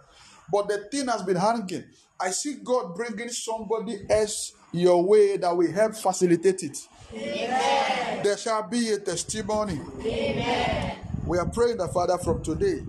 but 0.51 0.67
the 0.67 0.87
thing 0.91 1.07
has 1.07 1.23
been 1.23 1.37
hanging. 1.37 1.85
I 2.19 2.29
see 2.31 2.57
God 2.63 2.93
bringing 2.95 3.29
somebody 3.29 3.97
else 4.09 4.53
your 4.71 5.03
way 5.03 5.37
that 5.37 5.55
will 5.57 5.71
help 5.71 5.95
facilitate 5.95 6.61
it. 6.63 6.77
Amen. 7.13 8.23
There 8.23 8.37
shall 8.37 8.63
be 8.67 8.89
a 8.91 8.99
testimony. 8.99 9.79
Amen. 9.99 10.97
We 11.25 11.37
are 11.37 11.49
praying 11.49 11.77
that, 11.77 11.93
Father, 11.93 12.17
from 12.17 12.43
today, 12.43 12.83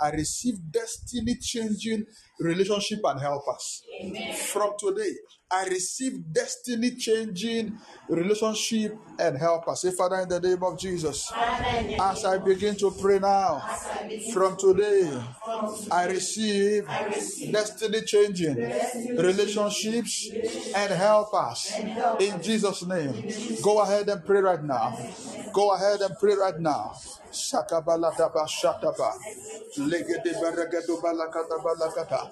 I 0.00 0.10
receive 0.10 0.58
destiny 0.70 1.36
changing 1.36 2.06
relationship 2.40 3.00
and 3.04 3.20
helpers. 3.20 3.82
Amen. 4.02 4.32
From 4.32 4.72
today, 4.78 5.12
I 5.50 5.66
receive 5.66 6.32
destiny 6.32 6.96
changing 6.96 7.78
relationship 8.08 8.92
and 9.18 9.38
helpers. 9.38 9.80
Say, 9.82 9.92
Father, 9.92 10.16
in 10.20 10.28
the 10.28 10.40
name 10.40 10.62
of 10.62 10.78
Jesus, 10.78 11.30
as 12.00 12.24
I 12.24 12.38
begin 12.38 12.76
to 12.76 12.90
pray 13.00 13.18
now, 13.18 13.60
from 14.32 14.56
today, 14.56 15.10
I 15.90 16.06
receive 16.06 16.86
destiny 17.52 18.02
changing 18.02 18.56
relationships 19.16 20.30
and 20.74 20.92
helpers. 20.92 21.72
In 22.20 22.42
Jesus' 22.42 22.84
name, 22.84 23.14
go 23.62 23.80
ahead 23.80 24.08
and 24.08 24.24
pray 24.24 24.40
right 24.40 24.62
now. 24.62 24.98
Go 25.52 25.74
ahead 25.74 26.00
and 26.00 26.14
pray 26.18 26.34
right 26.34 26.58
now. 26.58 26.92
Shakabaladaba 27.32 28.46
Shataba. 28.48 29.12
Legede 29.78 30.32
Balakata 30.40 31.58
Balakata. 31.62 32.25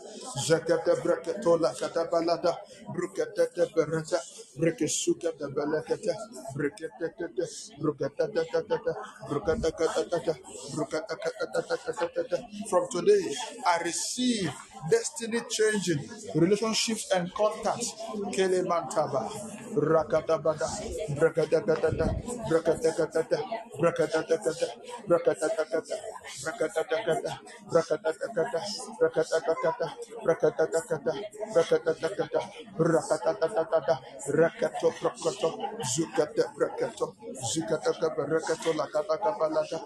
From 12.71 12.87
today, 12.91 13.35
I 13.67 13.83
receive 13.85 14.53
destiny 14.91 15.41
changing 15.51 16.01
relationships 16.35 17.11
and 17.15 17.33
contacts. 17.35 17.95
Kelemantaba. 18.35 19.29
Rakatabada. 19.77 20.69
Brakatakata. 21.17 22.07
Brakatakata. 22.49 23.39
Brakatakata. 23.79 24.67
Brakatakata. 25.09 25.97
Brakatakata. 26.43 27.33
Brakatakata. 27.71 28.61
Brakatakata. 29.03 29.81
Brakatakata. 30.23 31.13
Brakatakata. 31.55 32.41
Rakatakata. 32.79 33.95
Rakato 34.39 34.89
Prokoto. 35.01 35.49
Zukata 35.85 36.45
Brakato. 36.57 37.15
Zukata 37.53 37.93
Brakato 38.17 38.71
Lakataka 38.75 39.31
Balata. 39.39 39.79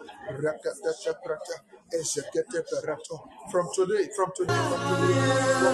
Rakata 0.42 0.92
Brata. 1.24 1.56
Ezekete 1.92 2.62
Berato. 2.70 3.16
From 3.50 3.66
today, 3.74 4.08
from 4.14 4.30
today, 4.36 4.54
from 4.68 4.80
today, 4.80 4.87
Oh, 4.90 5.10
yeah. 5.10 5.68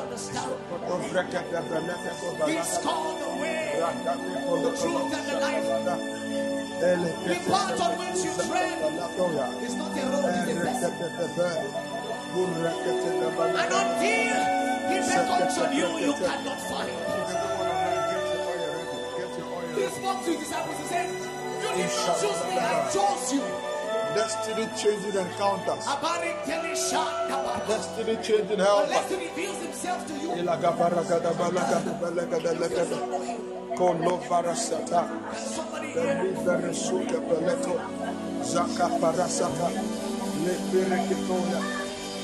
Understand. 0.00 0.52
It's 2.48 2.78
called 2.78 3.20
the 3.20 3.28
way, 3.42 3.76
the 4.62 4.70
truth, 4.80 5.12
and 5.12 5.26
the 5.28 5.36
life. 5.40 5.66
The 6.80 7.34
path 7.50 7.80
on 7.80 7.92
which 7.98 8.24
you 8.24 8.32
tread 8.48 8.78
is 9.62 9.74
not 9.74 9.96
a 9.98 10.04
road, 10.08 10.48
it's 10.48 10.82
a. 10.84 10.90
And 13.60 13.72
until 13.74 14.59
he 14.90 14.98
beckons 15.00 15.58
on 15.58 15.70
you, 15.76 15.88
you 16.06 16.12
cannot 16.14 16.60
find. 16.68 16.96
He 19.74 19.86
spoke 19.86 20.18
to 20.24 20.30
his 20.30 20.38
disciples, 20.40 20.76
he 20.78 20.84
said, 20.86 21.08
You 21.62 21.68
did 21.76 21.90
not 21.94 22.20
choose 22.20 22.40
me, 22.48 22.54
I 22.58 22.60
chose 22.92 23.32
you. 23.34 23.42
Destiny 24.14 24.66
changing 24.76 25.14
encounters, 25.20 25.84
Abari 25.86 26.32
Kelly 26.44 26.74
Shandaba. 26.74 27.60
destiny 27.68 28.16
changing 28.22 28.58
Unless 28.58 28.90
helpers. 28.90 29.10
he 29.10 29.16
reveals 29.28 29.58
himself 29.62 30.04
to 30.08 30.12
you, 30.14 30.30
Ilagabaragadabalagadabalagadalegada. 30.42 32.98
Kolobarasata. 33.78 35.00
can 35.06 35.38
somebody 35.38 35.92
beleto. 35.94 37.74
Zaka 38.42 38.86
parasata. 38.98 39.68